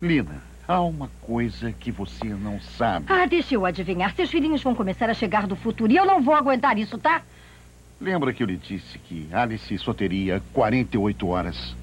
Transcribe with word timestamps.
Lina, 0.00 0.40
há 0.68 0.80
uma 0.80 1.10
coisa 1.20 1.72
que 1.72 1.90
você 1.90 2.26
não 2.26 2.60
sabe. 2.60 3.06
Ah, 3.08 3.26
deixa 3.26 3.56
eu 3.56 3.66
adivinhar. 3.66 4.14
Seus 4.14 4.30
filhinhos 4.30 4.62
vão 4.62 4.72
começar 4.72 5.10
a 5.10 5.14
chegar 5.14 5.44
do 5.44 5.56
futuro 5.56 5.90
e 5.90 5.96
eu 5.96 6.06
não 6.06 6.22
vou 6.22 6.36
aguentar 6.36 6.78
isso, 6.78 6.96
tá? 6.96 7.22
Lembra 8.00 8.32
que 8.32 8.40
eu 8.40 8.46
lhe 8.46 8.56
disse 8.56 8.96
que 8.96 9.28
Alice 9.32 9.76
só 9.78 9.92
teria 9.92 10.40
48 10.52 11.26
horas? 11.26 11.74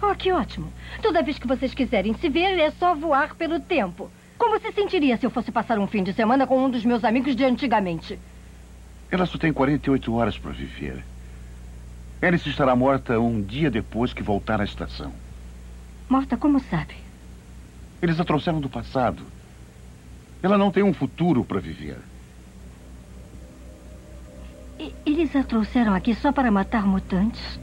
Oh, 0.00 0.14
que 0.14 0.30
ótimo. 0.30 0.72
Toda 1.02 1.20
vez 1.20 1.36
que 1.36 1.48
vocês 1.48 1.74
quiserem 1.74 2.14
se 2.14 2.28
ver, 2.28 2.56
é 2.60 2.70
só 2.70 2.94
voar 2.94 3.34
pelo 3.34 3.58
tempo. 3.58 4.08
Como 4.38 4.60
se 4.60 4.70
sentiria 4.70 5.16
se 5.16 5.26
eu 5.26 5.30
fosse 5.30 5.50
passar 5.50 5.76
um 5.76 5.88
fim 5.88 6.04
de 6.04 6.12
semana 6.12 6.46
com 6.46 6.64
um 6.64 6.70
dos 6.70 6.84
meus 6.84 7.02
amigos 7.02 7.34
de 7.34 7.44
antigamente? 7.44 8.16
Ela 9.10 9.26
só 9.26 9.36
tem 9.36 9.52
48 9.52 10.14
horas 10.14 10.38
para 10.38 10.52
viver. 10.52 11.04
Alice 12.22 12.48
estará 12.48 12.76
morta 12.76 13.18
um 13.18 13.42
dia 13.42 13.68
depois 13.68 14.12
que 14.12 14.22
voltar 14.22 14.60
à 14.60 14.64
estação. 14.64 15.12
Morta, 16.08 16.36
como 16.36 16.60
sabe? 16.60 17.02
Eles 18.04 18.20
a 18.20 18.24
trouxeram 18.24 18.60
do 18.60 18.68
passado. 18.68 19.22
Ela 20.42 20.58
não 20.58 20.70
tem 20.70 20.82
um 20.82 20.92
futuro 20.92 21.42
para 21.42 21.58
viver. 21.58 21.96
E- 24.78 24.92
eles 25.06 25.34
a 25.34 25.42
trouxeram 25.42 25.94
aqui 25.94 26.14
só 26.14 26.30
para 26.30 26.50
matar 26.50 26.86
mutantes? 26.86 27.58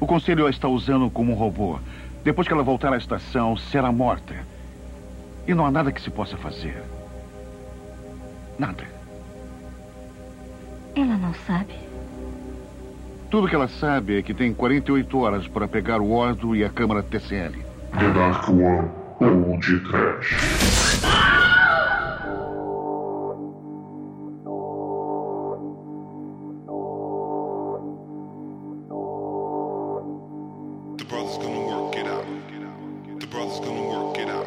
O 0.00 0.06
conselho 0.08 0.44
a 0.44 0.50
está 0.50 0.66
usando 0.66 1.08
como 1.08 1.30
um 1.30 1.36
robô. 1.36 1.78
Depois 2.24 2.48
que 2.48 2.52
ela 2.52 2.64
voltar 2.64 2.92
à 2.92 2.96
estação, 2.96 3.56
será 3.56 3.92
morta. 3.92 4.34
E 5.46 5.54
não 5.54 5.64
há 5.64 5.70
nada 5.70 5.92
que 5.92 6.02
se 6.02 6.10
possa 6.10 6.36
fazer. 6.36 6.82
Nada. 8.58 8.82
Ela 10.96 11.16
não 11.16 11.32
sabe. 11.46 11.74
Tudo 13.30 13.46
que 13.46 13.54
ela 13.54 13.68
sabe 13.68 14.18
é 14.18 14.22
que 14.22 14.34
tem 14.34 14.52
48 14.52 15.16
horas 15.16 15.46
para 15.46 15.68
pegar 15.68 16.00
o 16.00 16.10
Ordo 16.10 16.56
e 16.56 16.64
a 16.64 16.68
Câmara 16.68 17.04
TCL. 17.04 17.64
The 17.92 18.10
Dark 18.12 18.48
One 18.48 18.97
ou 19.20 19.58
de 19.58 19.80
Trash. 19.80 20.36
The 30.96 31.04
brother's 31.04 31.38
gonna 31.38 31.60
work 31.66 31.96
it 31.96 32.06
out. 32.06 32.26
The 33.18 33.26
brother's 33.26 33.60
gonna 33.60 33.82
work 33.82 34.18
it 34.18 34.28
out. 34.28 34.46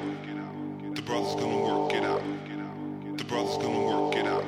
The 0.95 1.01
brother's 1.01 1.35
gonna 1.35 1.57
work 1.57 1.93
it 1.93 2.03
out. 2.03 2.21
The 3.17 3.23
brother's 3.25 3.57
gonna 3.57 3.85
work 3.85 4.15
it 4.15 4.25
out. 4.25 4.45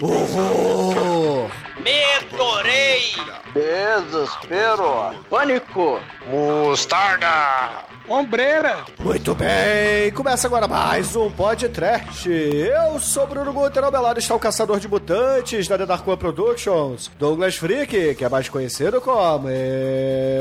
Horror! 0.00 1.50
Mentorei! 1.82 3.14
Desespero. 3.52 5.14
Pânico. 5.28 6.00
Mostarda! 6.30 7.87
Ombreira! 8.08 8.84
Muito 8.98 9.34
bem, 9.34 10.10
começa 10.12 10.46
agora 10.46 10.66
mais 10.66 11.14
um 11.14 11.30
podcast. 11.30 12.28
Eu 12.30 12.98
sou 12.98 13.26
Bruno 13.26 13.52
Guter, 13.52 13.84
ao 13.84 13.92
meu 13.92 14.00
lado 14.00 14.18
está 14.18 14.34
o 14.34 14.38
caçador 14.38 14.80
de 14.80 14.88
mutantes 14.88 15.68
da 15.68 15.76
The 15.76 15.84
Dark 15.84 16.08
One 16.08 16.16
Productions, 16.16 17.10
Douglas 17.18 17.56
Freak, 17.56 18.14
que 18.14 18.24
é 18.24 18.28
mais 18.28 18.48
conhecido 18.48 19.00
como 19.02 19.48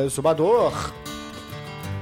Exumador. 0.06 0.72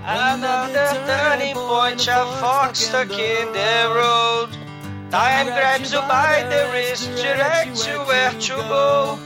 Another 0.06 0.88
turning 1.08 1.56
point, 1.56 2.08
a 2.12 2.26
fox 2.40 2.82
stuck 2.84 3.12
in 3.12 3.52
the 3.52 3.88
road. 3.88 4.56
Time 5.10 5.46
grabs 5.52 5.92
you 5.92 6.02
by 6.02 6.44
the 6.48 6.70
wrist, 6.72 7.10
directs 7.16 7.88
you 7.88 7.98
where 8.06 8.32
to 8.40 8.56
go. 8.68 9.18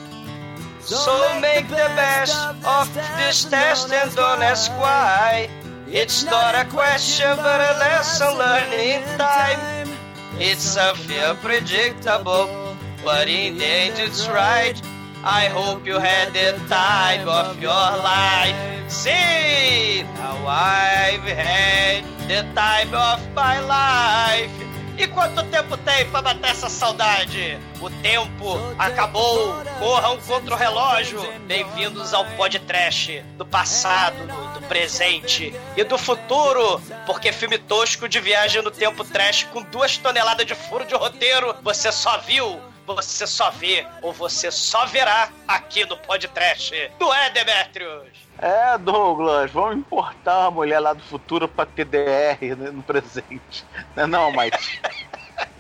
So 0.80 1.40
make 1.42 1.68
the 1.68 1.90
best 1.96 2.34
of 2.64 2.90
this 3.18 3.44
test 3.44 3.92
and 3.92 4.16
don't 4.16 4.42
ask 4.42 4.72
why. 4.80 5.50
It's 5.92 6.24
not 6.24 6.54
a 6.54 6.66
question, 6.70 7.36
but 7.38 7.60
a 7.60 7.80
lesson 7.80 8.38
learned 8.38 8.74
in 8.74 9.02
time. 9.18 9.90
It's 10.38 10.62
something 10.62 11.18
unpredictable, 11.18 12.78
but 13.04 13.28
in 13.28 13.58
the 13.58 13.66
end 13.66 13.98
it's 13.98 14.28
right. 14.30 14.80
I 15.24 15.48
hope 15.48 15.88
you 15.88 15.98
had 15.98 16.32
the 16.34 16.62
time 16.70 17.28
of 17.28 17.60
your 17.60 17.74
life. 17.74 18.56
See, 18.88 20.04
now 20.14 20.46
I've 20.46 21.26
had 21.26 22.04
the 22.30 22.46
time 22.54 22.94
of 22.94 23.20
my 23.34 23.60
life. 23.60 24.52
E 25.00 25.08
quanto 25.08 25.42
tempo 25.44 25.78
tem 25.78 26.06
pra 26.12 26.22
matar 26.22 26.52
essa 26.52 26.70
saudade? 26.70 27.58
O 27.80 27.90
tempo 27.90 28.60
acabou. 28.78 29.56
Corram 29.80 30.18
contra 30.28 30.54
o 30.54 30.58
relógio. 30.58 31.22
Bem-vindos 31.48 32.14
ao 32.14 32.26
podcast 32.36 33.24
do 33.38 33.46
passado, 33.46 34.18
do, 34.28 34.28
do 34.28 34.49
presente 34.70 35.54
e 35.76 35.84
do 35.84 35.98
futuro. 35.98 36.80
Porque 37.06 37.34
filme 37.34 37.58
tosco 37.58 38.08
de 38.08 38.22
viagem 38.22 38.62
no 38.62 38.72
tempo 38.72 39.04
trash 39.04 39.44
com 39.52 39.62
duas 39.64 39.98
toneladas 39.98 40.46
de 40.46 40.56
furo 40.56 40.86
de 40.86 40.96
roteiro 40.96 41.56
você 41.62 41.92
só 41.92 42.20
viu 42.20 42.62
você 42.96 43.28
só 43.28 43.52
vê 43.52 43.86
ou 44.02 44.12
você 44.12 44.50
só 44.50 44.86
verá 44.88 45.30
aqui 45.48 45.86
no 45.86 45.96
podcast. 45.98 46.92
Não 47.00 47.14
é, 47.14 47.30
Demetrius? 47.30 48.08
É, 48.40 48.78
Douglas, 48.78 49.52
vamos 49.52 49.78
importar 49.78 50.46
a 50.46 50.52
mulher 50.52 50.80
lá 50.80 50.94
do 50.94 51.04
futuro 51.04 51.48
pra 51.48 51.66
TDR 51.66 52.56
né, 52.58 52.72
no 52.72 52.82
presente. 52.82 53.66
Não 53.96 54.04
é 54.04 54.08
não, 54.08 54.32
Mike? 54.32 54.58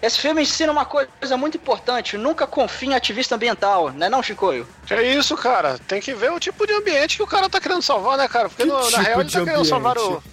Esse 0.01 0.19
filme 0.19 0.41
ensina 0.41 0.71
uma 0.71 0.85
coisa 0.85 1.37
muito 1.37 1.57
importante: 1.57 2.17
nunca 2.17 2.45
confie 2.47 2.87
em 2.89 2.93
ativista 2.95 3.35
ambiental, 3.35 3.89
né, 3.91 4.09
não, 4.09 4.23
Chicoio? 4.23 4.67
É 4.89 5.01
isso, 5.03 5.35
cara? 5.37 5.77
Tem 5.87 6.01
que 6.01 6.13
ver 6.13 6.31
o 6.31 6.39
tipo 6.39 6.65
de 6.65 6.73
ambiente 6.73 7.17
que 7.17 7.23
o 7.23 7.27
cara 7.27 7.49
tá 7.49 7.59
querendo 7.59 7.81
salvar, 7.81 8.17
né, 8.17 8.27
cara? 8.27 8.49
Porque 8.49 8.63
Que 8.63 8.69
no- 8.69 8.77
na 8.79 8.85
tipo 8.87 9.01
real 9.01 9.21
ele 9.21 9.31
tá 9.31 9.43
querendo 9.43 9.65
salvar 9.65 9.97
o. 9.97 10.05
ambiente? 10.05 10.23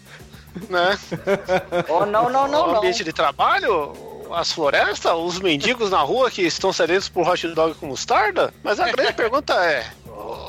Né? 0.71 0.99
Oh, 1.89 2.07
não, 2.07 2.31
não, 2.31 2.49
não, 2.49 2.65
o 2.65 2.73
não. 2.73 2.77
ambiente 2.79 3.05
de 3.05 3.13
trabalho, 3.13 3.93
as 4.33 4.51
florestas, 4.53 5.13
os 5.13 5.39
mendigos 5.39 5.91
na 5.91 6.01
rua 6.01 6.31
que 6.31 6.43
estão 6.43 6.73
sedentos 6.73 7.09
por 7.09 7.29
hot 7.29 7.47
dog 7.49 7.75
com 7.75 7.87
mostarda. 7.87 8.53
Mas 8.63 8.81
a 8.81 8.91
grande 8.91 9.13
pergunta 9.15 9.53
é. 9.55 9.87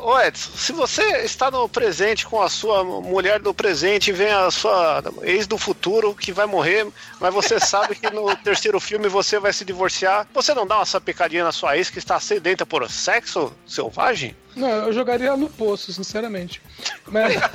Ô 0.01 0.17
Edson, 0.21 0.51
se 0.55 0.71
você 0.71 1.03
está 1.25 1.51
no 1.51 1.67
presente 1.67 2.25
com 2.25 2.41
a 2.41 2.47
sua 2.47 2.85
mulher 2.85 3.39
do 3.41 3.53
presente 3.53 4.09
e 4.09 4.13
vem 4.13 4.31
a 4.31 4.49
sua 4.49 5.03
ex 5.23 5.45
do 5.45 5.57
futuro 5.57 6.15
que 6.15 6.31
vai 6.31 6.45
morrer, 6.45 6.87
mas 7.19 7.33
você 7.33 7.59
sabe 7.59 7.95
que 7.95 8.09
no 8.09 8.35
terceiro 8.37 8.79
filme 8.79 9.07
você 9.07 9.39
vai 9.39 9.51
se 9.53 9.63
divorciar, 9.65 10.27
você 10.33 10.53
não 10.53 10.65
dá 10.67 10.77
uma 10.77 10.85
sapecadinha 10.85 11.43
na 11.43 11.51
sua 11.51 11.77
ex 11.77 11.89
que 11.89 11.99
está 11.99 12.19
sedenta 12.19 12.65
por 12.65 12.89
sexo 12.89 13.53
selvagem? 13.65 14.35
Não, 14.55 14.67
eu 14.67 14.93
jogaria 14.93 15.35
no 15.37 15.49
poço, 15.49 15.91
sinceramente. 15.93 16.61
Mas... 17.07 17.33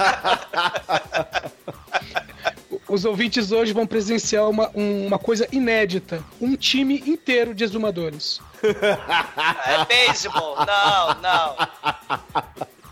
Os 2.88 3.04
ouvintes 3.06 3.52
hoje 3.52 3.72
vão 3.72 3.86
presenciar 3.86 4.48
uma, 4.48 4.70
um- 4.74 5.06
uma 5.06 5.18
coisa 5.18 5.48
inédita: 5.50 6.22
um 6.40 6.54
time 6.56 7.02
inteiro 7.06 7.54
de 7.54 7.64
exumadores. 7.64 8.40
É 8.62 9.84
beisebol. 9.86 10.56
Não, 10.66 11.14
não. 11.20 11.56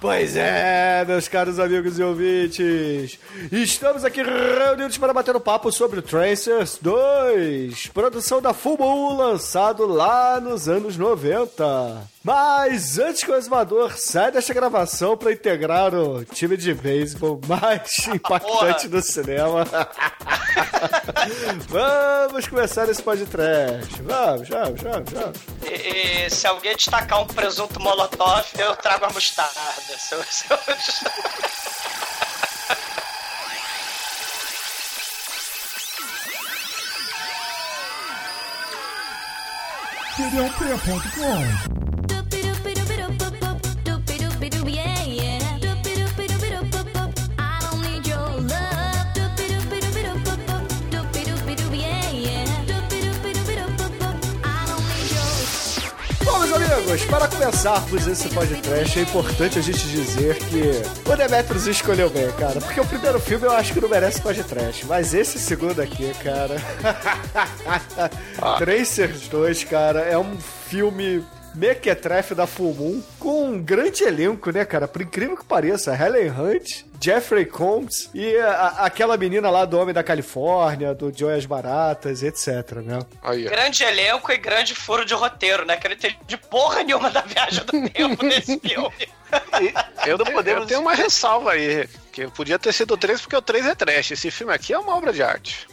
Pois 0.01 0.35
é, 0.35 1.05
meus 1.07 1.29
caros 1.29 1.59
amigos 1.59 1.99
e 1.99 2.03
ouvintes. 2.03 3.19
Estamos 3.53 4.03
aqui 4.03 4.23
reunidos 4.23 4.97
para 4.97 5.13
bater 5.13 5.37
um 5.37 5.41
papo 5.41 5.71
sobre 5.71 6.01
Tracers 6.01 6.79
2, 6.81 7.89
produção 7.89 8.41
da 8.41 8.55
Full 8.55 8.79
Moon, 8.79 9.19
lançado 9.19 9.85
lá 9.85 10.41
nos 10.41 10.71
anos 10.71 10.97
90. 10.97 12.09
Mas 12.23 12.99
antes 12.99 13.25
que 13.25 13.31
o 13.31 13.35
exumador 13.35 13.97
saia 13.97 14.31
desta 14.31 14.53
gravação 14.53 15.17
para 15.17 15.33
integrar 15.33 15.95
o 15.95 16.23
time 16.23 16.55
de 16.55 16.75
beisebol 16.75 17.41
mais 17.49 17.97
impactante 18.15 18.89
do 18.89 19.01
cinema, 19.01 19.65
vamos 21.69 22.47
começar 22.47 22.87
esse 22.91 23.03
podcast. 23.03 24.03
Vamos, 24.03 24.49
vamos, 24.51 24.83
vamos, 24.83 25.11
vamos. 25.11 25.39
E, 25.67 26.27
e 26.27 26.31
se 26.31 26.47
alguém 26.47 26.77
destacar 26.77 27.23
um 27.23 27.27
presunto 27.27 27.81
molotov, 27.81 28.45
eu 28.59 28.77
trago 28.77 29.07
a 29.07 29.11
mostarda. 29.11 29.59
Se 29.99 30.15
eu- 30.15 30.23
se 30.25 30.45
eu- 30.51 30.59
amigos, 56.91 57.05
para 57.05 57.29
começarmos 57.29 58.07
esse 58.07 58.29
podcast, 58.31 58.99
é 58.99 59.03
importante 59.03 59.59
a 59.59 59.63
gente 59.63 59.87
dizer 59.89 60.37
que 60.39 61.09
o 61.09 61.17
Demetrius 61.17 61.67
escolheu 61.67 62.11
bem, 62.11 62.31
cara. 62.33 62.61
Porque 62.61 62.81
o 62.81 62.85
primeiro 62.85 63.21
filme 63.21 63.47
eu 63.47 63.53
acho 63.53 63.73
que 63.73 63.81
não 63.81 63.89
merece 63.89 64.21
podcast. 64.21 64.85
Mas 64.87 65.15
esse 65.15 65.39
segundo 65.39 65.81
aqui, 65.81 66.13
cara. 66.15 66.57
Tracers 68.59 69.29
2, 69.29 69.65
cara, 69.65 70.01
é 70.01 70.19
um 70.19 70.37
filme 70.69 71.25
Mequetrefe 71.55 72.35
da 72.35 72.47
Full 72.47 72.75
Moon, 72.75 73.03
com 73.19 73.45
um 73.45 73.63
grande 73.63 74.05
elenco, 74.05 74.51
né, 74.51 74.65
cara? 74.65 74.87
Por 74.89 75.03
incrível 75.03 75.37
que 75.37 75.45
pareça, 75.45 75.95
Helen 75.95 76.31
Hunt, 76.31 76.85
Jeffrey 77.03 77.45
Combs 77.47 78.11
e 78.15 78.37
a- 78.37 78.77
aquela 78.81 79.17
menina 79.17 79.51
lá 79.51 79.65
do 79.65 79.79
Homem 79.79 79.95
da 79.95 80.03
Califórnia, 80.03 80.95
do 80.95 81.13
Joias 81.17 81.47
Baratas, 81.47 82.23
etc, 82.23 82.77
né? 82.85 82.99
Aí. 83.23 83.45
Grande 83.45 83.83
elenco 83.85 84.31
e 84.31 84.37
grande 84.37 84.75
furo 84.75 85.05
de 85.05 85.15
roteiro, 85.15 85.65
né? 85.65 85.77
Que 85.77 85.87
eu 85.87 85.91
não 85.91 85.97
entendi 85.97 86.37
porra 86.37 86.83
nenhuma 86.83 87.11
da 87.11 87.23
viagem 87.23 87.65
do 87.65 87.73
tempo 87.91 88.25
nesse 88.25 88.59
filme. 88.61 89.09
Eu, 90.07 90.19
Não 90.19 90.27
podemos- 90.27 90.63
eu 90.63 90.67
tenho 90.67 90.81
uma 90.81 90.95
ressalva 90.95 91.53
aí, 91.53 91.89
que 92.13 92.27
podia 92.29 92.59
ter 92.59 92.73
sido 92.73 92.95
o 92.95 92.97
3 92.97 93.21
porque 93.21 93.37
o 93.37 93.43
3 93.43 93.65
é 93.67 93.75
trash. 93.75 94.11
Esse 94.13 94.31
filme 94.31 94.53
aqui 94.53 94.73
é 94.73 94.79
uma 94.79 94.97
obra 94.97 95.13
de 95.13 95.23
arte. 95.23 95.69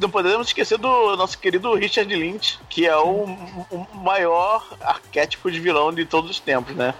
Não 0.00 0.10
podemos 0.10 0.48
esquecer 0.48 0.78
do 0.78 1.16
nosso 1.16 1.38
querido 1.38 1.74
Richard 1.74 2.14
Lynch, 2.14 2.58
que 2.68 2.86
é 2.86 2.96
o, 2.96 3.24
o 3.70 3.86
maior 3.94 4.66
arquétipo 4.80 5.50
de 5.50 5.58
vilão 5.60 5.92
de 5.92 6.04
todos 6.04 6.30
os 6.30 6.40
tempos, 6.40 6.74
né? 6.76 6.94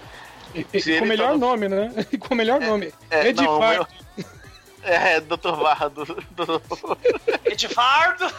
E- 0.55 0.65
e 0.73 0.97
com 0.99 1.05
o 1.05 1.07
melhor 1.07 1.27
tá 1.27 1.33
no- 1.33 1.39
nome, 1.39 1.69
né? 1.69 1.91
Com 2.19 2.33
o 2.33 2.37
melhor 2.37 2.59
nome. 2.59 2.91
É, 3.11 3.27
Ed 3.27 3.39
não, 3.41 3.57
o 3.57 3.59
Farr. 3.59 3.87
meu- 4.83 4.93
É, 4.93 5.19
Dr. 5.19 5.51
Vardo. 5.51 6.05
Edivardo. 7.45 8.31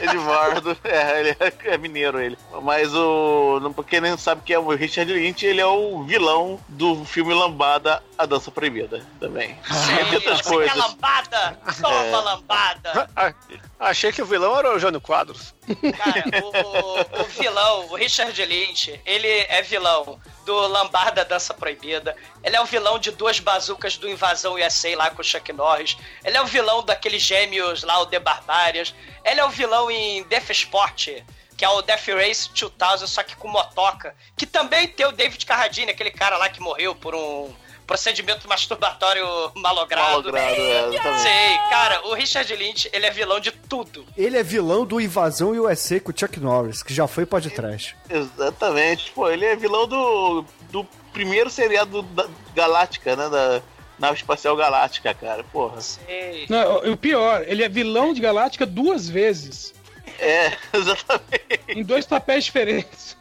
Edivardo. 0.00 0.76
É, 0.84 1.20
ele 1.20 1.36
é, 1.40 1.52
é 1.74 1.78
mineiro 1.78 2.20
ele. 2.20 2.38
Mas 2.62 2.94
o. 2.94 3.60
quem 3.88 4.00
nem 4.00 4.16
sabe 4.16 4.42
que 4.42 4.52
é 4.52 4.58
o 4.58 4.68
Richard 4.74 5.12
Lynch, 5.12 5.44
ele 5.44 5.60
é 5.60 5.66
o 5.66 6.02
vilão 6.04 6.60
do 6.68 7.04
filme 7.04 7.32
Lambada, 7.34 8.02
A 8.18 8.26
Dança 8.26 8.50
Proibida 8.50 9.04
também. 9.18 9.58
Entre 10.00 10.16
outras 10.16 10.38
Você 10.38 10.42
quer 10.42 10.50
coisas. 10.50 10.76
lambada? 10.76 11.58
Toma 11.80 12.04
É. 12.04 12.10
lambada. 12.16 13.10
Ah, 13.16 13.32
Achei 13.78 14.12
que 14.12 14.20
o 14.22 14.26
vilão 14.26 14.58
era 14.58 14.74
o 14.74 14.78
Jânio 14.78 15.00
Quadros. 15.00 15.54
Cara, 15.96 16.24
o, 16.44 17.22
o 17.22 17.24
vilão, 17.24 17.86
o 17.90 17.94
Richard 17.96 18.44
Lynch, 18.44 19.00
ele 19.06 19.26
é 19.48 19.62
vilão 19.62 20.18
do 20.44 20.54
Lambarda 20.66 21.24
Dança 21.24 21.54
Proibida. 21.54 22.16
Ele 22.42 22.56
é 22.56 22.60
o 22.60 22.64
vilão 22.64 22.98
de 22.98 23.10
duas 23.10 23.38
bazucas 23.40 23.96
do 23.96 24.08
Invasão 24.08 24.54
USA 24.54 24.96
lá 24.96 25.10
com 25.10 25.20
o 25.20 25.24
Chuck 25.24 25.52
Norris. 25.52 25.96
Ele 26.24 26.36
é 26.36 26.42
o 26.42 26.46
vilão 26.46 26.82
daqueles 26.82 27.22
gêmeos 27.22 27.82
lá, 27.82 27.98
o 28.00 28.06
The 28.06 28.18
Barbarians. 28.18 28.94
Ele 29.24 29.40
é 29.40 29.44
o 29.44 29.50
vilão 29.50 29.90
em 29.90 30.22
Death 30.24 30.50
Sport, 30.50 31.08
que 31.56 31.64
é 31.64 31.68
o 31.68 31.82
Death 31.82 32.08
Race 32.08 32.48
2000, 32.48 33.06
só 33.06 33.22
que 33.22 33.36
com 33.36 33.48
motoca. 33.48 34.14
Que 34.36 34.46
também 34.46 34.88
tem 34.88 35.06
o 35.06 35.12
David 35.12 35.44
Carradine, 35.44 35.90
aquele 35.90 36.10
cara 36.10 36.36
lá 36.36 36.48
que 36.48 36.60
morreu 36.60 36.94
por 36.94 37.14
um 37.14 37.54
procedimento 37.90 38.48
masturbatório 38.48 39.26
malogrado. 39.56 40.30
Malogrado, 40.32 40.94
é. 40.94 41.18
Sei, 41.18 41.58
cara, 41.68 42.06
o 42.06 42.14
Richard 42.14 42.54
Lynch, 42.54 42.88
ele 42.92 43.04
é 43.04 43.10
vilão 43.10 43.40
de 43.40 43.50
tudo. 43.50 44.06
Ele 44.16 44.38
é 44.38 44.44
vilão 44.44 44.86
do 44.86 45.00
Invasão 45.00 45.50
USA 45.50 45.98
com 45.98 46.12
o 46.12 46.14
Chuck 46.16 46.38
Norris, 46.38 46.84
que 46.84 46.94
já 46.94 47.08
foi 47.08 47.26
podcast. 47.26 47.96
Exatamente. 48.08 49.10
Pô, 49.10 49.28
ele 49.28 49.44
é 49.44 49.56
vilão 49.56 49.88
do, 49.88 50.44
do 50.70 50.86
primeiro 51.12 51.50
seriado 51.50 52.02
da 52.02 52.28
Galáctica, 52.54 53.16
né? 53.16 53.28
Da 53.28 53.60
nave 53.98 54.18
espacial 54.18 54.54
Galáctica, 54.54 55.12
cara. 55.12 55.42
Porra. 55.42 55.80
Sei. 55.80 56.46
Não, 56.48 56.92
o 56.92 56.96
pior, 56.96 57.42
ele 57.44 57.64
é 57.64 57.68
vilão 57.68 58.14
de 58.14 58.20
Galáctica 58.20 58.64
duas 58.64 59.08
vezes. 59.08 59.74
É, 60.20 60.52
exatamente. 60.72 61.60
Em 61.66 61.82
dois 61.82 62.06
papéis 62.06 62.44
diferentes. 62.44 63.16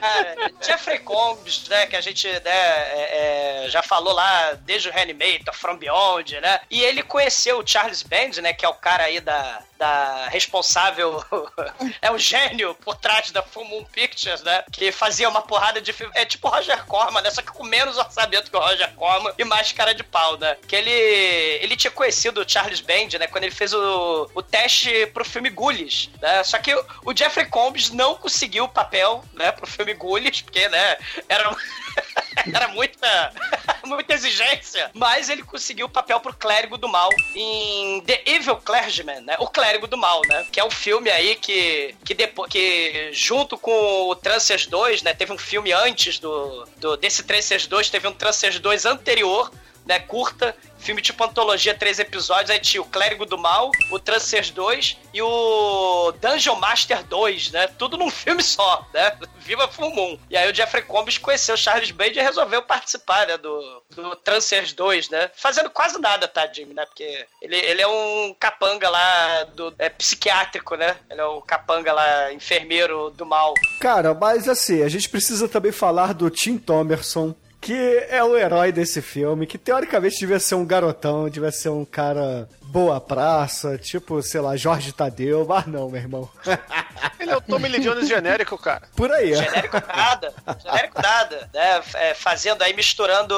Cara, 0.00 0.52
Jeffrey 0.60 0.98
Combs, 1.00 1.68
né, 1.68 1.86
que 1.86 1.96
a 1.96 2.00
gente 2.00 2.28
né, 2.28 2.40
é, 2.44 3.64
é, 3.64 3.68
já 3.68 3.82
falou 3.82 4.12
lá 4.12 4.52
desde 4.52 4.88
o 4.88 4.92
Reanimator, 4.92 5.54
From 5.54 5.76
Beyond, 5.76 6.40
né? 6.40 6.60
E 6.70 6.82
ele 6.82 7.02
conheceu 7.02 7.58
o 7.58 7.66
Charles 7.66 8.02
Band, 8.02 8.40
né, 8.42 8.52
que 8.52 8.64
é 8.64 8.68
o 8.68 8.74
cara 8.74 9.04
aí 9.04 9.20
da, 9.20 9.62
da 9.78 10.28
responsável, 10.28 11.24
é 12.02 12.10
o 12.10 12.18
gênio 12.18 12.74
por 12.74 12.96
trás 12.96 13.30
da 13.30 13.42
Full 13.42 13.64
Moon 13.64 13.84
Pictures, 13.84 14.42
né? 14.42 14.64
Que 14.72 14.90
fazia 14.90 15.28
uma 15.28 15.42
porrada 15.42 15.80
de 15.80 15.92
filme. 15.92 16.12
É 16.16 16.24
tipo 16.24 16.48
Roger 16.48 16.84
Corman, 16.84 17.22
né? 17.22 17.30
Só 17.30 17.40
que 17.40 17.52
com 17.52 17.64
menos 17.64 17.96
orçamento 17.96 18.50
que 18.50 18.56
o 18.56 18.60
Roger 18.60 18.92
Corman 18.94 19.32
e 19.38 19.44
mais 19.44 19.72
cara 19.72 19.94
de 19.94 20.02
pau, 20.02 20.36
né? 20.36 20.56
Que 20.66 20.74
ele, 20.74 20.90
ele 20.90 21.76
tinha 21.76 21.90
conhecido 21.90 22.40
o 22.40 22.48
Charles 22.48 22.80
Band, 22.80 23.18
né? 23.18 23.26
Quando 23.28 23.44
ele 23.44 23.54
fez 23.54 23.72
o, 23.72 24.30
o 24.34 24.42
teste 24.42 25.06
pro 25.06 25.24
filme 25.24 25.48
Ghoulies, 25.50 26.10
né? 26.20 26.42
Só 26.42 26.58
que 26.58 26.74
o, 26.74 27.16
Jeffrey 27.16 27.46
Combs 27.46 27.90
não 27.90 28.16
conseguiu 28.16 28.64
o 28.64 28.68
papel, 28.68 29.24
né? 29.32 29.52
Pro 29.52 29.66
filme 29.66 29.94
Ghoulies, 29.94 30.42
porque, 30.42 30.68
né? 30.68 30.96
Era... 31.28 31.56
Era 32.52 32.68
muita, 32.68 33.32
muita 33.84 34.14
exigência, 34.14 34.90
mas 34.94 35.28
ele 35.28 35.42
conseguiu 35.42 35.86
o 35.86 35.90
papel 35.90 36.20
pro 36.20 36.34
clérigo 36.34 36.76
do 36.76 36.88
mal 36.88 37.10
em 37.34 38.00
The 38.02 38.22
Evil 38.26 38.56
Clergyman, 38.56 39.20
né? 39.20 39.36
O 39.38 39.46
clérigo 39.46 39.86
do 39.86 39.96
mal, 39.96 40.22
né? 40.26 40.46
Que 40.50 40.60
é 40.60 40.64
um 40.64 40.70
filme 40.70 41.10
aí 41.10 41.34
que, 41.36 41.94
que 42.04 42.14
depois 42.14 42.50
que 42.50 43.10
junto 43.12 43.58
com 43.58 44.08
o 44.08 44.14
Trancers 44.14 44.66
2, 44.66 45.02
né? 45.02 45.14
Teve 45.14 45.32
um 45.32 45.38
filme 45.38 45.72
antes 45.72 46.18
do, 46.18 46.66
do 46.76 46.96
desse 46.96 47.22
Trancers 47.22 47.66
2, 47.66 47.90
teve 47.90 48.08
um 48.08 48.12
Trancers 48.12 48.58
2 48.58 48.86
anterior, 48.86 49.50
né? 49.88 49.98
Curta, 49.98 50.54
filme 50.78 51.00
tipo 51.00 51.24
antologia, 51.24 51.74
três 51.74 51.98
episódios, 51.98 52.50
aí 52.50 52.60
tinha 52.60 52.82
o 52.82 52.86
Clérigo 52.86 53.24
do 53.24 53.38
Mal, 53.38 53.72
o 53.90 53.98
Trancers 53.98 54.50
2 54.50 54.98
e 55.14 55.22
o 55.22 56.12
Dungeon 56.20 56.56
Master 56.56 57.02
2, 57.04 57.50
né? 57.52 57.66
Tudo 57.66 57.96
num 57.96 58.10
filme 58.10 58.42
só, 58.42 58.86
né? 58.92 59.16
Viva 59.40 59.66
Full 59.66 59.94
Moon. 59.94 60.18
E 60.28 60.36
aí 60.36 60.50
o 60.50 60.54
Jeffrey 60.54 60.82
Combs 60.82 61.16
conheceu 61.16 61.54
o 61.54 61.58
Charles 61.58 61.90
Band 61.90 62.08
e 62.08 62.20
resolveu 62.20 62.62
participar, 62.62 63.26
né? 63.26 63.38
Do, 63.38 63.82
do 63.90 64.14
Trancers 64.16 64.74
2, 64.74 65.08
né? 65.08 65.30
Fazendo 65.34 65.70
quase 65.70 65.98
nada, 65.98 66.28
tá, 66.28 66.46
Jimmy, 66.52 66.74
né? 66.74 66.84
Porque 66.84 67.26
ele, 67.40 67.56
ele 67.56 67.80
é 67.80 67.88
um 67.88 68.36
capanga 68.38 68.90
lá 68.90 69.44
do 69.44 69.74
é, 69.78 69.88
psiquiátrico, 69.88 70.74
né? 70.76 70.98
Ele 71.10 71.22
é 71.22 71.24
o 71.24 71.40
capanga 71.40 71.94
lá, 71.94 72.30
enfermeiro 72.30 73.08
do 73.10 73.24
mal. 73.24 73.54
Cara, 73.80 74.12
mas 74.12 74.46
assim, 74.48 74.82
a 74.82 74.88
gente 74.88 75.08
precisa 75.08 75.48
também 75.48 75.72
falar 75.72 76.12
do 76.12 76.28
Tim 76.28 76.58
Thomerson, 76.58 77.34
que 77.60 78.06
é 78.08 78.22
o 78.22 78.36
herói 78.36 78.70
desse 78.72 79.02
filme, 79.02 79.46
que 79.46 79.58
teoricamente 79.58 80.18
devia 80.18 80.38
ser 80.38 80.54
um 80.54 80.64
garotão, 80.64 81.28
devia 81.28 81.50
ser 81.50 81.70
um 81.70 81.84
cara 81.84 82.48
boa 82.62 83.00
praça, 83.00 83.76
tipo, 83.78 84.22
sei 84.22 84.40
lá, 84.40 84.56
Jorge 84.56 84.92
Tadeu, 84.92 85.44
mas 85.48 85.66
não, 85.66 85.88
meu 85.88 86.00
irmão. 86.00 86.30
Ele 87.18 87.30
é 87.30 87.36
o 87.36 87.40
Tommy 87.40 87.68
Lee 87.68 87.80
Jones 87.80 88.08
genérico, 88.08 88.56
cara. 88.58 88.82
Por 88.94 89.10
aí, 89.10 89.32
ó. 89.34 89.42
Genérico 89.42 89.76
nada, 89.88 90.34
genérico 90.64 91.02
nada, 91.02 91.50
né? 91.52 91.82
É, 91.94 92.14
fazendo 92.14 92.62
aí, 92.62 92.72
misturando 92.74 93.34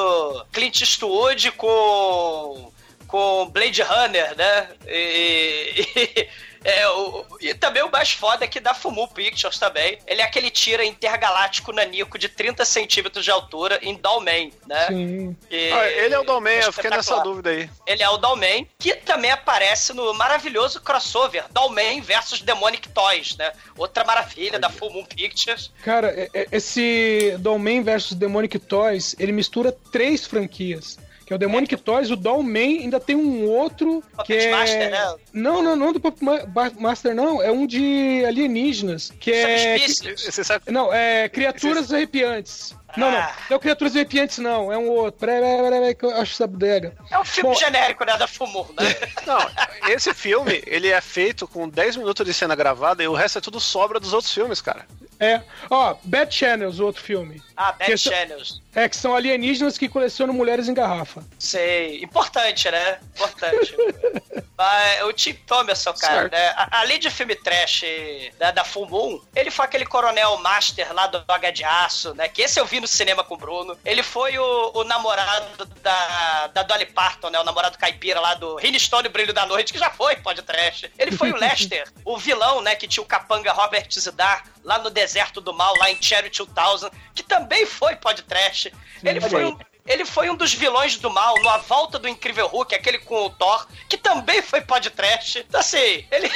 Clint 0.51 0.81
Eastwood 0.81 1.51
com, 1.53 2.71
com 3.07 3.49
Blade 3.49 3.81
Runner, 3.81 4.37
né? 4.37 4.67
E, 4.87 5.87
e- 5.95 6.29
é, 6.63 6.87
o, 6.89 7.25
e 7.39 7.53
também 7.53 7.83
o 7.83 7.91
mais 7.91 8.11
foda 8.11 8.45
é 8.45 8.47
que 8.47 8.59
da 8.59 8.73
Fumu 8.73 9.07
Pictures 9.07 9.57
também. 9.57 9.97
Ele 10.07 10.21
é 10.21 10.23
aquele 10.23 10.49
tira 10.49 10.83
intergaláctico 10.85 11.71
nanico 11.71 12.17
de 12.17 12.29
30 12.29 12.63
centímetros 12.65 13.23
de 13.25 13.31
altura 13.31 13.79
em 13.81 13.95
Dalman, 13.95 14.51
né? 14.67 14.87
Sim. 14.87 15.35
E- 15.49 15.71
Ah, 15.71 15.87
ele 15.89 16.13
é 16.13 16.19
o 16.19 16.23
Domain, 16.23 16.55
eu 16.57 16.71
fiquei 16.73 16.89
nessa 16.89 17.19
dúvida 17.19 17.49
aí. 17.49 17.69
Ele 17.87 18.03
é 18.03 18.09
o 18.09 18.17
Dalman, 18.17 18.67
que 18.79 18.93
também 18.95 19.31
aparece 19.31 19.93
no 19.93 20.13
maravilhoso 20.13 20.81
crossover 20.81 21.45
Dalman 21.51 22.01
versus 22.01 22.41
Demonic 22.41 22.89
Toys, 22.89 23.35
né? 23.37 23.51
Outra 23.77 24.03
maravilha 24.03 24.59
da 24.59 24.69
Full 24.69 24.91
Moon 24.91 25.05
Pictures. 25.05 25.71
Cara, 25.83 26.07
é- 26.09 26.29
é- 26.33 26.47
esse 26.51 27.35
Dollman 27.39 27.81
versus 27.83 28.13
Demonic 28.13 28.57
Toys, 28.59 29.15
ele 29.19 29.31
mistura 29.31 29.71
três 29.91 30.25
franquias. 30.27 30.97
Que 31.31 31.33
é 31.33 31.37
o 31.37 31.39
Demonic 31.39 31.77
Toys, 31.77 32.11
o 32.11 32.17
Dollman 32.17 32.81
ainda 32.81 32.99
tem 32.99 33.15
um 33.15 33.47
outro 33.47 34.03
que 34.25 34.33
Puppet 34.33 34.47
é... 34.47 34.51
Master, 34.51 34.91
né? 34.91 35.15
Não, 35.31 35.63
não, 35.63 35.77
não 35.77 35.93
do 35.93 35.99
Puppet 36.01 36.25
Master, 36.77 37.15
não. 37.15 37.41
É 37.41 37.49
um 37.49 37.65
de 37.65 38.21
alienígenas. 38.27 39.13
Que 39.17 39.31
é... 39.31 39.77
Subspecies. 39.77 40.25
Você 40.25 40.43
sabe 40.43 40.69
Não, 40.69 40.93
é 40.93 41.29
Criaturas 41.29 41.93
Arrepiantes. 41.93 42.75
Não, 42.97 43.09
não. 43.09 43.17
Ah. 43.17 43.33
Não 43.49 43.55
é 43.55 43.57
o 43.57 43.59
Criaturas 43.61 43.95
Arrepiantes, 43.95 44.39
não. 44.39 44.73
É 44.73 44.77
um 44.77 44.89
outro. 44.89 45.21
Peraí, 45.21 45.39
peraí, 45.39 45.69
peraí, 45.69 45.95
que 45.95 46.05
eu 46.05 46.11
acho 46.17 46.33
essa 46.33 46.45
bodega. 46.45 46.93
É 47.09 47.17
um 47.17 47.23
filme 47.23 47.51
Bom, 47.51 47.55
genérico, 47.57 48.03
né? 48.03 48.17
Da 48.17 48.27
Fumu, 48.27 48.67
né? 48.77 48.93
Não, 49.25 49.39
esse 49.89 50.13
filme, 50.13 50.61
ele 50.67 50.89
é 50.89 50.99
feito 50.99 51.47
com 51.47 51.69
10 51.69 51.95
minutos 51.95 52.25
de 52.25 52.33
cena 52.33 52.55
gravada 52.55 53.01
e 53.01 53.07
o 53.07 53.13
resto 53.13 53.37
é 53.37 53.41
tudo 53.41 53.57
sobra 53.57 54.01
dos 54.01 54.11
outros 54.11 54.33
filmes, 54.33 54.59
cara. 54.59 54.85
É. 55.21 55.39
Ó, 55.69 55.95
Bad 56.03 56.33
Channels, 56.33 56.79
o 56.79 56.85
outro 56.85 57.01
filme. 57.01 57.41
Ah, 57.55 57.71
Bad 57.71 57.91
Que 57.91 57.95
Channels. 57.97 58.59
É, 58.70 58.70
que 58.89 58.95
são 58.95 59.15
alienígenas 59.15 59.77
que 59.77 59.89
colecionam 59.89 60.33
mulheres 60.33 60.69
em 60.69 60.73
garrafa. 60.73 61.23
Sei. 61.37 62.01
Importante, 62.03 62.69
né? 62.71 62.99
Importante. 63.15 63.75
Mas 64.57 65.03
o 65.03 65.13
Tim 65.13 65.33
Thomerson, 65.33 65.91
cara, 65.93 66.21
Certo. 66.21 66.33
né? 66.33 66.53
Além 66.69 66.99
de 66.99 67.09
filme 67.09 67.35
trash 67.35 67.83
né, 68.39 68.51
da 68.51 68.63
Full 68.63 68.87
Moon, 68.87 69.19
ele 69.35 69.49
foi 69.49 69.65
aquele 69.65 69.87
coronel 69.87 70.37
master 70.37 70.93
lá 70.93 71.07
do 71.07 71.23
H 71.27 71.49
de 71.49 71.63
Aço, 71.63 72.13
né? 72.13 72.27
Que 72.27 72.43
esse 72.43 72.59
eu 72.59 72.65
vi 72.65 72.79
no 72.79 72.87
cinema 72.87 73.23
com 73.23 73.33
o 73.33 73.37
Bruno. 73.37 73.75
Ele 73.83 74.03
foi 74.03 74.37
o, 74.37 74.71
o 74.75 74.83
namorado 74.83 75.65
da, 75.81 76.47
da 76.47 76.63
Dolly 76.63 76.85
Parton, 76.85 77.31
né? 77.31 77.39
O 77.39 77.43
namorado 77.43 77.77
caipira 77.77 78.19
lá 78.19 78.35
do 78.35 78.55
Rine 78.57 78.79
Stone 78.79 79.09
Brilho 79.09 79.33
da 79.33 79.47
Noite, 79.47 79.73
que 79.73 79.79
já 79.79 79.89
foi 79.89 80.15
pode 80.17 80.43
trash. 80.43 80.85
Ele 80.97 81.11
foi 81.11 81.31
o 81.31 81.37
Lester, 81.41 81.91
o 82.05 82.15
vilão, 82.17 82.61
né? 82.61 82.75
Que 82.75 82.87
tinha 82.87 83.03
o 83.03 83.07
capanga 83.07 83.51
Robert 83.51 83.87
Zidar 83.91 84.43
lá 84.63 84.77
no 84.77 84.91
Deserto 84.91 85.41
do 85.41 85.53
Mal, 85.53 85.75
lá 85.77 85.89
em 85.89 85.97
Cherry 85.99 86.29
2000, 86.29 86.91
que 87.15 87.23
também 87.23 87.65
foi 87.65 87.95
pode 87.95 88.21
trash. 88.23 88.60
Ele 89.03 89.19
Olha 89.19 89.29
foi 89.29 89.45
um 89.45 89.57
ele 89.85 90.05
foi 90.05 90.29
um 90.29 90.35
dos 90.35 90.53
vilões 90.53 90.95
do 90.97 91.09
mal 91.09 91.35
no 91.41 91.49
A 91.49 91.57
Volta 91.57 91.97
do 91.97 92.07
Incrível 92.07 92.47
Hulk, 92.47 92.75
aquele 92.75 92.99
com 92.99 93.25
o 93.25 93.29
Thor, 93.29 93.67
que 93.89 93.97
também 93.97 94.41
foi 94.41 94.61
podcast. 94.61 95.39
Então, 95.39 95.59
assim, 95.59 96.05
ele. 96.11 96.29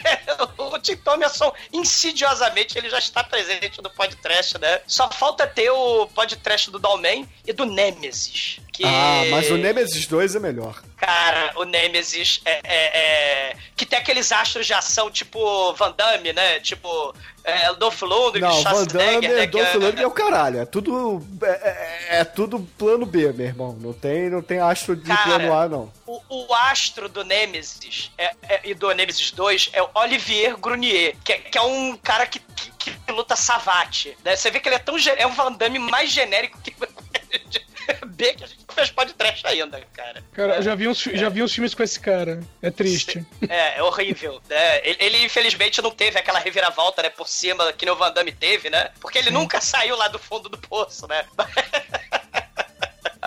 o 0.56 0.78
Tim 0.78 0.96
Thomerson, 0.96 1.52
insidiosamente, 1.72 2.78
ele 2.78 2.88
já 2.88 2.98
está 2.98 3.22
presente 3.22 3.82
no 3.82 3.90
podcast, 3.90 4.58
né? 4.58 4.80
Só 4.86 5.10
falta 5.10 5.46
ter 5.46 5.70
o 5.70 6.06
podcast 6.08 6.70
do 6.70 6.78
Dalman 6.78 7.28
e 7.46 7.52
do 7.52 7.66
Nemesis. 7.66 8.60
Que... 8.76 8.84
Ah, 8.84 9.22
mas 9.30 9.50
o 9.50 9.56
Nemesis 9.56 10.06
2 10.06 10.34
é 10.36 10.38
melhor. 10.38 10.82
Cara, 10.98 11.52
o 11.56 11.64
Nemesis 11.64 12.42
é, 12.44 12.60
é- 12.62 13.50
é- 13.52 13.56
Que 13.74 13.86
tem 13.86 13.98
aqueles 13.98 14.30
astros 14.32 14.66
de 14.66 14.74
ação 14.74 15.10
tipo 15.10 15.72
Van 15.74 15.92
Damme, 15.96 16.32
né? 16.34 16.60
Tipo 16.60 17.14
é, 17.42 17.72
Dolph 17.74 18.02
Lundgren, 18.02 18.40
Não, 18.42 18.62
Van 18.62 18.84
Damme, 18.84 19.28
né? 19.28 19.46
Dolph 19.46 19.70
Que- 19.70 19.78
Lundgren 19.78 20.02
é 20.04 20.06
o 20.06 20.10
caralho. 20.10 20.60
É 20.60 20.66
tudo, 20.66 21.24
é, 21.42 21.48
é- 21.48 22.20
é 22.20 22.24
tudo 22.24 22.58
plano 22.76 23.06
B, 23.06 23.32
meu 23.32 23.46
irmão. 23.46 23.78
Não 23.80 23.92
tem, 23.94 24.28
não 24.28 24.42
tem 24.42 24.58
astro 24.60 24.94
de 24.94 25.06
Cara, 25.06 25.22
plano 25.22 25.54
A, 25.54 25.68
não. 25.68 25.92
O, 26.06 26.20
o 26.28 26.54
astro 26.54 27.08
do 27.08 27.24
Nemesis 27.24 28.10
é- 28.18 28.34
é- 28.48 28.60
e 28.64 28.74
do 28.74 28.92
Nemesis 28.92 29.30
2 29.30 29.70
é 29.72 29.82
o 29.82 29.88
Olivier 29.94 30.56
Grunier, 30.58 31.14
que, 31.24 31.32
é- 31.32 31.38
que 31.38 31.56
é 31.56 31.62
um 31.62 31.96
cara 31.96 32.26
que, 32.26 32.40
que- 32.40 32.70
que 32.90 33.12
luta 33.12 33.36
savate. 33.36 34.16
Né? 34.24 34.36
Você 34.36 34.50
vê 34.50 34.60
que 34.60 34.68
ele 34.68 34.76
é 34.76 34.80
tão 34.80 34.96
é 35.16 35.26
um 35.26 35.32
Van 35.34 35.52
Damme 35.52 35.78
mais 35.78 36.10
genérico 36.10 36.58
que 36.60 36.74
B 38.06 38.34
que 38.34 38.44
a 38.44 38.46
gente 38.46 38.64
não 38.66 38.74
fez 38.74 38.90
podcast 38.90 39.46
ainda, 39.46 39.80
cara. 39.92 40.22
Cara, 40.32 40.56
eu 40.56 40.62
já 40.62 40.74
vi, 40.74 40.88
uns, 40.88 41.02
já 41.02 41.28
vi 41.28 41.42
uns 41.42 41.52
filmes 41.52 41.74
com 41.74 41.82
esse 41.82 42.00
cara. 42.00 42.40
É 42.62 42.70
triste. 42.70 43.24
É, 43.48 43.78
é 43.78 43.82
horrível. 43.82 44.40
né? 44.48 44.78
Ele, 44.86 44.96
ele, 45.00 45.24
infelizmente 45.24 45.80
não 45.82 45.90
teve 45.90 46.18
aquela 46.18 46.38
reviravolta, 46.38 47.02
né, 47.02 47.10
por 47.10 47.28
cima 47.28 47.72
que 47.72 47.84
nem 47.84 47.94
o 47.94 47.96
Van 47.96 48.12
Damme 48.12 48.32
teve, 48.32 48.70
né? 48.70 48.90
Porque 49.00 49.18
ele 49.18 49.30
nunca 49.30 49.60
saiu 49.60 49.96
lá 49.96 50.08
do 50.08 50.18
fundo 50.18 50.48
do 50.48 50.58
poço, 50.58 51.06
né? 51.06 51.24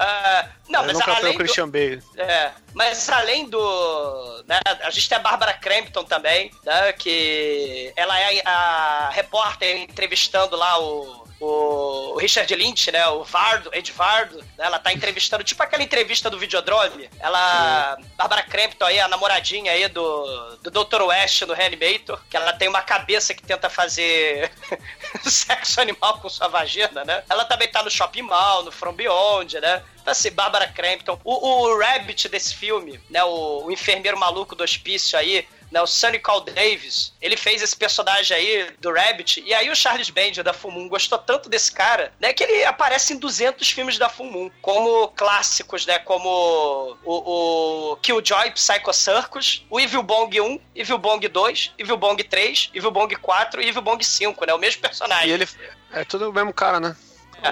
Ah, 0.02 0.48
não, 0.70 0.86
mas 0.86 0.94
nunca 0.94 1.06
foi 1.06 1.16
além 1.16 1.34
o 1.34 1.38
Christian 1.38 1.68
Bale. 1.68 2.02
É, 2.16 2.52
mas 2.74 3.10
além 3.10 3.50
do. 3.50 4.44
Né, 4.48 4.58
a 4.82 4.90
gente 4.90 5.10
tem 5.10 5.18
a 5.18 5.22
Bárbara 5.22 5.54
Crampton 5.54 6.06
também, 6.06 6.50
né? 6.64 6.94
Que 6.94 7.92
ela 7.98 8.18
é 8.18 8.42
a 8.46 9.10
repórter 9.12 9.82
entrevistando 9.82 10.56
lá 10.56 10.80
o. 10.80 11.19
O 11.40 12.18
Richard 12.18 12.54
Lynch, 12.54 12.92
né? 12.92 13.08
O 13.08 13.24
Vardo, 13.24 13.70
Edvardo, 13.74 14.38
né, 14.58 14.66
ela 14.66 14.78
tá 14.78 14.92
entrevistando, 14.92 15.44
tipo 15.44 15.64
aquela 15.64 15.82
entrevista 15.82 16.30
do 16.30 16.38
Videodrome. 16.38 17.10
Ela. 17.20 17.98
Bárbara 18.18 18.44
Crampton 18.44 18.86
aí, 18.86 19.00
a 19.00 19.08
namoradinha 19.08 19.72
aí 19.72 19.88
do, 19.88 20.58
do 20.58 20.70
Dr. 20.70 21.02
West 21.04 21.44
no 21.44 21.54
Reanimator, 21.54 22.20
que 22.30 22.36
ela 22.36 22.52
tem 22.54 22.68
uma 22.68 22.82
cabeça 22.82 23.34
que 23.34 23.42
tenta 23.42 23.70
fazer 23.70 24.52
sexo 25.24 25.80
animal 25.80 26.20
com 26.20 26.28
sua 26.28 26.50
vagina, 26.50 27.06
né? 27.06 27.24
Ela 27.30 27.46
também 27.46 27.70
tá 27.70 27.82
no 27.82 27.90
Shopping 27.90 28.24
Mall, 28.24 28.64
no 28.64 28.72
From 28.72 28.94
Beyond, 28.94 29.60
né? 29.62 29.82
Então, 30.02 30.12
assim, 30.12 30.32
Bárbara 30.32 30.68
Crampton. 30.68 31.20
O, 31.24 31.34
o 31.34 31.80
Rabbit 31.80 32.28
desse 32.28 32.54
filme, 32.56 33.00
né? 33.10 33.24
O, 33.24 33.66
o 33.66 33.72
enfermeiro 33.72 34.20
maluco 34.20 34.56
do 34.56 34.64
hospício 34.64 35.18
aí, 35.18 35.48
né? 35.72 35.82
O 35.82 35.88
Sonny 35.88 36.20
Call 36.20 36.42
Davis, 36.42 37.14
ele 37.22 37.38
fez 37.38 37.62
esse 37.62 37.76
personagem 37.76 38.36
aí 38.36 38.72
do 38.80 38.92
Rabbit. 38.92 39.44
E 39.46 39.54
aí 39.54 39.70
o 39.70 39.76
Charles 39.76 40.10
Band 40.10 40.44
da 40.44 40.54
Full 40.54 40.72
Moon 40.72 40.88
gostou 40.88 41.18
tanto 41.18 41.50
desse 41.50 41.72
cara, 41.72 42.12
né? 42.20 42.34
Que 42.34 42.44
ele 42.44 42.64
aparece 42.66 43.14
em 43.14 43.18
200 43.18 43.70
filmes 43.70 43.98
da 43.98 44.10
Full 44.10 44.32
Moon, 44.32 44.52
como 44.62 45.10
clássicos, 45.10 45.86
né? 45.86 46.00
Como 46.00 46.98
o, 47.04 47.92
o 47.92 47.96
Killjoy 47.98 48.52
Psycho 48.52 48.94
Circus, 48.94 49.66
o 49.70 49.80
Evil 49.80 50.04
Bong 50.04 50.40
1, 50.40 50.60
Evil 50.76 50.98
Bong 50.98 51.28
2, 51.28 51.74
Evil 51.78 51.98
Bong 51.98 52.24
3, 52.24 52.72
Evil 52.74 52.92
Bong 52.92 53.16
4 53.16 53.62
e 53.62 53.68
Evil 53.68 53.82
Bong 53.82 54.04
5, 54.04 54.46
né? 54.46 54.54
O 54.54 54.60
mesmo 54.60 54.82
personagem. 54.82 55.30
E 55.30 55.32
ele 55.32 55.48
é 55.92 56.04
tudo 56.04 56.30
o 56.30 56.34
mesmo 56.34 56.54
cara, 56.54 56.80
né? 56.80 56.96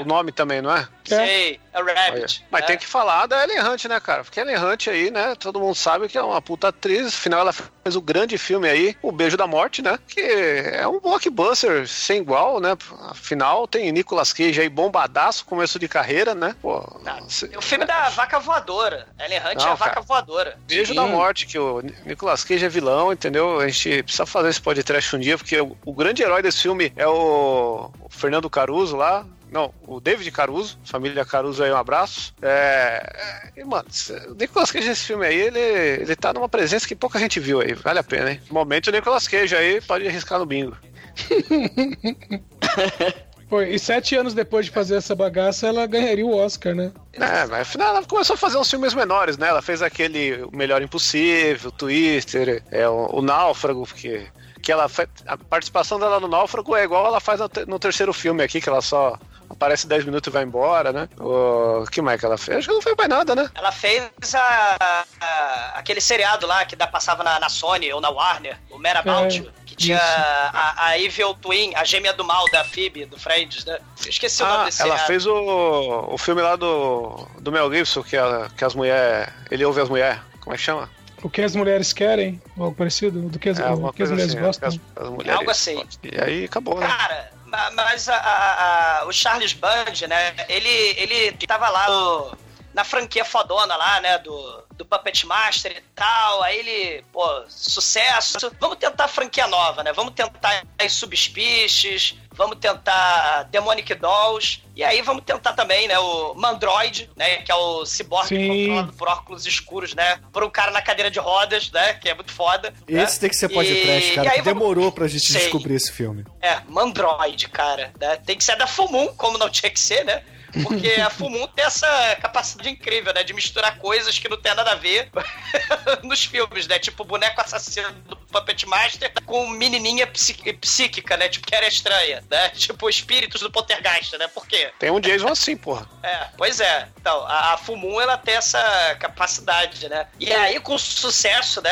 O 0.01 0.05
nome 0.05 0.31
também, 0.31 0.61
não 0.61 0.75
é? 0.75 0.87
Sei, 1.05 1.59
é 1.71 1.81
o 1.81 1.85
Rabbit. 1.85 2.45
Mas 2.51 2.61
né? 2.61 2.67
tem 2.67 2.77
que 2.77 2.85
falar 2.85 3.27
da 3.27 3.41
Ellen 3.43 3.61
Hunt, 3.61 3.85
né, 3.85 3.99
cara? 3.99 4.23
Porque 4.23 4.39
Ellen 4.39 4.57
Hunt 4.57 4.87
aí, 4.87 5.09
né? 5.09 5.35
Todo 5.35 5.59
mundo 5.59 5.73
sabe 5.75 6.07
que 6.09 6.17
é 6.17 6.21
uma 6.21 6.41
puta 6.41 6.67
atriz. 6.67 7.07
Afinal, 7.07 7.39
ela 7.41 7.53
fez 7.53 7.95
o 7.95 8.01
grande 8.01 8.37
filme 8.37 8.67
aí, 8.67 8.95
O 9.01 9.11
Beijo 9.11 9.37
da 9.37 9.47
Morte, 9.47 9.81
né? 9.81 9.97
Que 10.07 10.19
é 10.21 10.85
um 10.87 10.99
blockbuster 10.99 11.87
sem 11.87 12.19
igual, 12.19 12.59
né? 12.59 12.75
Afinal, 13.09 13.65
tem 13.67 13.89
Nicolas 13.91 14.33
Cage 14.33 14.59
aí 14.59 14.67
bombadaço, 14.67 15.45
começo 15.45 15.79
de 15.79 15.87
carreira, 15.87 16.35
né? 16.35 16.55
Pô, 16.61 16.83
cê- 17.29 17.49
É 17.53 17.57
o 17.57 17.61
filme 17.61 17.85
da 17.85 18.09
vaca 18.09 18.39
voadora. 18.39 19.07
Ellen 19.17 19.39
Hunt 19.39 19.55
Não, 19.61 19.67
é 19.67 19.71
a 19.71 19.75
vaca 19.75 19.93
cara. 19.95 20.05
voadora. 20.05 20.57
Beijo 20.67 20.93
da 20.93 21.05
Morte, 21.05 21.45
que 21.45 21.57
o 21.57 21.81
Nicolas 22.05 22.43
Cage 22.43 22.65
é 22.65 22.69
vilão, 22.69 23.13
entendeu? 23.13 23.59
A 23.61 23.67
gente 23.69 24.03
precisa 24.03 24.25
fazer 24.25 24.49
esse 24.49 24.61
podcast 24.61 25.15
um 25.15 25.19
dia, 25.19 25.37
porque 25.37 25.59
o, 25.61 25.77
o 25.85 25.93
grande 25.93 26.21
herói 26.21 26.41
desse 26.41 26.61
filme 26.63 26.91
é 26.97 27.07
o, 27.07 27.89
o 28.01 28.09
Fernando 28.09 28.49
Caruso 28.49 28.97
lá. 28.97 29.25
Não, 29.51 29.73
o 29.87 29.99
David 29.99 30.29
Caruso, 30.31 30.77
família 30.83 31.25
Caruso 31.25 31.63
aí, 31.63 31.71
um 31.71 31.77
abraço. 31.77 32.33
É. 32.41 33.51
é, 33.55 33.61
E, 33.61 33.63
mano, 33.63 33.85
o 34.29 34.33
Nicolas 34.33 34.71
Cage 34.71 34.87
nesse 34.87 35.05
filme 35.05 35.25
aí, 35.25 35.39
ele, 35.39 35.59
ele 35.59 36.15
tá 36.15 36.33
numa 36.33 36.49
presença 36.49 36.87
que 36.87 36.95
pouca 36.95 37.19
gente 37.19 37.39
viu 37.39 37.61
aí. 37.61 37.73
Vale 37.73 37.99
a 37.99 38.03
pena, 38.03 38.31
hein? 38.31 38.41
No 38.47 38.53
momento, 38.53 38.87
o 38.87 38.91
Nicolas 38.91 39.27
Cage 39.27 39.55
aí 39.55 39.81
pode 39.81 40.07
arriscar 40.07 40.39
no 40.39 40.45
bingo. 40.45 40.77
Pô, 43.49 43.61
e 43.61 43.79
sete 43.79 44.13
anos 44.13 44.33
depois 44.33 44.65
de 44.65 44.73
fazer 44.73 44.95
essa 44.95 45.15
bagaça, 45.15 45.67
ela 45.67 45.85
ganharia 45.85 46.25
o 46.25 46.35
Oscar, 46.35 46.75
né? 46.75 46.91
É, 47.13 47.45
mas 47.45 47.61
afinal 47.61 47.95
ela 47.95 48.05
começou 48.05 48.33
a 48.33 48.37
fazer 48.37 48.57
uns 48.57 48.69
filmes 48.69 48.93
menores, 48.93 49.37
né? 49.37 49.47
Ela 49.47 49.61
fez 49.61 49.81
aquele 49.81 50.43
O 50.43 50.55
Melhor 50.55 50.81
Impossível, 50.81 51.71
Twister, 51.71 52.61
é, 52.69 52.89
o, 52.89 53.09
o 53.13 53.21
Náufrago, 53.21 53.87
porque 53.87 54.27
que 54.61 54.71
ela 54.71 54.91
a 55.25 55.37
participação 55.37 55.97
dela 55.97 56.19
no 56.19 56.27
Náufrago 56.27 56.75
é 56.75 56.83
igual 56.83 57.05
ela 57.05 57.21
faz 57.21 57.39
no, 57.39 57.49
no 57.67 57.79
terceiro 57.79 58.11
filme 58.11 58.43
aqui, 58.43 58.59
que 58.59 58.67
ela 58.67 58.81
só 58.81 59.17
aparece 59.49 59.87
10 59.87 60.05
minutos 60.05 60.27
e 60.27 60.33
vai 60.33 60.43
embora, 60.43 60.91
né? 60.91 61.07
O 61.19 61.85
que 61.91 62.01
mais 62.01 62.19
que 62.19 62.25
ela 62.25 62.37
fez? 62.37 62.57
Acho 62.59 62.67
que 62.69 62.73
não 62.73 62.81
fez 62.81 62.95
mais 62.97 63.09
nada, 63.09 63.35
né? 63.35 63.49
Ela 63.55 63.71
fez 63.71 64.09
a, 64.35 64.77
a- 65.21 65.71
aquele 65.75 66.01
seriado 66.01 66.45
lá 66.47 66.65
que 66.65 66.75
dá, 66.75 66.87
passava 66.87 67.23
na, 67.23 67.39
na 67.39 67.49
Sony 67.49 67.91
ou 67.93 68.01
na 68.01 68.09
Warner, 68.09 68.57
o 68.69 68.75
About 68.75 69.39
É, 69.47 69.65
que 69.65 69.75
tinha 69.75 69.99
a, 69.99 70.87
a 70.87 70.99
Evil 70.99 71.33
Twin, 71.35 71.73
a 71.75 71.83
gêmea 71.83 72.13
do 72.13 72.23
mal 72.23 72.49
da 72.51 72.63
Phoebe, 72.63 73.05
do 73.05 73.17
Friends, 73.19 73.65
né? 73.65 73.79
Eu 74.03 74.09
esqueci 74.09 74.41
o 74.43 74.45
nome 74.45 74.61
Ah, 74.61 74.65
desse 74.65 74.81
ela 74.81 74.91
seriado. 74.97 75.07
fez 75.07 75.25
o, 75.25 76.07
o 76.13 76.17
filme 76.17 76.41
lá 76.41 76.55
do, 76.55 77.27
do 77.39 77.51
Mel 77.51 77.71
Gibson, 77.73 78.03
que, 78.03 78.15
a- 78.17 78.49
que 78.55 78.63
as 78.65 78.73
mulheres. 78.75 79.31
Ele 79.51 79.63
ouve 79.65 79.81
as 79.81 79.89
mulheres. 79.89 80.19
Como 80.41 80.53
é 80.53 80.57
que 80.57 80.63
chama? 80.63 80.89
O 81.23 81.29
que 81.29 81.41
as 81.41 81.55
mulheres 81.55 81.93
querem, 81.93 82.39
ou 82.55 82.65
algo 82.65 82.77
parecido, 82.77 83.19
do 83.21 83.39
que 83.39 83.49
as, 83.49 83.59
É, 83.59 83.63
que 83.93 84.03
as 84.03 84.11
mulheres 84.11 84.33
assim, 84.33 84.41
gostam. 84.41 84.69
as- 84.69 84.79
as 84.95 85.09
mulheres- 85.09 85.39
Algo 85.39 85.51
assim. 85.51 85.83
E 86.03 86.21
aí 86.21 86.45
acabou, 86.45 86.79
né? 86.79 86.87
Cara, 86.87 87.29
mas 87.73 88.09
a- 88.09 88.15
a- 88.17 88.99
a- 89.01 89.05
o 89.05 89.11
Charles 89.11 89.53
Band, 89.53 90.07
né? 90.07 90.35
Ele, 90.49 90.69
ele 90.97 91.31
tava 91.47 91.69
lá 91.69 91.87
no- 91.89 92.37
na 92.73 92.83
franquia 92.83 93.25
fodona 93.25 93.75
lá, 93.75 93.99
né? 94.01 94.17
Do, 94.19 94.63
do 94.73 94.85
Puppet 94.85 95.25
Master 95.25 95.71
e 95.77 95.81
tal. 95.95 96.43
Aí 96.43 96.57
ele, 96.59 97.03
pô, 97.11 97.25
sucesso. 97.47 98.51
Vamos 98.59 98.77
tentar 98.77 99.07
franquia 99.07 99.47
nova, 99.47 99.83
né? 99.83 99.91
Vamos 99.93 100.13
tentar 100.13 100.63
aí 100.77 100.89
Subspecies. 100.89 102.15
Vamos 102.37 102.57
tentar 102.59 103.43
Demonic 103.51 103.95
Dolls. 103.95 104.61
E 104.75 104.83
aí 104.83 105.01
vamos 105.01 105.23
tentar 105.23 105.53
também, 105.53 105.87
né? 105.87 105.97
O 105.97 106.35
Mandroid, 106.35 107.09
né? 107.15 107.37
Que 107.37 107.51
é 107.51 107.55
o 107.55 107.83
ciborgue 107.85 108.27
Sim. 108.29 108.47
controlado 108.67 108.93
por 108.93 109.07
óculos 109.07 109.45
escuros, 109.47 109.95
né? 109.95 110.19
Por 110.31 110.43
um 110.43 110.49
cara 110.49 110.69
na 110.71 110.81
cadeira 110.81 111.09
de 111.09 111.17
rodas, 111.19 111.71
né? 111.71 111.95
Que 111.95 112.09
é 112.09 112.13
muito 112.13 112.31
foda. 112.31 112.71
né? 112.87 113.03
Esse 113.03 113.19
tem 113.19 113.29
que 113.29 113.35
ser 113.35 113.49
podcast, 113.49 114.11
E- 114.11 114.15
cara. 114.15 114.27
e 114.27 114.41
vamos- 114.41 114.45
demorou 114.45 114.91
pra 114.91 115.07
gente 115.07 115.25
Sei. 115.31 115.41
descobrir 115.41 115.73
esse 115.75 115.91
filme. 115.91 116.23
É, 116.41 116.59
Mandroid, 116.67 117.47
cara. 117.49 117.91
né? 117.99 118.17
Tem 118.17 118.37
que 118.37 118.43
ser 118.43 118.55
da 118.55 118.67
Fumum, 118.67 119.07
como 119.15 119.37
não 119.37 119.49
tinha 119.49 119.69
que 119.71 119.79
ser, 119.79 120.05
né? 120.05 120.21
Porque 120.63 120.89
a 121.01 121.09
Fumum 121.09 121.47
tem 121.47 121.65
essa 121.65 122.15
capacidade 122.21 122.69
incrível, 122.69 123.13
né? 123.13 123.23
De 123.23 123.33
misturar 123.33 123.77
coisas 123.77 124.17
que 124.17 124.29
não 124.29 124.37
tem 124.37 124.53
nada 124.55 124.71
a 124.71 124.75
ver 124.75 125.09
nos 126.03 126.25
filmes, 126.25 126.67
né? 126.67 126.79
Tipo 126.79 127.03
o 127.03 127.05
boneco 127.05 127.39
assassino 127.41 127.91
do 127.91 128.15
Puppet 128.15 128.65
Master 128.65 129.11
com 129.25 129.47
menininha 129.47 130.07
psí- 130.07 130.53
psíquica, 130.53 131.17
né? 131.17 131.27
Tipo, 131.29 131.47
que 131.47 131.55
era 131.55 131.67
estranha, 131.67 132.23
né? 132.29 132.49
Tipo 132.57 132.89
espíritos 132.89 133.41
do 133.41 133.51
Poltergeist, 133.51 134.17
né? 134.17 134.27
Por 134.27 134.47
quê? 134.47 134.71
Tem 134.79 134.89
um 134.91 134.99
Jason 134.99 135.27
assim, 135.29 135.57
porra. 135.57 135.87
É, 136.03 136.27
pois 136.37 136.59
é. 136.59 136.87
Então, 136.99 137.25
a, 137.25 137.53
a 137.53 137.59
ela 138.01 138.17
tem 138.17 138.35
essa 138.35 138.95
capacidade, 138.99 139.89
né? 139.89 140.07
E 140.19 140.31
aí, 140.31 140.59
com 140.59 140.77
sucesso, 140.77 141.61
né, 141.61 141.71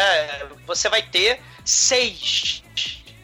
você 0.65 0.89
vai 0.89 1.01
ter 1.01 1.41
seis 1.63 2.63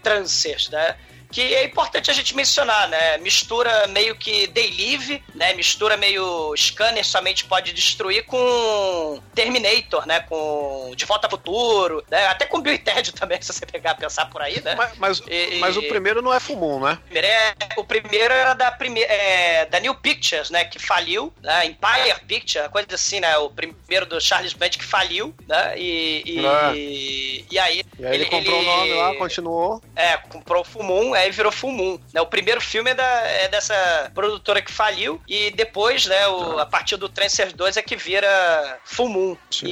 transers, 0.01 0.69
né? 0.69 0.95
Que 1.31 1.55
é 1.55 1.63
importante 1.63 2.11
a 2.11 2.13
gente 2.13 2.35
mencionar, 2.35 2.87
né? 2.89 3.17
Mistura 3.19 3.87
meio 3.87 4.15
que 4.15 4.47
Day 4.47 4.69
Live, 4.69 5.23
né? 5.33 5.53
Mistura 5.53 5.95
meio 5.97 6.53
scanner 6.57 7.05
somente 7.05 7.45
pode 7.45 7.71
destruir 7.73 8.25
com 8.25 9.21
Terminator, 9.33 10.05
né? 10.05 10.19
Com 10.21 10.91
De 10.95 11.05
Volta 11.05 11.27
ao 11.27 11.31
Futuro, 11.31 12.03
né? 12.09 12.27
Até 12.27 12.45
com 12.45 12.59
Bill 12.61 12.73
e 12.73 12.77
Ted 12.77 13.11
também, 13.15 13.41
se 13.41 13.51
você 13.53 13.65
pegar 13.65 13.95
pensar 13.95 14.25
por 14.29 14.41
aí, 14.41 14.61
né? 14.61 14.75
Mas, 14.75 14.97
mas, 14.97 15.21
E- 15.27 15.57
mas 15.59 15.77
o 15.77 15.81
primeiro 15.83 16.21
não 16.21 16.33
é 16.33 16.39
Fumum, 16.39 16.79
né? 16.81 16.99
é- 17.13 17.53
o 17.77 17.83
primeiro 17.83 18.33
era 18.33 18.53
da, 18.53 18.71
prime, 18.71 19.01
é, 19.01 19.65
da 19.65 19.79
New 19.79 19.95
Pictures, 19.95 20.49
né? 20.49 20.65
Que 20.65 20.79
faliu, 20.79 21.33
né? 21.41 21.65
Empire 21.65 22.19
Picture, 22.27 22.67
coisa 22.69 22.87
assim, 22.93 23.19
né? 23.19 23.37
O 23.37 23.49
primeiro 23.49 24.05
do 24.05 24.19
Charles 24.19 24.53
Band 24.53 24.69
que 24.69 24.83
faliu, 24.83 25.33
né? 25.47 25.75
E, 25.77 26.23
e, 26.25 26.45
Ah. 26.45 26.73
E 26.75 27.59
aí, 27.59 27.83
E 27.99 28.05
aí 28.05 28.15
ele, 28.15 28.25
comprou 28.25 28.59
o 28.59 28.63
nome 28.63 28.93
lá, 28.93 29.15
continuou. 29.15 29.81
É, 29.95 30.17
comprou 30.17 30.61
o 30.61 30.65
Full 30.65 30.83
Moon, 30.83 31.15
aí 31.21 31.31
virou 31.31 31.51
Full 31.51 31.71
Moon. 31.71 31.99
Né, 32.13 32.21
o 32.21 32.25
primeiro 32.25 32.59
filme 32.61 32.91
é, 32.91 32.93
da, 32.93 33.03
é 33.27 33.47
dessa 33.47 34.11
produtora 34.13 34.61
que 34.61 34.71
faliu, 34.71 35.21
e 35.27 35.51
depois, 35.51 36.05
né, 36.05 36.27
o, 36.27 36.59
a 36.59 36.65
partir 36.65 36.97
do 36.97 37.07
Trancers 37.09 37.53
2 37.53 37.77
é 37.77 37.81
que 37.81 37.95
vira 37.95 38.79
Full 38.85 39.09
Moon. 39.09 39.37
E, 39.63 39.67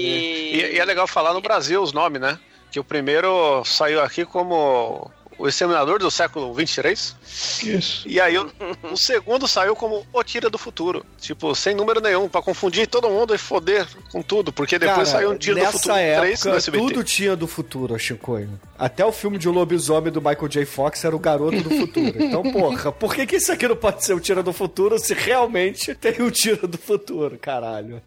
e- 0.56 0.76
e 0.76 0.80
é 0.80 0.86
legal 0.86 1.08
falar 1.08 1.34
no 1.34 1.42
Brasil 1.42 1.82
os 1.82 1.92
nomes, 1.94 2.22
né? 2.22 2.40
Que 2.72 2.80
o 2.80 2.84
primeiro 2.84 3.64
saiu 3.66 4.02
aqui 4.02 4.24
como 4.26 5.10
o 5.40 5.48
Exterminador 5.48 5.98
do 5.98 6.12
século 6.12 6.54
23. 6.54 7.16
Isso. 7.64 8.08
E 8.08 8.20
aí 8.20 8.38
o, 8.38 8.52
o 8.92 8.98
segundo 8.98 9.48
saiu 9.48 9.76
como 9.76 10.06
O 10.14 10.24
Tira 10.24 10.50
do 10.50 10.58
Futuro. 10.58 11.06
Tipo, 11.18 11.56
sem 11.56 11.74
número 11.74 12.02
nenhum, 12.02 12.28
pra 12.28 12.42
confundir 12.42 12.88
todo 12.88 13.10
mundo 13.10 13.34
e 13.34 13.38
foder 13.38 13.88
com 14.12 14.22
tudo. 14.22 14.52
Porque 14.52 14.78
depois 14.78 15.10
Cara, 15.10 15.20
saiu 15.20 15.32
um 15.32 15.38
Tira 15.38 15.60
do 15.60 15.72
Futuro 15.72 15.94
3 15.94 16.16
no 16.20 16.28
época, 16.28 16.58
SBT. 16.58 16.84
tudo 16.84 17.04
tinha 17.04 17.36
do 17.36 17.48
futuro, 17.48 17.98
Chicoio. 17.98 18.60
Até 18.78 19.06
o 19.06 19.12
filme 19.12 19.38
de 19.38 19.48
lobisomem 19.48 20.12
do 20.12 20.22
Michael 20.22 20.48
J. 20.48 20.66
Fox 20.66 21.04
era 21.04 21.16
o 21.16 21.20
garoto 21.20 21.62
do 21.62 21.70
futuro. 21.70 22.10
Então, 22.30 22.44
porra, 22.44 22.92
por 22.92 23.16
que, 23.16 23.26
que 23.26 23.38
isso 23.38 23.52
aqui 23.52 23.68
não 23.68 23.76
pode 23.76 24.06
ser 24.06 24.14
o 24.14 24.20
Tira 24.20 24.44
do 24.44 24.54
Futuro 24.54 25.00
se 25.00 25.14
realmente 25.14 25.96
tem 25.96 26.22
o 26.22 26.30
Tira 26.30 26.68
do 26.68 26.78
Futuro, 26.78 27.38
caralho? 27.40 28.02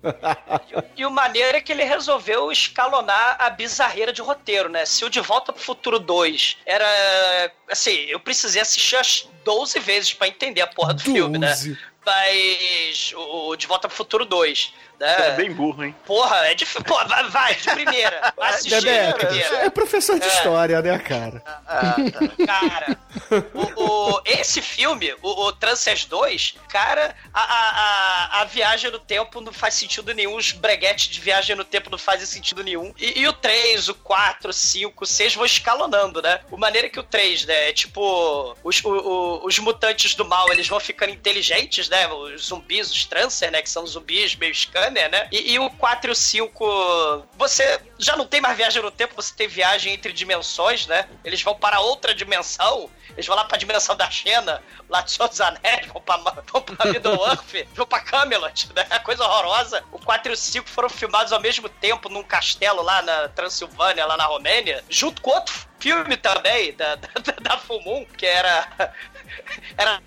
E 0.97 1.05
o 1.05 1.11
maneiro 1.11 1.57
é 1.57 1.61
que 1.61 1.73
ele 1.73 1.83
resolveu 1.83 2.53
escalonar 2.53 3.37
a 3.39 3.51
bizarreira 3.51 4.13
de 4.13 4.21
roteiro, 4.23 4.69
né? 4.69 4.85
Se 4.87 5.05
o 5.05 5.11
De 5.11 5.21
Volta 5.21 5.53
pro 5.53 5.63
Futuro 5.63 5.99
2 5.99 6.59
era. 6.65 6.85
Assim, 7.71 8.07
eu 8.09 8.21
precisei 8.21 8.61
assistir 8.61 8.97
as 8.97 9.29
12 9.45 9.79
vezes 9.81 10.13
pra 10.15 10.29
entender 10.29 10.61
a 10.61 10.67
porra 10.67 10.95
do 10.95 11.03
filme, 11.03 11.39
né? 11.39 11.49
12. 11.49 11.79
Mas 12.05 13.13
o 13.15 13.33
o 13.51 13.57
De 13.57 13.67
Volta 13.67 13.89
pro 13.89 13.97
Futuro 13.97 14.25
2. 14.25 14.73
Né? 15.03 15.17
É 15.19 15.31
bem 15.33 15.53
burro, 15.53 15.83
hein? 15.83 15.93
Porra, 16.07 16.37
é 16.47 16.55
difícil. 16.55 16.85
Pô, 16.85 16.95
vai, 17.09 17.29
vai, 17.29 17.55
de 17.57 17.69
primeira. 17.71 18.33
Vai 18.37 18.51
assistir 18.51 18.79
de 18.81 18.87
Bebeca, 18.87 19.27
primeira. 19.27 19.57
é 19.67 19.71
professor 19.71 20.19
de 20.19 20.25
É. 20.25 20.29
história, 20.29 20.81
né, 20.81 20.97
cara? 21.01 21.43
Ah, 21.67 21.95
tá. 22.13 22.47
Cara, 22.47 22.99
o, 23.53 23.83
o- 23.85 24.23
esse 24.25 24.63
filme, 24.63 25.13
o, 25.23 25.47
o 25.47 25.53
Transcers 25.53 26.05
2, 26.05 26.55
cara, 26.69 27.15
a, 27.35 27.41
a, 27.41 28.37
a, 28.39 28.41
a 28.43 28.45
viagem 28.45 28.91
no 28.93 28.99
tempo 29.01 29.41
não 29.41 29.53
faz 29.53 29.75
sentido 29.75 30.13
nenhum, 30.15 30.37
os 30.37 30.53
breguetes 30.53 31.09
de 31.09 31.21
viagem 31.21 31.57
no 31.57 31.65
tempo 31.65 31.91
não 31.91 31.99
fazem 31.99 32.27
sentido 32.27 32.63
nenhum. 32.63 32.95
E, 32.99 33.21
e 33.21 33.29
o 33.29 33.33
3, 33.33 33.89
o 33.89 33.95
4, 33.97 34.51
o 34.51 34.53
5, 34.53 35.03
o 35.05 35.07
6 35.07 35.35
vão 35.35 35.45
escalonando, 35.45 36.23
né? 36.23 36.41
O 36.51 36.57
maneiro 36.57 36.87
é 36.87 36.91
que 36.91 37.01
o 37.01 37.03
3, 37.03 37.45
né, 37.47 37.71
é 37.71 37.73
tipo, 37.73 38.57
os, 38.63 38.83
o- 38.85 38.89
o- 38.89 39.47
os 39.47 39.59
mutantes 39.59 40.15
do 40.15 40.25
mal, 40.25 40.51
eles 40.53 40.69
vão 40.69 40.79
ficando 40.79 41.11
inteligentes, 41.13 41.89
né? 41.89 42.07
Os 42.09 42.47
zumbis, 42.47 42.89
os 42.91 43.05
Transcers, 43.05 43.51
né, 43.53 43.61
que 43.63 43.71
são 43.71 43.85
zumbis 43.87 44.37
meio 44.37 44.53
né? 44.93 45.29
E, 45.33 45.53
e 45.53 45.59
o 45.59 45.71
4 45.71 46.11
e 46.11 46.13
o 46.13 46.15
5, 46.15 47.27
você 47.37 47.81
já 47.99 48.17
não 48.17 48.27
tem 48.27 48.41
mais 48.41 48.57
viagem 48.57 48.83
no 48.83 48.91
tempo, 48.91 49.15
você 49.15 49.33
tem 49.35 49.49
viagem 49.49 49.93
entre 49.93 50.13
dimensões, 50.13 50.87
né? 50.87 51.09
Eles 51.25 51.43
vão 51.43 51.55
para 51.55 51.81
outra 51.81 52.15
dimensão, 52.15 52.91
eles 53.11 53.27
vão 53.27 53.37
lá 53.37 53.45
pra 53.45 53.59
dimensão 53.59 53.97
da 53.97 54.11
Xena, 54.11 54.63
lá 54.89 55.03
de 55.03 55.13
Senhor 55.13 55.29
dos 55.29 55.41
Anéis, 55.41 55.87
vão 55.87 56.01
pra, 56.01 56.17
vão 56.17 56.63
pra 56.63 56.91
Middle-earth, 56.91 57.67
vão 57.75 57.87
pra 57.87 58.01
Camelot, 58.01 58.69
né? 58.75 58.85
Coisa 59.05 59.25
horrorosa. 59.25 59.83
O 59.93 59.99
4 59.99 60.33
e 60.33 60.35
o 60.35 60.37
5 60.37 60.69
foram 60.69 60.89
filmados 60.89 61.33
ao 61.33 61.41
mesmo 61.41 61.69
tempo 61.69 62.09
num 62.09 62.23
castelo 62.23 62.83
lá 62.83 63.03
na 63.03 63.29
Transilvânia, 63.29 64.07
lá 64.07 64.17
na 64.17 64.25
Romênia, 64.25 64.85
junto 64.89 65.21
com 65.23 65.31
outro 65.31 65.55
filme 65.79 66.17
também, 66.17 66.73
da, 66.75 66.95
da, 66.97 67.09
da 67.41 67.59
Full 67.59 67.83
Moon, 67.83 68.05
que 68.17 68.27
era... 68.27 68.95
Era 69.77 70.01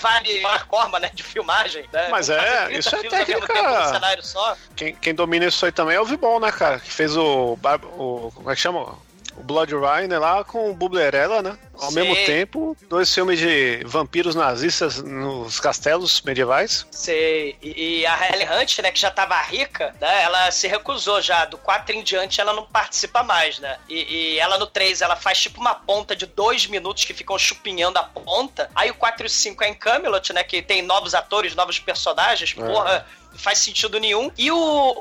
Vale 0.00 0.42
Corma, 0.68 0.98
né, 0.98 1.10
de 1.12 1.22
filmagem. 1.22 1.84
Né? 1.92 2.08
Mas 2.10 2.30
é, 2.30 2.66
30 2.66 2.78
isso 2.78 2.94
é 2.96 3.02
técnica- 3.02 3.46
tempo. 3.46 4.58
Quem, 4.76 4.94
quem 4.94 5.14
domina 5.14 5.46
isso 5.46 5.64
aí 5.64 5.72
também 5.72 5.96
é 5.96 6.00
o 6.00 6.04
Vibon, 6.04 6.40
né, 6.40 6.52
cara? 6.52 6.78
Que 6.78 6.90
fez 6.90 7.16
o. 7.16 7.58
O 7.96 8.32
como 8.34 8.50
é 8.50 8.54
que 8.54 8.60
chama? 8.60 8.96
O 9.38 9.42
Blood 9.42 9.72
Rhino 9.74 10.18
lá 10.18 10.42
com 10.42 10.70
o 10.70 10.74
Bublerella, 10.74 11.42
né? 11.42 11.56
Ao 11.80 11.90
Sim. 11.90 11.94
mesmo 11.94 12.14
tempo, 12.26 12.76
dois 12.88 13.12
filmes 13.12 13.38
de 13.38 13.82
vampiros 13.84 14.34
nazistas 14.34 15.00
nos 15.00 15.60
castelos 15.60 16.20
medievais. 16.22 16.86
Sei. 16.90 17.56
E, 17.62 18.00
e 18.00 18.06
a 18.06 18.28
Helen 18.28 18.48
Hunt, 18.50 18.78
né, 18.80 18.90
que 18.90 18.98
já 18.98 19.10
tava 19.10 19.40
rica, 19.42 19.94
né, 20.00 20.22
ela 20.22 20.50
se 20.50 20.66
recusou 20.66 21.22
já. 21.22 21.44
Do 21.44 21.56
4 21.56 21.94
em 21.94 22.02
diante 22.02 22.40
ela 22.40 22.52
não 22.52 22.66
participa 22.66 23.22
mais, 23.22 23.60
né? 23.60 23.78
E, 23.88 24.34
e 24.34 24.38
ela 24.40 24.58
no 24.58 24.66
3, 24.66 25.02
ela 25.02 25.14
faz 25.14 25.40
tipo 25.40 25.60
uma 25.60 25.74
ponta 25.74 26.16
de 26.16 26.26
dois 26.26 26.66
minutos 26.66 27.04
que 27.04 27.14
ficam 27.14 27.38
chupinhando 27.38 27.98
a 27.98 28.02
ponta. 28.02 28.68
Aí 28.74 28.90
o 28.90 28.94
4 28.94 29.24
e 29.24 29.26
o 29.26 29.30
5 29.30 29.62
é 29.62 29.68
em 29.68 29.74
Camelot, 29.74 30.32
né, 30.32 30.42
que 30.42 30.60
tem 30.60 30.82
novos 30.82 31.14
atores, 31.14 31.54
novos 31.54 31.78
personagens. 31.78 32.52
Porra, 32.52 33.06
não 33.27 33.27
faz 33.38 33.58
sentido 33.58 33.98
nenhum. 33.98 34.30
E 34.36 34.50
o, 34.50 35.00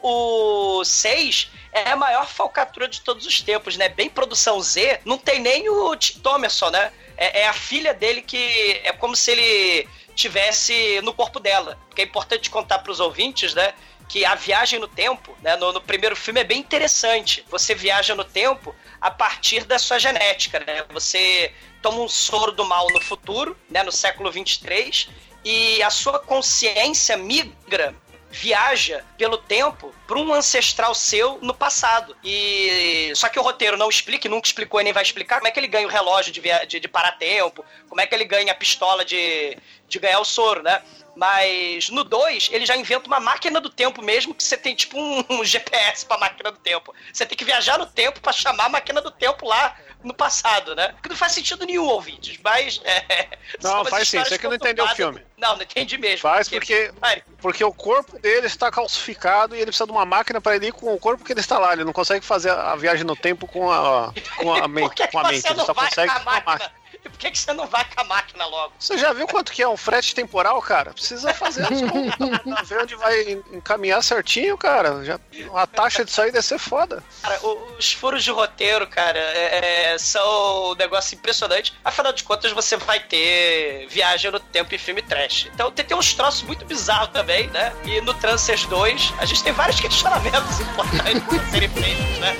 o 0.79 0.85
6 0.85 1.49
é 1.71 1.91
a 1.91 1.95
maior 1.95 2.27
falcatrua 2.27 2.87
de 2.87 3.01
todos 3.01 3.25
os 3.25 3.41
tempos, 3.41 3.75
né? 3.75 3.89
Bem 3.89 4.09
produção 4.09 4.61
Z, 4.61 5.01
não 5.03 5.17
tem 5.17 5.39
nem 5.39 5.67
o 5.69 5.95
Tim 5.95 6.19
Thomerson, 6.19 6.69
né? 6.69 6.91
É, 7.17 7.41
é 7.41 7.47
a 7.47 7.53
filha 7.53 7.93
dele 7.93 8.21
que 8.21 8.79
é 8.83 8.93
como 8.93 9.15
se 9.15 9.31
ele 9.31 9.89
tivesse 10.15 11.01
no 11.01 11.13
corpo 11.13 11.39
dela. 11.39 11.77
Porque 11.87 12.01
é 12.01 12.05
importante 12.05 12.49
contar 12.49 12.79
para 12.79 12.91
os 12.91 12.99
ouvintes, 12.99 13.53
né? 13.53 13.73
Que 14.07 14.23
a 14.23 14.35
viagem 14.35 14.79
no 14.79 14.87
tempo, 14.87 15.37
né, 15.41 15.57
no, 15.57 15.73
no 15.73 15.81
primeiro 15.81 16.15
filme 16.15 16.39
é 16.39 16.43
bem 16.43 16.59
interessante. 16.59 17.43
Você 17.49 17.75
viaja 17.75 18.15
no 18.15 18.23
tempo 18.23 18.73
a 19.01 19.11
partir 19.11 19.65
da 19.65 19.77
sua 19.77 19.99
genética, 19.99 20.59
né? 20.59 20.85
Você 20.93 21.53
toma 21.81 21.99
um 21.99 22.07
soro 22.07 22.51
do 22.51 22.65
mal 22.65 22.87
no 22.89 23.01
futuro, 23.01 23.57
né, 23.69 23.83
no 23.83 23.91
século 23.91 24.31
23, 24.31 25.09
e 25.43 25.81
a 25.83 25.89
sua 25.89 26.19
consciência 26.19 27.17
migra 27.17 27.93
viaja 28.39 29.03
pelo 29.17 29.37
tempo 29.37 29.93
para 30.05 30.17
um 30.17 30.33
ancestral 30.33 30.93
seu 30.93 31.39
no 31.41 31.53
passado. 31.53 32.15
E 32.23 33.11
só 33.15 33.29
que 33.29 33.39
o 33.39 33.41
roteiro 33.41 33.77
não 33.77 33.89
explica, 33.89 34.29
nunca 34.29 34.47
explicou 34.47 34.79
e 34.79 34.83
nem 34.83 34.93
vai 34.93 35.03
explicar 35.03 35.37
como 35.37 35.47
é 35.47 35.51
que 35.51 35.59
ele 35.59 35.67
ganha 35.67 35.87
o 35.87 35.91
relógio 35.91 36.31
de, 36.31 36.39
via... 36.39 36.63
de, 36.65 36.79
de 36.79 36.87
paratempo, 36.87 37.65
como 37.89 37.99
é 37.99 38.07
que 38.07 38.13
ele 38.13 38.25
ganha 38.25 38.51
a 38.51 38.55
pistola 38.55 39.03
de, 39.03 39.57
de 39.87 39.99
ganhar 39.99 40.19
o 40.19 40.25
soro, 40.25 40.61
né? 40.61 40.81
Mas 41.15 41.89
no 41.89 42.03
2, 42.03 42.49
ele 42.51 42.63
já 42.63 42.77
inventa 42.77 43.07
uma 43.07 43.19
máquina 43.19 43.59
do 43.59 43.71
tempo 43.71 44.03
mesmo, 44.03 44.35
que 44.35 44.43
você 44.43 44.55
tem 44.55 44.75
tipo 44.75 44.99
um, 44.99 45.25
um 45.29 45.43
GPS 45.43 46.05
pra 46.05 46.17
máquina 46.19 46.51
do 46.51 46.59
tempo. 46.59 46.93
Você 47.11 47.25
tem 47.25 47.35
que 47.35 47.43
viajar 47.43 47.79
no 47.79 47.87
tempo 47.87 48.21
para 48.21 48.31
chamar 48.31 48.65
a 48.65 48.69
máquina 48.69 49.01
do 49.01 49.09
tempo 49.09 49.47
lá 49.47 49.75
no 50.03 50.13
passado, 50.13 50.75
né? 50.75 50.93
Que 51.01 51.09
não 51.09 51.15
faz 51.15 51.31
sentido 51.33 51.65
nenhum, 51.65 51.85
ouvintes, 51.85 52.39
mas... 52.43 52.79
É, 52.83 53.27
Não, 53.63 53.83
faz 53.85 54.07
sim, 54.07 54.19
você 54.19 54.37
que 54.37 54.47
não 54.47 54.55
entendeu 54.55 54.85
o 54.85 54.89
filme. 54.89 55.21
Não, 55.37 55.55
não 55.55 55.63
entendi 55.63 55.97
mesmo. 55.97 56.19
Faz 56.19 56.49
porque, 56.49 56.91
Ai, 57.01 57.23
porque 57.39 57.63
o 57.63 57.71
corpo 57.73 58.17
dele 58.19 58.47
está 58.47 58.69
calcificado 58.71 59.55
e 59.55 59.57
ele 59.57 59.67
precisa 59.67 59.85
de 59.85 59.91
uma 59.91 60.05
máquina 60.05 60.39
para 60.41 60.55
ele 60.55 60.67
ir 60.67 60.73
com 60.73 60.93
o 60.93 60.99
corpo 60.99 61.23
que 61.23 61.31
ele 61.33 61.39
está 61.39 61.57
lá. 61.57 61.73
Ele 61.73 61.83
não 61.83 61.93
consegue 61.93 62.25
fazer 62.25 62.51
a 62.51 62.75
viagem 62.75 63.03
no 63.05 63.15
tempo 63.15 63.47
com 63.47 63.71
a, 63.71 64.13
com 64.37 64.53
a, 64.53 64.67
men- 64.69 64.83
Por 64.85 64.93
que, 64.95 65.05
que 65.05 65.11
com 65.11 65.19
a 65.19 65.23
mente. 65.31 65.47
Ele 65.47 65.59
só 65.63 65.73
consegue 65.73 66.11
com 66.13 66.19
a 66.29 66.41
máquina. 66.41 66.71
E 67.07 67.09
por 67.11 67.17
que, 67.17 67.31
que 67.31 67.39
você 67.39 67.53
não 67.53 67.65
vai 67.65 67.85
com 67.85 68.01
a 68.01 68.03
máquina 68.03 68.45
logo? 68.45 68.73
Você 68.77 68.97
já 68.97 69.13
viu 69.13 69.27
quanto 69.27 69.51
que 69.51 69.61
é 69.63 69.67
um 69.67 69.77
frete 69.77 70.13
temporal, 70.13 70.61
cara? 70.61 70.93
Precisa 70.93 71.33
fazer 71.33 71.63
as 71.63 71.81
contas 71.81 72.15
pra 72.43 72.63
ver 72.63 72.81
onde 72.83 72.95
vai 72.95 73.31
encaminhar 73.53 74.03
certinho, 74.03 74.57
cara. 74.57 75.03
Já, 75.03 75.19
a 75.55 75.65
taxa 75.67 76.03
disso 76.03 76.21
aí 76.21 76.31
deve 76.31 76.45
ser 76.45 76.59
foda. 76.59 77.03
Cara, 77.21 77.39
os 77.77 77.93
furos 77.93 78.23
de 78.23 78.31
roteiro, 78.31 78.85
cara, 78.87 79.17
é- 79.19 79.93
é- 79.93 79.97
são 79.97 80.71
um 80.71 80.75
negócio 80.75 81.15
impressionante. 81.15 81.73
Afinal 81.83 82.11
de 82.13 82.23
contas, 82.23 82.51
você 82.51 82.75
vai 82.77 82.99
ter 82.99 83.87
viagem 83.89 84.31
no 84.31 84.39
tempo 84.39 84.73
e 84.73 84.77
filme 84.77 85.01
trash. 85.01 85.47
Então 85.53 85.71
tem, 85.71 85.85
tem 85.85 85.97
uns 85.97 86.13
troços 86.13 86.43
muito 86.43 86.65
bizarros 86.65 87.09
também, 87.09 87.47
né? 87.49 87.73
E 87.85 88.01
no 88.01 88.13
Transers 88.13 88.65
2, 88.65 89.13
a 89.19 89.25
gente 89.25 89.43
tem 89.43 89.53
vários 89.53 89.79
questionamentos 89.81 90.59
importantes 90.59 91.23
pra 91.23 91.45
serem 91.51 91.69
feitos, 91.69 92.19
né? 92.19 92.35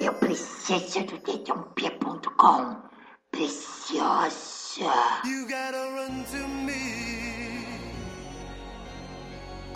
Eu 0.00 0.14
preciso 0.14 1.00
do 1.04 1.18
dedãop.com. 1.18 2.87
Preciosa. 3.30 4.48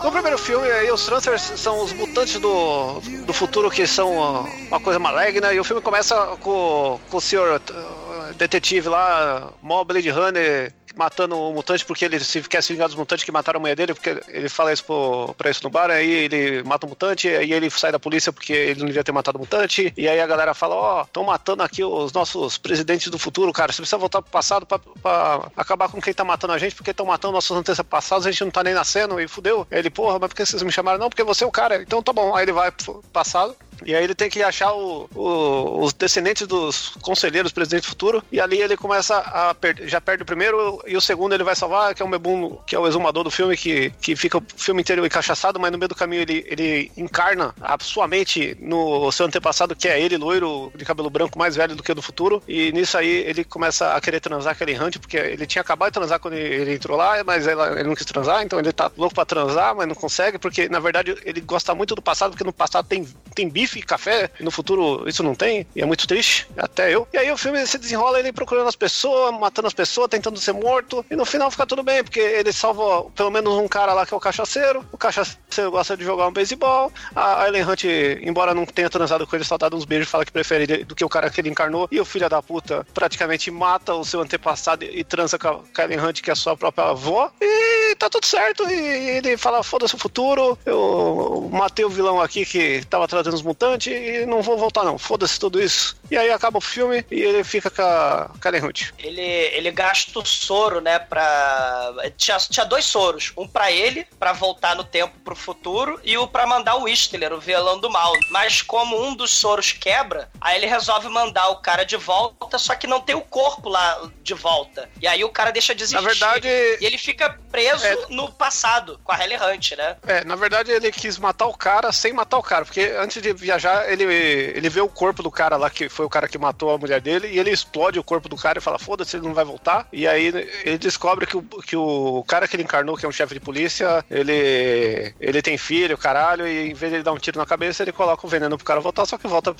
No 0.01 0.11
primeiro 0.11 0.37
filme, 0.37 0.69
aí, 0.69 0.91
os 0.91 1.05
Transfers 1.05 1.41
são 1.41 1.83
os 1.83 1.93
mutantes 1.93 2.39
do, 2.39 2.99
do 3.25 3.33
futuro 3.33 3.71
que 3.71 3.87
são 3.87 4.45
uma 4.67 4.79
coisa 4.79 4.99
maligna, 4.99 5.53
e 5.53 5.59
o 5.59 5.63
filme 5.63 5.81
começa 5.81 6.15
com, 6.41 6.99
com 7.09 7.17
o 7.17 7.21
senhor 7.21 7.61
uh, 7.61 8.33
detetive 8.33 8.89
lá, 8.89 9.53
mó 9.61 9.83
Blade 9.83 10.09
Runner, 10.09 10.73
matando 10.95 11.37
o 11.37 11.53
mutante 11.53 11.85
porque 11.85 12.05
ele 12.05 12.19
se, 12.19 12.41
quer 12.43 12.61
se 12.61 12.73
vingar 12.73 12.87
dos 12.87 12.97
mutantes 12.97 13.23
que 13.23 13.31
mataram 13.31 13.57
a 13.57 13.61
mulher 13.61 13.75
dele, 13.75 13.93
porque 13.93 14.21
ele 14.27 14.49
fala 14.49 14.71
isso 14.71 14.83
pro, 14.83 15.33
pra 15.37 15.49
isso 15.49 15.63
no 15.63 15.69
bar, 15.69 15.89
aí 15.89 16.09
ele 16.09 16.63
mata 16.63 16.85
o 16.85 16.89
mutante, 16.89 17.27
aí 17.27 17.51
ele 17.51 17.69
sai 17.69 17.91
da 17.91 17.99
polícia 17.99 18.31
porque 18.31 18.53
ele 18.53 18.79
não 18.79 18.87
devia 18.87 19.03
ter 19.03 19.11
matado 19.11 19.37
o 19.37 19.41
mutante, 19.41 19.93
e 19.97 20.07
aí 20.07 20.19
a 20.19 20.27
galera 20.27 20.53
fala, 20.53 20.75
ó, 20.75 21.01
estão 21.03 21.23
matando 21.23 21.63
aqui 21.63 21.83
os 21.83 22.13
nossos 22.13 22.57
presidentes 22.57 23.09
do 23.09 23.17
futuro, 23.17 23.51
cara, 23.51 23.71
você 23.71 23.81
precisa 23.81 23.97
voltar 23.97 24.21
pro 24.21 24.31
passado 24.31 24.65
pra, 24.65 24.79
pra 24.79 25.47
acabar 25.55 25.89
com 25.89 26.01
quem 26.01 26.13
tá 26.13 26.23
matando 26.23 26.53
a 26.53 26.57
gente, 26.57 26.75
porque 26.75 26.91
estão 26.91 27.05
matando 27.05 27.33
nossos 27.33 27.55
antepassados, 27.55 28.27
a 28.27 28.31
gente 28.31 28.43
não 28.43 28.51
tá 28.51 28.63
nem 28.63 28.73
nascendo, 28.73 29.19
e 29.19 29.27
fudeu. 29.27 29.67
Aí 29.71 29.79
ele, 29.79 29.89
porra, 29.89 30.19
mas 30.19 30.29
por 30.29 30.35
que 30.35 30.45
vocês 30.45 30.63
me 30.63 30.71
chamaram? 30.71 30.99
Não, 30.99 31.09
porque 31.09 31.23
você 31.23 31.43
é 31.43 31.47
o 31.47 31.51
cara. 31.51 31.81
Então 31.81 32.01
tá 32.01 32.13
bom. 32.13 32.35
Aí 32.35 32.43
ele 32.43 32.51
vai 32.51 32.71
pro 32.71 33.03
passado, 33.11 33.55
E 33.85 33.95
aí 33.95 34.03
ele 34.03 34.15
tem 34.15 34.29
que 34.29 34.41
achar 34.43 34.73
o- 34.73 35.09
o- 35.15 35.83
os 35.83 35.93
descendentes 35.93 36.47
dos 36.47 36.89
conselheiros 37.01 37.51
presidente 37.51 37.87
futuro. 37.87 38.23
E 38.31 38.39
ali 38.39 38.61
ele 38.61 38.75
começa 38.77 39.17
a 39.17 39.53
perder. 39.53 39.87
Já 39.87 39.99
perde 40.01 40.23
o 40.23 40.25
primeiro 40.25 40.81
e 40.87 40.95
o 40.97 41.01
segundo 41.01 41.33
ele 41.33 41.43
vai 41.43 41.55
salvar, 41.55 41.93
que 41.93 42.01
é 42.01 42.05
o 42.05 42.07
Mebum, 42.07 42.57
que 42.65 42.75
é 42.75 42.79
o 42.79 42.87
exumador 42.87 43.23
do 43.23 43.31
filme, 43.31 43.55
que, 43.57 43.89
que 44.01 44.15
fica 44.15 44.37
o 44.37 44.43
filme 44.55 44.81
inteiro 44.81 45.05
encaixaçado, 45.05 45.59
mas 45.59 45.71
no 45.71 45.77
meio 45.77 45.89
do 45.89 45.95
caminho 45.95 46.21
ele, 46.21 46.45
ele 46.47 46.91
encarna 46.97 47.53
a 47.61 47.77
sua 47.81 48.07
mente 48.07 48.57
no 48.59 49.11
seu 49.11 49.25
antepassado, 49.25 49.75
que 49.75 49.87
é 49.87 49.99
ele, 49.99 50.17
loiro, 50.17 50.71
de 50.75 50.85
cabelo 50.85 51.09
branco, 51.09 51.37
mais 51.37 51.55
velho 51.55 51.75
do 51.75 51.83
que 51.83 51.91
o 51.91 51.95
do 51.95 52.01
futuro. 52.01 52.41
E 52.47 52.71
nisso 52.71 52.97
aí 52.97 53.07
ele 53.09 53.43
começa 53.43 53.93
a 53.93 54.01
querer 54.01 54.19
transar 54.19 54.55
com 54.57 54.63
a 54.63 54.67
Ellen 54.69 54.81
Hunt, 54.81 54.97
porque 54.99 55.17
ele 55.17 55.45
tinha 55.45 55.61
acabado 55.61 55.89
de 55.89 55.93
transar 55.93 56.19
quando 56.19 56.33
ele, 56.35 56.55
ele 56.61 56.73
entrou 56.75 56.97
lá, 56.97 57.23
mas 57.23 57.47
ela- 57.47 57.71
ele 57.79 57.87
não 57.89 57.95
quis 57.95 58.05
transar, 58.05 58.43
então 58.43 58.59
ele 58.59 58.71
tá 58.71 58.91
louco 58.97 59.15
pra 59.15 59.25
transar, 59.25 59.75
mas 59.75 59.87
não 59.87 59.95
consegue, 59.95 60.37
porque 60.37 60.67
na 60.69 60.79
verdade 60.79 61.15
ele 61.25 61.41
gosta 61.41 61.73
muito 61.75 61.95
do 61.95 62.01
passado, 62.01 62.31
porque 62.31 62.43
no 62.43 62.53
passado 62.53 62.87
tem, 62.87 63.07
tem 63.35 63.49
bife 63.49 63.72
e 63.79 63.83
café, 63.83 64.29
no 64.39 64.51
futuro 64.51 65.07
isso 65.07 65.23
não 65.23 65.35
tem, 65.35 65.65
e 65.75 65.81
é 65.81 65.85
muito 65.85 66.07
triste, 66.07 66.47
até 66.57 66.93
eu. 66.93 67.07
E 67.13 67.17
aí 67.17 67.31
o 67.31 67.37
filme 67.37 67.65
se 67.65 67.77
desenrola 67.77 68.19
ele 68.19 68.31
procurando 68.31 68.67
as 68.67 68.75
pessoas, 68.75 69.33
matando 69.39 69.67
as 69.67 69.73
pessoas, 69.73 70.07
tentando 70.09 70.39
ser 70.39 70.53
morto, 70.53 71.05
e 71.09 71.15
no 71.15 71.25
final 71.25 71.49
fica 71.51 71.65
tudo 71.65 71.83
bem, 71.83 72.03
porque 72.03 72.19
ele 72.19 72.51
salva 72.51 73.09
pelo 73.11 73.31
menos 73.31 73.53
um 73.53 73.67
cara 73.67 73.93
lá 73.93 74.05
que 74.05 74.13
é 74.13 74.17
o 74.17 74.19
cachaceiro, 74.19 74.85
o 74.91 74.97
cachaceiro 74.97 75.71
gosta 75.71 75.97
de 75.97 76.03
jogar 76.03 76.27
um 76.27 76.31
beisebol, 76.31 76.91
a 77.15 77.47
Ellen 77.47 77.63
Hunt, 77.63 77.83
embora 78.21 78.53
não 78.53 78.65
tenha 78.65 78.89
transado 78.89 79.25
com 79.25 79.35
ele, 79.35 79.45
só 79.45 79.57
dado 79.57 79.75
uns 79.75 79.85
beijos, 79.85 80.09
fala 80.09 80.25
que 80.25 80.31
prefere 80.31 80.83
do 80.83 80.95
que 80.95 81.03
o 81.03 81.09
cara 81.09 81.29
que 81.29 81.41
ele 81.41 81.49
encarnou, 81.49 81.87
e 81.91 81.99
o 81.99 82.05
filho 82.05 82.29
da 82.29 82.41
puta 82.41 82.85
praticamente 82.93 83.49
mata 83.51 83.93
o 83.93 84.05
seu 84.05 84.21
antepassado 84.21 84.85
e 84.85 85.03
transa 85.03 85.37
com 85.39 85.47
a 85.47 85.83
Ellen 85.83 85.99
Hunt, 85.99 86.21
que 86.21 86.29
é 86.29 86.33
a 86.33 86.35
sua 86.35 86.55
própria 86.55 86.89
avó, 86.89 87.31
e 87.41 87.95
tá 87.95 88.09
tudo 88.09 88.25
certo, 88.25 88.69
e 88.69 89.17
ele 89.17 89.37
fala, 89.37 89.63
foda-se 89.63 89.95
o 89.95 89.97
futuro, 89.97 90.57
eu 90.65 91.49
matei 91.51 91.85
o 91.85 91.89
vilão 91.89 92.21
aqui 92.21 92.45
que 92.45 92.83
tava 92.89 93.07
trazendo 93.07 93.33
os 93.33 93.41
mutantes 93.41 93.62
e 93.87 94.25
não 94.25 94.41
vou 94.41 94.57
voltar 94.57 94.83
não, 94.83 94.97
foda-se 94.97 95.39
tudo 95.39 95.61
isso. 95.61 95.95
E 96.11 96.17
aí 96.17 96.29
acaba 96.31 96.57
o 96.57 96.61
filme 96.61 97.03
e 97.09 97.21
ele 97.21 97.43
fica 97.43 97.69
com 97.69 97.81
a, 97.81 98.29
Ellen 98.45 98.65
Hunt. 98.65 98.91
Ele, 98.99 99.21
ele 99.21 99.71
gasta 99.71 100.19
o 100.19 100.25
soro, 100.25 100.79
né, 100.81 100.99
pra... 100.99 101.91
Tinha, 102.17 102.37
tinha 102.37 102.65
dois 102.65 102.85
soros. 102.85 103.31
Um 103.37 103.47
pra 103.47 103.71
ele, 103.71 104.05
pra 104.19 104.33
voltar 104.33 104.75
no 104.75 104.83
tempo 104.83 105.13
pro 105.23 105.35
futuro, 105.35 105.99
e 106.03 106.17
o 106.17 106.27
pra 106.27 106.45
mandar 106.45 106.75
o 106.75 106.83
Whistler, 106.83 107.33
o 107.33 107.39
vilão 107.39 107.79
do 107.79 107.89
mal. 107.89 108.13
Mas 108.29 108.61
como 108.61 109.01
um 109.03 109.15
dos 109.15 109.31
soros 109.31 109.71
quebra, 109.71 110.29
aí 110.39 110.57
ele 110.57 110.65
resolve 110.67 111.07
mandar 111.09 111.49
o 111.49 111.57
cara 111.57 111.83
de 111.83 111.97
volta, 111.97 112.57
só 112.57 112.75
que 112.75 112.87
não 112.87 113.01
tem 113.01 113.15
o 113.15 113.21
corpo 113.21 113.69
lá 113.69 114.09
de 114.21 114.33
volta. 114.33 114.89
E 115.01 115.07
aí 115.07 115.23
o 115.23 115.29
cara 115.29 115.51
deixa 115.51 115.73
de 115.73 115.83
existir. 115.83 116.01
Na 116.01 116.07
verdade- 116.07 116.47
E 116.47 116.85
ele 116.85 116.97
fica 116.97 117.37
preso 117.51 117.85
É. 117.85 117.97
no 118.09 118.31
passado, 118.31 118.99
com 119.03 119.11
a 119.11 119.15
Halle 119.15 119.35
Hunt, 119.37 119.71
né? 119.73 119.97
É, 120.05 120.23
na 120.23 120.35
verdade 120.35 120.71
ele 120.71 120.91
quis 120.91 121.17
matar 121.17 121.47
o 121.47 121.57
cara 121.57 121.91
sem 121.91 122.13
matar 122.13 122.37
o 122.37 122.43
cara, 122.43 122.65
porque 122.65 122.93
antes 122.99 123.21
de 123.21 123.33
viajar 123.43 123.91
ele, 123.91 124.03
ele 124.03 124.69
vê 124.69 124.81
o 124.81 124.87
corpo 124.87 125.21
do 125.21 125.29
cara 125.29 125.57
lá, 125.57 125.69
que 125.69 125.89
foi 125.89 126.05
o 126.05 126.09
cara 126.09 126.27
que 126.27 126.37
matou 126.37 126.71
a 126.73 126.77
mulher 126.77 127.01
dele, 127.01 127.27
e 127.27 127.37
ele 127.39 127.51
explode 127.51 127.99
o 127.99 128.03
corpo 128.03 128.29
do 128.29 128.35
cara 128.37 128.57
e 128.57 128.61
fala, 128.61 128.79
foda-se, 128.79 129.15
ele 129.17 129.27
não 129.27 129.33
vai 129.33 129.45
voltar. 129.45 129.87
E 129.91 130.07
aí 130.07 130.27
ele 130.63 130.77
descobre 130.77 131.25
que 131.27 131.37
o, 131.37 131.41
que 131.41 131.75
o 131.75 132.23
cara 132.27 132.47
que 132.47 132.55
ele 132.55 132.63
encarnou, 132.63 132.97
que 132.97 133.05
é 133.05 133.09
um 133.09 133.11
chefe 133.11 133.33
de 133.33 133.39
polícia, 133.39 134.03
ele, 134.09 135.13
ele 135.19 135.41
tem 135.41 135.57
filho, 135.57 135.97
caralho, 135.97 136.47
e 136.47 136.71
em 136.71 136.73
vez 136.73 136.91
de 136.91 136.97
ele 136.97 137.03
dar 137.03 137.11
um 137.11 137.17
tiro 137.17 137.37
na 137.37 137.45
cabeça, 137.45 137.83
ele 137.83 137.91
coloca 137.91 138.25
o 138.25 138.29
veneno 138.29 138.57
pro 138.57 138.65
cara 138.65 138.79
voltar, 138.79 139.05
só 139.05 139.17
que 139.17 139.27
volta 139.27 139.55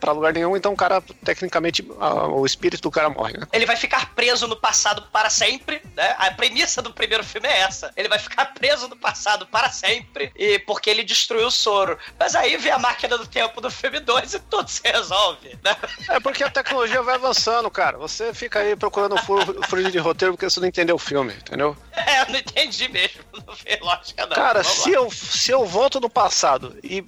pra 0.00 0.12
lugar 0.12 0.32
nenhum, 0.32 0.56
então 0.56 0.72
o 0.72 0.76
cara, 0.76 1.00
tecnicamente, 1.24 1.86
a- 2.00 2.26
o 2.28 2.44
espírito 2.44 2.82
do 2.82 2.90
cara 2.90 3.08
morre, 3.08 3.34
né? 3.38 3.46
Ele 3.52 3.66
vai 3.66 3.76
ficar 3.76 4.14
preso 4.14 4.46
no 4.46 4.56
passado 4.56 5.02
para 5.12 5.30
sempre, 5.30 5.80
né? 5.96 6.14
A 6.18 6.30
premissa 6.30 6.80
do 6.82 6.92
primeiro 6.92 7.24
filme 7.24 7.48
é 7.48 7.60
essa. 7.60 7.92
Ele 7.96 8.08
vai 8.08 8.18
ficar 8.18 8.46
preso 8.54 8.88
no 8.88 8.96
passado 8.96 9.46
para 9.46 9.70
sempre, 9.70 10.32
e 10.36 10.58
porque 10.60 10.88
ele 10.90 11.04
destruiu 11.04 11.46
o 11.46 11.50
soro. 11.50 11.98
Mas 12.18 12.34
aí 12.34 12.56
vem 12.56 12.72
a 12.72 12.78
máquina 12.78 13.16
do 13.18 13.26
tempo 13.28 13.60
do 13.60 13.70
filme 13.70 14.00
2 14.00 14.34
e 14.34 14.38
tudo 14.40 14.68
se 14.68 14.80
resolve, 14.84 15.56
né? 15.62 15.76
É 16.08 16.20
porque 16.20 16.42
a 16.42 16.50
tecnologia 16.50 17.02
vai 17.02 17.14
avançando, 17.14 17.70
cara. 17.70 17.98
Você 17.98 18.32
fica 18.34 18.60
aí 18.60 18.74
procurando 18.76 19.16
furo, 19.18 19.60
furo 19.68 19.90
de 19.90 19.98
roteiro 19.98 20.34
porque 20.34 20.48
você 20.48 20.60
não 20.60 20.68
entendeu 20.68 20.96
o 20.96 20.98
filme, 20.98 21.32
entendeu? 21.32 21.76
É, 21.92 22.22
eu 22.22 22.26
não 22.28 22.38
entendi 22.38 22.88
mesmo. 22.88 23.22
Não 23.46 23.54
vê 23.54 23.78
lógica, 23.80 24.26
não. 24.26 24.34
Cara, 24.34 24.62
Vamos 24.62 24.78
se 24.78 24.90
lá. 24.90 24.96
eu, 24.96 25.10
se 25.10 25.50
eu 25.50 25.64
volto 25.64 26.00
no 26.00 26.10
passado 26.10 26.76
e 26.82 27.02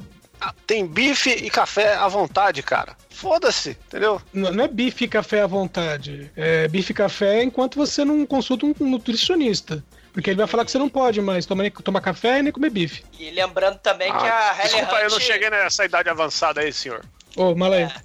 tem 0.66 0.86
bife 0.86 1.30
e 1.30 1.50
café 1.50 1.94
à 1.94 2.08
vontade, 2.08 2.62
cara, 2.62 2.96
foda-se, 3.10 3.70
entendeu? 3.86 4.22
Não 4.32 4.50
não 4.52 4.64
é 4.64 4.68
bife 4.68 5.04
e 5.04 5.08
café 5.08 5.42
à 5.42 5.46
vontade. 5.46 6.30
É 6.36 6.66
bife 6.68 6.92
e 6.92 6.94
café 6.94 7.42
enquanto 7.42 7.76
você 7.76 8.04
não 8.04 8.24
consulta 8.24 8.64
um 8.64 8.74
nutricionista. 8.80 9.84
Porque 10.20 10.28
ele 10.28 10.36
vai 10.36 10.46
falar 10.46 10.66
que 10.66 10.70
você 10.70 10.76
não 10.76 10.88
pode 10.90 11.18
mais 11.22 11.46
tomar, 11.46 11.70
tomar 11.70 12.02
café 12.02 12.40
e 12.40 12.42
nem 12.42 12.52
comer 12.52 12.68
bife. 12.68 13.02
E 13.18 13.30
lembrando 13.30 13.78
também 13.78 14.12
que 14.12 14.18
a 14.26 14.50
Ah, 14.50 14.52
Halle 14.52 14.68
desculpa, 14.68 14.94
Hunt... 14.96 15.02
eu 15.04 15.10
não 15.12 15.18
cheguei 15.20 15.48
nessa 15.48 15.82
idade 15.86 16.10
avançada 16.10 16.60
aí, 16.60 16.70
senhor. 16.74 17.02
Ô, 17.36 17.54
Malay. 17.54 17.88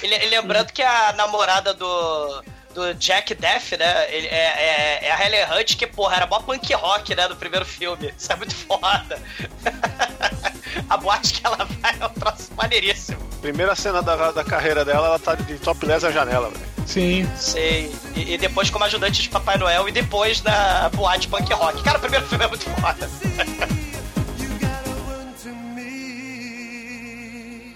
E 0.00 0.06
le- 0.08 0.16
e 0.24 0.28
lembrando 0.30 0.72
que 0.72 0.82
a 0.82 1.12
namorada 1.12 1.72
do, 1.74 2.42
do 2.74 2.92
Jack 2.94 3.34
Death, 3.36 3.72
né? 3.78 4.12
ele- 4.14 4.26
é, 4.26 5.00
é, 5.00 5.06
é 5.06 5.12
a 5.12 5.16
Halle 5.16 5.60
Hunt, 5.60 5.76
que, 5.76 5.86
porra, 5.86 6.16
era 6.16 6.26
mó 6.26 6.40
punk 6.40 6.72
rock, 6.74 7.14
né? 7.14 7.28
Do 7.28 7.36
primeiro 7.36 7.64
filme. 7.64 8.12
Isso 8.18 8.32
é 8.32 8.36
muito 8.36 8.52
foda. 8.54 9.20
a 10.90 10.96
boate 10.96 11.34
que 11.34 11.46
ela 11.46 11.64
vai 11.80 11.96
é 12.00 12.06
um 12.06 12.10
troço 12.14 12.50
maneiríssimo. 12.56 13.18
Primeira 13.40 13.74
cena 13.76 14.02
da, 14.02 14.32
da 14.32 14.44
carreira 14.44 14.84
dela, 14.84 15.06
ela 15.08 15.18
tá 15.20 15.34
de 15.36 15.56
topless 15.58 16.04
à 16.06 16.10
janela, 16.10 16.48
velho. 16.50 16.71
Sim. 16.86 17.28
Sei. 17.36 17.94
E, 18.14 18.34
e 18.34 18.38
depois 18.38 18.70
como 18.70 18.84
ajudante 18.84 19.22
de 19.22 19.28
Papai 19.28 19.56
Noel 19.58 19.88
e 19.88 19.92
depois 19.92 20.42
na 20.42 20.88
boate 20.90 21.28
punk 21.28 21.52
rock. 21.52 21.82
Cara, 21.82 21.98
o 21.98 22.00
primeiro 22.00 22.26
filme 22.26 22.44
é 22.44 22.48
muito 22.48 22.64
foda. 22.70 23.08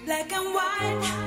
Black 0.05 0.33
and 0.33 0.51
white, 0.51 1.26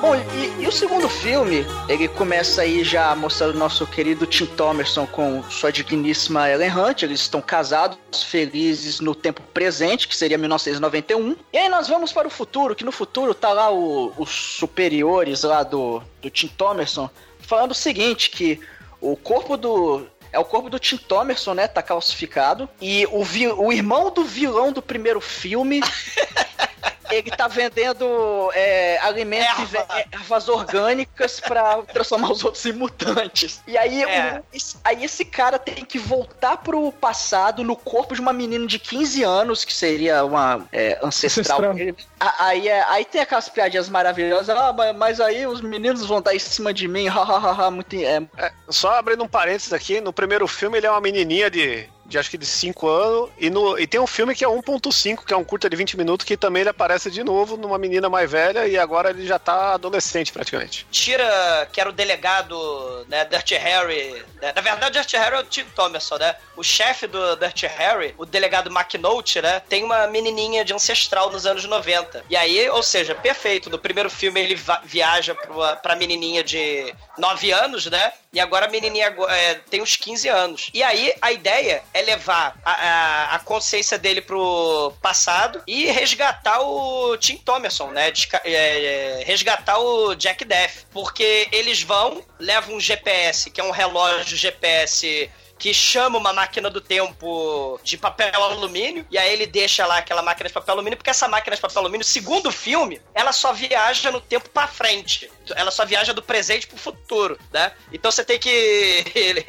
Bom, 0.00 0.14
e, 0.16 0.62
e 0.62 0.66
o 0.66 0.72
segundo 0.72 1.08
filme, 1.10 1.66
ele 1.86 2.08
começa 2.08 2.62
aí 2.62 2.82
já 2.82 3.14
mostrando 3.14 3.54
o 3.54 3.58
nosso 3.58 3.86
querido 3.86 4.24
Tim 4.26 4.46
Thomerson 4.46 5.06
com 5.06 5.42
sua 5.50 5.70
digníssima 5.70 6.48
Ellen 6.48 6.70
Hunt. 6.74 7.02
Eles 7.02 7.20
estão 7.20 7.42
casados, 7.42 7.98
felizes 8.24 9.00
no 9.00 9.14
tempo 9.14 9.42
presente, 9.52 10.08
que 10.08 10.16
seria 10.16 10.38
1991. 10.38 11.36
E 11.52 11.58
aí 11.58 11.68
nós 11.68 11.86
vamos 11.86 12.12
para 12.12 12.26
o 12.26 12.30
futuro, 12.30 12.74
que 12.74 12.84
no 12.84 12.92
futuro 12.92 13.34
tá 13.34 13.52
lá 13.52 13.70
o- 13.70 14.10
os 14.16 14.30
superiores 14.30 15.42
lá 15.42 15.62
do, 15.62 16.02
do 16.22 16.30
Tim 16.30 16.48
Thomerson 16.48 17.10
falando 17.40 17.72
o 17.72 17.74
seguinte, 17.74 18.30
que 18.30 18.58
o 19.00 19.16
corpo 19.16 19.56
do... 19.56 20.06
É 20.32 20.38
o 20.38 20.44
corpo 20.44 20.70
do 20.70 20.78
Tim 20.78 20.96
Thomerson, 20.96 21.52
né? 21.54 21.66
Tá 21.66 21.82
calcificado. 21.82 22.68
E 22.80 23.06
o, 23.10 23.22
vi- 23.24 23.48
o 23.48 23.70
irmão 23.72 24.10
do 24.10 24.24
vilão 24.24 24.72
do 24.72 24.80
primeiro 24.80 25.20
filme 25.20 25.80
ele 27.12 27.30
tá 27.30 27.48
vendendo 27.48 28.50
é, 28.54 28.98
alimentos 28.98 29.58
e 29.62 29.64
ve- 29.66 29.84
ervas 30.12 30.48
orgânicas 30.48 31.40
pra 31.40 31.82
transformar 31.92 32.30
os 32.32 32.44
outros 32.44 32.64
em 32.66 32.72
mutantes. 32.72 33.60
E 33.66 33.76
aí, 33.76 34.02
É. 34.02 34.42
esse, 34.52 34.76
aí 34.84 35.04
esse 35.04 35.24
cara 35.24 35.58
tem 35.58 35.84
que 35.84 35.98
voltar 35.98 36.56
pro 36.58 36.90
passado 36.92 37.62
no 37.64 37.76
corpo 37.76 38.14
de 38.14 38.20
uma 38.20 38.32
menina 38.32 38.66
de 38.66 38.78
15 38.78 39.22
anos, 39.22 39.64
que 39.64 39.72
seria 39.72 40.24
uma 40.24 40.66
é, 40.72 40.98
ancestral. 41.02 41.60
Ancestral. 41.72 41.94
Aí, 42.38 42.68
é- 42.68 42.84
aí 42.88 43.04
tem 43.04 43.20
aquelas 43.20 43.48
piadinhas 43.48 43.88
maravilhosas. 43.88 44.48
Ah, 44.56 44.72
mas, 44.72 44.96
mas 44.96 45.20
aí 45.20 45.46
os 45.46 45.60
meninos 45.60 46.06
vão 46.06 46.20
dar 46.20 46.34
em 46.34 46.38
cima 46.38 46.72
de 46.72 46.86
mim. 46.88 47.08
Hahaha, 47.08 47.70
muito. 47.70 47.96
É, 47.96 48.22
É, 48.38 48.52
só 48.68 48.92
abrindo 48.94 49.24
um 49.24 49.28
parênteses 49.28 49.72
aqui, 49.72 50.00
no 50.00 50.12
primeiro 50.12 50.46
filme 50.46 50.78
ele 50.78 50.86
é 50.86 50.90
uma 50.90 51.00
menininha 51.00 51.50
de, 51.50 51.88
de 52.10 52.18
acho 52.18 52.28
que 52.28 52.36
de 52.36 52.44
5 52.44 52.88
anos, 52.88 53.30
e, 53.38 53.48
no, 53.48 53.78
e 53.78 53.86
tem 53.86 54.00
um 54.00 54.06
filme 54.06 54.34
que 54.34 54.44
é 54.44 54.48
1.5, 54.48 55.24
que 55.24 55.32
é 55.32 55.36
um 55.36 55.44
curta 55.44 55.70
de 55.70 55.76
20 55.76 55.96
minutos, 55.96 56.26
que 56.26 56.36
também 56.36 56.62
ele 56.62 56.70
aparece 56.70 57.08
de 57.10 57.22
novo 57.22 57.56
numa 57.56 57.78
menina 57.78 58.10
mais 58.10 58.28
velha, 58.28 58.66
e 58.66 58.76
agora 58.76 59.10
ele 59.10 59.26
já 59.26 59.38
tá 59.38 59.74
adolescente 59.74 60.32
praticamente. 60.32 60.84
Tira, 60.90 61.68
que 61.72 61.80
era 61.80 61.88
o 61.88 61.92
delegado, 61.92 63.06
né, 63.08 63.24
Dirty 63.24 63.54
Harry. 63.54 64.24
né? 64.42 64.52
Na 64.54 64.60
verdade, 64.60 64.98
Dirty 64.98 65.16
Harry 65.16 65.36
é 65.36 65.38
o 65.38 65.44
Tim 65.44 65.64
Thomerson, 65.74 66.16
né? 66.16 66.34
O 66.56 66.64
chefe 66.64 67.06
do 67.06 67.36
Dirty 67.36 67.66
Harry, 67.66 68.12
o 68.18 68.26
delegado 68.26 68.70
McNulty, 68.70 69.40
né? 69.40 69.60
Tem 69.60 69.84
uma 69.84 70.08
menininha 70.08 70.64
de 70.64 70.74
ancestral 70.74 71.30
nos 71.30 71.46
anos 71.46 71.64
90. 71.64 72.24
E 72.28 72.36
aí, 72.36 72.68
ou 72.70 72.82
seja, 72.82 73.14
perfeito. 73.14 73.70
No 73.70 73.78
primeiro 73.78 74.10
filme 74.10 74.40
ele 74.40 74.60
viaja 74.84 75.34
pra, 75.34 75.76
pra 75.76 75.96
menininha 75.96 76.42
de 76.42 76.92
9 77.16 77.52
anos, 77.52 77.86
né? 77.86 78.12
E 78.32 78.38
agora 78.38 78.66
a 78.66 78.70
menininha 78.70 79.12
é, 79.28 79.54
tem 79.68 79.82
uns 79.82 79.96
15 79.96 80.28
anos. 80.28 80.70
E 80.72 80.82
aí 80.84 81.12
a 81.20 81.32
ideia 81.32 81.82
é 81.92 82.02
levar 82.02 82.56
a, 82.64 82.72
a, 82.72 83.34
a 83.34 83.38
consciência 83.40 83.98
dele 83.98 84.20
pro 84.20 84.92
passado 85.02 85.60
e 85.66 85.86
resgatar 85.86 86.60
o 86.60 87.16
Tim 87.16 87.36
Thomerson, 87.38 87.88
né? 87.90 88.12
É, 88.44 88.52
é, 88.52 89.24
resgatar 89.24 89.78
o 89.78 90.14
Jack 90.14 90.44
Death. 90.44 90.84
Porque 90.92 91.48
eles 91.50 91.82
vão, 91.82 92.24
levam 92.38 92.76
um 92.76 92.80
GPS, 92.80 93.50
que 93.50 93.60
é 93.60 93.64
um 93.64 93.72
relógio 93.72 94.36
GPS 94.36 95.28
que 95.60 95.72
chama 95.74 96.18
uma 96.18 96.32
máquina 96.32 96.68
do 96.70 96.80
tempo 96.80 97.78
de 97.84 97.96
papel 97.98 98.32
alumínio, 98.42 99.06
e 99.10 99.16
aí 99.18 99.32
ele 99.32 99.46
deixa 99.46 99.86
lá 99.86 99.98
aquela 99.98 100.22
máquina 100.22 100.48
de 100.48 100.54
papel 100.54 100.74
alumínio, 100.74 100.96
porque 100.96 101.10
essa 101.10 101.28
máquina 101.28 101.54
de 101.54 101.60
papel 101.62 101.78
alumínio, 101.82 102.04
segundo 102.04 102.46
o 102.48 102.52
filme, 102.52 103.00
ela 103.14 103.30
só 103.30 103.52
viaja 103.52 104.10
no 104.10 104.20
tempo 104.22 104.48
pra 104.48 104.66
frente. 104.66 105.30
Ela 105.54 105.70
só 105.70 105.84
viaja 105.84 106.12
do 106.14 106.22
presente 106.22 106.66
pro 106.66 106.78
futuro, 106.78 107.38
né? 107.52 107.72
Então 107.92 108.10
você 108.10 108.24
tem 108.24 108.38
que. 108.38 109.04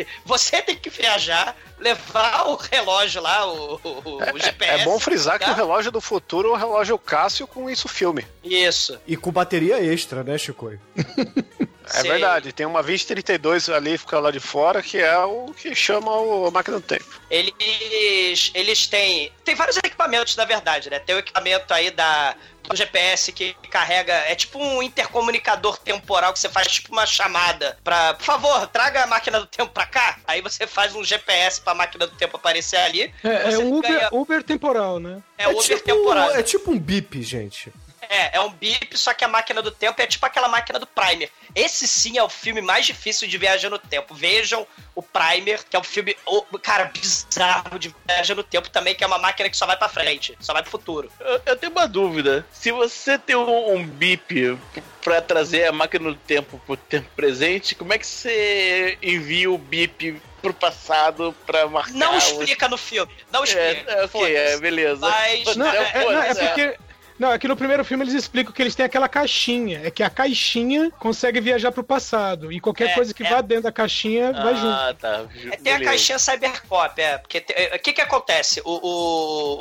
Você 0.26 0.62
tem 0.62 0.76
que 0.76 0.90
viajar, 0.90 1.56
levar 1.80 2.48
o 2.48 2.56
relógio 2.56 3.22
lá, 3.22 3.46
o, 3.46 3.80
o- 3.84 4.34
o 4.34 4.40
GPS. 4.40 4.82
É 4.82 4.86
bom 4.86 5.00
frisar 5.00 5.40
que 5.40 5.46
tá? 5.46 5.52
o 5.52 5.56
relógio 5.56 5.92
do 5.92 6.02
futuro 6.02 6.50
é 6.50 6.52
o 6.52 6.56
relógio 6.56 6.98
Cássio 6.98 7.48
com 7.48 7.70
isso 7.70 7.88
filme. 7.88 8.26
Isso. 8.44 9.00
E 9.08 9.16
com 9.16 9.32
bateria 9.32 9.80
extra, 9.84 10.24
né, 10.24 10.38
Chico? 10.38 10.72
É 11.86 12.02
Sim. 12.02 12.08
verdade, 12.10 12.52
tem 12.54 12.66
uma 12.66 12.82
2032 12.82 13.70
ali, 13.70 13.98
fica 13.98 14.20
lá 14.20 14.32
de 14.32 14.40
fora, 14.40 14.82
que 14.82 14.98
é 15.00 15.18
o 15.20 15.54
que 15.54 15.74
chama 15.76 16.12
o 16.16 16.46
a 16.48 16.52
máquina 16.52 16.80
do 16.80 16.86
tempo. 16.86 17.06
Eles, 17.30 18.52
eles 18.54 18.88
têm. 18.88 19.32
Tem 19.44 19.56
vários 19.56 19.78
equipamentos, 19.78 20.36
na 20.36 20.46
verdade, 20.46 20.90
né? 20.90 21.00
Tem 21.00 21.16
o 21.16 21.20
equipamento 21.20 21.74
aí 21.74 21.90
da, 21.92 22.36
do 22.64 22.76
GPS 22.76 23.32
que 23.32 23.54
carrega. 23.70 24.14
É 24.14 24.36
tipo 24.36 24.60
um 24.60 24.82
intercomunicador 24.84 25.78
temporal 25.78 26.34
que 26.34 26.40
você 26.40 26.50
faz 26.50 26.68
tipo 26.68 26.92
uma 26.92 27.06
chamada 27.06 27.78
pra. 27.84 28.14
Por 28.14 28.24
favor, 28.24 28.68
traga 28.68 29.04
a 29.04 29.08
máquina 29.08 29.40
do 29.40 29.46
tempo 29.48 29.72
pra 29.72 29.86
cá. 29.86 30.18
Aí 30.26 30.42
você 30.42 30.66
faz 30.68 30.96
um 30.96 31.04
GPS 31.04 31.62
pra 31.62 31.74
máquina 31.74 32.08
do 32.08 32.16
tempo 32.16 32.38
aparecer 32.38 32.78
ali. 32.78 33.14
É, 33.24 33.54
é 33.54 33.58
um 33.58 33.76
Uber, 33.78 33.92
ganha- 33.92 34.10
Uber 34.12 34.44
temporal, 34.44 35.00
né? 35.00 35.22
É, 35.38 35.48
Uber 35.48 35.62
tipo, 35.64 35.82
temporal. 35.84 36.32
é 36.32 36.44
tipo 36.44 36.72
um 36.72 36.80
bip, 36.80 37.22
gente. 37.22 37.72
É, 38.14 38.36
é 38.38 38.42
um 38.42 38.50
bip, 38.52 38.98
só 38.98 39.14
que 39.14 39.24
a 39.24 39.28
máquina 39.30 39.62
do 39.62 39.72
tempo 39.72 40.02
é 40.02 40.06
tipo 40.06 40.26
aquela 40.26 40.50
máquina 40.50 40.78
do 40.78 40.86
Primer. 40.86 41.30
Esse 41.56 41.88
sim 41.88 42.18
é 42.18 42.24
o 42.24 42.28
filme 42.28 42.60
mais 42.62 42.86
difícil 42.86 43.26
de 43.26 43.38
viajar 43.38 43.70
no 43.70 43.80
tempo. 43.80 44.14
Vejam 44.14 44.68
o 44.94 45.02
Primer, 45.02 45.64
que 45.64 45.78
é 45.78 45.80
um 45.80 45.84
filme, 45.84 46.18
oh, 46.26 46.42
cara, 46.60 46.86
bizarro 46.94 47.80
de 47.80 47.96
viajar 48.06 48.36
no 48.36 48.44
tempo 48.44 48.70
também, 48.70 48.94
que 48.94 49.04
é 49.04 49.08
uma 49.08 49.18
máquina 49.18 49.50
que 49.50 49.56
só 49.56 49.66
vai 49.66 49.78
pra 49.78 49.88
frente, 49.88 50.38
só 50.42 50.52
vai 50.52 50.62
pro 50.62 50.72
futuro. 50.72 51.10
Eu, 51.22 51.42
eu 51.46 51.56
tenho 51.56 51.72
uma 51.72 51.88
dúvida. 51.88 52.46
Se 52.52 52.70
você 52.72 53.18
tem 53.18 53.36
um, 53.38 53.76
um 53.76 53.88
bip 53.88 54.58
pra 55.02 55.22
trazer 55.22 55.66
a 55.68 55.72
máquina 55.72 56.10
do 56.10 56.16
tempo 56.16 56.62
pro 56.66 56.76
tempo 56.76 57.08
presente, 57.16 57.76
como 57.76 57.94
é 57.94 57.98
que 57.98 58.06
você 58.06 58.98
envia 59.02 59.50
o 59.50 59.58
bip 59.58 60.22
pro 60.42 60.54
passado 60.54 61.34
pra 61.46 61.66
marcar 61.68 61.94
Não 61.94 62.18
os- 62.18 62.26
explica 62.26 62.68
no 62.68 62.78
filme, 62.78 63.14
não 63.32 63.44
explica. 63.46 63.90
É, 63.92 64.02
é, 64.02 64.04
ok, 64.06 64.36
é, 64.36 64.58
beleza. 64.58 65.00
Mas- 65.08 65.56
Não, 65.56 65.66
é, 65.68 65.78
é- 65.78 66.04
não, 66.04 66.12
é 66.24 66.34
Foda-se, 66.34 66.46
porque. 66.48 66.78
Não, 67.22 67.32
é 67.32 67.38
que 67.38 67.48
no 67.48 67.56
primeiro 67.56 67.86
filme 67.86 68.04
eles 68.04 68.16
explicam 68.16 68.52
que 68.52 68.60
eles 68.60 68.74
têm 68.74 68.84
aquela 68.84 69.08
caixinha. 69.08 69.80
É 69.84 69.92
que 69.92 70.02
a 70.02 70.10
caixinha 70.10 70.90
consegue 70.98 71.40
viajar 71.40 71.72
pro 71.72 71.84
passado. 71.84 72.52
E 72.52 72.60
qualquer 72.60 72.90
É, 72.90 72.96
coisa 72.96 73.14
que 73.14 73.22
é. 73.24 73.30
vá 73.30 73.42
dentro 73.42 73.66
da 73.66 73.72
caixinha 73.72 74.34
vai 74.34 74.56
junto. 74.56 74.68
Ah, 74.68 74.96
tá. 75.00 75.26
É, 75.52 75.56
tem 75.58 75.72
a 75.74 75.84
caixinha 75.84 76.18
Cybercop, 76.18 77.00
é. 77.00 77.20
Porque 77.20 77.46
é, 77.50 77.76
o 77.76 77.80
que 77.80 77.94
que 77.94 78.02
acontece? 78.02 78.60
O, 78.66 78.72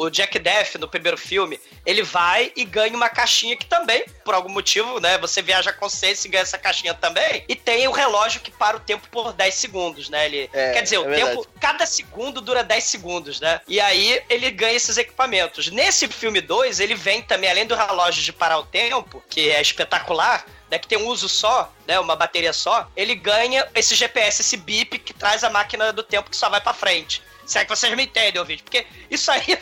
o, 0.00 0.04
o 0.04 0.10
Jack 0.10 0.38
Death, 0.38 0.76
no 0.76 0.88
primeiro 0.88 1.18
filme, 1.18 1.60
ele 1.84 2.02
vai 2.02 2.50
e 2.56 2.64
ganha 2.64 2.96
uma 2.96 3.10
caixinha 3.10 3.54
que 3.54 3.66
também, 3.66 4.06
por 4.24 4.32
algum 4.32 4.48
motivo, 4.48 4.98
né? 4.98 5.18
Você 5.18 5.42
viaja 5.42 5.68
a 5.68 5.74
consciência 5.74 6.28
e 6.28 6.30
ganha 6.30 6.40
essa 6.40 6.56
caixinha 6.56 6.94
também. 6.94 7.44
E 7.46 7.54
tem 7.54 7.86
o 7.88 7.92
relógio 7.92 8.40
que 8.40 8.50
para 8.50 8.78
o 8.78 8.80
tempo 8.80 9.06
por 9.10 9.34
10 9.34 9.54
segundos, 9.54 10.08
né? 10.08 10.24
Ele, 10.24 10.48
É, 10.54 10.72
quer 10.72 10.82
dizer, 10.82 10.96
o 10.96 11.12
é 11.12 11.14
tempo, 11.14 11.46
cada 11.60 11.84
segundo 11.84 12.40
dura 12.40 12.64
10 12.64 12.84
segundos, 12.84 13.38
né? 13.38 13.60
E 13.68 13.78
aí 13.78 14.22
ele 14.30 14.50
ganha 14.50 14.76
esses 14.76 14.96
equipamentos. 14.96 15.70
Nesse 15.70 16.08
filme 16.08 16.40
2, 16.40 16.80
ele 16.80 16.94
vem 16.94 17.20
também, 17.20 17.49
além 17.50 17.66
do 17.66 17.74
relógio 17.74 18.22
de 18.22 18.32
parar 18.32 18.58
o 18.58 18.64
tempo, 18.64 19.22
que 19.28 19.50
é 19.50 19.60
espetacular, 19.60 20.44
né, 20.70 20.78
que 20.78 20.86
tem 20.86 20.98
um 20.98 21.08
uso 21.08 21.28
só, 21.28 21.72
né, 21.86 21.98
uma 21.98 22.16
bateria 22.16 22.52
só, 22.52 22.88
ele 22.96 23.14
ganha 23.14 23.66
esse 23.74 23.94
GPS, 23.94 24.42
esse 24.42 24.56
bip 24.56 24.98
que 24.98 25.12
traz 25.12 25.42
a 25.44 25.50
máquina 25.50 25.92
do 25.92 26.02
tempo 26.02 26.30
que 26.30 26.36
só 26.36 26.48
vai 26.48 26.60
pra 26.60 26.72
frente. 26.72 27.22
Se 27.44 27.58
é 27.58 27.64
que 27.64 27.70
vocês 27.70 27.94
me 27.96 28.04
entendem, 28.04 28.40
ouvinte, 28.40 28.62
porque 28.62 28.86
isso 29.10 29.30
aí 29.30 29.42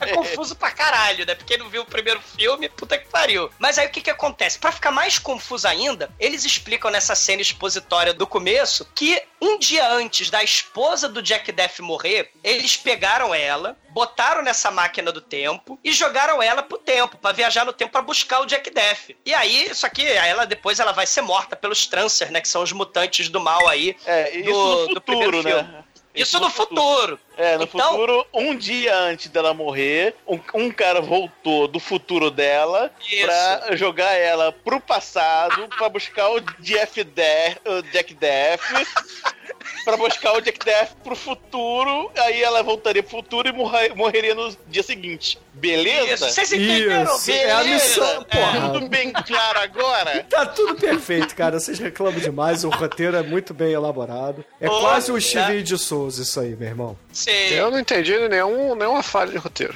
é 0.00 0.06
confuso 0.14 0.56
pra 0.56 0.70
caralho, 0.70 1.26
né? 1.26 1.34
Porque 1.34 1.56
não 1.56 1.68
viu 1.68 1.82
o 1.82 1.86
primeiro 1.86 2.20
filme, 2.20 2.68
puta 2.68 2.98
que 2.98 3.08
pariu. 3.08 3.50
Mas 3.58 3.78
aí 3.78 3.86
o 3.86 3.90
que 3.90 4.00
que 4.00 4.10
acontece? 4.10 4.58
Pra 4.58 4.72
ficar 4.72 4.90
mais 4.90 5.18
confuso 5.18 5.66
ainda, 5.68 6.10
eles 6.18 6.44
explicam 6.44 6.90
nessa 6.90 7.14
cena 7.14 7.42
expositória 7.42 8.12
do 8.14 8.26
começo 8.26 8.86
que 8.94 9.20
um 9.40 9.58
dia 9.58 9.88
antes 9.92 10.30
da 10.30 10.42
esposa 10.42 11.08
do 11.08 11.22
Jack 11.22 11.52
Death 11.52 11.78
morrer, 11.80 12.30
eles 12.42 12.76
pegaram 12.76 13.34
ela, 13.34 13.76
botaram 13.90 14.42
nessa 14.42 14.70
máquina 14.70 15.12
do 15.12 15.20
tempo 15.20 15.78
e 15.84 15.92
jogaram 15.92 16.42
ela 16.42 16.62
pro 16.62 16.78
tempo, 16.78 17.16
pra 17.18 17.32
viajar 17.32 17.64
no 17.64 17.72
tempo 17.72 17.92
pra 17.92 18.02
buscar 18.02 18.40
o 18.40 18.46
Jack 18.46 18.70
Death. 18.70 19.10
E 19.24 19.32
aí, 19.34 19.70
isso 19.70 19.86
aqui, 19.86 20.06
ela 20.06 20.44
depois 20.44 20.80
ela 20.80 20.92
vai 20.92 21.06
ser 21.06 21.20
morta 21.22 21.54
pelos 21.54 21.86
Trancers, 21.86 22.30
né? 22.30 22.40
Que 22.40 22.48
são 22.48 22.62
os 22.62 22.72
mutantes 22.72 23.28
do 23.28 23.40
mal 23.40 23.68
aí. 23.68 23.96
É, 24.06 24.36
isso 24.38 24.50
do- 24.52 24.88
no 24.88 24.94
do 24.94 25.00
primeiro 25.00 25.36
futuro, 25.36 25.54
filme. 25.62 25.84
Isso 26.22 26.38
no 26.40 26.50
futuro. 26.50 27.18
É, 27.36 27.56
no 27.56 27.64
Então- 27.64 27.90
futuro, 27.90 28.26
um 28.34 28.56
dia 28.56 28.96
antes 28.96 29.28
dela 29.28 29.54
morrer, 29.54 30.14
um, 30.26 30.38
um 30.54 30.70
cara 30.70 31.00
voltou 31.00 31.68
do 31.68 31.78
futuro 31.78 32.30
dela 32.30 32.90
Isso. 33.10 33.26
pra 33.26 33.76
jogar 33.76 34.12
ela 34.14 34.50
pro 34.52 34.80
passado 34.80 35.68
pra 35.76 35.88
buscar 35.88 36.28
o 36.30 36.40
Jeff 36.60 37.02
Death, 37.04 37.58
o 37.64 37.82
Jack 37.92 38.12
Death, 38.14 38.60
pra 39.84 39.96
buscar 39.96 40.32
o 40.34 40.40
Jack 40.40 40.64
Death 40.64 40.90
pro 41.02 41.14
futuro, 41.16 42.10
aí 42.16 42.42
ela 42.42 42.62
voltaria 42.62 43.02
pro 43.02 43.10
futuro 43.18 43.48
e 43.48 43.52
morre- 43.52 43.90
morreria 43.94 44.34
no 44.34 44.54
dia 44.66 44.82
seguinte. 44.82 45.38
Beleza? 45.54 46.14
Isso, 46.26 46.30
vocês 46.34 46.52
entenderam? 46.52 47.16
Isso, 47.16 47.30
é 47.32 47.50
a 47.50 47.64
missão, 47.64 48.22
porra. 48.24 48.70
Tudo 48.72 48.88
bem 48.88 49.10
claro 49.12 49.58
agora? 49.60 50.24
Tá 50.30 50.46
tudo 50.46 50.76
perfeito, 50.76 51.34
cara. 51.34 51.58
Vocês 51.58 51.78
reclamam 51.80 52.20
demais. 52.20 52.62
O 52.64 52.68
roteiro 52.70 53.16
é 53.16 53.22
muito 53.22 53.52
bem 53.52 53.72
elaborado. 53.72 54.44
É 54.60 54.68
Ô, 54.70 54.80
quase 54.80 55.10
o 55.10 55.14
tá. 55.14 55.20
Steven 55.20 55.62
de 55.64 55.76
Souza, 55.76 56.22
isso 56.22 56.38
aí, 56.38 56.54
meu 56.54 56.68
irmão. 56.68 56.96
Sim. 57.12 57.30
Eu 57.50 57.70
não 57.72 57.78
entendi 57.80 58.16
nenhum, 58.28 58.74
nenhuma 58.76 59.02
falha 59.02 59.32
de 59.32 59.38
roteiro. 59.38 59.74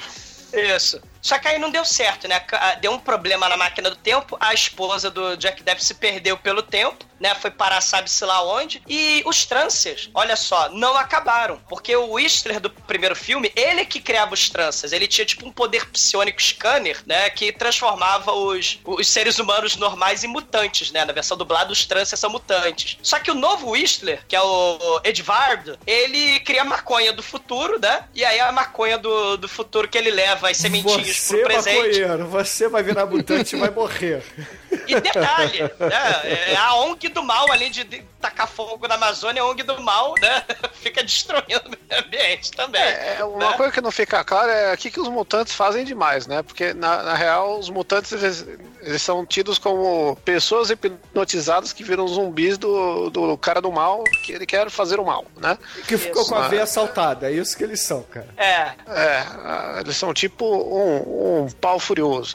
Isso. 0.52 1.00
Só 1.23 1.39
que 1.39 1.47
aí 1.47 1.59
não 1.59 1.71
deu 1.71 1.85
certo, 1.85 2.27
né? 2.27 2.45
Deu 2.81 2.91
um 2.91 2.99
problema 2.99 3.49
na 3.49 3.57
máquina 3.57 3.89
do 3.89 3.97
tempo, 3.97 4.37
a 4.41 4.53
esposa 4.53 5.09
do 5.09 5.37
Jack 5.37 5.63
Depp 5.63 5.83
se 5.83 5.95
perdeu 5.95 6.37
pelo 6.37 6.63
tempo, 6.63 7.07
né? 7.21 7.33
Foi 7.37 7.51
parar 7.51 7.81
sabe-se 7.81 8.25
lá 8.25 8.43
onde. 8.43 8.83
E 8.89 9.23
os 9.25 9.47
trances, 9.47 10.11
olha 10.13 10.35
só, 10.35 10.69
não 10.71 10.97
acabaram. 10.97 11.61
Porque 11.69 11.95
o 11.95 12.15
Whistler 12.15 12.59
do 12.59 12.69
primeiro 12.69 13.15
filme, 13.15 13.53
ele 13.55 13.85
que 13.85 14.01
criava 14.01 14.35
os 14.35 14.51
trances. 14.51 14.91
Ele 14.91 15.07
tinha 15.07 15.25
tipo 15.25 15.47
um 15.47 15.53
poder 15.53 15.89
psionico 15.91 16.43
scanner, 16.43 17.01
né? 17.07 17.31
Que 17.31 17.53
transformava 17.53 18.33
os, 18.33 18.81
os 18.85 19.07
seres 19.07 19.39
humanos 19.39 19.77
normais 19.77 20.25
em 20.25 20.29
mutantes, 20.29 20.91
né? 20.91 21.05
Na 21.05 21.13
versão 21.13 21.37
dublada, 21.37 21.73
os 21.73 21.87
trances 21.87 22.19
são 22.19 22.31
mutantes. 22.31 22.99
Só 23.01 23.21
que 23.21 23.31
o 23.31 23.35
novo 23.35 23.71
Whistler, 23.71 24.27
que 24.27 24.35
é 24.35 24.43
o 24.43 25.01
Edvardo, 25.05 25.79
ele 25.87 26.41
cria 26.41 26.63
a 26.63 26.65
maconha 26.65 27.13
do 27.13 27.23
futuro, 27.23 27.79
né? 27.79 28.05
E 28.13 28.25
aí 28.25 28.41
a 28.41 28.51
maconha 28.51 28.99
do, 28.99 29.37
do 29.37 29.49
futuro 29.49 29.87
que 29.87 29.97
ele 29.97 30.11
leva 30.11 30.51
as 30.51 30.57
sementinhas 30.57 31.12
Você, 31.18 31.38
pro 31.38 31.46
presente. 31.46 31.77
maconheiro, 31.77 32.27
você 32.27 32.68
vai 32.68 32.83
virar 32.83 33.07
mutante 33.07 33.57
e 33.57 33.59
vai 33.59 33.70
morrer. 33.70 34.22
E 34.87 35.01
detalhe, 35.01 35.63
né? 35.63 36.51
É 36.53 36.57
a 36.57 36.75
ONG 36.75 37.09
do 37.09 37.23
mal, 37.23 37.51
além 37.51 37.71
de 37.71 37.85
tacar 38.21 38.49
fogo 38.49 38.87
na 38.87 38.95
Amazônia, 38.95 39.43
a 39.43 39.47
ONG 39.47 39.63
do 39.63 39.81
mal, 39.83 40.15
né? 40.21 40.45
Fica 40.75 41.03
destruindo 41.03 41.63
o 41.67 41.71
meio 41.71 42.05
ambiente 42.05 42.51
também. 42.53 42.81
É, 42.81 43.17
é, 43.19 43.25
uma 43.25 43.51
né? 43.51 43.57
coisa 43.57 43.73
que 43.73 43.81
não 43.81 43.91
fica 43.91 44.23
clara 44.25 44.53
é 44.53 44.75
o 44.75 44.77
que, 44.77 44.91
que 44.91 45.01
os 45.01 45.09
mutantes 45.09 45.55
fazem 45.55 45.85
demais, 45.85 46.27
né? 46.27 46.43
Porque, 46.43 46.73
na, 46.73 47.03
na 47.03 47.15
real, 47.15 47.59
os 47.59 47.69
mutantes 47.69 48.13
eles, 48.13 48.47
eles 48.81 49.03
são 49.03 49.27
tidos 49.27 49.59
como 49.59 50.17
pessoas 50.25 50.71
hipnotizadas 50.71 51.73
que 51.73 51.85
viram 51.85 52.07
zumbis 52.07 52.57
do, 52.57 53.11
do 53.11 53.37
cara 53.37 53.61
do 53.61 53.71
mal, 53.71 54.05
que 54.25 54.33
ele 54.33 54.47
quer 54.47 54.71
fazer 54.71 55.01
o 55.01 55.05
mal, 55.05 55.25
né? 55.37 55.59
Que 55.87 55.99
ficou 55.99 56.25
com 56.27 56.37
a 56.37 56.43
Isso. 56.43 56.51
veia 56.51 56.63
assaltada. 56.63 57.31
É 57.31 57.33
isso 57.33 57.57
que 57.57 57.65
eles 57.65 57.81
são, 57.81 58.03
cara. 58.03 58.29
É, 58.37 58.73
É, 58.87 59.81
eles 59.81 59.97
são 59.97 60.15
tipo 60.15 60.45
um, 60.45 61.45
um 61.45 61.51
pau 61.51 61.79
furioso. 61.79 62.35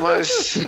Mas. 0.00 0.58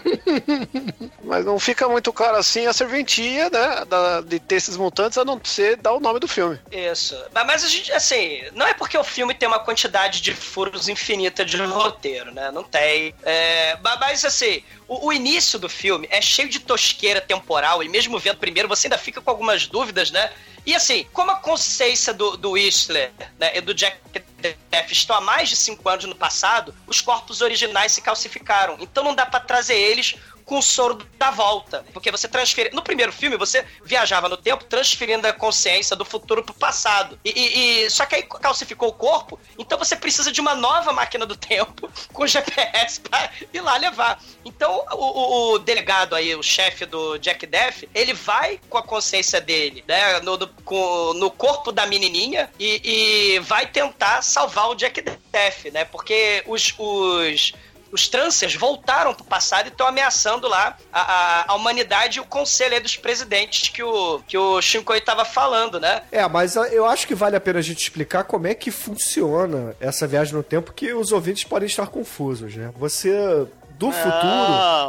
Mas 1.25 1.45
não 1.45 1.59
fica 1.59 1.89
muito 1.89 2.13
claro 2.13 2.37
assim 2.37 2.67
a 2.67 2.73
serventia, 2.73 3.51
né? 3.51 3.85
da- 3.87 4.21
de 4.21 4.39
ter 4.39 4.57
esses 4.57 4.77
mutantes, 4.77 5.17
a 5.19 5.25
não 5.25 5.41
ser 5.43 5.77
dar 5.77 5.93
o 5.93 6.01
nome 6.01 6.19
do 6.21 6.29
filme. 6.29 6.59
Isso. 6.71 7.17
Mas, 7.33 7.65
a 7.65 7.69
gente, 7.69 7.93
assim, 7.93 8.43
não 8.55 8.67
é 8.67 8.75
porque 8.75 8.97
o 8.97 9.05
filme 9.05 9.35
tem 9.35 9.49
uma 9.49 9.59
quantidade 9.59 10.21
de 10.21 10.35
furos 10.35 10.89
infinita 10.89 11.45
de 11.45 11.57
roteiro, 11.57 12.33
né? 12.33 12.51
Não 12.51 12.63
tem. 12.65 13.15
É, 13.23 13.77
ma- 13.83 13.97
mas, 13.97 14.25
assim, 14.25 14.63
o, 14.87 15.07
o 15.09 15.13
início 15.13 15.59
do 15.59 15.69
filme 15.69 16.07
é 16.11 16.21
cheio 16.21 16.49
de 16.49 16.61
tosqueira 16.61 17.21
temporal, 17.21 17.83
e 17.83 17.89
mesmo 17.89 18.19
vendo 18.19 18.39
primeiro, 18.39 18.69
você 18.69 18.87
ainda 18.87 18.99
fica 18.99 19.21
com 19.21 19.31
algumas 19.31 19.67
dúvidas, 19.67 20.11
né? 20.11 20.31
E 20.67 20.75
assim, 20.75 21.07
como 21.15 21.31
a 21.31 21.37
consciência 21.37 22.13
do, 22.13 22.37
do 22.37 22.51
Whistler 22.51 23.11
né, 23.39 23.57
e 23.57 23.61
do 23.63 23.73
Jack 23.73 23.97
Death 24.39 24.91
estão 24.93 25.17
há 25.17 25.21
mais 25.21 25.49
de 25.49 25.57
cinco 25.57 25.89
anos 25.89 26.05
no 26.05 26.15
passado, 26.15 26.75
os 26.87 27.01
corpos 27.01 27.41
originais 27.41 27.93
se 27.93 28.03
calcificaram. 28.03 28.77
Então 28.79 29.03
não 29.03 29.15
dá 29.15 29.25
pra 29.25 29.41
trazer 29.41 29.77
eles 29.77 30.17
com 30.49 30.59
o 30.59 30.63
soro 30.63 30.99
da 31.19 31.31
volta. 31.31 31.85
Porque 31.93 32.11
você 32.11 32.27
transfere. 32.27 32.71
No 32.73 32.81
primeiro 32.83 33.13
filme, 33.13 33.37
você 33.37 33.65
viajava 33.85 34.29
no 34.31 34.37
tempo 34.37 34.65
transferindo 34.65 35.29
a 35.29 35.33
consciência 35.33 35.95
do 35.95 36.07
futuro 36.07 36.43
pro 36.43 36.55
passado. 36.55 37.21
E, 37.23 37.31
e- 37.31 37.85
e- 37.85 37.91
só 37.91 38.07
que 38.07 38.15
aí 38.15 38.23
calcificou 38.23 38.89
o 38.89 38.93
corpo, 38.93 39.39
então 39.59 39.79
você 39.79 39.95
precisa 39.95 40.33
de 40.33 40.41
uma 40.41 40.55
nova 40.55 40.91
máquina 40.93 41.27
do 41.27 41.37
tempo 41.37 41.91
com 42.13 42.27
GPS 42.27 42.99
pra 43.01 43.31
ir 43.53 43.61
lá 43.61 43.77
levar. 43.77 44.23
Então 44.43 44.85
o, 44.93 44.97
o- 44.97 45.53
o 45.55 45.59
delegado 45.59 46.15
aí, 46.15 46.35
o 46.35 46.43
chefe 46.43 46.87
do 46.87 47.19
Jack 47.19 47.45
Death, 47.47 47.85
ele 47.95 48.15
vai 48.15 48.59
com 48.71 48.79
a 48.79 48.83
consciência 48.83 49.41
dele, 49.43 49.85
né? 49.87 50.19
No, 50.21 50.39
do- 50.39 50.49
com- 50.65 51.13
no 51.15 51.31
corpo 51.31 51.71
da 51.71 51.85
menininha 51.87 52.51
e, 52.59 53.35
e 53.35 53.39
vai 53.41 53.67
tentar 53.67 54.23
salvar 54.23 54.71
o 54.71 54.75
Jack 54.75 55.03
Death, 55.03 55.67
né? 55.75 55.85
Porque 55.85 56.43
os, 56.47 56.75
os 56.79 57.53
os 57.93 58.09
Trancers 58.09 58.55
voltaram 58.55 59.15
pro 59.15 59.25
passado 59.25 59.67
e 59.67 59.69
estão 59.69 59.87
ameaçando 59.87 60.47
lá 60.49 60.77
a, 60.93 61.01
a- 61.01 61.45
a 61.49 61.55
humanidade 61.55 62.19
e 62.19 62.21
o 62.21 62.25
conselho 62.25 62.75
aí 62.75 62.81
dos 62.81 62.97
presidentes 62.97 63.69
que 63.69 63.83
o, 63.83 64.21
que 64.27 64.37
o 64.37 64.61
Shinkoi 64.61 65.01
tava 65.01 65.25
falando, 65.25 65.79
né? 65.81 66.03
É, 66.13 66.27
mas 66.29 66.57
eu 66.57 66.85
acho 66.87 67.07
que 67.07 67.15
vale 67.15 67.37
a 67.37 67.41
pena 67.41 67.59
a 67.59 67.63
gente 67.63 67.83
explicar 67.83 68.25
como 68.25 68.47
é 68.47 68.55
que 68.55 68.71
funciona 68.71 69.75
essa 69.81 70.07
viagem 70.07 70.35
no 70.35 70.43
tempo, 70.43 70.73
que 70.73 70.93
os 70.93 71.13
ouvintes 71.13 71.45
podem 71.45 71.67
estar 71.67 71.87
confusos, 71.89 72.55
né? 72.55 72.71
Você, 72.77 73.11
do 73.79 73.87
Não, 73.87 73.93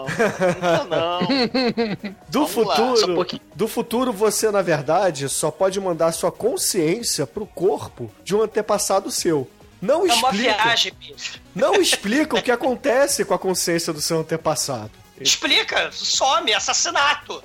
futuro... 0.08 0.88
não. 0.90 1.20
Do 2.30 2.46
Vamos 2.46 2.68
lá, 2.68 2.76
futuro, 2.76 2.98
só 2.98 3.36
um 3.36 3.40
do 3.56 3.68
futuro 3.68 4.14
você 4.14 4.52
na 4.52 4.62
verdade 4.62 5.28
só 5.30 5.50
pode 5.52 5.80
mandar 5.80 6.12
sua 6.12 6.32
consciência 6.32 7.26
pro 7.28 7.46
corpo 7.46 8.12
de 8.24 8.36
um 8.36 8.42
antepassado 8.42 9.12
seu. 9.12 9.48
Não 9.82 10.06
É 10.08 10.14
uma 10.14 10.30
explica. 10.32 10.54
viagem, 10.54 10.94
bicho. 11.00 11.40
Não 11.56 11.76
explica 11.76 12.38
o 12.38 12.42
que 12.42 12.52
acontece 12.52 13.24
com 13.26 13.34
a 13.34 13.40
consciência 13.40 13.94
do 13.94 14.02
seu 14.02 14.20
antepassado. 14.20 14.92
Explica, 15.20 15.90
some, 15.92 16.54
assassinato. 16.54 17.42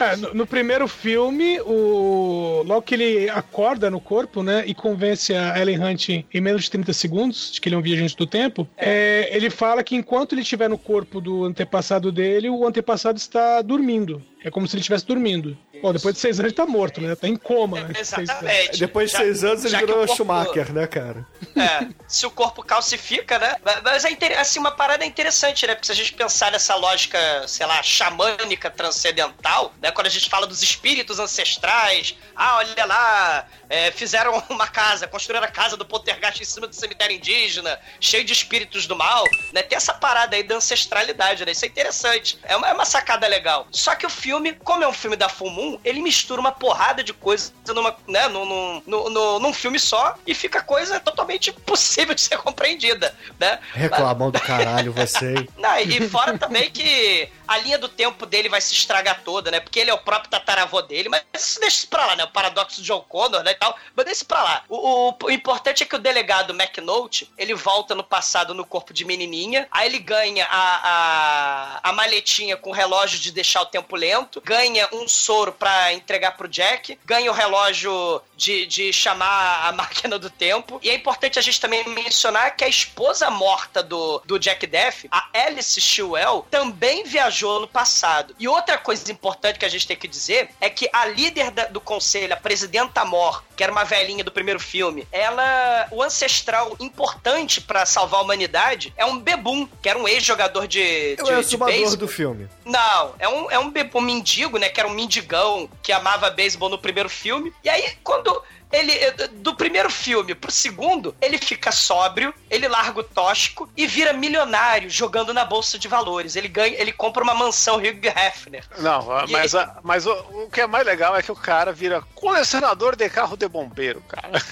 É, 0.00 0.16
no, 0.16 0.34
no 0.34 0.46
primeiro 0.46 0.88
filme, 0.88 1.60
o 1.60 2.62
logo 2.66 2.82
que 2.82 2.94
ele 2.94 3.30
acorda 3.30 3.90
no 3.90 4.00
corpo, 4.00 4.42
né, 4.42 4.64
e 4.66 4.74
convence 4.74 5.32
a 5.34 5.58
Ellen 5.60 5.78
Hunt 5.82 6.08
em 6.08 6.40
menos 6.40 6.64
de 6.64 6.70
30 6.72 6.92
segundos 6.92 7.52
de 7.52 7.60
que 7.60 7.68
ele 7.68 7.76
é 7.76 7.78
um 7.78 7.82
viajante 7.82 8.16
do 8.16 8.26
tempo, 8.26 8.66
é, 8.76 9.28
ele 9.30 9.50
fala 9.50 9.84
que 9.84 9.94
enquanto 9.94 10.32
ele 10.32 10.42
estiver 10.42 10.68
no 10.68 10.76
corpo 10.78 11.20
do 11.20 11.44
antepassado 11.44 12.10
dele, 12.10 12.50
o 12.50 12.66
antepassado 12.66 13.18
está 13.18 13.62
dormindo. 13.62 14.20
É 14.44 14.50
como 14.50 14.68
se 14.68 14.74
ele 14.76 14.80
estivesse 14.82 15.06
dormindo. 15.06 15.56
Bom, 15.82 15.92
depois 15.92 16.14
de 16.14 16.20
seis 16.20 16.38
anos 16.38 16.50
ele 16.50 16.54
tá 16.56 16.66
morto, 16.66 17.00
né? 17.00 17.14
Tá 17.16 17.26
em 17.26 17.34
coma, 17.36 17.78
né? 17.78 17.84
Anos. 17.86 17.98
Exatamente. 17.98 18.78
Depois 18.78 19.10
de 19.10 19.12
Já- 19.16 19.18
seis 19.24 19.42
anos 19.44 19.64
ele 19.64 19.76
virou 19.78 19.96
corpo- 19.98 20.14
Schumacher, 20.14 20.72
né, 20.72 20.86
cara? 20.86 21.26
É, 21.56 21.88
se 22.06 22.26
o 22.26 22.30
corpo 22.30 22.62
calcifica, 22.62 23.38
né? 23.38 23.56
Mas 23.82 24.04
é 24.04 24.10
inter- 24.10 24.38
assim, 24.38 24.58
uma 24.58 24.70
parada 24.70 25.04
interessante, 25.04 25.66
né? 25.66 25.74
Porque 25.74 25.86
se 25.86 25.92
a 25.92 25.94
gente 25.94 26.12
pensar 26.12 26.52
nessa 26.52 26.74
lógica, 26.74 27.18
sei 27.48 27.64
lá, 27.66 27.82
xamânica 27.82 28.70
transcendental, 28.70 29.72
né? 29.80 29.90
Quando 29.90 30.06
a 30.06 30.10
gente 30.10 30.28
fala 30.28 30.46
dos 30.46 30.62
espíritos 30.62 31.18
ancestrais, 31.18 32.14
ah, 32.36 32.56
olha 32.58 32.84
lá, 32.84 33.46
é, 33.68 33.90
fizeram 33.90 34.32
uma 34.50 34.66
casa, 34.66 35.06
construíram 35.06 35.44
a 35.46 35.50
casa 35.50 35.76
do 35.76 35.84
poltergeist 35.86 36.40
em 36.42 36.44
cima 36.44 36.66
do 36.66 36.74
cemitério 36.74 37.16
indígena, 37.16 37.78
cheio 38.00 38.24
de 38.24 38.32
espíritos 38.32 38.86
do 38.86 38.96
mal, 38.96 39.24
né? 39.52 39.62
Tem 39.62 39.76
essa 39.76 39.94
parada 39.94 40.36
aí 40.36 40.42
da 40.42 40.56
ancestralidade, 40.56 41.44
né? 41.44 41.52
Isso 41.52 41.64
é 41.64 41.68
interessante. 41.68 42.38
É 42.42 42.56
uma, 42.56 42.68
é 42.68 42.72
uma 42.72 42.84
sacada 42.84 43.26
legal. 43.26 43.66
Só 43.70 43.94
que 43.94 44.06
o 44.06 44.10
filme, 44.10 44.33
como 44.64 44.82
é 44.84 44.88
um 44.88 44.92
filme 44.92 45.16
da 45.16 45.28
Full 45.28 45.50
Moon, 45.50 45.78
ele 45.84 46.00
mistura 46.00 46.40
uma 46.40 46.52
porrada 46.52 47.02
de 47.02 47.12
coisas 47.12 47.52
numa, 47.68 47.96
né, 48.08 48.28
num, 48.28 48.44
num, 48.44 48.82
num, 49.10 49.38
num- 49.38 49.52
filme 49.54 49.78
só 49.78 50.16
e 50.26 50.34
fica 50.34 50.62
coisa 50.62 50.98
totalmente 51.00 51.50
impossível 51.50 52.14
de 52.14 52.20
ser 52.20 52.38
compreendida, 52.38 53.14
né? 53.38 53.58
Reclamão 53.72 54.30
do 54.30 54.40
caralho, 54.40 54.92
você. 54.92 55.34
Não, 55.56 55.78
e 55.78 56.08
fora 56.08 56.36
também 56.38 56.70
que 56.70 57.28
a 57.46 57.58
linha 57.58 57.78
do 57.78 57.88
tempo 57.88 58.26
dele 58.26 58.48
vai 58.48 58.60
se 58.60 58.72
estragar 58.72 59.20
toda, 59.22 59.50
né? 59.50 59.60
Porque 59.60 59.78
ele 59.78 59.90
é 59.90 59.94
o 59.94 59.98
próprio 59.98 60.30
tataravô 60.30 60.82
dele, 60.82 61.08
mas 61.08 61.22
isso 61.36 61.60
deixa 61.60 61.76
isso 61.78 61.88
pra 61.88 62.06
lá, 62.06 62.16
né? 62.16 62.24
O 62.24 62.28
paradoxo 62.30 62.80
de 62.80 62.86
John 62.86 63.00
Connor, 63.08 63.42
né? 63.42 63.52
E 63.52 63.54
tal. 63.54 63.76
Mas 63.94 64.04
deixa 64.06 64.18
isso 64.18 64.26
pra 64.26 64.42
lá. 64.42 64.62
O, 64.68 65.08
o- 65.10 65.16
o 65.24 65.30
importante 65.30 65.82
é 65.82 65.86
que 65.86 65.94
o 65.96 65.98
delegado 65.98 66.52
McNulty, 66.54 67.30
ele 67.38 67.54
volta 67.54 67.94
no 67.94 68.02
passado 68.04 68.54
no 68.54 68.64
corpo 68.64 68.92
de 68.92 69.04
menininha, 69.04 69.68
aí 69.70 69.86
ele 69.88 69.98
ganha 69.98 70.46
a, 70.50 71.78
a, 71.84 71.90
a 71.90 71.92
maletinha 71.92 72.56
com 72.56 72.70
o 72.70 72.72
relógio 72.72 73.18
de 73.18 73.30
deixar 73.30 73.62
o 73.62 73.66
tempo 73.66 73.94
lento, 73.96 74.23
ganha 74.44 74.88
um 74.92 75.06
soro 75.08 75.52
pra 75.52 75.92
entregar 75.92 76.36
pro 76.36 76.48
Jack, 76.48 76.98
ganha 77.04 77.30
o 77.30 77.34
relógio 77.34 78.20
de, 78.36 78.66
de 78.66 78.92
chamar 78.92 79.66
a 79.68 79.72
máquina 79.76 80.18
do 80.18 80.30
tempo. 80.30 80.78
E 80.82 80.90
é 80.90 80.94
importante 80.94 81.38
a 81.38 81.42
gente 81.42 81.60
também 81.60 81.86
mencionar 81.88 82.56
que 82.56 82.64
a 82.64 82.68
esposa 82.68 83.30
morta 83.30 83.82
do, 83.82 84.20
do 84.24 84.38
Jack 84.38 84.66
Death, 84.66 85.04
a 85.10 85.28
Alice 85.32 85.80
Shewell, 85.80 86.46
também 86.50 87.04
viajou 87.04 87.60
no 87.60 87.68
passado. 87.68 88.34
E 88.38 88.46
outra 88.48 88.78
coisa 88.78 89.10
importante 89.10 89.58
que 89.58 89.64
a 89.64 89.68
gente 89.68 89.86
tem 89.86 89.96
que 89.96 90.08
dizer 90.08 90.50
é 90.60 90.68
que 90.70 90.88
a 90.92 91.06
líder 91.06 91.50
da- 91.50 91.66
do 91.66 91.80
conselho, 91.80 92.32
a 92.32 92.36
presidenta 92.36 93.04
Mor, 93.04 93.42
que 93.56 93.62
era 93.62 93.70
uma 93.72 93.84
velhinha 93.84 94.24
do 94.24 94.32
primeiro 94.32 94.58
filme, 94.60 95.06
ela, 95.12 95.86
o 95.90 96.02
ancestral 96.02 96.76
importante 96.80 97.60
pra 97.60 97.84
salvar 97.86 98.20
a 98.20 98.22
humanidade 98.22 98.92
é 98.96 99.04
um 99.04 99.18
Bebum, 99.18 99.66
que 99.82 99.88
era 99.88 99.98
um 99.98 100.06
ex-jogador 100.08 100.66
de, 100.66 101.14
É 101.18 101.22
o 101.22 101.42
de, 101.42 101.48
de 101.48 101.56
beisebol. 101.56 101.96
do 101.96 102.08
filme. 102.08 102.48
Não, 102.64 103.14
é 103.18 103.28
um, 103.28 103.50
é 103.50 103.58
um, 103.58 103.70
be- 103.70 103.90
um 103.94 104.00
mendigo, 104.00 104.58
né? 104.58 104.68
Que 104.68 104.80
era 104.80 104.88
um 104.88 104.92
mendigão 104.92 105.68
que 105.82 105.92
amava 105.92 106.30
beisebol 106.30 106.68
no 106.68 106.78
primeiro 106.78 107.08
filme. 107.08 107.52
E 107.62 107.68
aí, 107.68 107.92
quando 108.02 108.23
ele. 108.72 108.92
Do 109.32 109.54
primeiro 109.54 109.90
filme 109.90 110.34
pro 110.34 110.50
segundo, 110.50 111.14
ele 111.20 111.38
fica 111.38 111.70
sóbrio, 111.70 112.34
ele 112.50 112.66
larga 112.68 113.00
o 113.00 113.04
tóxico 113.04 113.68
e 113.76 113.86
vira 113.86 114.12
milionário 114.12 114.90
jogando 114.90 115.32
na 115.32 115.44
bolsa 115.44 115.78
de 115.78 115.86
valores. 115.88 116.34
Ele 116.36 116.48
ganha, 116.48 116.74
ele 116.80 116.92
compra 116.92 117.22
uma 117.22 117.34
mansão 117.34 117.76
Hugh 117.76 118.06
Hefner. 118.06 118.64
Não, 118.78 119.26
E 119.26 119.32
mas, 119.32 119.54
a- 119.54 119.78
mas 119.82 120.06
o, 120.06 120.12
o 120.12 120.50
que 120.50 120.60
é 120.60 120.66
mais 120.66 120.84
legal 120.86 121.16
é 121.16 121.22
que 121.22 121.30
o 121.32 121.36
cara 121.36 121.72
vira 121.72 122.02
colecionador 122.14 122.96
de 122.96 123.08
carro 123.08 123.36
de 123.36 123.46
bombeiro, 123.48 124.02
cara. 124.08 124.42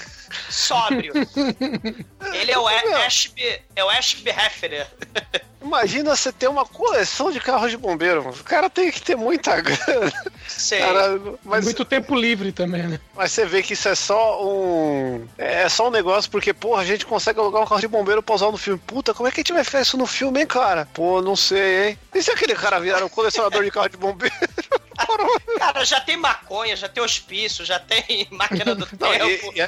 Sóbrio. 0.49 1.13
ele 2.33 2.51
é 2.51 2.57
o 2.57 2.67
Ashby, 2.67 3.61
é 3.75 3.83
o 3.83 3.89
Ashby 3.89 4.29
Hefner. 4.29 4.87
Imagina 5.61 6.15
você 6.15 6.31
ter 6.31 6.49
uma 6.49 6.65
coleção 6.65 7.31
de 7.31 7.39
carros 7.39 7.71
de 7.71 7.77
bombeiro. 7.77 8.27
O 8.29 8.43
cara 8.43 8.69
tem 8.69 8.91
que 8.91 9.01
ter 9.01 9.15
muita 9.15 9.59
grana. 9.61 10.11
Sei. 10.45 10.79
Cara, 10.79 11.19
mas, 11.43 11.63
Muito 11.63 11.85
tempo 11.85 12.15
livre 12.15 12.51
também, 12.51 12.83
né? 12.83 12.99
mas 13.15 13.31
você 13.31 13.45
vê 13.45 13.63
que 13.63 13.73
isso 13.73 13.87
é 13.87 13.95
só 13.95 14.45
um. 14.45 15.25
É 15.37 15.69
só 15.69 15.87
um 15.87 15.91
negócio 15.91 16.29
porque, 16.29 16.53
porra, 16.53 16.81
a 16.81 16.85
gente 16.85 17.05
consegue 17.05 17.39
alugar 17.39 17.61
um 17.61 17.65
carro 17.65 17.79
de 17.79 17.87
bombeiro 17.87 18.21
pra 18.21 18.35
usar 18.35 18.51
no 18.51 18.57
filme. 18.57 18.79
Puta, 18.85 19.13
como 19.13 19.27
é 19.27 19.31
que 19.31 19.39
a 19.39 19.41
gente 19.41 19.53
vai 19.53 19.63
fazer 19.63 19.83
isso 19.83 19.97
no 19.97 20.05
filme, 20.05 20.41
hein, 20.41 20.47
cara? 20.47 20.85
Pô, 20.93 21.21
não 21.21 21.35
sei, 21.35 21.87
hein? 21.89 21.99
E 22.13 22.21
se 22.21 22.29
aquele 22.29 22.55
cara 22.55 22.79
virar 22.79 23.03
um 23.03 23.09
colecionador 23.09 23.63
de 23.63 23.71
carro 23.71 23.89
de 23.89 23.97
bombeiro? 23.97 24.35
Cara, 25.57 25.85
já 25.85 25.99
tem 25.99 26.17
maconha, 26.17 26.75
já 26.75 26.87
tem 26.89 27.01
hospício, 27.03 27.65
já 27.65 27.79
tem 27.79 28.27
máquina 28.31 28.75
do 28.75 28.87
Não, 28.99 29.09
tempo. 29.11 29.53
e, 29.53 29.57
e 29.57 29.61
é, 29.61 29.67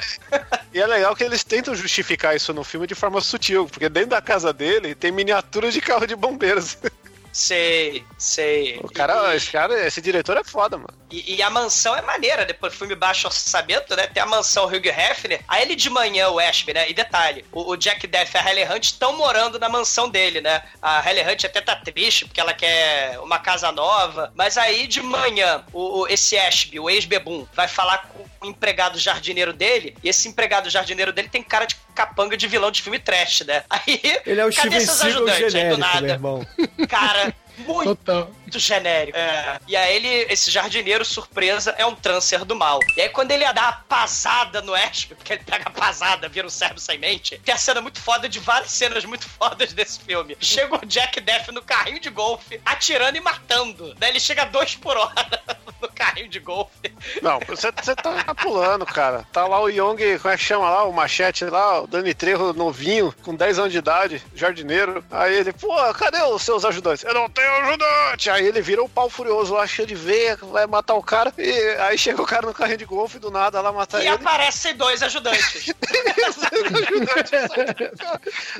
e 0.74 0.80
é 0.80 0.86
legal 0.86 1.14
que 1.14 1.24
eles 1.24 1.42
tentam 1.44 1.74
justificar 1.74 2.36
isso 2.36 2.52
no 2.52 2.64
filme 2.64 2.86
de 2.86 2.94
forma 2.94 3.20
sutil, 3.20 3.66
porque 3.66 3.88
dentro 3.88 4.10
da 4.10 4.22
casa 4.22 4.52
dele 4.52 4.94
tem 4.94 5.10
miniaturas 5.10 5.72
de 5.74 5.80
carro 5.80 6.06
de 6.06 6.16
bombeiros. 6.16 6.78
Sei, 7.36 8.02
sei. 8.16 8.80
O 8.82 8.90
cara, 8.90 9.36
esse 9.36 9.50
cara, 9.50 9.86
esse 9.86 10.00
diretor 10.00 10.38
é 10.38 10.42
foda, 10.42 10.78
mano. 10.78 10.88
E, 11.10 11.34
e 11.34 11.42
a 11.42 11.50
mansão 11.50 11.94
é 11.94 12.00
maneira, 12.00 12.46
depois 12.46 12.72
do 12.72 12.78
filme 12.78 12.94
baixo 12.94 13.26
orçamento, 13.26 13.94
né? 13.94 14.06
Tem 14.06 14.22
a 14.22 14.26
mansão 14.26 14.64
Hugh 14.64 14.86
Hefner. 14.88 15.42
Aí 15.46 15.60
ele 15.60 15.76
de 15.76 15.90
manhã, 15.90 16.30
o 16.30 16.38
Ashby, 16.38 16.72
né? 16.72 16.88
E 16.88 16.94
detalhe, 16.94 17.44
o, 17.52 17.72
o 17.72 17.76
Jack 17.76 18.06
Death 18.06 18.32
e 18.32 18.38
a 18.38 18.40
Halle 18.40 18.64
Hunt 18.64 18.84
estão 18.84 19.14
morando 19.18 19.58
na 19.58 19.68
mansão 19.68 20.08
dele, 20.08 20.40
né? 20.40 20.62
A 20.80 20.98
Halle 21.00 21.20
Hunt 21.30 21.44
até 21.44 21.60
tá 21.60 21.76
triste 21.76 22.24
porque 22.24 22.40
ela 22.40 22.54
quer 22.54 23.20
uma 23.20 23.38
casa 23.38 23.70
nova. 23.70 24.32
Mas 24.34 24.56
aí 24.56 24.86
de 24.86 25.02
manhã, 25.02 25.62
o, 25.74 26.00
o- 26.04 26.08
esse 26.08 26.38
Ashby, 26.38 26.80
o 26.80 26.88
ex-bebum, 26.88 27.46
vai 27.52 27.68
falar 27.68 27.98
com 28.08 28.46
o 28.46 28.48
empregado 28.50 28.98
jardineiro 28.98 29.52
dele. 29.52 29.94
E 30.02 30.08
esse 30.08 30.26
empregado 30.26 30.70
jardineiro 30.70 31.12
dele 31.12 31.28
tem 31.28 31.42
cara 31.42 31.66
de 31.66 31.76
capanga 31.96 32.36
de 32.36 32.46
vilão 32.46 32.70
de 32.70 32.82
filme 32.82 32.98
trash, 32.98 33.40
né? 33.46 33.64
Aí. 33.70 34.00
Ele 34.24 34.40
é 34.40 34.46
o 34.46 34.52
cadê 34.54 34.80
Steven 34.80 34.80
seus 34.80 34.98
Seagal 34.98 35.16
ajudantes 35.16 35.42
aí 35.42 35.44
do 35.44 35.50
genérico, 35.50 35.80
nada? 35.80 36.00
meu 36.02 36.10
irmão. 36.10 36.46
Cara, 36.88 37.34
muito 37.58 37.96
Total. 37.96 38.30
Muito 38.46 38.58
genérico. 38.58 39.18
É. 39.18 39.60
E 39.66 39.76
aí 39.76 39.96
ele, 39.96 40.32
esse 40.32 40.50
jardineiro 40.50 41.04
surpresa, 41.04 41.74
é 41.76 41.84
um 41.84 41.94
trâncer 41.94 42.44
do 42.44 42.54
mal. 42.54 42.80
E 42.96 43.02
aí 43.02 43.08
quando 43.08 43.32
ele 43.32 43.44
dá 43.52 43.68
a 43.68 43.72
pasada 43.72 44.62
no 44.62 44.74
Ashby, 44.74 45.14
porque 45.14 45.34
ele 45.34 45.42
pega 45.44 45.64
a 45.66 45.70
pasada, 45.70 46.28
vira 46.28 46.46
um 46.46 46.50
servo 46.50 46.78
sem 46.78 46.98
mente, 46.98 47.38
tem 47.44 47.54
a 47.54 47.58
cena 47.58 47.80
muito 47.80 48.00
foda 48.00 48.28
de 48.28 48.38
várias 48.38 48.70
cenas 48.70 49.04
muito 49.04 49.28
fodas 49.28 49.72
desse 49.72 50.00
filme. 50.00 50.36
Chega 50.40 50.76
o 50.76 50.86
Jack 50.86 51.20
Death 51.20 51.48
no 51.48 51.62
carrinho 51.62 52.00
de 52.00 52.08
golfe, 52.08 52.60
atirando 52.64 53.16
e 53.16 53.20
matando. 53.20 53.94
Daí 53.94 54.10
ele 54.10 54.20
chega 54.20 54.42
a 54.42 54.46
dois 54.46 54.76
por 54.76 54.96
hora 54.96 55.26
no 55.82 55.88
carrinho 55.88 56.28
de 56.28 56.38
golfe. 56.38 56.72
Não, 57.20 57.40
você, 57.46 57.72
você 57.72 57.94
tá 57.96 58.34
pulando, 58.34 58.86
cara. 58.86 59.26
Tá 59.32 59.46
lá 59.46 59.60
o 59.60 59.68
Young, 59.68 60.18
como 60.20 60.32
é 60.32 60.36
que 60.36 60.44
chama 60.44 60.70
lá? 60.70 60.84
O 60.84 60.92
machete 60.92 61.44
lá, 61.44 61.82
o 61.82 61.86
Dani 61.86 62.14
Trejo 62.14 62.52
novinho, 62.52 63.14
com 63.22 63.34
10 63.34 63.58
anos 63.58 63.72
de 63.72 63.78
idade, 63.78 64.22
jardineiro. 64.34 65.04
Aí 65.10 65.34
ele, 65.34 65.52
pô, 65.52 65.74
cadê 65.94 66.22
os 66.22 66.42
seus 66.42 66.64
ajudantes? 66.64 67.04
Eu 67.04 67.14
não 67.14 67.28
tenho 67.28 67.50
ajudante! 67.62 68.30
Aí 68.30 68.45
ele 68.46 68.60
vira 68.60 68.82
o 68.82 68.88
pau 68.88 69.08
furioso 69.10 69.54
lá, 69.54 69.66
cheio 69.66 69.86
de 69.88 69.94
veia, 69.94 70.36
vai 70.36 70.66
matar 70.66 70.94
o 70.94 71.02
cara. 71.02 71.32
E 71.38 71.50
aí 71.80 71.96
chega 71.98 72.20
o 72.22 72.26
cara 72.26 72.46
no 72.46 72.54
carrinho 72.54 72.78
de 72.78 72.84
golfe, 72.84 73.18
do 73.18 73.30
nada 73.30 73.60
lá 73.60 73.72
matar 73.72 73.98
E 73.98 74.06
ele. 74.06 74.14
aparecem 74.14 74.74
dois 74.76 75.02
ajudantes. 75.02 75.64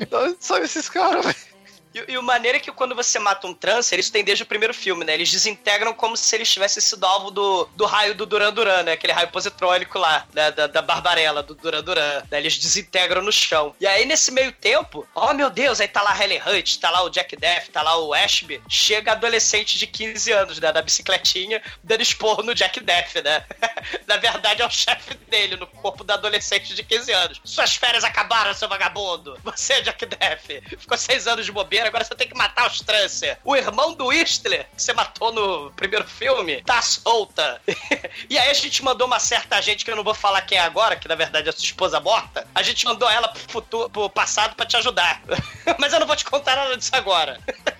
De 0.09 0.15
onde 0.15 0.37
são 0.39 0.57
esses 0.57 0.89
caras, 0.89 1.25
velho? 1.25 1.56
E, 1.97 2.13
e 2.13 2.17
o 2.17 2.23
maneiro 2.23 2.57
é 2.57 2.59
que 2.59 2.71
quando 2.71 2.93
você 2.93 3.17
mata 3.17 3.47
um 3.47 3.53
Trancer, 3.53 3.97
isso 3.97 4.11
tem 4.11 4.23
desde 4.23 4.43
o 4.43 4.45
primeiro 4.45 4.73
filme, 4.73 5.03
né? 5.03 5.13
Eles 5.13 5.31
desintegram 5.31 5.93
como 5.93 6.15
se 6.15 6.35
eles 6.35 6.51
tivessem 6.51 6.81
sido 6.81 7.05
alvo 7.05 7.31
do, 7.31 7.67
do 7.75 7.85
raio 7.85 8.13
do 8.13 8.25
Duran 8.25 8.53
Duran, 8.53 8.83
né? 8.83 8.91
Aquele 8.91 9.13
raio 9.13 9.29
positrônico 9.29 9.97
lá, 9.97 10.27
né? 10.33 10.51
da, 10.51 10.67
da 10.67 10.81
Barbarella, 10.81 11.41
do 11.41 11.55
Duran 11.55 11.83
Duran. 11.83 12.23
Né? 12.29 12.37
Eles 12.37 12.57
desintegram 12.57 13.21
no 13.21 13.31
chão. 13.31 13.75
E 13.79 13.87
aí, 13.87 14.05
nesse 14.05 14.31
meio 14.31 14.51
tempo, 14.51 15.07
oh 15.15 15.33
meu 15.33 15.49
Deus, 15.49 15.81
aí 15.81 15.87
tá 15.87 16.01
lá 16.01 16.21
Helen 16.21 16.41
Hunt, 16.45 16.77
tá 16.77 16.89
lá 16.89 17.03
o 17.03 17.09
Jack 17.09 17.35
Death, 17.35 17.69
tá 17.69 17.81
lá 17.81 17.97
o 17.97 18.13
Ashby. 18.13 18.61
Chega 18.69 19.13
adolescente 19.13 19.77
de 19.77 19.87
15 19.87 20.31
anos, 20.31 20.59
né? 20.59 20.71
Da 20.71 20.81
bicicletinha, 20.81 21.61
dando 21.83 22.01
esporro 22.01 22.43
no 22.43 22.53
Jack 22.53 22.79
Death, 22.79 23.15
né? 23.23 23.43
Na 24.05 24.17
verdade, 24.17 24.61
é 24.61 24.65
o 24.65 24.69
chefe 24.69 25.15
dele, 25.29 25.55
no 25.55 25.65
corpo 25.65 26.03
da 26.03 26.13
adolescente 26.13 26.75
de 26.75 26.83
15 26.83 27.11
anos. 27.11 27.41
Suas 27.43 27.75
férias 27.75 28.03
acabaram, 28.03 28.53
seu 28.53 28.69
vagabundo. 28.69 29.37
Você 29.43 29.73
é 29.73 29.81
Jack 29.81 30.05
Death. 30.05 30.63
Ficou 30.79 30.97
seis 30.97 31.27
anos 31.27 31.45
de 31.45 31.51
bobeira, 31.51 31.86
agora 31.87 32.03
você 32.03 32.15
tem 32.15 32.27
que 32.27 32.37
matar 32.37 32.67
os 32.67 32.81
Trancer. 32.81 33.37
O 33.43 33.55
irmão 33.55 33.93
do 33.93 34.07
Whistler, 34.07 34.67
que 34.75 34.81
você 34.81 34.93
matou 34.93 35.31
no 35.31 35.71
primeiro 35.71 36.07
filme, 36.07 36.61
tá 36.63 36.81
solta. 36.81 37.61
e 38.29 38.37
aí 38.37 38.49
a 38.49 38.53
gente 38.53 38.83
mandou 38.83 39.07
uma 39.07 39.19
certa 39.19 39.61
gente, 39.61 39.83
que 39.83 39.91
eu 39.91 39.95
não 39.95 40.03
vou 40.03 40.13
falar 40.13 40.41
quem 40.41 40.57
é 40.57 40.61
agora, 40.61 40.95
que 40.95 41.07
na 41.07 41.15
verdade 41.15 41.49
é 41.49 41.51
sua 41.51 41.65
esposa 41.65 41.99
morta. 41.99 42.47
A 42.55 42.63
gente 42.63 42.85
mandou 42.85 43.09
ela 43.09 43.27
pro, 43.27 43.41
futuro, 43.47 43.89
pro 43.89 44.09
passado 44.09 44.55
pra 44.55 44.65
te 44.65 44.77
ajudar. 44.77 45.21
Mas 45.77 45.91
eu 45.91 45.99
não 45.99 46.07
vou 46.07 46.15
te 46.15 46.25
contar 46.25 46.55
nada 46.55 46.77
disso 46.77 46.95
agora. 46.95 47.39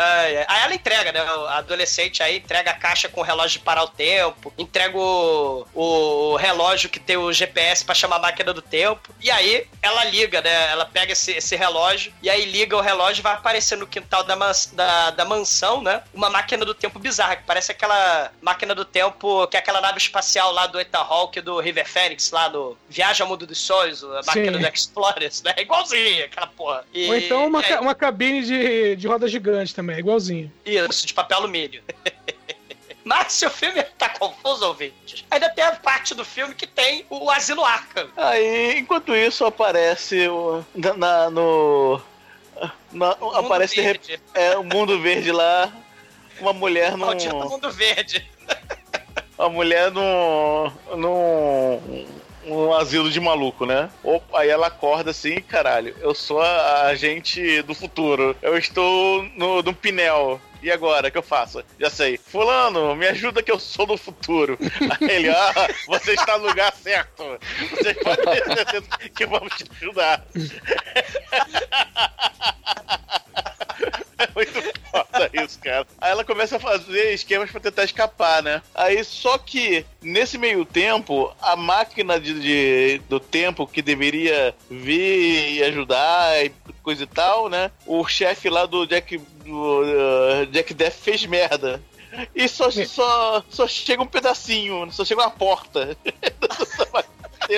Ai. 0.00 0.44
Aí 0.46 0.60
ela 0.64 0.74
entrega, 0.74 1.12
né? 1.12 1.20
A 1.20 1.58
adolescente 1.58 2.22
aí 2.22 2.36
entrega 2.38 2.70
a 2.70 2.74
caixa 2.74 3.08
com 3.08 3.20
o 3.20 3.24
relógio 3.24 3.58
de 3.58 3.64
parar 3.64 3.82
o 3.82 3.88
tempo, 3.88 4.52
entrega 4.56 4.96
o, 4.96 5.66
o 5.74 6.36
relógio 6.36 6.88
que 6.88 7.00
tem 7.00 7.16
o 7.16 7.32
GPS 7.32 7.84
pra 7.84 7.94
chamar 7.94 8.16
a 8.16 8.20
máquina 8.20 8.52
do 8.54 8.62
tempo. 8.62 9.12
E 9.20 9.30
aí 9.30 9.66
ela 9.82 10.04
liga, 10.04 10.40
né? 10.40 10.70
Ela 10.70 10.84
pega 10.84 11.12
esse, 11.12 11.32
esse 11.32 11.56
relógio 11.56 12.12
e 12.22 12.30
aí 12.30 12.44
liga 12.44 12.76
o 12.76 12.80
relógio 12.80 13.20
e 13.20 13.22
vai 13.22 13.34
aparecer 13.34 13.76
no 13.76 13.86
quintal 13.86 14.22
da, 14.22 14.36
mans- 14.36 14.70
da, 14.72 15.10
da 15.10 15.24
mansão, 15.24 15.82
né? 15.82 16.02
Uma 16.14 16.30
máquina 16.30 16.64
do 16.64 16.74
tempo 16.74 16.98
bizarra, 16.98 17.36
que 17.36 17.42
parece 17.44 17.72
aquela 17.72 18.30
máquina 18.40 18.74
do 18.74 18.84
tempo, 18.84 19.46
que 19.48 19.56
é 19.56 19.60
aquela 19.60 19.80
nave 19.80 19.98
espacial 19.98 20.52
lá 20.52 20.66
do 20.66 20.78
Ethan 20.80 20.98
Hawke 20.98 21.40
do 21.40 21.58
River 21.60 21.88
Phoenix, 21.88 22.30
lá 22.30 22.48
do 22.48 22.76
Viagem 22.88 23.22
ao 23.22 23.28
Mundo 23.28 23.46
dos 23.46 23.58
Sonhos, 23.58 24.04
a 24.04 24.20
máquina 24.26 24.52
Sim. 24.58 24.62
do 24.62 24.68
Explorers, 24.68 25.42
né? 25.42 25.54
Igualzinha 25.58 26.26
aquela 26.26 26.46
porra. 26.46 26.84
E- 26.92 27.08
Ou 27.08 27.16
então 27.16 27.46
uma, 27.46 27.60
aí- 27.60 27.78
uma 27.78 27.94
cabine 27.94 28.42
de, 28.42 28.96
de 28.96 29.06
roda 29.08 29.26
gigante 29.26 29.74
também, 29.74 29.87
igualzinho. 29.96 30.50
Isso, 30.66 31.06
de 31.06 31.14
papel 31.14 31.38
alumínio. 31.38 31.82
Mas 33.04 33.32
se 33.32 33.46
o 33.46 33.50
filme 33.50 33.82
tá 33.96 34.10
confuso, 34.10 34.66
ouvintes, 34.66 35.24
ainda 35.30 35.48
tem 35.48 35.64
a 35.64 35.72
parte 35.76 36.14
do 36.14 36.24
filme 36.24 36.54
que 36.54 36.66
tem 36.66 37.06
o 37.08 37.30
Asilo 37.30 37.64
Arkham. 37.64 38.06
Aí, 38.16 38.78
enquanto 38.78 39.14
isso, 39.16 39.46
aparece 39.46 40.28
o, 40.28 40.62
na, 40.74 40.92
na- 40.94 41.30
no. 41.30 42.00
na- 42.92 43.16
aparece 43.38 43.76
de 43.76 43.80
rep- 43.80 44.04
Verde. 44.06 44.22
é, 44.34 44.58
o 44.58 44.62
mundo 44.64 45.00
verde 45.00 45.32
lá. 45.32 45.72
Uma 46.38 46.52
mulher 46.52 46.92
num. 46.92 47.06
Maldito 47.06 47.34
Mundo 47.34 47.70
Verde. 47.72 48.28
Uma 49.38 49.48
mulher 49.48 49.90
num. 49.90 50.70
num. 50.96 52.06
Um 52.48 52.72
asilo 52.74 53.10
de 53.10 53.20
maluco, 53.20 53.66
né? 53.66 53.90
Opa, 54.02 54.40
aí 54.40 54.48
ela 54.48 54.68
acorda 54.68 55.10
assim, 55.10 55.40
caralho, 55.40 55.94
eu 56.00 56.14
sou 56.14 56.40
a 56.40 56.82
agente 56.82 57.60
do 57.62 57.74
futuro. 57.74 58.36
Eu 58.42 58.56
estou 58.56 59.24
no, 59.36 59.62
no 59.62 59.74
Pinel. 59.74 60.40
E 60.60 60.72
agora, 60.72 61.06
o 61.06 61.10
que 61.10 61.18
eu 61.18 61.22
faço? 61.22 61.62
Já 61.78 61.88
sei. 61.88 62.18
Fulano, 62.18 62.96
me 62.96 63.06
ajuda 63.06 63.42
que 63.42 63.52
eu 63.52 63.60
sou 63.60 63.86
do 63.86 63.96
futuro. 63.96 64.58
Aí 65.00 65.08
ele, 65.08 65.28
ah, 65.28 65.68
você 65.86 66.14
está 66.14 66.36
no 66.36 66.48
lugar 66.48 66.74
certo. 66.74 67.22
Você 67.70 67.94
pode 68.02 68.22
ter 68.22 68.44
certeza 68.44 68.88
que 69.14 69.26
vamos 69.26 69.56
te 69.56 69.64
ajudar. 69.80 70.24
É 74.18 74.28
muito 74.34 74.52
foda 74.90 75.30
isso, 75.32 75.58
cara. 75.60 75.86
Aí 76.00 76.10
ela 76.10 76.24
começa 76.24 76.56
a 76.56 76.60
fazer 76.60 77.12
esquemas 77.14 77.50
pra 77.50 77.60
tentar 77.60 77.84
escapar, 77.84 78.42
né? 78.42 78.60
Aí 78.74 79.02
só 79.04 79.38
que 79.38 79.84
nesse 80.02 80.36
meio 80.36 80.64
tempo, 80.64 81.32
a 81.40 81.54
máquina 81.56 82.18
de, 82.20 82.34
de- 82.40 82.98
do 83.08 83.20
tempo 83.20 83.66
que 83.66 83.80
deveria 83.80 84.54
vir 84.70 85.52
e 85.54 85.62
ajudar 85.64 86.44
e 86.44 86.50
coisa 86.82 87.04
e 87.04 87.06
tal, 87.06 87.48
né? 87.48 87.70
O 87.86 88.06
chefe 88.06 88.48
lá 88.50 88.66
do 88.66 88.86
Jack 88.86 89.18
do 89.18 89.82
uh, 89.82 90.46
Jack 90.50 90.74
Death 90.74 90.94
fez 90.94 91.24
merda. 91.24 91.80
E 92.34 92.48
só, 92.48 92.70
só, 92.70 93.44
só 93.48 93.68
chega 93.68 94.02
um 94.02 94.06
pedacinho, 94.06 94.90
só 94.90 95.04
chega 95.04 95.20
uma 95.22 95.30
porta. 95.30 95.96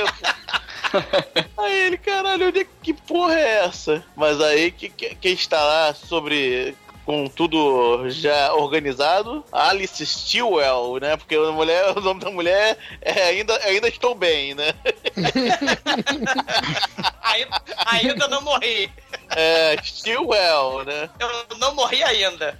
Aí 1.56 1.86
ele, 1.86 1.98
caralho, 1.98 2.48
onde 2.48 2.60
é, 2.60 2.66
que 2.82 2.92
porra 2.94 3.34
é 3.34 3.64
essa? 3.64 4.04
Mas 4.16 4.40
aí 4.40 4.70
que, 4.70 4.88
que- 4.88 5.14
quem 5.16 5.32
está 5.32 5.60
lá 5.62 5.94
sobre. 5.94 6.74
Com 7.06 7.26
tudo 7.26 8.08
já 8.10 8.52
organizado, 8.54 9.42
Alice 9.50 10.04
Stillwell, 10.06 10.98
né? 11.00 11.16
Porque 11.16 11.34
a 11.34 11.50
mulher, 11.50 11.96
o 11.96 12.00
nome 12.00 12.20
da 12.20 12.30
mulher 12.30 12.78
é 13.00 13.22
ainda, 13.24 13.56
ainda 13.64 13.88
estou 13.88 14.14
bem, 14.14 14.54
né? 14.54 14.72
Ainda, 17.22 17.62
ainda 17.86 18.28
não 18.28 18.42
morri. 18.42 18.90
É, 19.30 19.76
Stillwell, 19.82 20.84
né? 20.84 21.08
Eu 21.18 21.56
não 21.58 21.74
morri 21.74 22.02
ainda. 22.02 22.58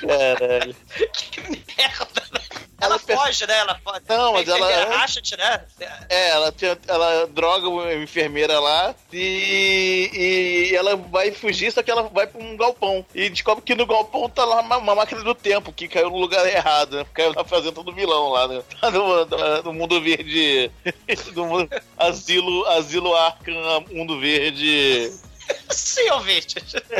Caralho. 0.00 0.74
Que 1.30 1.40
merda. 1.50 2.22
né? 2.32 2.39
Ela 2.80 2.98
foge, 2.98 3.46
né? 3.46 3.58
Ela 3.58 3.78
foge. 3.84 4.00
Não, 4.08 4.32
mas 4.32 4.48
ela- 4.48 4.58
enfermeira 4.58 4.96
Ratchet, 4.96 5.36
né? 5.36 5.64
É, 6.08 6.28
ela, 6.30 6.54
ela 6.88 7.26
droga 7.26 7.68
uma 7.68 7.92
enfermeira 7.94 8.58
lá 8.58 8.94
e, 9.12 10.68
e 10.72 10.76
ela 10.76 10.96
vai 10.96 11.30
fugir, 11.32 11.70
só 11.72 11.82
que 11.82 11.90
ela 11.90 12.02
vai 12.04 12.26
pra 12.26 12.40
um 12.42 12.56
galpão. 12.56 13.04
E 13.14 13.28
descobre 13.28 13.62
que 13.64 13.74
no 13.74 13.86
galpão 13.86 14.28
tá 14.28 14.44
lá 14.44 14.60
uma, 14.60 14.76
uma 14.78 14.94
máquina 14.94 15.22
do 15.22 15.34
tempo, 15.34 15.72
que 15.72 15.88
caiu 15.88 16.10
no 16.10 16.18
lugar 16.18 16.46
errado, 16.46 16.96
né? 16.96 17.06
Caiu 17.12 17.32
na 17.34 17.44
fazenda 17.44 17.82
do 17.82 17.92
vilão 17.92 18.28
lá, 18.30 18.48
né? 18.48 18.62
Tá 18.80 18.90
no, 18.90 19.26
no- 19.26 19.62
no 19.64 19.72
mundo 19.74 20.00
verde. 20.00 20.70
do 21.34 21.44
mundo, 21.44 21.68
asilo, 21.98 22.66
asilo 22.68 23.14
Arkham, 23.14 23.84
mundo 23.90 24.18
verde. 24.18 25.12
Sim, 25.70 26.10
ouvintes. 26.10 26.56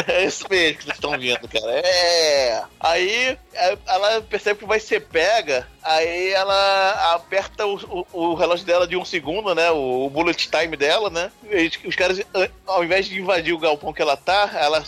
É 0.06 0.24
isso 0.24 0.44
mesmo 0.48 0.78
que 0.78 0.84
vocês 0.84 0.96
estão 0.96 1.10
vendo, 1.18 1.48
cara. 1.48 1.72
É. 1.84 2.62
Aí 2.78 3.38
é, 3.52 3.78
ela 3.86 4.20
percebe 4.22 4.60
que 4.60 4.66
vai 4.66 4.80
ser 4.80 5.00
pega, 5.00 5.66
aí 5.82 6.32
ela 6.32 7.14
aperta 7.14 7.66
o, 7.66 7.76
o- 8.12 8.30
o 8.30 8.34
relógio 8.34 8.64
dela 8.66 8.86
de 8.86 8.96
um 8.96 9.04
segundo, 9.04 9.54
né? 9.54 9.70
O, 9.70 10.06
o 10.06 10.10
bullet 10.10 10.48
time 10.48 10.76
dela, 10.76 11.10
né? 11.10 11.30
E 11.50 11.70
os 11.86 11.96
caras, 11.96 12.20
ao 12.66 12.84
invés 12.84 13.06
de 13.06 13.20
invadir 13.20 13.52
o 13.52 13.58
galpão 13.58 13.92
que 13.92 14.02
ela 14.02 14.16
tá, 14.16 14.50
ela 14.54 14.82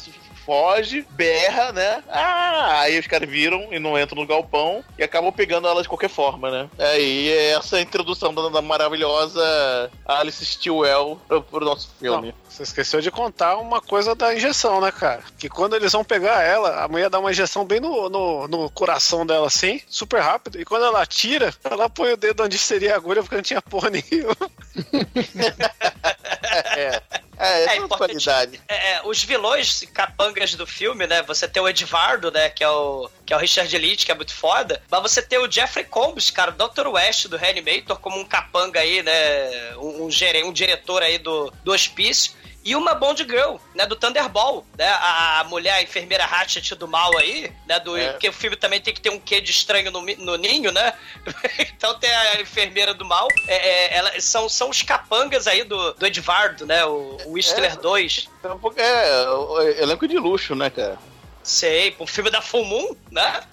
foge, 0.45 1.07
berra, 1.11 1.73
né? 1.73 2.03
Ah, 2.09 2.81
aí 2.81 2.99
os 2.99 3.07
caras 3.07 3.29
viram 3.29 3.69
e 3.73 3.79
não 3.79 3.99
entram 3.99 4.21
no 4.21 4.27
galpão 4.27 4.85
e 4.99 5.03
acabam 5.03 5.33
pegando 5.33 5.69
ela 5.69 5.83
de 5.83 5.89
qualquer 5.89 6.11
forma, 6.11 6.51
né? 6.51 6.69
Aí 6.79 7.31
é 7.31 7.53
essa 7.53 7.81
introdução 7.81 8.35
da, 8.35 8.49
da 8.49 8.63
maravilhosa 8.63 9.91
Alice 10.07 10.45
Stillwell 10.45 11.21
pro, 11.29 11.43
pro 11.43 11.65
nosso 11.65 11.91
filme. 11.99 12.29
Não, 12.29 12.35
você 12.49 12.63
esqueceu 12.63 13.01
de 13.01 13.11
contar 13.11 13.57
uma 13.57 13.81
coisa 13.81 14.15
da 14.15 14.35
injeção, 14.35 14.81
né, 14.81 14.91
cara? 14.91 15.23
Que 15.39 15.49
quando 15.49 15.77
eles 15.77 15.93
vão 15.93 16.05
pegar 16.05 16.43
ela, 16.43 16.83
a 16.85 16.89
mulher 16.89 17.09
dá 17.09 17.19
uma 17.19 17.31
injeção 17.31 17.65
bem 17.65 17.81
no, 17.81 18.09
no, 18.09 18.49
no 18.49 18.71
coração 18.71 19.25
dela, 19.25 19.47
assim, 19.47 19.81
super 19.89 20.21
rápido. 20.21 20.61
E 20.61 20.65
quando 20.65 20.85
ela 20.85 21.05
tira, 21.07 21.55
ela 21.65 21.89
põe 21.89 22.13
o 22.13 22.17
dedo 22.17 22.43
onde 22.43 22.59
seria 22.59 22.95
a 22.95 22.97
agulha 22.97 23.23
porque 23.23 23.37
não 23.37 23.43
tinha 23.43 23.63
porra 23.63 23.91
nenhuma. 23.91 24.37
É, 26.77 27.03
é, 27.43 27.65
essa 27.65 27.75
é 27.75 27.79
a 27.79 27.89
qualidade. 27.89 28.61
É, 28.69 28.93
é, 28.93 29.03
os 29.05 29.23
vilões 29.25 29.85
capangas 29.93 30.55
do 30.55 30.67
filme, 30.67 31.07
né? 31.07 31.23
Você 31.23 31.49
tem 31.49 31.63
o 31.63 31.69
Edvardo, 31.69 32.31
né? 32.31 32.49
Que 32.49 32.63
é 32.63 32.69
o, 32.69 33.11
que 33.27 33.33
é 33.33 33.37
o 33.37 33.39
Richard 33.39 33.77
Leach, 33.77 34.07
que 34.07 34.13
é 34.13 34.15
muito 34.15 34.35
foda. 34.35 34.81
Mas 34.91 35.03
você 35.03 35.21
tem 35.21 35.39
o 35.39 35.51
Jeffrey 35.51 35.85
Combs, 35.85 36.31
cara, 36.31 36.51
o 36.53 36.69
Dr. 36.69 36.87
West 36.89 37.27
do 37.27 37.37
Reanimator, 37.37 37.99
como 37.99 38.19
um 38.19 38.25
capanga 38.25 38.81
aí, 38.81 39.03
né? 39.03 39.77
Um, 39.77 40.05
um, 40.05 40.09
um 40.47 40.53
diretor 40.53 41.03
aí 41.03 41.19
do, 41.19 41.53
do 41.65 41.73
hospício. 41.73 42.33
E 42.65 42.77
uma 42.77 42.95
Bond 42.95 43.25
Girl, 43.25 43.57
né, 43.75 43.85
do 43.87 43.97
Thunderball, 43.97 44.65
né, 44.79 44.89
a, 44.89 45.45
mulher, 45.49 45.75
a 45.75 45.83
enfermeira 45.83 46.25
Ratchet 46.25 46.75
do 46.77 46.87
mal 46.87 47.17
aí, 47.19 47.53
né, 47.67 47.81
do, 47.81 47.97
É. 47.97 48.13
porque 48.13 48.29
o 48.29 48.33
filme 48.33 48.57
também 48.57 48.81
tem 48.81 48.95
que 48.95 49.01
ter 49.01 49.11
um 49.11 49.19
quê 49.19 49.41
de 49.41 49.51
estranho 49.51 49.91
no, 49.91 50.01
no 50.01 50.37
ninho, 50.37 50.71
né, 50.71 50.93
então 51.59 51.99
tem 51.99 52.11
a 52.11 52.41
enfermeira 52.41 52.95
do 52.95 53.05
mal, 53.05 53.27
é, 53.49 53.55
é, 53.57 53.97
ela, 53.97 54.21
são, 54.21 54.49
são 54.49 54.71
os 54.71 54.81
capangas 54.83 55.47
aí 55.49 55.65
do, 55.65 55.93
do 55.95 56.07
Edvardo, 56.07 56.65
né, 56.65 56.85
o, 56.85 57.17
o 57.27 57.33
Whistler 57.33 57.73
É. 57.73 57.77
2. 57.77 58.29
É, 58.77 59.23
é, 59.23 59.29
o 59.29 59.61
elenco 59.61 60.07
de 60.07 60.19
luxo, 60.19 60.55
né, 60.55 60.71
cara? 60.71 60.99
Sei, 61.43 61.95
um 61.99 62.07
filme 62.07 62.31
da 62.31 62.41
Full 62.41 62.65
Moon, 62.65 62.97
né? 63.11 63.43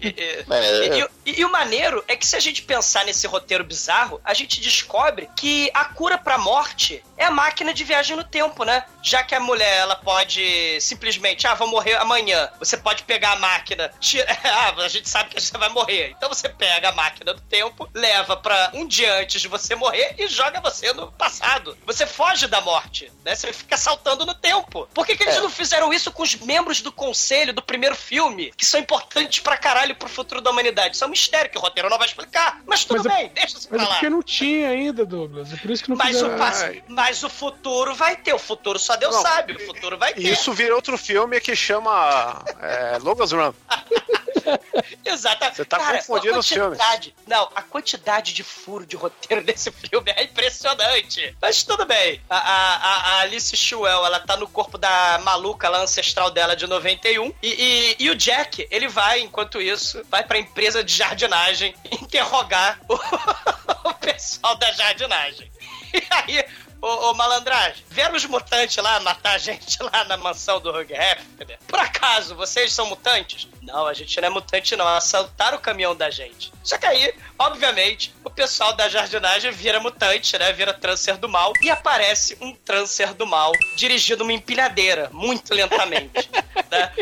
E, 0.00 0.08
e- 0.08 0.44
É. 0.50 0.98
e- 0.98 1.08
e- 1.32 1.40
e 1.40 1.44
o 1.44 1.50
maneiro 1.52 2.04
é 2.08 2.16
que 2.16 2.26
se 2.26 2.34
a 2.36 2.40
gente 2.40 2.62
pensar 2.62 3.04
nesse 3.04 3.26
roteiro 3.26 3.64
bizarro, 3.64 4.20
a 4.24 4.32
gente 4.34 4.60
descobre 4.60 5.28
que 5.36 5.70
a 5.74 5.84
cura 5.86 6.16
pra 6.18 6.38
morte 6.38 7.02
é 7.16 7.24
a 7.24 7.30
máquina 7.30 7.72
de 7.74 7.84
viagem 7.84 8.16
no 8.16 8.24
tempo, 8.24 8.64
né? 8.64 8.84
Já 9.02 9.22
que 9.22 9.34
a 9.34 9.40
mulher, 9.40 9.78
ela 9.78 9.96
pode 9.96 10.80
simplesmente, 10.80 11.46
ah, 11.46 11.54
vou 11.54 11.68
morrer 11.68 11.94
amanhã. 11.96 12.48
Você 12.58 12.76
pode 12.76 13.02
pegar 13.04 13.32
a 13.32 13.36
máquina, 13.36 13.90
tira... 14.00 14.26
ah, 14.44 14.74
a 14.82 14.88
gente 14.88 15.08
sabe 15.08 15.30
que 15.34 15.40
você 15.40 15.56
vai 15.58 15.68
morrer. 15.68 16.14
Então 16.16 16.28
você 16.28 16.48
pega 16.48 16.88
a 16.88 16.92
máquina 16.92 17.34
do 17.34 17.40
tempo, 17.42 17.88
leva 17.94 18.36
pra 18.36 18.70
um 18.74 18.86
dia 18.86 19.20
antes 19.20 19.40
de 19.40 19.48
você 19.48 19.74
morrer 19.74 20.14
e 20.18 20.26
joga 20.28 20.60
você 20.60 20.92
no 20.92 21.10
passado. 21.12 21.76
Você 21.86 22.06
foge 22.06 22.46
da 22.46 22.60
morte, 22.60 23.10
né? 23.24 23.34
Você 23.34 23.52
fica 23.52 23.76
saltando 23.76 24.24
no 24.26 24.34
tempo. 24.34 24.88
Por 24.94 25.06
que, 25.06 25.16
que 25.16 25.22
eles 25.24 25.36
É. 25.36 25.40
não 25.40 25.50
fizeram 25.50 25.92
isso 25.92 26.10
com 26.12 26.22
os 26.22 26.34
membros 26.36 26.80
do 26.80 26.90
conselho 26.92 27.27
do 27.52 27.62
primeiro 27.62 27.94
filme, 27.94 28.52
que 28.56 28.64
são 28.64 28.80
importantes 28.80 29.40
pra 29.40 29.56
caralho 29.56 29.94
pro 29.94 30.08
futuro 30.08 30.40
da 30.40 30.50
humanidade? 30.50 30.94
Isso 30.96 31.04
é 31.04 31.06
um 31.06 31.10
mistério 31.10 31.50
que 31.50 31.58
o 31.58 31.60
roteiro 31.60 31.88
não 31.90 31.98
vai 31.98 32.06
explicar. 32.06 32.60
Mas 32.66 32.84
tudo 32.84 33.02
Mas 33.04 33.06
é- 33.12 33.16
bem, 33.16 33.28
deixa 33.34 33.58
isso 33.58 33.68
Mas 33.70 33.80
é 33.80 33.84
pra 33.84 33.88
lá. 33.88 33.94
porque 33.94 34.10
não 34.10 34.22
tinha 34.22 34.68
ainda, 34.70 35.04
Douglas. 35.04 35.52
É 35.52 35.56
por 35.56 35.70
isso 35.70 35.82
que 35.84 35.90
não 35.90 35.96
Mas 35.96 36.16
fizeram. 36.16 36.34
o, 36.36 36.92
mas 36.92 37.22
o 37.22 37.28
futuro 37.30 37.94
vai 37.94 38.16
ter, 38.16 38.32
o 38.34 38.38
futuro 38.38 38.78
só 38.78 38.96
Deus 38.96 39.14
Não, 39.14 39.22
sabe, 39.22 39.52
o 39.52 39.66
futuro 39.66 39.98
vai 39.98 40.14
ter. 40.14 40.22
Isso 40.22 40.52
vira 40.52 40.74
outro 40.74 40.96
filme 40.98 41.40
que 41.40 41.54
chama 41.54 42.42
é, 42.60 42.98
Logan's 43.02 43.32
Run. 43.32 43.52
Exatamente. 45.04 45.56
Você 45.56 45.64
tá 45.64 45.78
Cara, 45.78 45.98
confundindo 45.98 46.38
os 46.38 46.48
filmes. 46.48 46.78
Não, 47.26 47.48
a 47.54 47.62
quantidade 47.62 48.32
de 48.32 48.42
furo 48.42 48.86
de 48.86 48.96
roteiro 48.96 49.42
desse 49.44 49.70
filme 49.70 50.10
é 50.16 50.24
impressionante. 50.24 51.36
Mas 51.40 51.62
tudo 51.62 51.84
bem. 51.84 52.20
A, 52.28 52.36
a, 52.36 52.76
a- 52.76 53.20
Alice 53.20 53.56
Schuell, 53.56 54.04
ela 54.04 54.20
tá 54.20 54.36
no 54.36 54.48
corpo 54.48 54.78
da 54.78 55.18
maluca 55.22 55.68
lá 55.68 55.80
ancestral 55.82 56.30
dela 56.30 56.54
de 56.56 56.66
91. 56.66 57.32
E, 57.42 57.48
e, 57.48 57.96
e 58.04 58.10
o 58.10 58.14
Jack, 58.14 58.66
ele 58.70 58.88
vai, 58.88 59.20
enquanto 59.20 59.60
isso, 59.60 60.02
vai 60.10 60.24
pra 60.24 60.38
empresa 60.38 60.82
de 60.84 60.92
jardinagem 60.92 61.74
interrogar 62.00 62.80
o, 62.88 62.94
o 63.88 63.94
pessoal 63.94 64.56
da 64.56 64.70
jardinagem. 64.72 65.50
E 65.92 66.02
aí, 66.10 66.44
ô, 66.82 66.86
ô 67.10 67.14
malandragem, 67.14 67.82
vieram 67.88 68.14
os 68.14 68.24
mutantes 68.26 68.76
lá 68.76 69.00
matar 69.00 69.32
a 69.34 69.38
gente 69.38 69.82
lá 69.82 70.04
na 70.04 70.16
mansão 70.16 70.60
do 70.60 70.70
Hugh 70.70 70.90
Hefner. 70.92 71.58
Por 71.66 71.78
acaso, 71.78 72.34
vocês 72.34 72.72
são 72.72 72.86
mutantes? 72.86 73.48
Não, 73.68 73.86
a 73.86 73.92
gente 73.92 74.18
não 74.18 74.28
é 74.28 74.30
mutante 74.30 74.74
não, 74.74 74.88
assaltaram 74.88 75.58
o 75.58 75.60
caminhão 75.60 75.94
da 75.94 76.10
gente. 76.10 76.50
Só 76.64 76.78
que 76.78 76.86
aí, 76.86 77.14
obviamente, 77.38 78.14
o 78.24 78.30
pessoal 78.30 78.72
da 78.72 78.88
jardinagem 78.88 79.50
vira 79.52 79.78
mutante, 79.78 80.38
né? 80.38 80.50
Vira 80.54 80.72
trâncer 80.72 81.18
do 81.18 81.28
mal. 81.28 81.52
E 81.60 81.70
aparece 81.70 82.36
um 82.40 82.54
trâncer 82.54 83.12
do 83.12 83.26
mal 83.26 83.52
dirigindo 83.76 84.24
uma 84.24 84.32
empilhadeira, 84.32 85.10
muito 85.12 85.52
lentamente. 85.52 86.30
né? 86.72 86.92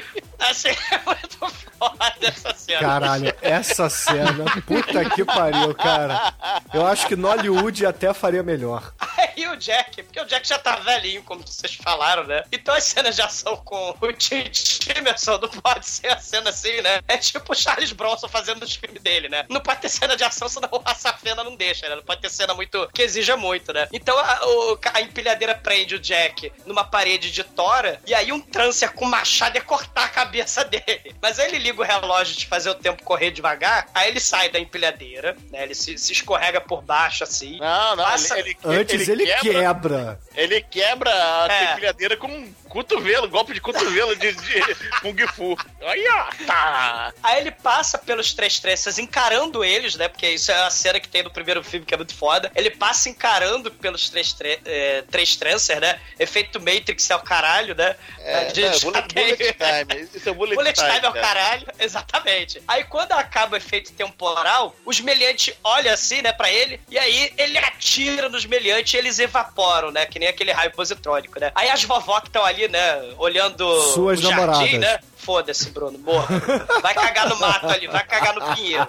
Assim, 0.40 0.68
é 0.90 0.98
muito 1.04 1.66
foda 1.78 2.14
essa 2.20 2.54
cena. 2.54 2.80
Caralho, 2.80 3.34
essa 3.40 3.88
cena, 3.88 4.44
puta 4.66 5.04
que 5.10 5.24
pariu, 5.24 5.74
cara. 5.74 6.34
Eu 6.72 6.86
acho 6.86 7.06
que 7.06 7.16
no 7.16 7.28
Hollywood 7.28 7.86
até 7.86 8.12
faria 8.12 8.42
melhor. 8.42 8.92
Aí 9.16 9.46
o 9.48 9.56
Jack, 9.56 10.02
porque 10.02 10.20
o 10.20 10.24
Jack 10.24 10.46
já 10.46 10.58
tá 10.58 10.76
velhinho, 10.76 11.22
como 11.22 11.46
vocês 11.46 11.74
falaram, 11.74 12.24
né? 12.24 12.42
Então 12.50 12.74
as 12.74 12.84
cenas 12.84 13.14
de 13.14 13.22
ação 13.22 13.56
com 13.58 13.96
o 14.00 14.12
Tim 14.12 14.44
Timerson 14.44 15.38
não 15.38 15.48
pode 15.48 15.86
ser 15.86 16.08
a 16.08 16.18
cena 16.18 16.52
assim, 16.56 16.80
né? 16.80 17.00
É 17.06 17.16
tipo 17.18 17.52
o 17.52 17.54
Charles 17.54 17.92
Bronson 17.92 18.28
fazendo 18.28 18.62
os 18.62 18.74
filmes 18.74 19.02
dele, 19.02 19.28
né? 19.28 19.44
Não 19.48 19.60
pode 19.60 19.80
ter 19.82 19.88
cena 19.88 20.16
de 20.16 20.24
ação, 20.24 20.48
senão 20.48 20.68
a 20.84 20.94
safena 20.94 21.44
não 21.44 21.54
deixa, 21.54 21.88
né? 21.88 21.94
Não 21.96 22.02
pode 22.02 22.20
ter 22.22 22.30
cena 22.30 22.54
muito 22.54 22.88
que 22.92 23.02
exija 23.02 23.36
muito, 23.36 23.72
né? 23.72 23.86
Então 23.92 24.18
a, 24.18 24.40
o- 24.46 24.78
a 24.94 25.00
empilhadeira 25.00 25.54
prende 25.54 25.94
o 25.94 25.98
Jack 25.98 26.52
numa 26.64 26.84
parede 26.84 27.30
de 27.30 27.44
tora 27.44 28.00
e 28.06 28.14
aí 28.14 28.32
um 28.32 28.40
trâncer 28.40 28.92
com 28.92 29.04
machado 29.04 29.56
ia 29.56 29.62
cortar 29.62 30.04
a 30.04 30.08
cabeça 30.08 30.64
dele. 30.66 31.14
Mas 31.20 31.38
aí 31.38 31.48
ele 31.48 31.58
liga 31.58 31.80
o 31.80 31.84
relógio 31.84 32.34
de 32.36 32.46
fazer 32.46 32.70
o 32.70 32.74
tempo 32.74 33.02
correr 33.02 33.30
devagar, 33.30 33.88
aí 33.94 34.08
ele 34.10 34.20
sai 34.20 34.48
da 34.48 34.58
empilhadeira, 34.58 35.36
né? 35.50 35.62
Ele 35.62 35.74
se, 35.74 35.98
se 35.98 36.12
escorrega 36.12 36.60
por 36.60 36.82
baixo 36.82 37.22
assim. 37.24 37.58
Não, 37.58 37.96
não, 37.96 38.04
Passa- 38.04 38.38
ele, 38.38 38.56
ele, 38.64 38.76
Antes 38.78 39.08
ele, 39.08 39.26
quebra. 39.40 40.18
Ele 40.34 40.60
quebra 40.62 41.10
a 41.12 41.48
É. 41.52 41.72
empilhadeira 41.72 42.16
com 42.16 42.26
um 42.28 42.52
cotovelo, 42.76 43.28
golpe 43.28 43.54
de 43.54 43.60
cotovelo 43.60 44.14
de, 44.16 44.32
de 44.32 44.74
Kung 45.00 45.16
Fu. 45.28 45.56
Aí, 45.82 46.04
ó, 46.08 46.44
tá. 46.46 47.12
Aí 47.22 47.40
ele 47.40 47.50
passa 47.50 47.96
pelos 47.96 48.34
três 48.34 48.58
tranças 48.60 48.98
encarando 48.98 49.64
eles, 49.64 49.94
né? 49.96 50.08
Porque 50.08 50.28
isso 50.28 50.52
é 50.52 50.62
a 50.62 50.70
cena 50.70 51.00
que 51.00 51.08
tem 51.08 51.22
no 51.22 51.30
primeiro 51.30 51.64
filme 51.64 51.86
que 51.86 51.94
é 51.94 51.96
muito 51.96 52.14
foda. 52.14 52.52
Ele 52.54 52.70
passa 52.70 53.08
encarando 53.08 53.70
pelos 53.70 54.10
três, 54.10 54.32
tre- 54.34 54.60
é, 54.64 55.02
três 55.10 55.36
tranças, 55.36 55.80
né? 55.80 55.98
Efeito 56.18 56.60
Matrix 56.60 57.08
é 57.10 57.16
o 57.16 57.20
caralho, 57.20 57.74
né? 57.74 57.96
É, 58.18 58.34
A 58.36 58.44
gente 58.48 58.64
é, 58.64 58.78
bullet, 58.80 59.14
bullet 59.14 59.36
time. 59.54 60.08
Isso 60.14 60.28
é 60.28 60.32
bullet, 60.32 60.54
Bullet 60.56 60.74
time 60.78 60.90
é 60.90 61.08
o 61.08 61.12
cara. 61.12 61.20
caralho, 61.20 61.66
exatamente. 61.80 62.62
Aí 62.68 62.84
quando 62.84 63.12
acaba 63.12 63.54
o 63.54 63.56
efeito 63.56 63.92
temporal, 63.92 64.76
os 64.84 65.00
meliantes 65.00 65.54
olham 65.64 65.94
assim, 65.94 66.20
né, 66.20 66.32
pra 66.32 66.50
ele, 66.52 66.80
e 66.90 66.98
aí 66.98 67.32
ele 67.38 67.56
atira 67.58 68.28
nos 68.28 68.44
meliantes 68.44 68.92
e 68.92 68.96
eles 68.98 69.18
evaporam, 69.18 69.90
né, 69.90 70.04
que 70.06 70.18
nem 70.18 70.28
aquele 70.28 70.52
raio 70.52 70.70
positrônico, 70.72 71.38
né. 71.40 71.52
Aí 71.54 71.70
as 71.70 71.82
vovó 71.84 72.20
que 72.20 72.26
estão 72.28 72.44
ali, 72.44 72.65
né, 72.68 73.14
olhando 73.18 73.64
Suas 73.92 74.18
o 74.18 74.22
jardim, 74.22 74.40
namoradas. 74.40 74.80
né, 74.80 74.98
foda-se, 75.16 75.70
Bruno, 75.70 75.98
morra. 75.98 76.40
Vai 76.80 76.94
cagar 76.94 77.28
no 77.28 77.36
mato 77.40 77.66
ali, 77.66 77.88
vai 77.88 78.04
cagar 78.06 78.34
no 78.34 78.54
pinheiro. 78.54 78.86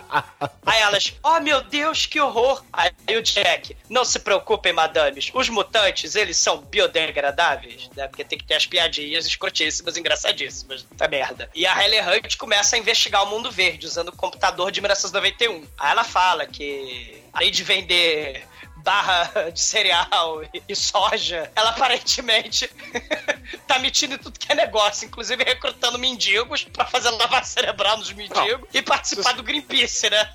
Aí 0.65 0.81
elas, 0.81 1.13
oh 1.23 1.39
meu 1.39 1.61
Deus, 1.63 2.05
que 2.05 2.19
horror. 2.21 2.63
Aí 2.71 2.91
o 3.17 3.21
Jack, 3.23 3.75
não 3.89 4.05
se 4.05 4.19
preocupem, 4.19 4.71
madames, 4.71 5.31
os 5.33 5.49
mutantes, 5.49 6.15
eles 6.15 6.37
são 6.37 6.57
biodegradáveis, 6.57 7.89
né? 7.95 8.07
Porque 8.07 8.23
tem 8.23 8.37
que 8.37 8.45
ter 8.45 8.53
as 8.55 8.67
piadinhas 8.67 9.25
escrotíssimas, 9.25 9.97
engraçadíssimas. 9.97 10.85
Tá 10.95 11.07
merda. 11.07 11.49
E 11.55 11.65
a 11.65 11.83
Helen 11.83 12.01
Hunt 12.01 12.37
começa 12.37 12.75
a 12.75 12.79
investigar 12.79 13.23
o 13.23 13.27
mundo 13.27 13.51
verde, 13.51 13.87
usando 13.87 14.09
o 14.09 14.15
computador 14.15 14.71
de 14.71 14.79
1991. 14.79 15.63
Aí 15.77 15.91
ela 15.91 16.03
fala 16.03 16.45
que, 16.45 17.23
além 17.33 17.51
de 17.51 17.63
vender 17.63 18.45
barra 18.87 19.51
de 19.51 19.59
cereal 19.59 20.41
e- 20.65 20.73
soja, 20.73 21.51
ela 21.53 21.71
aparentemente 21.71 22.69
tá 23.67 23.79
metindo 23.79 24.13
em 24.13 24.17
tudo 24.17 24.39
que 24.39 24.49
é 24.49 24.55
negócio, 24.55 25.05
inclusive 25.05 25.43
recrutando 25.43 25.99
mendigos 25.99 26.63
pra 26.63 26.85
fazer 26.85 27.09
lavagem 27.09 27.47
cerebral 27.47 27.97
nos 27.97 28.13
mendigos 28.13 28.69
e 28.73 28.81
participar 28.81 29.33
do 29.33 29.43
Greenpeace, 29.43 30.09
né? 30.09 30.29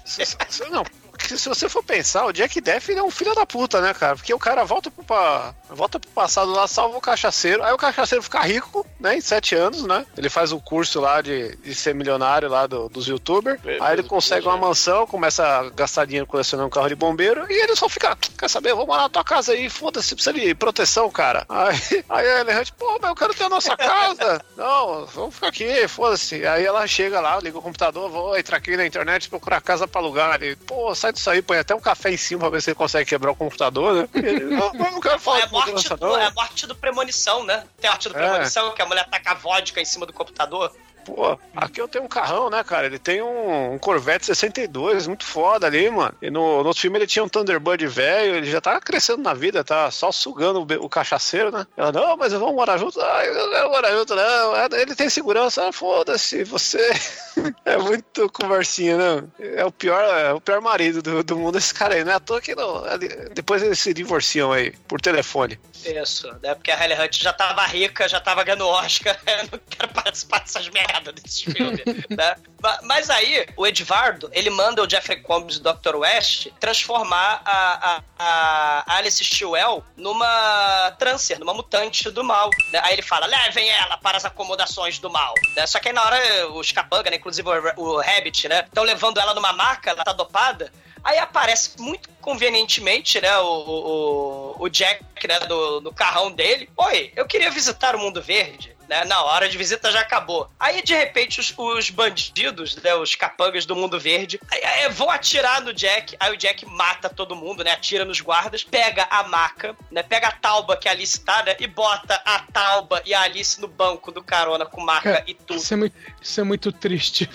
Não, 0.70 0.84
porque 1.22 1.38
se 1.38 1.48
você 1.48 1.68
for 1.68 1.82
pensar, 1.82 2.26
o 2.26 2.32
Jack 2.32 2.60
ele 2.88 2.98
é 2.98 3.02
um 3.02 3.10
filho 3.10 3.34
da 3.34 3.46
puta, 3.46 3.80
né, 3.80 3.94
cara? 3.94 4.16
Porque 4.16 4.32
o 4.34 4.38
cara 4.38 4.64
volta 4.64 4.90
pro, 4.90 5.04
pa- 5.04 5.54
volta 5.70 5.98
pro 6.00 6.10
passado 6.10 6.50
lá, 6.50 6.66
salva 6.66 6.96
o 6.98 7.00
cachaceiro, 7.00 7.62
aí 7.62 7.72
o 7.72 7.76
cachaceiro 7.78 8.22
fica 8.22 8.40
rico, 8.40 8.84
né, 9.00 9.16
em 9.16 9.20
sete 9.20 9.54
anos, 9.54 9.84
né? 9.84 10.04
Ele 10.16 10.28
faz 10.28 10.52
o 10.52 10.60
curso 10.60 11.00
lá 11.00 11.20
de, 11.22 11.56
de 11.56 11.74
ser 11.74 11.94
milionário 11.94 12.48
lá 12.48 12.66
do- 12.66 12.88
dos 12.88 13.06
youtubers, 13.06 13.60
aí 13.80 13.92
ele 13.94 14.02
consegue 14.02 14.46
uma 14.46 14.56
mansão, 14.56 15.06
começa 15.06 15.46
a 15.46 15.70
gastar 15.70 16.04
dinheiro 16.06 16.26
colecionando 16.26 16.66
um 16.66 16.70
carro 16.70 16.88
de 16.88 16.94
bombeiro, 16.94 17.46
e 17.50 17.62
ele 17.62 17.76
só 17.76 17.88
fica, 17.88 18.16
quer 18.38 18.50
saber, 18.50 18.74
vou 18.74 18.86
morar 18.86 19.02
na 19.02 19.08
tua 19.08 19.24
casa 19.24 19.52
aí, 19.52 19.68
foda-se, 19.70 20.14
precisa 20.14 20.32
de 20.34 20.54
proteção, 20.54 21.08
cara. 21.10 21.44
Aí, 21.48 22.04
aí 22.08 22.26
a 22.28 22.40
Ellen 22.40 22.58
Hunt, 22.58 22.70
pô, 22.78 22.98
mas 23.00 23.10
eu 23.10 23.16
quero 23.16 23.34
ter 23.34 23.44
a 23.44 23.48
nossa 23.48 23.76
casa. 23.76 24.40
Não, 24.56 25.06
vamos 25.06 25.34
ficar 25.34 25.48
aqui, 25.48 25.86
foda-se. 25.88 26.46
Aí 26.46 26.64
ela 26.64 26.86
chega 26.86 27.20
lá, 27.20 27.38
liga 27.40 27.58
o 27.58 27.62
computador, 27.62 28.10
vou 28.10 28.36
entrar 28.36 28.56
aqui 28.58 28.76
na 28.76 28.86
internet 28.86 29.28
procurar 29.28 29.60
casa 29.60 29.86
pra 29.86 30.00
alugar. 30.00 30.42
Ele, 30.42 30.56
pô, 30.56 30.94
sai 30.94 31.11
disso 31.12 31.30
aí, 31.30 31.40
põe 31.42 31.58
até 31.58 31.74
um 31.74 31.80
café 31.80 32.10
em 32.10 32.16
cima 32.16 32.40
pra 32.40 32.50
ver 32.50 32.62
se 32.62 32.70
ele 32.70 32.74
consegue 32.74 33.08
quebrar 33.08 33.30
o 33.30 33.36
computador, 33.36 33.94
né? 33.94 34.08
Eu 34.14 34.90
não 34.90 35.00
quero 35.00 35.18
falar 35.18 35.40
É 35.40 35.42
a 35.44 35.48
morte, 35.48 35.88
do, 35.88 35.96
não. 35.98 36.18
é 36.18 36.26
a 36.26 36.30
morte 36.30 36.66
do 36.66 36.74
premonição, 36.74 37.44
né? 37.44 37.64
Tem 37.80 37.88
a 37.88 37.92
morte 37.92 38.08
do 38.08 38.16
É. 38.16 38.18
premonição, 38.18 38.72
que 38.72 38.82
a 38.82 38.86
mulher 38.86 39.08
taca 39.08 39.34
vodka 39.34 39.80
em 39.80 39.84
cima 39.84 40.06
do 40.06 40.12
computador. 40.12 40.74
Pô, 41.04 41.38
aqui 41.56 41.80
eu 41.80 41.88
tenho 41.88 42.04
um 42.04 42.08
carrão, 42.08 42.48
né, 42.48 42.62
cara? 42.62 42.86
Ele 42.86 42.98
tem 42.98 43.20
um, 43.22 43.74
um 43.74 43.78
Corvette 43.78 44.26
62, 44.26 45.06
muito 45.06 45.24
foda 45.24 45.66
ali, 45.66 45.90
mano. 45.90 46.14
E 46.22 46.30
no, 46.30 46.60
no 46.62 46.66
outro 46.68 46.80
filme 46.80 46.98
ele 46.98 47.06
tinha 47.06 47.24
um 47.24 47.28
Thunderbird 47.28 47.86
velho, 47.86 48.36
ele 48.36 48.50
já 48.50 48.60
tá 48.60 48.80
crescendo 48.80 49.22
na 49.22 49.34
vida, 49.34 49.64
tá 49.64 49.90
só 49.90 50.12
sugando 50.12 50.60
o, 50.60 50.84
o 50.84 50.88
cachaceiro, 50.88 51.50
né? 51.50 51.66
Ela, 51.76 51.90
não, 51.92 52.16
mas 52.16 52.32
vamos 52.32 52.54
morar 52.54 52.78
junto. 52.78 53.00
Ah, 53.00 53.24
eu 53.24 53.34
não 53.34 53.50
quero 53.52 53.70
morar 53.70 53.90
junto, 53.92 54.14
não. 54.14 54.54
Ah, 54.54 54.68
Ele 54.72 54.94
tem 54.94 55.08
segurança, 55.10 55.68
ah, 55.68 55.72
foda-se, 55.72 56.44
você. 56.44 56.90
é 57.64 57.76
muito 57.78 58.28
conversinha, 58.30 58.96
né? 58.96 59.24
É 59.56 59.64
o 59.64 59.72
pior, 59.72 60.02
é 60.02 60.32
o 60.32 60.40
pior 60.40 60.60
marido 60.60 61.02
do, 61.02 61.22
do 61.24 61.36
mundo, 61.36 61.58
esse 61.58 61.72
cara 61.74 61.94
aí, 61.94 62.04
né? 62.04 62.14
À 62.14 62.20
toa 62.20 62.40
que 62.40 62.54
não. 62.54 62.84
ali- 62.84 63.08
Depois 63.34 63.62
eles 63.62 63.78
se 63.78 63.92
divorciam 63.92 64.52
aí, 64.52 64.70
por 64.86 65.00
telefone. 65.00 65.58
Isso, 65.84 66.28
né? 66.42 66.54
Porque 66.54 66.70
a 66.70 66.76
Halle 66.76 66.94
Hunt 66.94 67.18
já 67.20 67.32
tava 67.32 67.64
rica, 67.66 68.06
já 68.08 68.20
tava 68.20 68.44
ganhando 68.44 68.66
Oscar. 68.68 69.18
Eu 69.26 69.48
não 69.52 69.60
quero 69.68 69.88
participar 69.92 70.40
dessas 70.40 70.68
merdas 70.68 70.91
desse 71.00 71.44
filme, 71.52 71.82
né? 72.10 72.36
Ma- 72.60 72.78
Mas 72.82 73.08
aí, 73.10 73.46
o 73.56 73.66
Edvardo, 73.66 74.28
ele 74.32 74.50
manda 74.50 74.82
o 74.82 74.88
Jeffrey 74.88 75.20
Combs 75.20 75.56
e 75.56 75.60
o 75.60 75.62
Dr. 75.72 75.96
West 75.96 76.48
transformar 76.60 77.40
a, 77.44 78.02
a, 78.18 78.84
a 78.86 78.96
Alice 78.96 79.24
Stewell 79.24 79.84
numa 79.96 80.90
trâncer, 80.98 81.38
numa 81.38 81.54
mutante 81.54 82.10
do 82.10 82.22
mal. 82.22 82.50
né? 82.70 82.80
Aí 82.84 82.94
ele 82.94 83.02
fala, 83.02 83.26
levem 83.26 83.68
ela 83.70 83.96
para 83.96 84.16
as 84.16 84.24
acomodações 84.24 84.98
do 84.98 85.08
mal. 85.10 85.34
né? 85.56 85.66
Só 85.66 85.78
que 85.80 85.88
aí 85.88 85.94
na 85.94 86.04
hora, 86.04 86.48
os 86.50 86.70
capanga, 86.72 87.10
né? 87.10 87.16
Inclusive 87.16 87.48
o, 87.48 87.80
o 87.80 88.00
Rabbit, 88.00 88.48
né? 88.48 88.60
Estão 88.66 88.84
levando 88.84 89.18
ela 89.18 89.34
numa 89.34 89.52
maca, 89.52 89.90
ela 89.90 90.04
tá 90.04 90.12
dopada. 90.12 90.72
Aí 91.04 91.18
aparece 91.18 91.80
muito 91.80 92.08
convenientemente, 92.20 93.20
né, 93.20 93.36
o, 93.38 93.44
o, 93.46 94.56
o 94.64 94.68
Jack, 94.68 95.02
né, 95.26 95.40
do, 95.40 95.80
do 95.80 95.92
carrão 95.92 96.30
dele. 96.30 96.70
Oi, 96.76 97.12
eu 97.16 97.26
queria 97.26 97.50
visitar 97.50 97.96
o 97.96 97.98
mundo 97.98 98.22
verde. 98.22 98.76
Né? 98.92 99.04
Não, 99.06 99.16
a 99.16 99.32
hora 99.32 99.48
de 99.48 99.56
visita 99.56 99.90
já 99.90 100.00
acabou. 100.00 100.48
Aí, 100.60 100.82
de 100.82 100.94
repente, 100.94 101.40
os, 101.40 101.52
os 101.56 101.88
bandidos, 101.90 102.76
né? 102.76 102.94
Os 102.94 103.14
capangas 103.14 103.64
do 103.64 103.74
mundo 103.74 103.98
verde, 103.98 104.38
aí, 104.50 104.62
aí 104.64 104.88
vão 104.90 105.10
atirar 105.10 105.62
no 105.62 105.72
Jack. 105.72 106.14
Aí 106.20 106.32
o 106.32 106.36
Jack 106.36 106.66
mata 106.66 107.08
todo 107.08 107.34
mundo, 107.34 107.64
né? 107.64 107.72
Atira 107.72 108.04
nos 108.04 108.20
guardas, 108.20 108.62
pega 108.62 109.06
a 109.10 109.22
maca, 109.24 109.74
né? 109.90 110.02
Pega 110.02 110.28
a 110.28 110.32
tauba 110.32 110.76
que 110.76 110.88
a 110.88 110.92
Alice 110.92 111.18
tá, 111.20 111.42
né? 111.42 111.56
E 111.58 111.66
bota 111.66 112.20
a 112.24 112.40
tauba 112.40 113.02
e 113.06 113.14
a 113.14 113.22
Alice 113.22 113.60
no 113.60 113.68
banco 113.68 114.12
do 114.12 114.22
carona 114.22 114.66
com 114.66 114.80
maca 114.82 115.12
Cara, 115.12 115.24
e 115.26 115.34
tudo. 115.34 115.56
Isso 115.58 115.72
é 115.72 115.76
muito, 115.76 115.96
isso 116.20 116.40
é 116.40 116.44
muito 116.44 116.70
triste. 116.72 117.28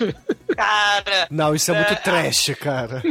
Cara, 0.56 1.26
Não, 1.30 1.54
isso 1.54 1.70
é 1.70 1.74
muito 1.74 1.92
É, 1.92 1.96
trash, 1.96 2.50
cara. 2.60 3.02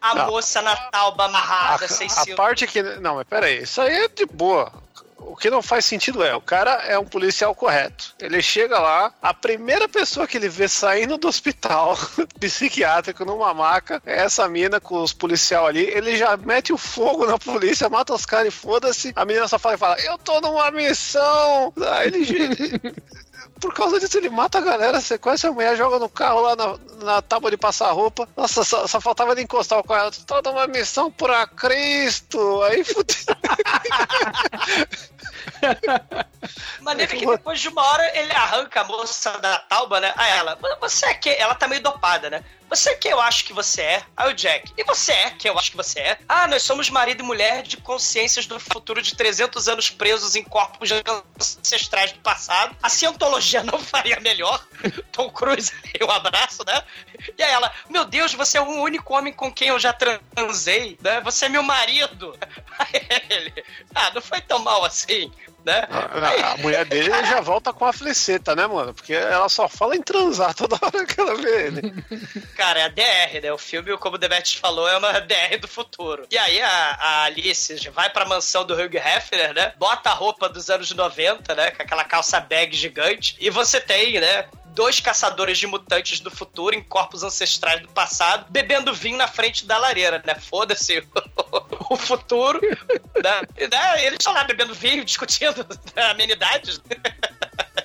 a 0.00 0.14
Não. 0.14 0.26
moça 0.26 0.60
na 0.62 0.76
tauba 0.76 1.24
amarrada, 1.26 1.84
A, 1.84 1.88
sem 1.88 2.06
a 2.06 2.10
cinto. 2.10 2.36
parte 2.36 2.66
que. 2.66 2.82
Não, 2.82 3.16
mas 3.16 3.26
peraí, 3.26 3.62
isso 3.62 3.80
aí 3.80 3.94
é 4.04 4.08
de 4.08 4.26
boa. 4.26 4.72
O 5.18 5.36
que 5.36 5.50
não 5.50 5.60
faz 5.60 5.84
sentido 5.84 6.22
é, 6.22 6.34
o 6.34 6.40
cara 6.40 6.70
é 6.84 6.98
um 6.98 7.04
policial 7.04 7.54
correto. 7.54 8.14
Ele 8.20 8.40
chega 8.40 8.78
lá, 8.78 9.12
a 9.20 9.34
primeira 9.34 9.88
pessoa 9.88 10.26
que 10.26 10.36
ele 10.36 10.48
vê 10.48 10.68
saindo 10.68 11.18
do 11.18 11.28
hospital 11.28 11.98
psiquiátrico 12.38 13.24
numa 13.24 13.52
maca 13.52 14.00
é 14.06 14.18
essa 14.18 14.48
mina 14.48 14.80
com 14.80 15.02
os 15.02 15.12
policial 15.12 15.66
ali. 15.66 15.80
Ele 15.80 16.16
já 16.16 16.36
mete 16.36 16.72
o 16.72 16.78
fogo 16.78 17.26
na 17.26 17.38
polícia, 17.38 17.88
mata 17.88 18.14
os 18.14 18.24
caras 18.24 18.48
e 18.48 18.56
foda-se. 18.56 19.12
A 19.14 19.24
menina 19.24 19.48
só 19.48 19.58
fala 19.58 19.74
e 19.74 19.78
fala: 19.78 20.00
Eu 20.00 20.16
tô 20.18 20.40
numa 20.40 20.70
missão. 20.70 21.72
Aí 21.92 22.08
ele. 22.08 22.94
Por 23.60 23.74
causa 23.74 23.98
disso, 23.98 24.18
ele 24.18 24.28
mata 24.28 24.58
a 24.58 24.60
galera, 24.60 25.00
sequestra 25.00 25.50
a 25.50 25.52
mulher, 25.52 25.76
joga 25.76 25.98
no 25.98 26.08
carro 26.08 26.40
lá 26.40 26.54
na, 26.54 26.78
na 27.04 27.22
tábua 27.22 27.50
de 27.50 27.56
passar 27.56 27.90
roupa. 27.90 28.28
Nossa, 28.36 28.62
só, 28.62 28.86
só 28.86 29.00
faltava 29.00 29.32
ele 29.32 29.42
encostar 29.42 29.78
o 29.78 29.84
carro. 29.84 30.10
Tô 30.26 30.40
numa 30.42 30.66
missão 30.66 31.10
pra 31.10 31.46
Cristo. 31.46 32.62
Aí 32.62 32.84
fudeu. 32.84 33.16
Maneiro 36.80 37.16
que 37.16 37.26
depois 37.26 37.60
de 37.60 37.68
uma 37.68 37.82
hora 37.82 38.18
ele 38.18 38.32
arranca 38.32 38.80
a 38.80 38.84
moça 38.84 39.38
da 39.38 39.58
tauba, 39.58 40.00
né? 40.00 40.12
Aí 40.16 40.38
ela, 40.38 40.58
você 40.80 41.06
é 41.06 41.14
que. 41.14 41.30
Ela 41.30 41.54
tá 41.54 41.66
meio 41.66 41.82
dopada, 41.82 42.30
né? 42.30 42.44
Você 42.68 42.94
que 42.96 43.08
eu 43.08 43.20
acho 43.20 43.44
que 43.44 43.52
você 43.52 43.80
é? 43.80 44.02
Aí 44.16 44.30
o 44.30 44.34
Jack, 44.34 44.72
e 44.76 44.84
você 44.84 45.12
é 45.12 45.30
que 45.30 45.48
eu 45.48 45.58
acho 45.58 45.70
que 45.70 45.76
você 45.76 46.00
é? 46.00 46.18
Ah, 46.28 46.46
nós 46.46 46.62
somos 46.62 46.90
marido 46.90 47.22
e 47.22 47.26
mulher 47.26 47.62
de 47.62 47.78
consciências 47.78 48.46
do 48.46 48.60
futuro 48.60 49.00
de 49.00 49.16
300 49.16 49.68
anos 49.68 49.90
presos 49.90 50.34
em 50.34 50.42
corpos 50.42 50.90
ancestrais 51.58 52.12
do 52.12 52.20
passado. 52.20 52.76
A 52.82 52.88
cientologia 52.88 53.62
não 53.62 53.78
faria 53.78 54.20
melhor. 54.20 54.62
Tom 55.12 55.30
Cruise, 55.30 55.72
um 56.02 56.10
abraço, 56.10 56.62
né? 56.66 56.82
E 57.36 57.42
aí 57.42 57.52
ela, 57.52 57.72
meu 57.88 58.04
Deus, 58.04 58.34
você 58.34 58.58
é 58.58 58.60
o 58.60 58.82
único 58.82 59.14
homem 59.14 59.32
com 59.32 59.52
quem 59.52 59.68
eu 59.68 59.78
já 59.78 59.92
transei, 59.92 60.98
né? 61.02 61.20
Você 61.22 61.46
é 61.46 61.48
meu 61.48 61.62
marido. 61.62 62.36
Aí 62.78 63.06
ele, 63.28 63.64
ah, 63.94 64.12
não 64.14 64.22
foi 64.22 64.40
tão 64.40 64.60
mal 64.60 64.84
assim, 64.84 65.32
né? 65.64 65.86
A, 65.90 66.52
a 66.52 66.56
mulher 66.58 66.84
dele 66.84 67.10
já 67.26 67.40
volta 67.40 67.72
com 67.72 67.84
a 67.84 67.92
fleceta, 67.92 68.54
né, 68.54 68.66
mano? 68.66 68.94
Porque 68.94 69.12
ela 69.12 69.48
só 69.48 69.68
fala 69.68 69.96
em 69.96 70.02
transar 70.02 70.54
toda 70.54 70.78
hora 70.80 71.04
que 71.04 71.20
ela 71.20 71.34
vê 71.34 71.66
ele. 71.66 71.94
Cara, 72.56 72.80
é 72.80 72.84
a 72.84 72.88
DR, 72.88 73.42
né? 73.42 73.52
O 73.52 73.58
filme, 73.58 73.96
como 73.98 74.16
o 74.16 74.18
Demet 74.18 74.58
falou, 74.58 74.88
é 74.88 74.96
uma 74.96 75.20
DR 75.20 75.58
do 75.60 75.68
futuro. 75.68 76.26
E 76.30 76.38
aí 76.38 76.60
a, 76.60 76.98
a 77.00 77.22
Alice 77.24 77.90
vai 77.90 78.08
pra 78.10 78.24
mansão 78.24 78.64
do 78.64 78.74
Hugh 78.74 78.96
Hefner, 78.96 79.52
né? 79.52 79.72
Bota 79.76 80.10
a 80.10 80.14
roupa 80.14 80.48
dos 80.48 80.70
anos 80.70 80.90
90, 80.92 81.54
né? 81.54 81.70
Com 81.70 81.82
aquela 81.82 82.04
calça 82.04 82.40
bag 82.40 82.74
gigante. 82.74 83.36
E 83.40 83.50
você 83.50 83.80
tem, 83.80 84.20
né? 84.20 84.46
Dois 84.74 85.00
caçadores 85.00 85.58
de 85.58 85.66
mutantes 85.66 86.20
do 86.20 86.30
futuro 86.30 86.74
em 86.74 86.82
corpos 86.82 87.22
ancestrais 87.22 87.80
do 87.82 87.88
passado, 87.88 88.46
bebendo 88.48 88.94
vinho 88.94 89.16
na 89.16 89.26
frente 89.26 89.66
da 89.66 89.76
lareira, 89.76 90.22
né? 90.24 90.34
Foda-se 90.36 91.02
o 91.90 91.96
futuro. 91.96 92.60
né? 93.22 93.40
Né? 93.68 94.04
Eles 94.04 94.18
estão 94.20 94.32
lá 94.32 94.44
bebendo 94.44 94.74
vinho, 94.74 95.04
discutindo 95.04 95.66
amenidades. 96.10 96.80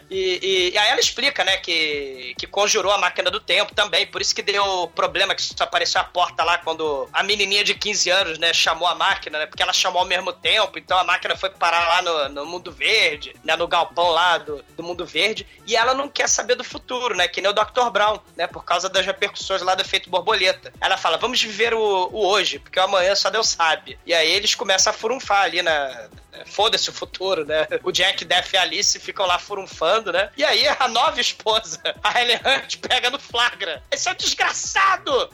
E, 0.10 0.40
e- 0.44 0.74
e 0.74 0.78
aí 0.78 0.90
ela 0.90 1.00
explica, 1.00 1.44
né, 1.44 1.58
que, 1.58 2.36
que 2.38 2.46
conjurou 2.46 2.92
a 2.92 2.98
máquina 3.00 3.32
do 3.32 3.40
tempo 3.40 3.74
também, 3.74 4.06
por 4.06 4.22
isso 4.22 4.36
que 4.36 4.44
deu 4.44 4.88
problema 4.94 5.34
que 5.34 5.42
só 5.42 5.64
apareceu 5.64 6.00
a 6.02 6.04
porta 6.04 6.44
lá 6.44 6.58
quando 6.60 7.10
a 7.12 7.24
menininha 7.24 7.64
de 7.64 7.74
15 7.74 8.10
anos, 8.12 8.38
né, 8.38 8.54
chamou 8.54 8.88
a 8.88 8.94
máquina, 8.94 9.40
né, 9.40 9.46
porque 9.48 9.64
ela 9.64 9.74
chamou 9.74 10.02
ao 10.02 10.08
mesmo 10.08 10.32
tempo, 10.32 10.78
então 10.78 11.00
a 11.00 11.04
máquina 11.04 11.36
foi 11.36 11.50
parar 11.50 11.88
lá 11.88 12.02
no, 12.04 12.30
no 12.30 12.46
mundo 12.46 12.72
verde, 12.72 13.36
né, 13.44 13.56
no 13.56 13.68
galpão 13.68 14.10
lá 14.10 14.38
do, 14.38 14.64
do 14.78 14.84
mundo 14.84 15.04
verde, 15.04 15.48
e 15.66 15.76
ela 15.76 15.96
não 15.96 16.08
quer 16.08 16.30
saber 16.30 16.54
do 16.56 16.64
futuro, 16.64 16.83
né, 17.16 17.28
que 17.28 17.42
nem 17.42 17.50
o 17.50 17.54
Dr. 17.54 17.90
Brown, 17.92 18.20
né, 18.36 18.48
por 18.48 18.64
causa 18.64 18.90
das 18.90 19.06
repercussões 19.06 19.62
lá 19.62 19.76
do 19.76 19.82
efeito 19.82 20.10
borboleta. 20.10 20.74
Ela 20.80 20.98
fala, 20.98 21.18
vamos 21.18 21.42
viver 21.42 21.74
o, 21.74 22.10
o 22.12 22.28
hoje, 22.28 22.60
porque 22.60 22.80
o 22.80 22.84
amanhã 22.84 23.16
só 23.16 23.30
Deus 23.30 23.50
sabe. 23.50 23.98
E 24.06 24.14
aí 24.14 24.32
eles 24.32 24.56
começam 24.56 24.92
a 24.92 24.94
furunfar 24.94 25.44
ali 25.44 25.62
na, 25.62 26.10
Foda-se 26.46 26.90
o 26.90 26.94
futuro, 26.94 27.46
né? 27.46 27.68
O 27.84 27.92
Jack, 27.92 28.26
Def 28.26 28.54
e 28.54 28.58
Alice 28.58 29.00
ficam 29.00 29.26
lá 29.26 29.38
furunfando, 29.38 30.12
né? 30.12 30.30
E 30.36 30.44
aí 30.44 30.68
a 30.68 30.88
nova 30.88 31.20
esposa, 31.22 31.80
a 32.04 32.20
Helen 32.20 32.38
Hunt, 32.38 32.78
pega 32.78 33.10
no 33.10 33.20
flagra. 33.20 33.84
Esse 33.92 34.10
é 34.10 34.12
um 34.12 34.16
desgraçado! 34.16 35.30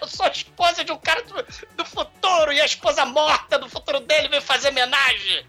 Eu 0.00 0.08
sou 0.08 0.26
a 0.26 0.30
esposa 0.30 0.84
de 0.84 0.92
um 0.92 0.98
cara 0.98 1.22
do, 1.22 1.34
do 1.76 1.84
futuro 1.84 2.52
e 2.52 2.60
a 2.60 2.64
esposa 2.64 3.04
morta 3.04 3.58
do 3.58 3.68
futuro 3.68 4.00
dele 4.00 4.28
veio 4.28 4.42
fazer 4.42 4.68
homenagem. 4.68 5.46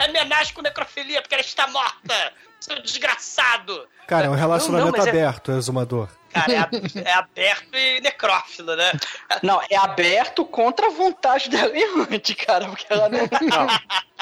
É 0.00 0.08
homenagem 0.08 0.54
com 0.54 0.62
necrofilia 0.62 1.20
porque 1.22 1.34
ela 1.34 1.42
está 1.42 1.66
morta. 1.68 2.32
Seu 2.58 2.80
desgraçado! 2.82 3.86
Cara, 4.06 4.26
é 4.26 4.30
um 4.30 4.34
relacionamento 4.34 4.92
Não, 4.92 4.98
não, 4.98 5.06
é- 5.06 5.08
aberto, 5.08 5.52
exumador. 5.52 6.08
Cara, 6.32 6.52
é, 6.52 6.58
a- 6.58 6.70
é 7.04 7.12
aberto 7.12 7.74
e 7.76 8.00
necrófilo, 8.00 8.76
né? 8.76 8.92
Não, 9.42 9.60
é 9.68 9.76
aberto 9.76 10.44
contra 10.44 10.86
a 10.86 10.90
vontade 10.90 11.48
dela 11.48 11.76
errante, 11.76 12.34
cara, 12.34 12.66
porque 12.68 12.86
ela 12.88 13.08
não. 13.08 13.20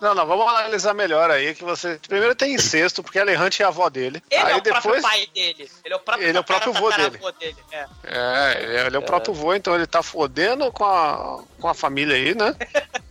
Não, 0.00 0.14
não, 0.14 0.24
vamos 0.26 0.46
analisar 0.46 0.94
melhor 0.94 1.28
aí, 1.28 1.54
que 1.54 1.64
você... 1.64 1.98
Primeiro 2.06 2.32
tem 2.32 2.54
incesto, 2.54 3.02
porque 3.02 3.18
ela 3.18 3.32
errante 3.32 3.62
é 3.62 3.64
a 3.64 3.68
avó 3.68 3.88
dele. 3.88 4.22
Ele 4.30 4.42
aí 4.42 4.52
é 4.52 4.56
o 4.56 4.60
depois... 4.60 4.82
próprio 4.82 5.02
pai 5.02 5.26
dele. 5.34 5.68
Ele 5.84 5.94
é 5.94 5.96
o 5.96 6.00
próprio, 6.00 6.28
Ele 6.28 6.36
é 6.36 6.40
o 6.40 6.44
próprio 6.44 6.72
vô 6.72 6.90
tataravô 6.90 7.32
dele. 7.32 7.56
É. 7.72 7.86
É, 8.04 8.62
ele 8.62 8.76
é, 8.76 8.86
ele 8.86 8.96
é 8.96 8.98
o 8.98 9.02
próprio 9.02 9.34
vô, 9.34 9.54
então 9.54 9.74
ele 9.74 9.88
tá 9.88 10.00
fodendo 10.00 10.70
com 10.70 10.84
a, 10.84 11.42
com 11.58 11.68
a 11.68 11.74
família 11.74 12.14
aí, 12.14 12.32
né? 12.32 12.54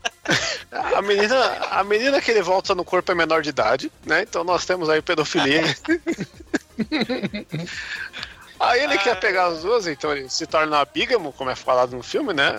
A 0.95 1.01
menina, 1.01 1.45
a 1.71 1.83
menina 1.83 2.21
que 2.21 2.31
ele 2.31 2.41
volta 2.41 2.75
no 2.75 2.83
corpo 2.83 3.11
é 3.11 3.15
menor 3.15 3.41
de 3.41 3.49
idade, 3.49 3.91
né? 4.05 4.23
Então 4.23 4.43
nós 4.43 4.65
temos 4.65 4.89
aí 4.89 5.01
pedofilia. 5.01 5.63
Aí 8.59 8.83
ele 8.83 8.97
quer 8.97 9.19
pegar 9.19 9.45
as 9.47 9.61
duas, 9.61 9.85
então 9.87 10.11
ele 10.11 10.29
se 10.29 10.47
torna 10.47 10.83
bígamo, 10.83 11.31
como 11.31 11.49
é 11.49 11.55
falado 11.55 11.95
no 11.95 12.01
filme, 12.01 12.33
né? 12.33 12.53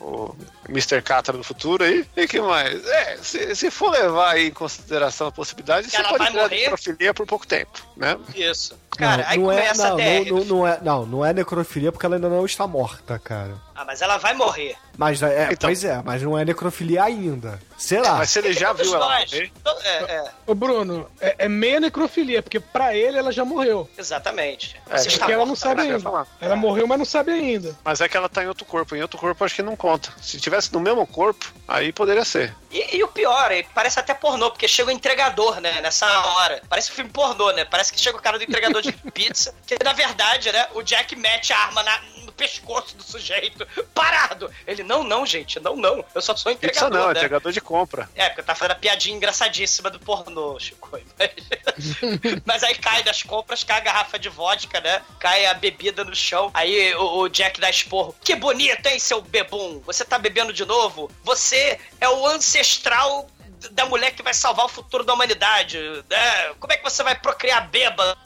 O 0.00 0.34
Mr. 0.68 1.00
Catra 1.02 1.36
do 1.36 1.42
futuro 1.44 1.82
aí. 1.84 2.04
E 2.16 2.26
que 2.28 2.40
mais? 2.40 2.86
É, 2.86 3.16
se, 3.22 3.54
se 3.56 3.70
for 3.70 3.90
levar 3.90 4.32
aí 4.34 4.48
em 4.48 4.52
consideração 4.52 5.28
a 5.28 5.32
possibilidade, 5.32 5.86
Que 5.88 5.90
você 5.92 5.96
ela 6.02 6.08
pode 6.16 6.32
morrer? 6.32 6.56
necrofilia 6.62 7.14
por 7.14 7.26
pouco 7.26 7.46
tempo, 7.46 7.80
né? 7.96 8.16
Isso. 8.34 8.76
Cara, 8.96 9.24
aí 9.28 9.38
não, 9.38 9.52
é, 9.52 9.56
começa 9.60 9.88
não, 9.90 9.94
a 9.94 9.96
DR. 9.96 10.30
não, 10.30 10.38
não, 10.38 10.44
não 10.44 10.66
é, 10.66 10.78
não, 10.82 11.06
não 11.06 11.24
é 11.24 11.32
necrofilia 11.32 11.92
porque 11.92 12.04
ela 12.04 12.16
ainda 12.16 12.28
não 12.28 12.44
está 12.44 12.66
morta, 12.66 13.18
cara. 13.18 13.54
Ah, 13.74 13.84
mas 13.84 14.02
ela 14.02 14.16
vai 14.18 14.34
morrer. 14.34 14.74
Mas 14.96 15.22
é, 15.22 15.44
Então. 15.52 15.68
pois 15.68 15.84
é, 15.84 16.02
mas 16.04 16.20
não 16.20 16.36
é 16.36 16.44
necrofilia 16.44 17.04
ainda. 17.04 17.60
Será? 17.78 18.14
Mas 18.14 18.30
se 18.30 18.40
ele 18.40 18.52
já 18.52 18.72
viu 18.72 18.92
ela 18.92 19.20
morrer, 19.20 19.52
To- 19.62 19.70
É, 19.84 19.96
é, 20.16 20.24
Ô, 20.44 20.52
Bruno, 20.52 21.08
é, 21.20 21.36
é 21.38 21.48
meia 21.48 21.78
necrofilia, 21.78 22.42
porque 22.42 22.58
pra 22.58 22.92
ele 22.96 23.16
ela 23.18 23.30
já 23.30 23.44
morreu. 23.44 23.88
exatamente. 23.96 24.74
É, 24.90 24.98
Você 24.98 25.06
está 25.08 25.20
Porque 25.20 25.32
ela 25.32 25.46
não 25.46 25.54
sabe 25.54 25.82
ainda. 25.82 26.26
Ela 26.40 26.56
morreu, 26.56 26.88
mas 26.88 26.98
não 26.98 27.04
sabe 27.04 27.30
ainda. 27.30 27.76
Mas 27.84 28.00
é 28.00 28.08
que 28.08 28.16
ela 28.16 28.28
tá 28.28 28.42
em 28.42 28.48
outro 28.48 28.64
corpo. 28.64 28.96
Em 28.96 29.02
outro 29.02 29.16
corpo 29.18 29.44
acho 29.44 29.54
que 29.54 29.62
não 29.62 29.76
conta. 29.76 30.10
Se 30.20 30.40
no 30.72 30.80
mesmo 30.80 31.06
corpo, 31.06 31.52
aí 31.66 31.92
poderia 31.92 32.24
ser. 32.24 32.54
E, 32.70 32.96
e 32.96 33.02
o 33.04 33.08
pior, 33.08 33.50
parece 33.74 33.98
até 33.98 34.12
pornô, 34.12 34.50
porque 34.50 34.68
chega 34.68 34.88
o 34.88 34.92
entregador, 34.92 35.60
né, 35.60 35.80
nessa 35.80 36.06
hora. 36.06 36.62
Parece 36.68 36.90
um 36.90 36.94
filme 36.94 37.10
pornô, 37.10 37.50
né? 37.52 37.64
Parece 37.64 37.92
que 37.92 37.98
chega 38.00 38.16
o 38.18 38.20
cara 38.22 38.36
do 38.38 38.44
entregador 38.44 38.82
de 38.82 38.92
pizza, 39.12 39.54
que 39.66 39.76
na 39.82 39.92
verdade, 39.92 40.50
né, 40.52 40.66
o 40.74 40.82
Jack 40.82 41.14
mete 41.16 41.52
a 41.52 41.58
arma 41.58 41.82
na- 41.82 42.00
no 42.24 42.32
pescoço 42.32 42.94
do 42.96 43.02
sujeito, 43.02 43.66
parado. 43.94 44.50
Ele, 44.66 44.82
não, 44.82 45.02
não, 45.02 45.24
gente, 45.24 45.58
não, 45.60 45.74
não. 45.76 46.04
Eu 46.14 46.20
só 46.20 46.36
sou 46.36 46.54
Pizza 46.54 46.66
entregador, 46.66 46.90
não, 46.98 47.10
é 47.10 47.14
né? 47.14 47.20
entregador 47.20 47.52
de 47.52 47.60
compra. 47.60 48.08
É, 48.14 48.28
porque 48.28 48.42
tá 48.42 48.54
fazendo 48.54 48.72
a 48.72 48.76
piadinha 48.76 49.16
engraçadíssima 49.16 49.88
do 49.90 49.98
pornô, 49.98 50.58
Chico. 50.60 50.90
Mas, 51.18 51.30
mas 52.44 52.62
aí 52.62 52.74
cai 52.74 53.02
das 53.02 53.22
compras, 53.22 53.64
cai 53.64 53.78
a 53.78 53.80
garrafa 53.80 54.18
de 54.18 54.28
vodka, 54.28 54.80
né? 54.80 55.02
Cai 55.18 55.46
a 55.46 55.54
bebida 55.54 56.04
no 56.04 56.14
chão. 56.14 56.50
Aí 56.54 56.94
o, 56.94 57.20
o 57.20 57.28
Jack 57.28 57.60
dá 57.60 57.70
esporro. 57.70 58.14
Que 58.22 58.36
bonito, 58.36 58.86
hein, 58.86 58.98
seu 58.98 59.20
bebum? 59.20 59.80
Você 59.86 60.04
tá 60.04 60.18
bebendo 60.18 60.47
de 60.52 60.64
novo? 60.64 61.10
Você 61.24 61.78
é 62.00 62.08
o 62.08 62.26
ancestral 62.26 63.28
da 63.72 63.84
mulher 63.86 64.12
que 64.12 64.22
vai 64.22 64.32
salvar 64.32 64.66
o 64.66 64.68
futuro 64.68 65.02
da 65.02 65.12
humanidade. 65.14 65.78
Né? 66.08 66.54
Como 66.60 66.72
é 66.72 66.76
que 66.76 66.84
você 66.84 67.02
vai 67.02 67.14
procriar 67.18 67.68
bêbado? 67.68 68.16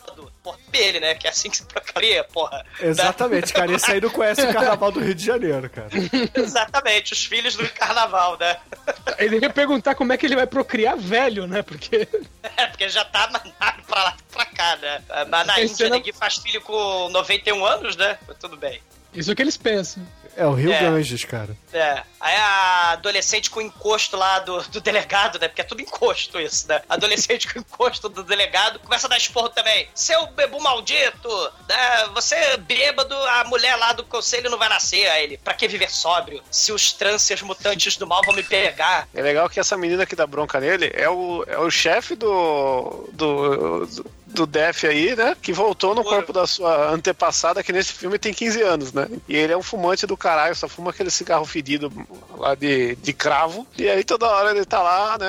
Porra, 0.43 0.59
ele, 0.73 0.99
né? 0.99 1.14
Que 1.14 1.29
é 1.29 1.31
assim 1.31 1.49
que 1.49 1.57
se 1.57 1.64
procria, 1.64 2.25
porra. 2.25 2.66
Exatamente, 2.81 3.53
cara. 3.53 3.73
Esse 3.73 3.93
aí 3.93 4.01
não 4.01 4.11
conhece 4.11 4.43
o 4.43 4.53
carnaval 4.53 4.91
do 4.91 4.99
Rio 5.01 5.14
de 5.14 5.25
Janeiro, 5.25 5.70
cara. 5.70 5.89
Exatamente, 6.35 7.12
os 7.12 7.25
filhos 7.25 7.55
do 7.57 7.68
carnaval, 7.70 8.37
né? 8.39 8.59
Ele 9.18 9.39
ia 9.39 9.49
perguntar 9.51 9.95
como 9.95 10.12
é 10.12 10.16
que 10.18 10.27
ele 10.27 10.35
vai 10.35 10.47
procriar 10.47 10.97
velho, 10.97 11.47
né? 11.47 11.62
Porque. 11.62 12.09
É, 12.57 12.66
porque 12.66 12.89
já 12.89 13.05
tá 13.05 13.29
mandado 13.33 13.83
pra 13.85 14.03
lá 14.03 14.16
e 14.18 14.33
pra 14.33 14.45
cá, 14.45 14.77
né? 14.77 15.01
Mas 15.31 15.47
na 15.47 15.61
Índia 15.62 15.89
não- 15.89 15.97
ninguém 15.97 16.12
faz 16.12 16.37
filho 16.39 16.61
com 16.61 17.09
91 17.11 17.64
anos, 17.64 17.97
né? 17.97 18.18
Mas 18.27 18.37
tudo 18.37 18.57
bem. 18.57 18.83
Isso 19.14 19.31
é 19.31 19.33
o 19.33 19.37
que 19.37 19.43
eles 19.43 19.57
pensam. 19.57 20.05
É 20.37 20.47
o 20.47 20.55
Rio 20.55 20.72
É. 20.72 20.80
Ganges, 20.80 21.24
cara. 21.24 21.57
É. 21.72 22.03
Aí 22.20 22.37
a 22.37 22.91
adolescente 22.93 23.51
com 23.51 23.61
encosto 23.61 24.16
lá 24.16 24.39
do, 24.39 24.62
do 24.68 24.80
delegado, 24.80 25.39
né? 25.39 25.49
Porque 25.49 25.61
é 25.61 25.64
tudo 25.64 25.83
encosto 25.83 26.41
isso, 26.41 26.68
né? 26.68 26.80
Adolescente 26.89 27.53
com 27.53 27.59
encosto 27.59 28.09
do 28.09 28.22
delegado 28.22 28.78
começa 28.78 29.07
a 29.07 29.11
dar 29.11 29.16
esporro 29.16 29.49
também. 29.49 29.89
Seu 29.95 30.26
bebu 30.28 30.61
maldito, 30.61 31.28
né? 31.68 32.09
Você 32.14 32.57
bêbado, 32.59 33.14
a 33.14 33.45
mulher 33.45 33.76
lá 33.76 33.93
do 33.93 34.05
conselho 34.05 34.51
não 34.51 34.59
vai 34.59 34.68
nascer. 34.68 35.07
Aí 35.09 35.24
ele, 35.24 35.39
pra 35.39 35.55
que 35.55 35.68
viver 35.68 35.91
sóbrio? 35.91 36.43
Se 36.51 36.72
os 36.72 36.93
trânsers 36.93 37.43
mutantes 37.43 37.97
do 37.97 38.07
mal 38.07 38.22
vão 38.24 38.35
me 38.35 38.43
pegar. 38.43 39.09
É 39.14 39.22
legal 39.22 39.49
que 39.49 39.61
essa 39.61 39.76
menina 39.76 40.07
que 40.07 40.16
dá 40.16 40.26
bronca 40.26 40.61
nele 40.61 40.91
é 40.95 41.09
o, 41.09 41.45
é 41.47 41.59
o 41.59 41.70
chefe 41.70 42.14
do, 42.14 43.09
do, 43.12 43.87
do, 43.87 44.07
do 44.33 44.47
Def 44.47 44.85
aí, 44.85 45.14
né? 45.14 45.37
Que 45.41 45.53
voltou 45.53 45.95
no 45.95 46.03
corpo 46.03 46.33
da 46.33 46.47
sua 46.47 46.91
antepassada, 46.91 47.62
que 47.62 47.72
nesse 47.72 47.93
filme 47.93 48.18
tem 48.18 48.33
15 48.35 48.62
anos, 48.62 48.93
né? 48.93 49.09
E 49.28 49.37
ele 49.37 49.53
é 49.53 49.57
um 49.57 49.62
fumante 49.62 50.07
do 50.07 50.16
caralho, 50.16 50.55
só 50.55 50.68
fuma 50.68 50.91
aquele 50.91 51.11
cigarro 51.11 51.45
fedido 51.45 51.93
lá 52.37 52.55
de, 52.55 52.97
de 52.97 53.12
cravo. 53.12 53.66
E 53.76 53.89
aí 53.89 54.05
toda 54.05 54.26
hora 54.28 54.51
ele 54.51 54.64
tá 54.64 54.83
lá, 54.83 55.18
né? 55.18 55.28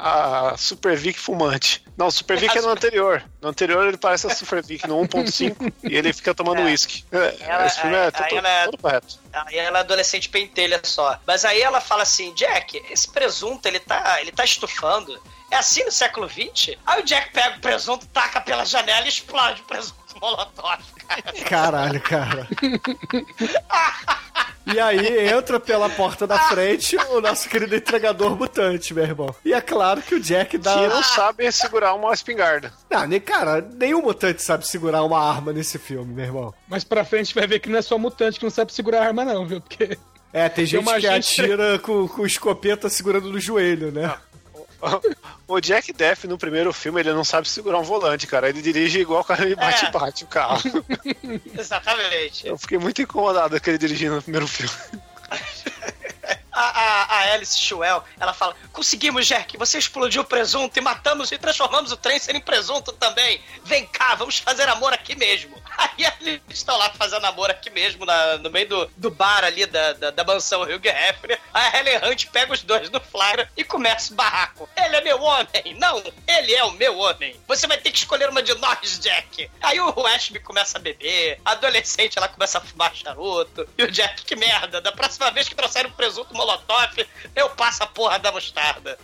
A, 0.00 0.50
a 0.52 0.56
Super 0.56 0.96
Vic 0.96 1.18
fumante. 1.18 1.82
Não, 1.96 2.06
o 2.06 2.12
Super 2.12 2.38
Vic 2.38 2.56
é 2.56 2.60
no 2.60 2.68
anterior. 2.70 3.24
No 3.42 3.48
anterior 3.48 3.84
ele 3.88 3.96
parece 3.96 4.28
a 4.28 4.30
Super 4.34 4.62
Vic 4.62 4.86
no 4.86 4.96
1.5 5.00 5.72
e 5.82 5.96
ele 5.96 6.12
fica 6.12 6.32
tomando 6.32 6.62
uísque. 6.62 7.04
É, 7.10 7.34
Ela- 7.40 7.66
Esse 7.66 7.80
filme 7.80 7.96
aí- 7.96 8.06
é 8.06 8.10
todo, 8.12 8.24
aí 8.24 8.36
ela- 8.36 8.64
todo 8.66 8.78
correto. 8.78 9.18
Aí 9.32 9.58
ela 9.58 9.78
é 9.78 9.80
adolescente 9.80 10.28
pentelha 10.28 10.80
só. 10.84 11.18
Mas 11.26 11.44
aí 11.44 11.60
ela 11.60 11.80
fala 11.80 12.02
assim, 12.04 12.32
Jack, 12.34 12.80
esse 12.90 13.08
presunto, 13.10 13.66
ele 13.66 13.80
tá, 13.80 14.20
ele 14.20 14.30
tá 14.30 14.44
estufando. 14.44 15.20
É 15.50 15.56
assim 15.56 15.84
no 15.84 15.90
século 15.92 16.28
XX? 16.28 16.76
Aí 16.86 17.00
o 17.00 17.04
Jack 17.04 17.32
pega 17.32 17.56
o 17.56 17.60
presunto, 17.60 18.06
taca 18.08 18.40
pela 18.40 18.64
janela 18.64 19.06
e 19.06 19.08
explode 19.08 19.62
o 19.62 19.64
presunto 19.64 19.96
molotov, 20.20 20.82
cara. 21.08 21.22
Caralho, 21.48 22.00
cara. 22.00 22.46
E 24.70 24.78
aí 24.78 25.30
entra 25.30 25.58
pela 25.58 25.88
porta 25.88 26.26
da 26.26 26.38
frente 26.40 26.94
o 26.94 27.22
nosso 27.22 27.48
querido 27.48 27.74
entregador 27.74 28.36
mutante, 28.36 28.92
meu 28.92 29.02
irmão. 29.02 29.34
E 29.42 29.54
é 29.54 29.60
claro 29.62 30.02
que 30.02 30.14
o 30.14 30.20
Jack 30.20 30.58
dá. 30.58 30.74
Que 30.74 30.86
não 30.88 31.02
sabe 31.02 31.50
segurar 31.50 31.94
uma 31.94 32.12
espingarda. 32.12 32.70
Não, 32.90 33.06
nem, 33.06 33.18
cara, 33.18 33.62
nenhum 33.62 34.02
mutante 34.02 34.42
sabe 34.42 34.66
segurar 34.68 35.02
uma 35.04 35.18
arma 35.18 35.54
nesse 35.54 35.78
filme, 35.78 36.12
meu 36.12 36.24
irmão. 36.26 36.54
Mas 36.68 36.84
pra 36.84 37.02
frente 37.02 37.34
vai 37.34 37.46
ver 37.46 37.60
que 37.60 37.70
não 37.70 37.78
é 37.78 37.82
só 37.82 37.96
mutante 37.96 38.38
que 38.38 38.44
não 38.44 38.50
sabe 38.50 38.70
segurar 38.74 39.00
a 39.00 39.06
arma, 39.06 39.24
não, 39.24 39.46
viu? 39.46 39.58
Porque. 39.62 39.96
É, 40.34 40.46
tem 40.50 40.66
gente 40.66 40.82
uma 40.82 40.96
que 40.96 41.00
gente- 41.00 41.40
atira 41.40 41.78
com, 41.78 42.06
com 42.06 42.26
escopeta 42.26 42.90
segurando 42.90 43.30
no 43.32 43.40
joelho, 43.40 43.90
né? 43.90 44.14
O 45.46 45.60
Jack 45.60 45.92
Def 45.92 46.24
no 46.24 46.38
primeiro 46.38 46.72
filme 46.72 47.00
ele 47.00 47.12
não 47.12 47.24
sabe 47.24 47.48
segurar 47.48 47.78
um 47.78 47.82
volante, 47.82 48.26
cara. 48.26 48.48
Ele 48.48 48.62
dirige 48.62 49.00
igual 49.00 49.22
o 49.22 49.24
cara 49.24 49.44
me 49.44 49.54
bate-bate 49.54 50.24
o 50.24 50.26
carro. 50.26 50.60
Exatamente. 51.58 52.46
Eu 52.46 52.58
fiquei 52.58 52.78
muito 52.78 53.02
incomodado 53.02 53.60
com 53.60 53.70
ele 53.70 53.78
dirigindo 53.78 54.16
no 54.16 54.22
primeiro 54.22 54.46
filme. 54.46 54.72
A, 56.50 56.60
a, 56.60 57.02
a 57.04 57.34
Alice 57.34 57.56
Schuel, 57.56 58.02
ela 58.18 58.34
fala: 58.34 58.52
Conseguimos, 58.72 59.24
Jack, 59.28 59.56
você 59.56 59.78
explodiu 59.78 60.22
o 60.22 60.24
presunto 60.24 60.76
e 60.76 60.82
matamos 60.82 61.30
e 61.30 61.38
transformamos 61.38 61.92
o 61.92 61.96
trem 61.96 62.18
em 62.30 62.40
presunto 62.40 62.90
também. 62.90 63.40
Vem 63.62 63.86
cá, 63.86 64.16
vamos 64.16 64.40
fazer 64.40 64.68
amor 64.68 64.92
aqui 64.92 65.14
mesmo. 65.14 65.54
Aí 65.78 66.04
eles 66.20 66.40
estão 66.50 66.76
lá 66.76 66.90
fazendo 66.90 67.24
amor 67.24 67.48
aqui 67.50 67.70
mesmo, 67.70 68.04
na- 68.04 68.36
no 68.38 68.50
meio 68.50 68.68
do, 68.68 68.90
do 68.96 69.10
bar 69.12 69.44
ali 69.44 69.64
da, 69.64 69.92
da, 69.92 70.10
da 70.10 70.24
mansão 70.24 70.62
Hugh 70.62 70.84
Hefner. 70.84 71.38
A 71.54 71.76
Helen 71.78 71.98
Hunt 72.04 72.26
pega 72.32 72.52
os 72.52 72.62
dois 72.64 72.90
no 72.90 73.00
flyer 73.00 73.48
e 73.56 73.62
começa 73.62 74.12
o 74.12 74.16
barraco. 74.16 74.68
Ele 74.76 74.96
é 74.96 75.00
meu 75.00 75.22
homem! 75.22 75.46
Não, 75.76 76.02
ele 76.26 76.52
é 76.52 76.64
o 76.64 76.72
meu 76.72 76.98
homem! 76.98 77.38
Você 77.46 77.68
vai 77.68 77.78
ter 77.78 77.92
que 77.92 77.98
escolher 77.98 78.28
uma 78.28 78.42
de 78.42 78.52
nós, 78.54 78.98
Jack! 78.98 79.48
Aí 79.62 79.80
o 79.80 80.06
Ashby 80.08 80.40
começa 80.40 80.78
a 80.78 80.80
beber, 80.80 81.40
a 81.44 81.52
adolescente 81.52 82.18
ela 82.18 82.26
começa 82.28 82.58
a 82.58 82.60
fumar 82.60 82.92
charuto, 82.94 83.68
e 83.78 83.84
o 83.84 83.90
Jack, 83.90 84.24
que 84.24 84.34
merda, 84.34 84.80
da 84.80 84.90
próxima 84.90 85.30
vez 85.30 85.48
que 85.48 85.54
trouxerem 85.54 85.90
um 85.90 85.94
presunto 85.94 86.34
molotov, 86.34 87.06
eu 87.36 87.50
passo 87.50 87.84
a 87.84 87.86
porra 87.86 88.18
da 88.18 88.32
mostarda. 88.32 88.98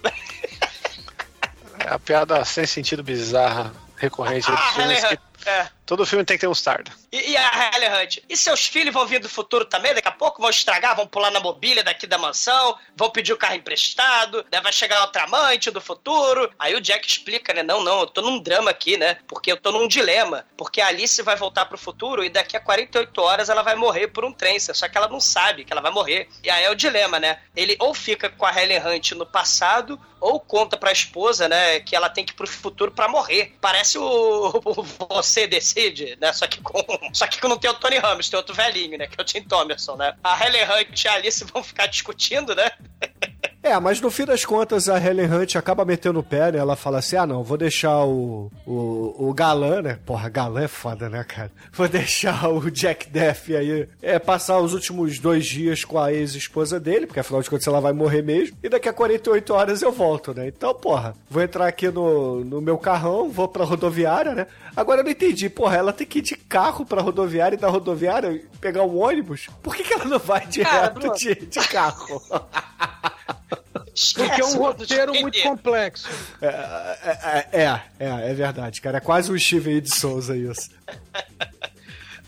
É 1.79 1.89
a 1.93 1.99
piada 1.99 2.45
sem 2.45 2.67
sentido 2.67 3.03
bizarra 3.03 3.73
recorrente 3.97 4.47
Ah, 4.51 4.73
é. 5.47 5.69
todo 5.87 6.07
filme 6.07 6.25
tem 6.25 6.37
que 6.37 6.43
ter 6.43 6.47
um 6.47 6.53
starter. 6.53 6.93
E, 7.13 7.33
e 7.33 7.37
a 7.37 7.71
Helen 7.75 8.03
Hunt? 8.03 8.19
E 8.29 8.37
seus 8.37 8.67
filhos 8.67 8.93
vão 8.93 9.07
vir 9.07 9.21
do 9.21 9.29
futuro 9.29 9.65
também? 9.65 9.95
Daqui 9.95 10.09
a 10.09 10.13
pouco 10.13 10.41
vão 10.41 10.51
estragar, 10.51 10.97
vão 10.97 11.07
pular 11.07 11.31
na 11.31 11.41
mobília 11.41 11.85
daqui 11.85 12.07
da 12.07 12.19
mansão, 12.19 12.77
vão 12.97 13.11
pedir 13.11 13.33
o 13.33 13.37
carro 13.37 13.55
emprestado, 13.55 14.45
né? 14.51 14.61
vai 14.61 14.73
chegar 14.73 15.03
outra 15.03 15.25
amante 15.25 15.71
do 15.71 15.81
futuro. 15.81 16.51
Aí 16.59 16.75
o 16.75 16.81
Jack 16.81 17.07
explica, 17.07 17.53
né? 17.53 17.63
Não, 17.63 17.83
não, 17.83 18.01
eu 18.01 18.07
tô 18.07 18.23
num 18.23 18.39
drama 18.39 18.71
aqui, 18.71 18.97
né? 18.97 19.19
Porque 19.27 19.53
eu 19.53 19.57
tô 19.57 19.73
num 19.73 19.87
dilema. 19.87 20.47
Porque 20.57 20.81
a 20.81 20.89
Alice 20.89 21.21
vai 21.23 21.37
voltar 21.37 21.67
pro 21.67 21.79
futuro 21.79 22.25
e 22.25 22.31
daqui 22.31 22.57
a 22.57 22.61
48 22.61 23.21
horas 23.21 23.49
ela 23.49 23.63
vai 23.63 23.75
morrer 23.75 24.09
por 24.09 24.25
um 24.25 24.33
trance. 24.33 24.75
Só 24.75 24.89
que 24.89 24.97
ela 24.97 25.09
não 25.09 25.21
sabe 25.21 25.65
que 25.65 25.73
ela 25.73 25.83
vai 25.83 25.93
morrer. 25.93 26.29
E 26.43 26.51
aí 26.51 26.65
é 26.65 26.71
o 26.71 26.75
dilema, 26.75 27.21
né? 27.21 27.39
Ele 27.55 27.77
ou 27.79 27.95
fica 27.95 28.29
com 28.31 28.47
a 28.47 28.63
Helen 28.63 28.81
Hunt 28.85 29.13
no 29.13 29.27
passado, 29.27 30.01
ou 30.25 30.41
conta 30.41 30.77
pra 30.77 30.91
esposa, 30.91 31.49
né? 31.49 31.81
Que 31.81 31.95
ela 31.95 32.09
tem 32.09 32.25
que 32.25 32.33
ir 32.33 32.35
pro 32.35 32.47
futuro 32.47 32.91
pra 32.91 33.09
morrer. 33.09 33.55
Parece 33.61 33.99
o, 33.99 34.63
o 34.65 34.83
Você 35.17 35.34
Decide, 35.47 36.17
né? 36.21 36.33
Só 36.33 36.47
que 36.47 36.61
com. 36.61 36.83
Só 37.13 37.27
que 37.27 37.43
não 37.47 37.59
tem 37.59 37.71
o 37.71 37.75
Tony 37.75 37.99
Ramos, 37.99 38.29
tem 38.29 38.37
outro 38.37 38.55
velhinho, 38.55 38.99
né? 38.99 39.07
Que 39.07 39.21
é 39.21 39.23
o 39.23 39.25
Tim 39.25 39.43
Thomerson, 39.43 39.97
né? 39.97 40.15
A 40.23 40.45
Helen 40.45 40.65
Hunt 40.65 41.05
e 41.05 41.09
a 41.09 41.15
Alice 41.15 41.45
vão 41.45 41.63
ficar 41.63 41.87
discutindo, 41.87 42.55
né? 42.55 42.71
É, 43.65 43.81
mas 43.81 43.99
no 43.99 44.11
fim 44.11 44.27
das 44.27 44.45
contas 44.45 44.91
a 44.91 45.03
Helen 45.03 45.25
Hunt 45.33 45.57
acaba 45.57 45.87
metendo 45.87 46.19
o 46.19 46.23
pé, 46.23 46.53
né? 46.53 46.59
Ela 46.59 46.77
fala 46.77 46.99
assim: 46.99 47.17
ah, 47.17 47.27
não, 47.27 47.43
vou 47.43 47.57
deixar 47.57 48.05
o, 48.05 48.53
o, 48.67 49.29
o 49.31 49.33
galã, 49.33 49.81
né? 49.81 49.99
Porra, 50.05 50.29
galã 50.29 50.65
é 50.65 50.69
foda, 50.69 51.09
né, 51.09 51.25
cara? 51.25 51.51
Vou 51.73 51.89
deixar 51.89 52.47
o 52.51 52.71
Jack 52.71 53.09
Def 53.09 53.49
aí 53.49 53.89
é, 54.03 54.19
passar 54.19 54.59
os 54.59 54.75
últimos 54.75 55.19
dois 55.19 55.47
dias 55.47 55.83
com 55.83 55.99
a 55.99 56.13
ex-esposa 56.13 56.79
dele, 56.79 57.07
porque 57.07 57.21
afinal 57.21 57.41
de 57.41 57.49
contas 57.49 57.67
ela 57.67 57.81
vai 57.81 57.95
morrer 57.95 58.21
mesmo. 58.21 58.55
E 58.63 58.69
daqui 58.69 58.87
a 58.87 58.93
48 58.93 59.55
horas 59.55 59.81
eu 59.81 59.91
volto, 59.91 60.35
né? 60.35 60.47
Então, 60.47 60.75
porra, 60.75 61.15
vou 61.31 61.43
entrar 61.43 61.67
aqui 61.67 61.89
no, 61.89 62.45
no 62.45 62.61
meu 62.61 62.77
carrão, 62.77 63.31
vou 63.31 63.49
pra 63.49 63.65
rodoviária, 63.65 64.35
né? 64.35 64.47
Agora 64.77 65.01
eu 65.01 65.05
não 65.05 65.11
entendi, 65.11 65.49
porra, 65.49 65.79
ela 65.79 65.93
tem 65.93 66.07
que 66.07 66.19
ir 66.19 66.23
de 66.23 66.37
carro 66.37 66.85
pra 66.85 67.01
rodoviária 67.01 67.57
e 67.57 67.59
da 67.59 67.69
rodoviária 67.69 68.43
pegar 68.61 68.83
um 68.83 68.99
ônibus? 68.99 69.49
Por 69.63 69.75
que, 69.75 69.83
que 69.83 69.95
ela 69.95 70.05
não 70.05 70.19
vai 70.19 70.47
direto 70.47 71.01
Bruno. 71.01 71.15
de, 71.15 71.35
de 71.35 71.69
carro? 71.69 72.21
Porque 74.15 74.41
é 74.41 74.45
um 74.45 74.57
roteiro 74.57 75.15
muito 75.15 75.41
complexo. 75.43 76.09
É, 76.43 76.47
é, 77.53 77.61
é, 77.61 77.83
é, 77.99 78.31
é 78.31 78.35
verdade, 78.35 78.81
cara. 78.81 78.99
É 78.99 79.01
quase 79.01 79.31
um 79.31 79.39
Steven 79.39 79.81
de 79.81 79.95
Souza 79.95 80.37
isso. 80.37 80.71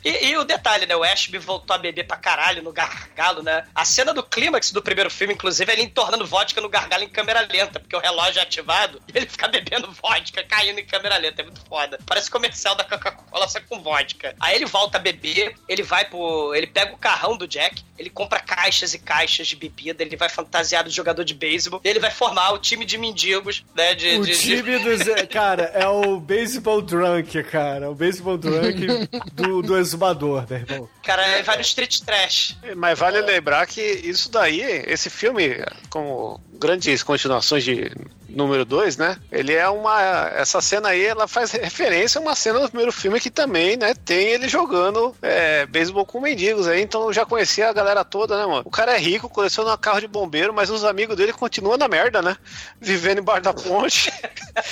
E, 0.08 0.26
e 0.28 0.36
o 0.36 0.44
detalhe, 0.44 0.86
né? 0.86 0.94
O 0.94 1.02
Ashby 1.02 1.38
voltou 1.38 1.74
a 1.74 1.78
beber 1.78 2.06
pra 2.06 2.16
caralho 2.16 2.62
no 2.62 2.72
gargalo, 2.72 3.42
né? 3.42 3.64
A 3.74 3.84
cena 3.84 4.14
do 4.14 4.22
clímax 4.22 4.70
do 4.70 4.80
primeiro 4.80 5.10
filme, 5.10 5.34
inclusive, 5.34 5.70
é 5.70 5.74
ele 5.74 5.82
entornando 5.82 6.24
vodka 6.26 6.60
no 6.60 6.68
gargalo 6.68 7.02
em 7.02 7.08
câmera 7.08 7.40
lenta, 7.40 7.80
porque 7.80 7.96
o 7.96 8.00
relógio 8.00 8.38
é 8.38 8.42
ativado 8.42 9.00
e 9.08 9.12
ele 9.16 9.26
fica 9.26 9.48
bebendo 9.48 9.90
vodka, 10.02 10.42
caindo 10.44 10.78
em 10.78 10.84
câmera 10.86 11.16
lenta. 11.16 11.42
É 11.42 11.44
muito 11.44 11.60
foda. 11.68 11.98
Parece 12.06 12.30
comercial 12.30 12.74
da 12.74 12.84
Coca-Cola, 12.84 13.48
só 13.48 13.58
com 13.68 13.82
vodka. 13.82 14.34
Aí 14.40 14.54
ele 14.56 14.66
volta 14.66 14.98
a 14.98 15.00
beber, 15.00 15.54
ele 15.68 15.82
vai 15.82 16.04
pro. 16.04 16.54
Ele 16.54 16.66
pega 16.66 16.94
o 16.94 16.98
carrão 16.98 17.36
do 17.36 17.48
Jack, 17.48 17.82
ele 17.98 18.08
compra 18.10 18.38
caixas 18.40 18.94
e 18.94 18.98
caixas 18.98 19.46
de 19.48 19.56
bebida, 19.56 20.02
ele 20.02 20.16
vai 20.16 20.28
fantasiado 20.28 20.88
de 20.88 20.94
jogador 20.94 21.24
de 21.24 21.34
beisebol, 21.34 21.80
e 21.84 21.88
ele 21.88 21.98
vai 21.98 22.10
formar 22.10 22.52
o 22.52 22.58
time 22.58 22.84
de 22.84 22.96
mendigos, 22.98 23.64
né? 23.74 23.94
De, 23.94 24.18
O 24.18 24.24
de- 24.24 24.32
de- 24.32 24.38
time 24.38 24.78
dos. 24.78 25.02
Cara, 25.30 25.64
é 25.74 25.86
o 25.88 26.20
Baseball 26.20 26.80
Drunk, 26.80 27.42
cara. 27.44 27.90
O 27.90 27.94
Baseball 27.94 28.36
Drunk 28.38 28.86
do, 29.32 29.62
do 29.62 29.74
exumador, 29.96 30.46
meu 30.48 30.58
irmão. 30.58 30.88
Cara, 31.02 31.42
vai 31.42 31.56
no 31.56 31.62
street 31.62 32.00
trash. 32.00 32.56
Mas 32.76 32.98
vale 32.98 33.20
lembrar 33.20 33.66
que 33.66 33.80
isso 33.80 34.30
daí, 34.30 34.60
esse 34.86 35.10
filme, 35.10 35.56
como 35.90 36.40
grandes 36.58 37.02
continuações 37.02 37.64
de 37.64 37.90
número 38.36 38.64
2, 38.64 38.96
né? 38.96 39.16
Ele 39.32 39.52
é 39.54 39.68
uma. 39.68 40.28
Essa 40.36 40.60
cena 40.60 40.90
aí, 40.90 41.04
ela 41.04 41.26
faz 41.26 41.50
referência 41.52 42.18
a 42.18 42.22
uma 42.22 42.34
cena 42.34 42.60
do 42.60 42.68
primeiro 42.68 42.92
filme 42.92 43.18
que 43.18 43.30
também, 43.30 43.76
né? 43.76 43.94
Tem 44.04 44.28
ele 44.28 44.48
jogando 44.48 45.14
é, 45.22 45.64
beisebol 45.66 46.04
com 46.04 46.20
mendigos 46.20 46.68
aí. 46.68 46.82
Então 46.82 47.04
eu 47.06 47.12
já 47.12 47.24
conhecia 47.24 47.68
a 47.68 47.72
galera 47.72 48.04
toda, 48.04 48.38
né, 48.38 48.46
mano? 48.46 48.62
O 48.64 48.70
cara 48.70 48.94
é 48.94 48.98
rico, 48.98 49.28
coleciona 49.28 49.76
carro 49.78 50.00
de 50.00 50.06
bombeiro, 50.06 50.52
mas 50.52 50.70
os 50.70 50.84
amigos 50.84 51.16
dele 51.16 51.32
continuam 51.32 51.76
na 51.78 51.88
merda, 51.88 52.20
né? 52.22 52.36
Vivendo 52.80 53.18
embaixo 53.20 53.42
da 53.42 53.52
ponte. 53.54 54.12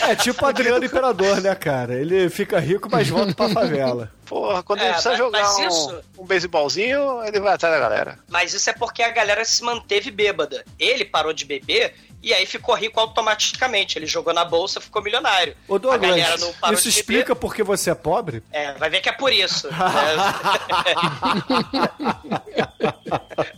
É 0.01 0.15
tipo 0.15 0.45
Adriano 0.47 0.85
Imperador, 0.85 1.41
né, 1.41 1.55
cara? 1.55 1.95
Ele 1.95 2.29
fica 2.31 2.59
rico, 2.61 2.89
mas 2.91 3.09
volta 3.09 3.35
pra 3.35 3.49
favela. 3.49 4.11
Porra, 4.27 4.63
quando 4.63 4.81
É, 4.81 4.85
ele 4.85 4.93
precisa 4.93 5.11
mas- 5.11 5.19
jogar 5.19 5.43
mas 5.43 5.57
um, 5.57 5.69
isso- 5.69 6.01
um 6.19 6.25
beisebolzinho, 6.25 7.23
ele 7.25 7.41
vai 7.41 7.55
atrás 7.55 7.75
da 7.75 7.81
galera. 7.81 8.19
Mas 8.29 8.55
isso 8.55 8.69
é 8.71 8.73
porque 8.73 9.03
a 9.03 9.11
galera 9.11 9.45
se 9.45 9.63
manteve 9.63 10.11
bêbada. 10.11 10.65
Ele 10.79 11.05
parou 11.05 11.33
de 11.33 11.45
beber 11.45 11.95
e 12.25 12.33
aí 12.33 12.47
ficou 12.47 12.75
rico 12.75 12.99
automaticamente. 12.99 13.99
Ele 13.99 14.07
jogou 14.07 14.33
na 14.33 14.47
bolsa, 14.47 14.81
ficou 14.81 15.03
milionário. 15.03 15.55
Ô 15.69 15.75
a 15.75 15.79
galera 15.79 16.31
Douglas, 16.31 16.41
não 16.41 16.53
parou 16.55 16.79
isso 16.79 16.89
explica 16.89 17.37
por 17.37 17.55
que 17.55 17.63
você 17.63 17.91
é 17.91 17.95
pobre? 17.95 18.43
É, 18.51 18.73
vai 18.73 18.89
ver 18.89 19.03
que 19.03 19.11
é 19.11 19.13
por 19.13 19.31
isso. 19.31 19.69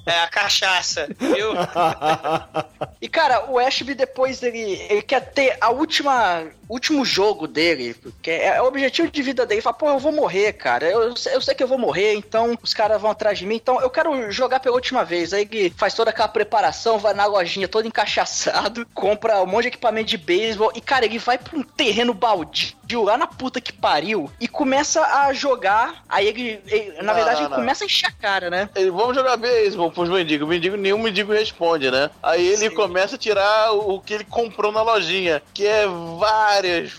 é, 0.07 0.12
é 0.12 0.21
a 0.21 0.27
cachaça, 0.27 1.07
viu? 1.19 1.53
E 3.01 3.09
cara, 3.09 3.51
o 3.51 3.59
Ashby 3.59 3.95
depois 3.95 4.43
ele, 4.43 4.85
ele 4.89 5.03
quer 5.03 5.21
ter 5.21 5.57
a 5.61 5.71
última 5.71 6.45
último 6.69 7.05
jogo 7.05 7.47
dele, 7.47 7.95
porque 7.95 8.31
é, 8.31 8.57
é 8.57 8.62
o 8.62 8.67
objetivo 8.67 9.11
de 9.11 9.23
vida 9.23 9.45
dele. 9.47 9.59
Ele 9.59 9.62
fala, 9.62 9.77
pô, 9.77 9.89
eu 9.89 9.99
vou 9.99 10.12
morrer, 10.12 10.53
cara. 10.53 10.89
Eu, 10.89 11.14
eu 11.33 11.41
sei 11.41 11.55
que 11.55 11.62
eu 11.62 11.69
vou 11.69 11.79
morrer, 11.79 12.14
então 12.14 12.57
os 12.62 12.75
caras 12.75 13.01
vão 13.01 13.11
atrás 13.11 13.39
de 13.39 13.47
mim. 13.47 13.57
Então 13.57 13.81
eu 13.81 13.91
quero 13.91 14.31
jogar 14.31 14.61
pela 14.61 14.75
última 14.75 15.05
vez. 15.05 15.33
Aí 15.33 15.49
ele 15.51 15.73
faz 15.77 15.95
toda 15.95 16.11
aquela 16.11 16.29
preparação, 16.29 16.99
vai 16.99 17.14
na 17.14 17.27
lojinha 17.27 17.69
todo 17.69 17.87
encaixaçado, 17.87 18.87
compra 18.95 19.43
um 19.43 19.47
monte 19.47 19.62
de 19.62 19.69
equipamento 19.69 20.09
de 20.09 20.19
beisebol 20.19 20.73
e, 20.75 20.81
cara, 20.81 21.05
ele 21.05 21.19
vai 21.19 21.39
pra 21.39 21.59
um 21.59 21.62
terreno 21.62 22.12
baldio 22.12 22.77
lá 22.95 23.16
na 23.16 23.26
puta 23.26 23.61
que 23.61 23.72
pariu 23.72 24.30
e 24.41 24.47
começa 24.47 25.01
a 25.03 25.32
jogar. 25.32 26.05
Aí 26.09 26.26
ele, 26.28 26.61
ele- 26.66 26.93
na 26.99 27.03
Não, 27.05 27.14
verdade, 27.14 27.37
não, 27.37 27.43
ele 27.47 27.49
não. 27.51 27.57
começa 27.57 27.84
a 27.84 27.87
encher 27.87 28.07
a 28.07 28.12
cara, 28.12 28.49
né? 28.51 28.68
Ele, 28.74 28.91
vamos 28.91 29.16
jogar 29.16 29.37
beisebol 29.37 29.91
pros 29.91 30.09
mendigos. 30.09 30.47
O 30.47 30.51
mendigo, 30.51 30.76
nenhum 30.76 30.99
mendigo 30.99 31.32
responde, 31.32 31.91
né? 31.91 32.11
Aí 32.22 32.47
ele 32.47 32.70
começa 32.70 33.16
a 33.16 33.18
tirar 33.18 33.72
o, 33.72 33.95
o 33.97 34.01
que 34.01 34.14
ele 34.14 34.24
comprou 34.24 34.70
na 34.70 34.82
lojinha, 34.82 35.43
que 35.53 35.66
é 35.66 35.87
várias, 36.18 36.93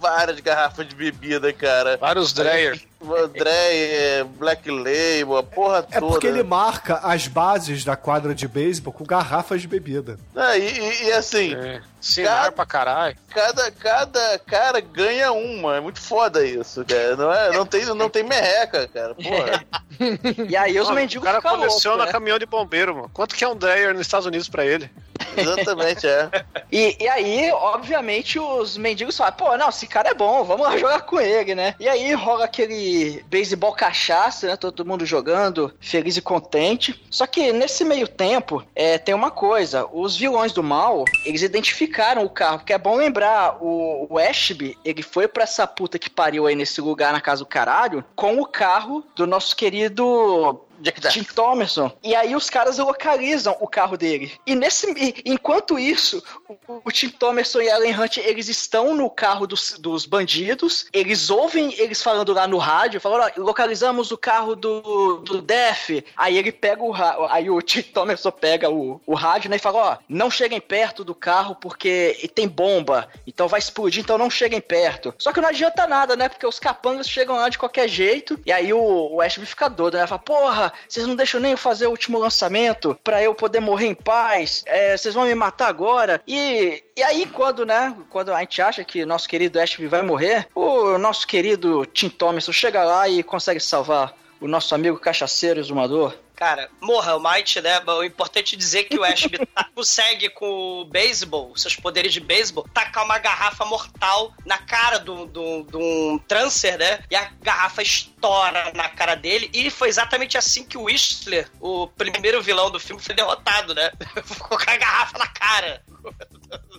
várias 0.00 0.38
garrafas 0.40 0.86
de 0.88 0.94
bebida, 0.94 1.52
cara. 1.52 1.96
Vários 1.96 2.32
Dreyer. 2.32 2.80
Dreyer, 3.28 4.24
Black 4.24 4.70
Label, 4.70 5.36
a 5.36 5.42
porra 5.42 5.86
É 5.90 5.98
toda. 6.00 6.12
porque 6.12 6.26
ele 6.26 6.42
marca 6.42 7.00
as 7.02 7.26
bases 7.26 7.84
da 7.84 7.96
quadra 7.96 8.34
de 8.34 8.46
beisebol 8.48 8.92
com 8.92 9.04
garrafas 9.04 9.60
de 9.60 9.68
bebida. 9.68 10.18
Ah, 10.36 10.56
e, 10.56 10.78
e- 10.78 11.04
e 11.08 11.12
assim, 11.12 11.54
Cinar 12.00 12.52
pra 12.52 12.66
caralho. 12.66 13.16
cada, 13.28 13.70
cada 13.70 14.38
cara 14.40 14.80
ganha 14.80 15.32
uma. 15.32 15.76
É 15.76 15.80
muito 15.80 16.00
foda 16.00 16.44
isso, 16.44 16.84
cara. 16.84 17.16
Não, 17.16 17.32
é, 17.32 17.52
não, 17.52 17.64
tem, 17.66 17.84
não 17.86 18.08
tem 18.10 18.22
merreca, 18.24 18.88
cara. 18.88 19.14
Porra. 19.14 19.64
E 20.48 20.56
aí 20.56 20.80
os 20.80 20.90
mendigos 20.90 21.22
O 21.22 21.30
cara 21.30 21.40
coleciona 21.40 21.96
loucos, 21.96 22.06
né? 22.06 22.12
caminhão 22.12 22.38
de 22.38 22.46
bombeiro, 22.46 22.94
mano. 22.94 23.10
Quanto 23.12 23.34
que 23.36 23.44
é 23.44 23.48
um 23.48 23.54
Dreyer 23.54 23.92
nos 23.92 24.00
Estados 24.00 24.26
Unidos 24.26 24.48
pra 24.48 24.64
ele? 24.64 24.90
Exatamente, 25.36 26.06
é. 26.06 26.30
E, 26.70 26.96
e 27.00 27.08
aí, 27.08 27.50
obviamente, 27.52 28.38
os 28.38 28.76
mendigos 28.76 29.16
falam, 29.16 29.32
pô, 29.34 29.56
não, 29.56 29.68
esse 29.68 29.86
cara 29.86 30.10
é 30.10 30.14
bom, 30.14 30.44
vamos 30.44 30.66
lá 30.66 30.76
jogar 30.76 31.02
com 31.02 31.20
ele, 31.20 31.54
né? 31.54 31.74
E 31.78 31.88
aí 31.88 32.12
rola 32.14 32.44
aquele 32.44 33.24
beisebol 33.28 33.72
cachaça, 33.72 34.46
né? 34.46 34.56
Todo 34.56 34.84
mundo 34.84 35.04
jogando, 35.04 35.72
feliz 35.80 36.16
e 36.16 36.22
contente. 36.22 37.02
Só 37.10 37.26
que 37.26 37.52
nesse 37.52 37.84
meio 37.84 38.08
tempo, 38.08 38.64
é, 38.74 38.98
tem 38.98 39.14
uma 39.14 39.30
coisa, 39.30 39.86
os 39.92 40.16
vilões 40.16 40.52
do 40.52 40.62
mal, 40.62 41.04
eles 41.24 41.42
identificaram 41.42 42.24
o 42.24 42.30
carro, 42.30 42.58
porque 42.58 42.72
é 42.72 42.78
bom 42.78 42.96
lembrar, 42.96 43.58
o, 43.60 44.06
o 44.08 44.18
Ashby, 44.18 44.78
ele 44.84 45.02
foi 45.02 45.28
pra 45.28 45.44
essa 45.44 45.66
puta 45.66 45.98
que 45.98 46.10
pariu 46.10 46.46
aí 46.46 46.54
nesse 46.54 46.80
lugar 46.80 47.12
na 47.12 47.20
casa 47.20 47.44
do 47.44 47.46
caralho, 47.46 48.04
com 48.14 48.40
o 48.40 48.46
carro 48.46 49.04
do 49.14 49.26
nosso 49.26 49.54
querido 49.54 50.60
Tim 50.90 51.22
Thomerson. 51.24 51.92
E 52.02 52.14
aí 52.14 52.34
os 52.34 52.50
caras 52.50 52.78
localizam 52.78 53.56
o 53.60 53.68
carro 53.68 53.96
dele. 53.96 54.32
E 54.46 54.54
nesse, 54.54 54.90
e- 54.92 55.22
enquanto 55.26 55.78
isso, 55.78 56.22
o, 56.48 56.82
o 56.84 56.90
Tim 56.92 57.08
Thomerson 57.08 57.60
e 57.60 57.70
a 57.70 57.76
Ellen 57.76 57.98
Hunt, 58.00 58.16
eles 58.18 58.48
estão 58.48 58.94
no 58.94 59.08
carro 59.10 59.46
dos, 59.46 59.78
dos 59.78 60.06
bandidos. 60.06 60.86
Eles 60.92 61.30
ouvem 61.30 61.74
eles 61.78 62.02
falando 62.02 62.32
lá 62.32 62.46
no 62.46 62.58
rádio, 62.58 63.00
falando, 63.00 63.32
ó, 63.36 63.42
localizamos 63.42 64.10
o 64.10 64.18
carro 64.18 64.54
do, 64.56 65.18
do 65.18 65.40
Def. 65.42 65.90
Aí 66.16 66.36
ele 66.36 66.52
pega 66.52 66.82
o 66.82 66.92
aí 67.30 67.50
o 67.50 67.60
Tim 67.62 67.82
Thomerson 67.82 68.30
pega 68.30 68.70
o, 68.70 69.00
o 69.06 69.14
rádio, 69.14 69.50
né, 69.50 69.56
e 69.56 69.58
fala, 69.58 69.78
ó, 69.78 69.96
não 70.08 70.30
cheguem 70.30 70.60
perto 70.60 71.04
do 71.04 71.14
carro 71.14 71.54
porque 71.54 72.30
tem 72.34 72.48
bomba. 72.48 73.08
Então 73.26 73.48
vai 73.48 73.58
explodir, 73.58 74.02
então 74.02 74.18
não 74.18 74.30
cheguem 74.30 74.60
perto. 74.60 75.14
Só 75.18 75.32
que 75.32 75.40
não 75.40 75.48
adianta 75.48 75.86
nada, 75.86 76.16
né? 76.16 76.28
Porque 76.28 76.46
os 76.46 76.58
capangas 76.58 77.08
chegam 77.08 77.36
lá 77.36 77.48
de 77.48 77.58
qualquer 77.58 77.88
jeito. 77.88 78.38
E 78.44 78.52
aí 78.52 78.72
o, 78.72 79.14
o 79.14 79.20
Ashby 79.20 79.46
fica 79.46 79.68
doido, 79.68 79.96
né? 79.96 80.06
Fala, 80.06 80.18
porra, 80.18 80.71
vocês 80.88 81.06
não 81.06 81.14
deixam 81.14 81.40
nem 81.40 81.52
eu 81.52 81.58
fazer 81.58 81.86
o 81.86 81.90
último 81.90 82.18
lançamento 82.18 82.98
pra 83.02 83.22
eu 83.22 83.34
poder 83.34 83.60
morrer 83.60 83.86
em 83.86 83.94
paz. 83.94 84.62
É, 84.66 84.96
vocês 84.96 85.14
vão 85.14 85.24
me 85.24 85.34
matar 85.34 85.68
agora. 85.68 86.20
E, 86.26 86.82
e 86.96 87.02
aí, 87.02 87.26
quando, 87.26 87.64
né? 87.64 87.94
Quando 88.10 88.32
a 88.32 88.40
gente 88.40 88.60
acha 88.60 88.84
que 88.84 89.04
nosso 89.04 89.28
querido 89.28 89.60
Ashby 89.60 89.86
vai 89.86 90.02
morrer, 90.02 90.48
o 90.54 90.98
nosso 90.98 91.26
querido 91.26 91.86
Tim 91.86 92.08
Thomerson 92.08 92.52
chega 92.52 92.84
lá 92.84 93.08
e 93.08 93.22
consegue 93.22 93.60
salvar 93.60 94.14
o 94.40 94.48
nosso 94.48 94.74
amigo 94.74 94.98
cachaceiro 94.98 95.60
exumador. 95.60 96.14
Cara, 96.42 96.68
morra 96.80 97.14
o 97.14 97.20
Might, 97.20 97.60
né? 97.60 97.78
O 97.86 98.02
importante 98.02 98.56
é 98.56 98.58
dizer 98.58 98.82
que 98.82 98.98
o 98.98 99.04
Ashby 99.04 99.38
tá- 99.46 99.68
consegue 99.72 100.28
com 100.28 100.80
o 100.80 100.84
beisebol, 100.84 101.56
seus 101.56 101.76
poderes 101.76 102.12
de 102.12 102.18
beisebol, 102.18 102.66
tacar 102.74 103.04
uma 103.04 103.16
garrafa 103.20 103.64
mortal 103.64 104.34
na 104.44 104.58
cara 104.58 104.98
do, 104.98 105.24
do, 105.26 105.62
de 105.62 105.76
um 105.76 106.18
trancer, 106.26 106.76
né? 106.76 106.98
E 107.08 107.14
a 107.14 107.30
garrafa 107.40 107.80
estoura 107.80 108.72
na 108.74 108.88
cara 108.88 109.14
dele. 109.14 109.50
E 109.54 109.70
foi 109.70 109.88
exatamente 109.88 110.36
assim 110.36 110.64
que 110.64 110.76
o 110.76 110.86
Whistler, 110.86 111.48
o 111.60 111.86
primeiro 111.86 112.42
vilão 112.42 112.72
do 112.72 112.80
filme, 112.80 113.00
foi 113.00 113.14
derrotado, 113.14 113.72
né? 113.72 113.92
Ficou 114.26 114.58
com 114.58 114.68
a 114.68 114.76
garrafa 114.76 115.18
na 115.18 115.28
cara 115.28 115.80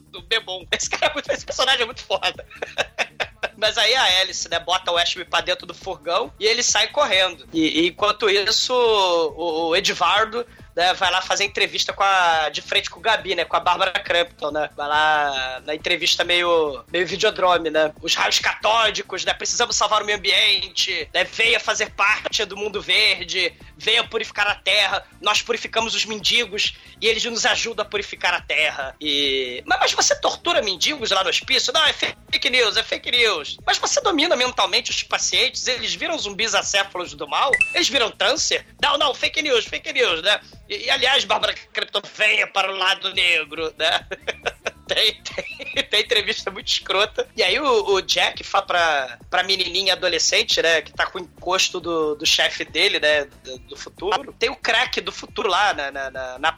do 0.09 0.21
Bebom. 0.23 0.67
Esse 0.73 0.89
cara 0.89 1.05
é 1.05 1.13
muito, 1.13 1.31
esse 1.31 1.45
personagem 1.45 1.83
é 1.83 1.85
muito 1.85 2.03
foda. 2.03 2.45
Mas 3.63 3.77
aí 3.77 3.95
a 3.95 4.19
Alice, 4.19 4.49
né, 4.49 4.59
bota 4.59 4.91
o 4.91 4.97
Ashby 4.97 5.23
pra 5.23 5.39
dentro 5.39 5.65
do 5.65 5.73
furgão 5.73 6.33
e 6.37 6.45
ele 6.45 6.61
sai 6.61 6.89
correndo. 6.89 7.47
E, 7.53 7.79
e 7.79 7.87
enquanto 7.87 8.29
isso, 8.29 8.73
o, 8.73 9.69
o 9.69 9.75
Edvardo 9.77 10.45
né, 10.75 10.93
vai 10.93 11.11
lá 11.11 11.21
fazer 11.21 11.43
entrevista 11.43 11.93
com 11.93 12.03
a, 12.03 12.49
de 12.49 12.61
frente 12.61 12.89
com 12.89 12.99
o 12.99 13.01
Gabi, 13.01 13.35
né? 13.35 13.45
Com 13.45 13.55
a 13.55 13.59
Bárbara 13.59 13.91
Crampton, 13.91 14.51
né? 14.51 14.69
Vai 14.75 14.87
lá 14.87 15.61
na 15.65 15.75
entrevista 15.75 16.23
meio, 16.23 16.83
meio 16.91 17.05
videodrome, 17.05 17.69
né? 17.69 17.93
Os 18.01 18.15
raios 18.15 18.39
catódicos, 18.39 19.23
né? 19.23 19.33
Precisamos 19.33 19.75
salvar 19.75 20.01
o 20.01 20.05
meio 20.05 20.17
ambiente, 20.17 21.07
né? 21.13 21.23
Venha 21.23 21.59
fazer 21.59 21.91
parte 21.91 22.43
do 22.45 22.57
mundo 22.57 22.81
verde, 22.81 23.53
venha 23.77 24.03
purificar 24.03 24.47
a 24.47 24.55
terra. 24.55 25.05
Nós 25.21 25.41
purificamos 25.41 25.93
os 25.93 26.05
mendigos 26.05 26.73
e 26.99 27.07
eles 27.07 27.23
nos 27.25 27.45
ajudam 27.45 27.85
a 27.85 27.89
purificar 27.89 28.33
a 28.33 28.41
terra. 28.41 28.95
E... 28.99 29.63
Mas, 29.65 29.79
mas 29.79 29.91
você 29.91 30.15
tortura 30.19 30.61
mendigos 30.61 31.11
lá 31.11 31.23
no 31.23 31.29
hospício? 31.29 31.73
Não, 31.73 31.85
é 31.85 31.93
fake 31.93 32.49
news, 32.49 32.77
é 32.77 32.83
fake 32.83 33.11
news. 33.11 33.57
Mas 33.65 33.77
você 33.77 34.01
domina 34.01 34.35
mentalmente 34.35 34.89
os 34.89 35.03
pacientes? 35.03 35.67
Eles 35.67 35.93
viram 35.93 36.17
zumbis 36.17 36.55
acéfalos 36.55 37.13
do 37.13 37.27
mal? 37.27 37.51
Eles 37.73 37.89
viram 37.89 38.11
câncer? 38.11 38.65
Não, 38.81 38.97
não, 38.97 39.13
fake 39.13 39.41
news, 39.41 39.65
fake 39.65 39.93
news, 39.93 40.21
né? 40.21 40.39
E, 40.69 40.85
e, 40.85 40.89
aliás, 40.89 41.25
Bárbara 41.25 41.53
Crepton, 41.53 42.01
venha 42.15 42.47
para 42.47 42.71
o 42.71 42.75
lado 42.75 43.13
negro, 43.13 43.73
né? 43.77 44.07
Tem, 44.87 45.13
tem, 45.23 45.83
tem 45.89 46.01
entrevista 46.01 46.51
muito 46.51 46.67
escrota. 46.67 47.27
E 47.35 47.41
aí 47.43 47.59
o, 47.59 47.93
o 47.93 48.01
Jack 48.01 48.43
fala 48.43 48.65
pra, 48.65 49.19
pra 49.29 49.43
menininha 49.43 49.93
adolescente, 49.93 50.61
né? 50.61 50.81
Que 50.81 50.91
tá 50.91 51.05
com 51.05 51.19
o 51.19 51.21
encosto 51.21 51.79
do, 51.79 52.15
do 52.15 52.25
chefe 52.25 52.65
dele, 52.65 52.99
né? 52.99 53.25
Do, 53.43 53.59
do 53.59 53.77
futuro. 53.77 54.33
Tem 54.37 54.49
o 54.49 54.55
crack 54.55 54.99
do 55.01 55.11
futuro 55.11 55.47
lá 55.49 55.73
na, 55.73 55.91
na- 55.91 56.11
na- 56.11 56.39
na- 56.39 56.57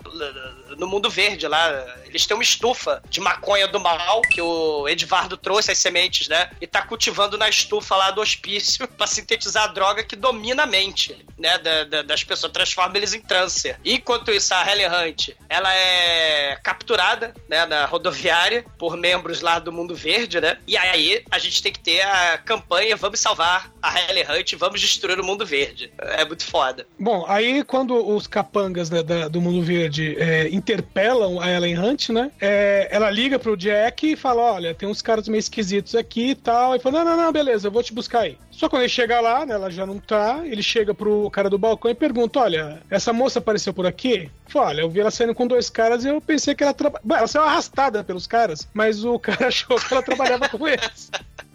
no 0.77 0.87
mundo 0.87 1.09
verde 1.09 1.47
lá. 1.47 1.69
Eles 2.05 2.25
têm 2.25 2.35
uma 2.35 2.43
estufa 2.43 3.01
de 3.09 3.19
maconha 3.19 3.67
do 3.67 3.79
mal 3.79 4.21
que 4.21 4.41
o 4.41 4.87
Edvardo 4.87 5.37
trouxe 5.37 5.71
as 5.71 5.77
sementes, 5.77 6.27
né? 6.27 6.49
E 6.59 6.67
tá 6.67 6.81
cultivando 6.81 7.37
na 7.37 7.47
estufa 7.49 7.95
lá 7.95 8.11
do 8.11 8.21
hospício 8.21 8.87
pra 8.97 9.07
sintetizar 9.07 9.63
a 9.65 9.67
droga 9.67 10.03
que 10.03 10.15
domina 10.15 10.63
a 10.63 10.67
mente, 10.67 11.25
né? 11.37 11.57
da- 11.59 11.83
da- 11.83 12.01
das 12.01 12.23
pessoas, 12.23 12.51
transforma 12.51 12.97
eles 12.97 13.13
em 13.13 13.21
trâncer. 13.21 13.79
Enquanto 13.85 14.31
isso, 14.31 14.53
a 14.53 14.69
Helen 14.69 14.87
Hunt, 14.87 15.29
ela 15.49 15.73
é 15.73 16.55
capturada, 16.63 17.33
né? 17.49 17.65
Na 17.65 17.85
rodoviária 18.15 18.65
por 18.77 18.97
membros 18.97 19.41
lá 19.41 19.59
do 19.59 19.71
Mundo 19.71 19.93
Verde, 19.93 20.39
né? 20.39 20.57
E 20.67 20.77
aí 20.77 21.23
a 21.29 21.37
gente 21.37 21.61
tem 21.61 21.71
que 21.71 21.79
ter 21.79 22.01
a 22.01 22.37
campanha 22.37 22.95
Vamos 22.95 23.19
salvar 23.19 23.71
a 23.81 23.99
Helen 23.99 24.23
Hunt, 24.29 24.53
vamos 24.55 24.79
destruir 24.81 25.19
o 25.19 25.23
Mundo 25.23 25.45
Verde. 25.45 25.91
É 25.99 26.23
muito 26.25 26.45
foda. 26.45 26.85
Bom, 26.99 27.25
aí 27.27 27.63
quando 27.63 27.93
os 28.07 28.25
capangas 28.27 28.89
né, 28.89 29.03
da- 29.03 29.27
do 29.27 29.41
Mundo 29.41 29.63
Verde 29.63 30.15
é, 30.17 30.47
interpelam 30.49 31.39
a 31.39 31.51
Ellen 31.51 31.77
Hunt, 31.77 32.09
né? 32.09 32.31
é, 32.39 32.87
ela 32.91 33.09
liga 33.09 33.37
pro 33.37 33.57
Jack 33.57 34.11
e 34.11 34.15
fala: 34.15 34.41
Olha, 34.53 34.73
tem 34.73 34.87
uns 34.87 35.01
caras 35.01 35.27
meio 35.27 35.39
esquisitos 35.39 35.93
aqui 35.95 36.29
e 36.31 36.35
tal. 36.35 36.75
E 36.75 36.79
fala: 36.79 37.03
Não, 37.03 37.15
não, 37.15 37.23
não, 37.25 37.31
beleza, 37.31 37.67
eu 37.67 37.71
vou 37.71 37.83
te 37.83 37.93
buscar 37.93 38.21
aí. 38.21 38.37
Só 38.55 38.69
quando 38.69 38.83
ele 38.83 38.89
chega 38.89 39.19
lá, 39.19 39.45
né? 39.45 39.53
Ela 39.53 39.69
já 39.69 39.85
não 39.85 39.99
tá. 39.99 40.41
Ele 40.45 40.63
chega 40.63 40.93
pro 40.93 41.29
cara 41.29 41.49
do 41.49 41.57
balcão 41.57 41.91
e 41.91 41.95
pergunta: 41.95 42.39
Olha, 42.39 42.81
essa 42.89 43.11
moça 43.11 43.39
apareceu 43.39 43.73
por 43.73 43.85
aqui? 43.85 44.31
Fala, 44.47 44.67
olha, 44.67 44.81
eu 44.81 44.89
vi 44.89 45.01
ela 45.01 45.11
saindo 45.11 45.35
com 45.35 45.45
dois 45.45 45.69
caras 45.69 46.05
e 46.05 46.07
eu 46.07 46.21
pensei 46.21 46.55
que 46.55 46.63
ela 46.63 46.73
trabalhava. 46.73 47.17
Ela 47.17 47.27
saiu 47.27 47.43
arrastada 47.43 48.03
pelos 48.03 48.25
caras, 48.25 48.67
mas 48.73 49.03
o 49.03 49.19
cara 49.19 49.47
achou 49.49 49.77
que 49.77 49.93
ela 49.93 50.01
trabalhava 50.01 50.47
com 50.47 50.65
eles. 50.67 51.11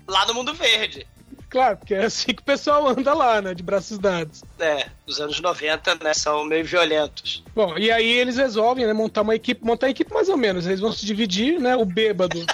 Lá 0.07 0.26
no 0.26 0.34
Mundo 0.34 0.53
Verde. 0.53 1.07
Claro, 1.48 1.78
porque 1.78 1.94
é 1.94 2.05
assim 2.05 2.32
que 2.32 2.42
o 2.42 2.44
pessoal 2.44 2.86
anda 2.86 3.12
lá, 3.12 3.42
né? 3.42 3.55
De 3.55 3.62
braços 3.62 3.98
dados. 3.98 4.44
É, 4.59 4.86
os 5.05 5.20
anos 5.20 5.40
90, 5.40 5.96
né? 5.96 6.14
São 6.14 6.44
meio 6.44 6.64
violentos. 6.64 7.42
Bom, 7.55 7.76
e 7.76 7.90
aí 7.90 8.09
eles 8.09 8.36
resolvem, 8.36 8.86
né, 8.86 8.92
montar 8.92 9.22
uma 9.22 9.34
equipe, 9.34 9.64
montar 9.64 9.88
a 9.88 9.90
equipe 9.90 10.12
mais 10.12 10.28
ou 10.28 10.36
menos. 10.36 10.66
Eles 10.66 10.78
vão 10.78 10.92
se 10.92 11.05
dividir, 11.05 11.59
né? 11.59 11.74
O 11.74 11.84
bêbado. 11.84 12.38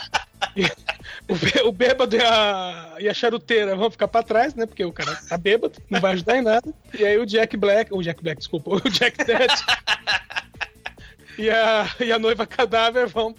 o, 1.29 1.35
bê- 1.35 1.63
o 1.65 1.73
bêbado 1.73 2.17
e 2.17 2.21
a, 2.23 2.95
e 3.01 3.09
a 3.09 3.15
charuteira 3.15 3.75
vão 3.77 3.91
ficar 3.91 4.09
pra 4.09 4.23
trás, 4.23 4.55
né? 4.55 4.67
Porque 4.67 4.85
o 4.85 4.93
cara 4.93 5.15
tá 5.29 5.37
bêbado, 5.37 5.75
não 5.91 6.01
vai 6.01 6.13
ajudar 6.13 6.37
em 6.39 6.43
nada. 6.43 6.73
E 6.99 7.05
aí 7.05 7.19
o 7.19 7.27
Jack 7.27 7.57
Black, 7.57 7.93
o 7.93 8.03
Jack 8.03 8.23
Black, 8.23 8.39
desculpa, 8.39 8.71
o 8.71 8.81
Jack 8.91 9.25
Dead 9.25 9.51
e 11.39 11.51
a, 11.51 11.89
e 12.01 12.13
a 12.13 12.19
noiva 12.19 12.47
cadáver 12.47 13.07
vão 13.07 13.35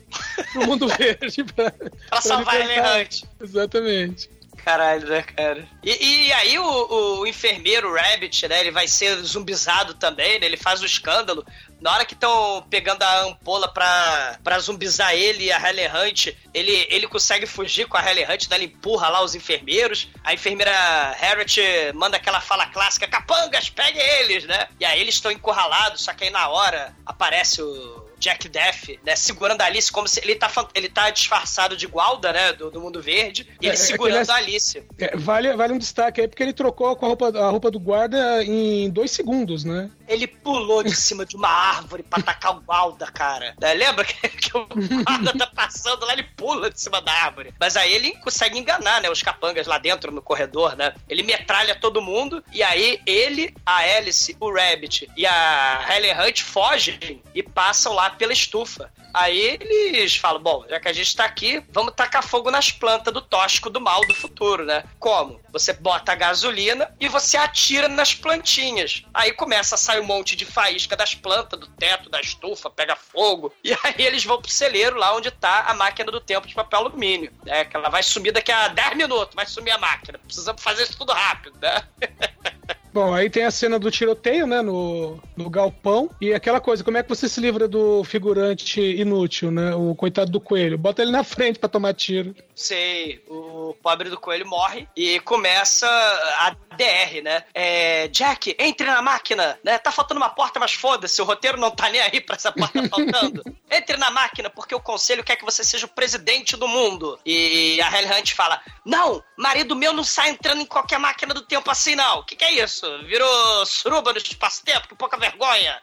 pro 0.53 0.65
mundo 0.67 0.87
verde 0.97 1.43
pra, 1.43 1.71
Pra 2.09 2.21
salvar 2.21 2.61
Ellen 2.61 2.79
Hunt. 3.03 3.23
Exatamente. 3.41 4.29
Caralho, 4.63 5.07
né, 5.07 5.21
cara? 5.21 5.65
E, 5.81 6.25
e 6.27 6.31
aí 6.33 6.59
o, 6.59 7.19
o 7.21 7.27
enfermeiro 7.27 7.93
Rabbit, 7.95 8.47
né? 8.49 8.59
Ele 8.59 8.71
vai 8.71 8.85
ser 8.85 9.15
zumbizado 9.23 9.93
também, 9.93 10.39
né? 10.41 10.45
Ele 10.45 10.57
faz 10.57 10.81
o 10.81 10.85
escândalo. 10.85 11.45
Na 11.79 11.93
hora 11.93 12.05
que 12.05 12.13
estão 12.13 12.65
pegando 12.69 13.03
a 13.03 13.21
ampola 13.21 13.67
pra, 13.67 14.39
pra 14.43 14.59
zumbizar 14.59 15.13
ele 15.13 15.45
e 15.45 15.51
a 15.51 15.69
Helen 15.69 15.87
Hunt, 15.87 16.27
ele, 16.53 16.87
ele 16.89 17.07
consegue 17.07 17.45
fugir 17.45 17.87
com 17.87 17.97
a 17.97 18.09
Helen 18.09 18.25
Hunt, 18.25 18.47
daí 18.47 18.63
ele 18.63 18.73
empurra 18.73 19.09
lá 19.09 19.21
os 19.21 19.35
enfermeiros. 19.35 20.09
A 20.23 20.33
enfermeira 20.33 20.71
Harriet 21.19 21.59
manda 21.93 22.17
aquela 22.17 22.41
fala 22.41 22.65
clássica: 22.67 23.07
Capangas, 23.07 23.69
pegue 23.69 23.99
eles, 23.99 24.45
né? 24.45 24.67
E 24.79 24.85
aí 24.85 24.99
eles 24.99 25.15
estão 25.15 25.31
encurralados, 25.31 26.01
só 26.03 26.13
que 26.13 26.23
aí 26.23 26.29
na 26.29 26.47
hora 26.49 26.95
aparece 27.05 27.61
o. 27.61 28.06
Jack 28.19 28.49
Death, 28.49 28.99
né, 29.05 29.15
segurando 29.15 29.61
a 29.61 29.65
Alice 29.65 29.91
como 29.91 30.07
se 30.07 30.19
ele 30.21 30.35
tá, 30.35 30.51
ele 30.73 30.89
tá 30.89 31.09
disfarçado 31.09 31.77
de 31.77 31.87
guarda, 31.87 32.31
né, 32.33 32.53
do, 32.53 32.71
do 32.71 32.81
mundo 32.81 33.01
verde, 33.01 33.47
e 33.61 33.65
ele 33.65 33.69
É, 33.69 33.73
é 33.73 33.75
segurando 33.75 34.25
que 34.25 34.31
a 34.31 34.35
Alice. 34.35 34.83
É, 34.97 35.15
vale, 35.15 35.55
vale 35.55 35.73
um 35.73 35.77
destaque 35.77 36.21
aí, 36.21 36.27
porque 36.27 36.43
ele 36.43 36.53
trocou 36.53 36.95
com 36.95 37.05
a 37.05 37.09
roupa, 37.09 37.29
a 37.37 37.49
roupa 37.49 37.71
do 37.71 37.79
guarda 37.79 38.43
em 38.43 38.89
dois 38.89 39.11
segundos, 39.11 39.63
né? 39.63 39.89
Ele 40.07 40.25
pulou 40.25 40.83
de 40.83 40.95
cima 40.95 41.25
de 41.25 41.35
uma 41.35 41.49
árvore 41.49 42.03
pra 42.03 42.19
atacar 42.19 42.57
o 42.57 42.61
guarda, 42.61 43.07
cara. 43.07 43.55
Né, 43.59 43.73
Lembra 43.73 44.05
que, 44.05 44.15
que 44.29 44.57
o 44.57 44.65
guarda 44.65 45.37
tá 45.37 45.47
passando 45.47 46.05
lá, 46.05 46.13
ele 46.13 46.23
pula 46.23 46.69
de 46.69 46.79
cima 46.79 47.01
da 47.01 47.11
árvore. 47.11 47.53
Mas 47.59 47.75
aí 47.75 47.93
ele 47.93 48.11
consegue 48.17 48.57
enganar, 48.57 49.01
né, 49.01 49.09
os 49.09 49.21
capangas 49.21 49.67
lá 49.67 49.77
dentro 49.77 50.11
no 50.11 50.21
corredor, 50.21 50.75
né? 50.75 50.93
Ele 51.09 51.23
metralha 51.23 51.75
todo 51.75 52.01
mundo 52.01 52.43
e 52.53 52.63
aí 52.63 52.99
ele, 53.05 53.53
a 53.65 53.77
Alice, 53.77 54.35
o 54.39 54.51
Rabbit 54.51 55.09
e 55.15 55.25
a 55.25 55.85
Helen 55.89 56.13
Hunt 56.19 56.41
fogem 56.41 57.21
e 57.33 57.43
passam 57.43 57.93
lá 57.93 58.06
pela 58.11 58.33
estufa. 58.33 58.91
Aí 59.13 59.57
eles 59.59 60.15
falam: 60.15 60.41
bom, 60.41 60.65
já 60.69 60.79
que 60.79 60.87
a 60.87 60.93
gente 60.93 61.15
tá 61.15 61.25
aqui, 61.25 61.63
vamos 61.71 61.93
tacar 61.95 62.23
fogo 62.23 62.51
nas 62.51 62.71
plantas 62.71 63.13
do 63.13 63.21
tóxico 63.21 63.69
do 63.69 63.81
mal 63.81 64.01
do 64.05 64.13
futuro, 64.13 64.65
né? 64.65 64.83
Como? 64.99 65.39
Você 65.51 65.73
bota 65.73 66.11
a 66.11 66.15
gasolina 66.15 66.93
e 66.99 67.07
você 67.07 67.35
atira 67.37 67.87
nas 67.87 68.13
plantinhas. 68.13 69.03
Aí 69.13 69.31
começa 69.31 69.75
a 69.75 69.77
sair 69.77 69.99
um 69.99 70.05
monte 70.05 70.35
de 70.35 70.45
faísca 70.45 70.95
das 70.95 71.15
plantas, 71.15 71.59
do 71.59 71.67
teto, 71.67 72.09
da 72.09 72.21
estufa, 72.21 72.69
pega 72.69 72.95
fogo. 72.95 73.53
E 73.63 73.73
aí 73.83 73.95
eles 73.97 74.23
vão 74.23 74.41
pro 74.41 74.51
celeiro 74.51 74.97
lá 74.97 75.15
onde 75.15 75.31
tá 75.31 75.65
a 75.67 75.73
máquina 75.73 76.11
do 76.11 76.21
tempo 76.21 76.47
de 76.47 76.53
papel 76.53 76.79
alumínio. 76.79 77.31
Né? 77.43 77.65
Que 77.65 77.75
ela 77.75 77.89
vai 77.89 78.03
sumir 78.03 78.31
daqui 78.31 78.51
a 78.51 78.67
10 78.67 78.95
minutos, 78.95 79.35
vai 79.35 79.45
sumir 79.45 79.71
a 79.71 79.77
máquina. 79.77 80.19
Precisamos 80.19 80.61
fazer 80.61 80.83
isso 80.83 80.97
tudo 80.97 81.13
rápido, 81.13 81.57
né? 81.61 81.83
Bom, 82.93 83.13
aí 83.13 83.29
tem 83.29 83.45
a 83.45 83.51
cena 83.51 83.77
do 83.77 83.91
tiroteio, 83.91 84.47
né, 84.47 84.61
no, 84.61 85.21
no 85.37 85.49
galpão. 85.49 86.09
E 86.19 86.33
aquela 86.33 86.59
coisa, 86.59 86.83
como 86.83 86.97
é 86.97 87.03
que 87.03 87.09
você 87.09 87.29
se 87.29 87.39
livra 87.39 87.67
do 87.67 88.03
figurante 88.03 88.81
inútil, 88.81 89.51
né? 89.51 89.73
O 89.75 89.95
coitado 89.95 90.31
do 90.31 90.41
coelho. 90.41 90.77
Bota 90.77 91.01
ele 91.01 91.11
na 91.11 91.23
frente 91.23 91.59
pra 91.59 91.69
tomar 91.69 91.93
tiro. 91.93 92.35
Sei, 92.55 93.23
o 93.27 93.75
pobre 93.81 94.09
do 94.09 94.19
coelho 94.19 94.47
morre 94.47 94.87
e 94.95 95.19
começa 95.19 95.87
a 95.87 96.55
DR, 96.75 97.21
né? 97.23 97.43
É, 97.53 98.07
Jack, 98.07 98.55
entre 98.57 98.87
na 98.87 99.01
máquina, 99.01 99.59
né? 99.63 99.77
Tá 99.77 99.91
faltando 99.91 100.19
uma 100.19 100.29
porta, 100.29 100.59
mas 100.59 100.73
foda-se, 100.73 101.21
o 101.21 101.25
roteiro 101.25 101.59
não 101.59 101.69
tá 101.69 101.89
nem 101.89 102.01
aí 102.01 102.19
pra 102.19 102.35
essa 102.35 102.51
porta 102.51 102.87
faltando. 102.89 103.43
Entre 103.69 103.97
na 103.97 104.09
máquina, 104.09 104.49
porque 104.49 104.73
o 104.73 104.79
conselho 104.79 105.25
quer 105.25 105.35
que 105.35 105.43
você 105.43 105.61
seja 105.61 105.85
o 105.85 105.89
presidente 105.89 106.55
do 106.55 106.69
mundo. 106.69 107.19
E 107.25 107.81
a 107.81 107.97
Helen 107.97 108.17
Hunt 108.17 108.33
fala: 108.33 108.61
Não, 108.85 109.21
marido 109.35 109.75
meu 109.75 109.91
não 109.91 110.05
sai 110.05 110.29
entrando 110.29 110.61
em 110.61 110.65
qualquer 110.65 110.97
máquina 110.97 111.33
do 111.33 111.41
tempo 111.41 111.69
assim, 111.69 111.93
não. 111.93 112.19
O 112.19 112.23
que, 112.23 112.37
que 112.37 112.45
é 112.45 112.63
isso? 112.63 112.85
Virou 113.05 113.65
suruba 113.65 114.13
no 114.13 114.19
espaço-tempo? 114.19 114.87
Que 114.87 114.95
pouca 114.95 115.17
vergonha. 115.17 115.26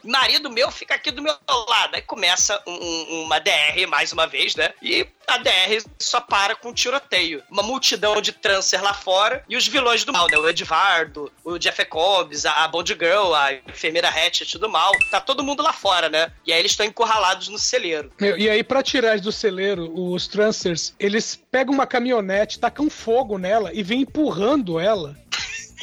Marido 0.03 0.51
meu 0.51 0.71
fica 0.71 0.95
aqui 0.95 1.11
do 1.11 1.23
meu 1.23 1.35
lado. 1.69 1.95
Aí 1.95 2.03
começa 2.03 2.61
um- 2.67 2.73
um- 2.73 3.23
uma 3.25 3.39
DR, 3.41 3.87
mais 3.89 4.13
uma 4.13 4.27
vez, 4.27 4.55
né? 4.57 4.71
E 4.83 5.07
a 5.27 5.39
DR 5.39 5.83
só 5.99 6.21
para 6.21 6.55
com 6.55 6.69
um 6.69 6.73
tiroteio. 6.73 7.43
Uma 7.51 7.63
multidão 7.63 8.21
de 8.21 8.33
trâncer 8.33 8.83
lá 8.83 8.93
fora 8.93 9.43
e 9.49 9.57
os 9.57 9.67
vilões 9.67 10.05
do 10.05 10.13
mal, 10.13 10.27
né? 10.31 10.37
O 10.39 10.49
Edvardo, 10.49 11.33
o 11.43 11.59
Jeff 11.59 11.85
Combs, 11.87 12.45
a 12.45 12.67
Bond 12.69 12.93
Girl, 12.93 13.33
a 13.35 13.53
enfermeira 13.55 14.09
Hatchet 14.09 14.59
do 14.59 14.69
mal. 14.69 14.93
Tá 15.11 15.21
todo 15.21 15.43
mundo 15.43 15.63
lá 15.63 15.73
fora, 15.73 16.09
né? 16.09 16.31
E 16.47 16.53
aí 16.53 16.59
eles 16.59 16.73
estão 16.73 16.85
encurralados 16.87 17.49
no 17.49 17.59
celeiro. 17.59 18.13
E 18.21 18.49
aí, 18.49 18.63
pra 18.63 18.83
tirar 18.83 19.19
do 19.19 19.31
celeiro, 19.33 19.91
os 19.95 20.27
Trancers, 20.27 20.95
eles 20.99 21.41
pegam 21.51 21.73
uma 21.75 21.87
caminhonete, 21.87 22.59
tacam 22.59 22.91
fogo 22.91 23.39
nela 23.39 23.71
e 23.73 23.83
vêm 23.83 24.01
empurrando 24.01 24.79
ela 24.81 25.17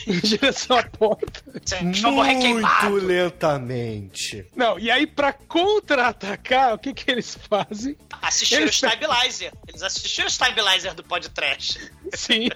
em 0.08 0.20
direção 0.20 0.78
à 0.78 0.84
porta. 0.84 1.44
Muito 1.82 2.90
lentamente. 3.06 4.46
Não, 4.56 4.78
e 4.80 4.90
aí, 4.92 5.06
pra 5.08 5.34
contra-atacar, 5.34 6.74
o 6.74 6.78
que 6.80 6.94
que 6.94 7.10
eles 7.12 7.38
fazem? 7.50 7.98
Assistiram 8.22 8.64
Eles 8.64 8.74
o 8.82 8.88
Stabilizer. 8.88 9.52
Eles 9.68 9.84
assistiram 9.84 10.28
o 10.28 10.32
Stabilizer 10.32 10.94
do 10.94 11.04
podcast. 11.04 11.92
Sim. 12.14 12.50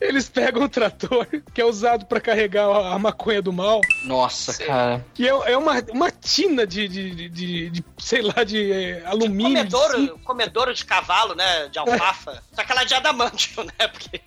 Eles 0.00 0.28
pegam 0.28 0.62
o 0.62 0.68
trator, 0.68 1.26
que 1.52 1.60
é 1.60 1.64
usado 1.64 2.06
pra 2.06 2.20
carregar 2.20 2.68
a 2.68 2.96
maconha 3.00 3.42
do 3.42 3.52
mal, 3.52 3.80
Nossa, 4.04 4.54
cara. 4.64 5.04
que 5.12 5.26
é, 5.26 5.30
é 5.30 5.56
uma, 5.56 5.82
uma 5.90 6.08
tina 6.12 6.64
de, 6.64 6.86
de, 6.86 7.10
de, 7.10 7.28
de- 7.28 7.70
de, 7.70 7.84
sei 7.98 8.22
lá, 8.22 8.44
de 8.44 8.70
eh, 8.70 9.02
alumínio. 9.04 9.64
de 9.64 9.70
Comedouro, 9.72 10.00
zinco. 10.00 10.18
comedouro 10.20 10.72
de 10.72 10.84
cavalo, 10.84 11.34
né? 11.34 11.66
De 11.68 11.80
alfafa. 11.80 12.40
Só 12.52 12.62
que 12.62 12.70
ela 12.70 12.82
é 12.82 12.84
de 12.84 12.94
adamantio, 12.94 13.64
né? 13.64 13.88
Porque 13.88 14.20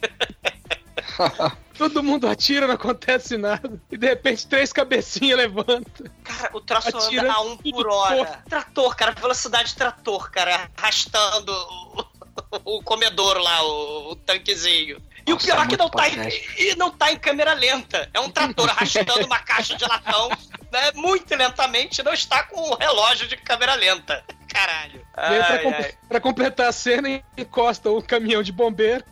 Todo 1.78 2.04
mundo 2.04 2.28
atira, 2.28 2.68
não 2.68 2.76
acontece 2.76 3.38
nada. 3.38 3.82
E 3.92 3.98
de 3.98 4.08
repente, 4.08 4.46
três 4.46 4.72
cabecinhas 4.72 5.38
levantam. 5.38 6.06
Cara, 6.24 6.50
o 6.54 6.62
troço 6.62 6.96
Atira 6.96 7.24
anda 7.24 7.34
a 7.34 7.42
um 7.42 7.58
por 7.58 7.88
hora. 7.88 8.44
Trator, 8.48 8.96
cara, 8.96 9.12
velocidade 9.14 9.74
trator, 9.76 10.30
cara, 10.30 10.70
arrastando 10.78 11.52
o, 11.52 12.78
o 12.78 12.84
comedouro 12.84 13.42
lá, 13.42 13.64
o, 13.64 14.12
o 14.12 14.16
tanquezinho. 14.16 15.02
E 15.26 15.32
Nossa, 15.32 15.44
o 15.44 15.48
pior 15.48 15.62
é 15.62 15.66
é 15.66 15.68
que 15.68 15.78
não 15.78 15.90
tá, 15.90 16.10
em, 16.10 16.14
e 16.58 16.76
não 16.76 16.92
tá 16.92 17.12
em 17.12 17.18
câmera 17.18 17.54
lenta. 17.54 18.10
É 18.14 18.20
um 18.20 18.30
trator 18.30 18.70
arrastando 18.70 19.26
uma 19.26 19.40
caixa 19.40 19.76
de 19.76 19.86
latão, 19.86 20.30
né, 20.72 20.92
muito 20.96 21.36
lentamente, 21.36 22.04
não 22.04 22.14
está 22.14 22.44
com 22.44 22.60
o 22.60 22.76
relógio 22.76 23.28
de 23.28 23.38
câmera 23.38 23.76
lenta. 23.76 24.24
Caralho. 24.48 25.06
pra, 25.14 25.48
Ai, 25.48 25.60
com- 25.64 25.70
ai. 25.74 25.94
pra 26.10 26.20
completar 26.20 26.68
a 26.68 26.72
cena, 26.72 27.24
encosta 27.38 27.90
o 27.90 28.02
caminhão 28.04 28.44
de 28.44 28.52
bombeiro. 28.52 29.04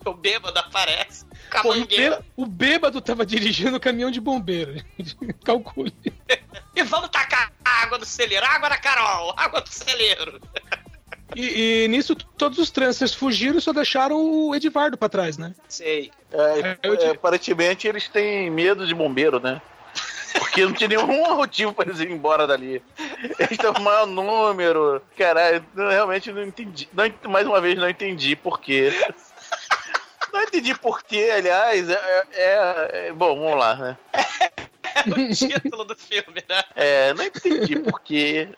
O 0.06 0.14
bêbado 0.14 0.58
aparece. 0.58 1.24
Pô, 1.24 1.36
o, 1.36 1.50
Camangueiro. 1.50 2.16
bê- 2.16 2.22
o 2.36 2.46
bêbado 2.46 3.00
tava 3.00 3.26
dirigindo 3.26 3.76
o 3.76 3.80
caminhão 3.80 4.10
de 4.10 4.20
bombeiro. 4.20 4.72
gente. 4.98 5.16
Calcule. 5.44 5.92
E 6.74 6.82
vamos 6.84 7.08
tacar 7.10 7.52
água 7.64 7.98
no 7.98 8.04
celeiro. 8.06 8.46
Água 8.46 8.68
na 8.68 8.78
Carol. 8.78 9.34
Água 9.36 9.60
no 9.60 9.66
celeiro. 9.66 10.40
E, 11.36 11.84
e 11.84 11.88
nisso, 11.88 12.14
todos 12.14 12.58
os 12.58 12.70
Trancers 12.70 13.12
fugiram 13.12 13.58
e 13.58 13.60
só 13.60 13.72
deixaram 13.72 14.16
o 14.16 14.54
Edvardo 14.54 14.96
pra 14.96 15.08
trás, 15.08 15.36
né? 15.36 15.54
Sei. 15.68 16.10
É, 16.32 16.74
te- 16.96 17.04
é, 17.04 17.10
aparentemente 17.10 17.86
eles 17.88 18.08
têm 18.08 18.48
medo 18.50 18.86
de 18.86 18.94
bombeiro, 18.94 19.38
né? 19.40 19.60
Porque 20.38 20.64
não 20.64 20.72
tinha 20.72 20.88
nenhum 20.88 21.36
motivo 21.36 21.72
pra 21.74 21.84
eles 21.86 21.98
irem 22.00 22.14
embora 22.14 22.46
dali. 22.46 22.80
Eles 23.38 23.58
têm 23.58 23.70
o 23.70 23.80
maior 23.80 24.06
número. 24.06 25.02
Caralho, 25.18 25.64
eu 25.76 25.88
realmente 25.88 26.32
não 26.32 26.42
entendi. 26.44 26.88
Não 26.92 27.30
mais 27.30 27.46
uma 27.46 27.60
vez, 27.60 27.76
não 27.76 27.88
entendi 27.90 28.36
por 28.36 28.60
quê. 28.60 28.92
Não 30.32 30.42
entendi 30.42 30.74
por 30.78 31.02
quê, 31.02 31.30
aliás. 31.36 31.88
É, 31.88 32.22
é- 32.32 32.90
é- 33.08 33.12
bom, 33.12 33.38
vamos 33.38 33.58
lá, 33.58 33.74
né? 33.76 33.98
É 34.12 35.10
o 35.10 35.34
título 35.34 35.84
do 35.84 35.96
filme, 35.96 36.42
né? 36.48 36.62
É, 36.74 37.14
não 37.14 37.24
entendi 37.24 37.78
por 37.78 38.00
quê. 38.00 38.48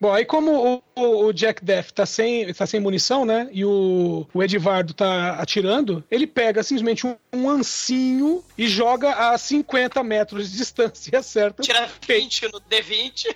Bom, 0.00 0.12
aí 0.12 0.24
como 0.24 0.82
o, 0.96 1.26
o- 1.26 1.32
Jack 1.32 1.64
Death 1.64 1.90
tá 1.92 2.04
sem, 2.04 2.52
tá 2.52 2.66
sem 2.66 2.80
munição, 2.80 3.24
né? 3.24 3.48
E 3.52 3.64
o, 3.64 4.26
o 4.34 4.42
Edvardo 4.42 4.92
tá 4.92 5.34
atirando, 5.36 6.02
ele 6.10 6.26
pega 6.26 6.62
simplesmente 6.64 7.06
um, 7.06 7.16
um 7.32 7.48
ancinho 7.48 8.42
e 8.58 8.66
joga 8.66 9.12
a 9.12 9.38
50 9.38 10.02
metros 10.02 10.50
de 10.50 10.56
distância 10.58 11.10
e 11.12 11.16
acerta. 11.16 11.62
Tira 11.62 11.88
20 12.06 12.52
no 12.52 12.60
D20. 12.60 13.34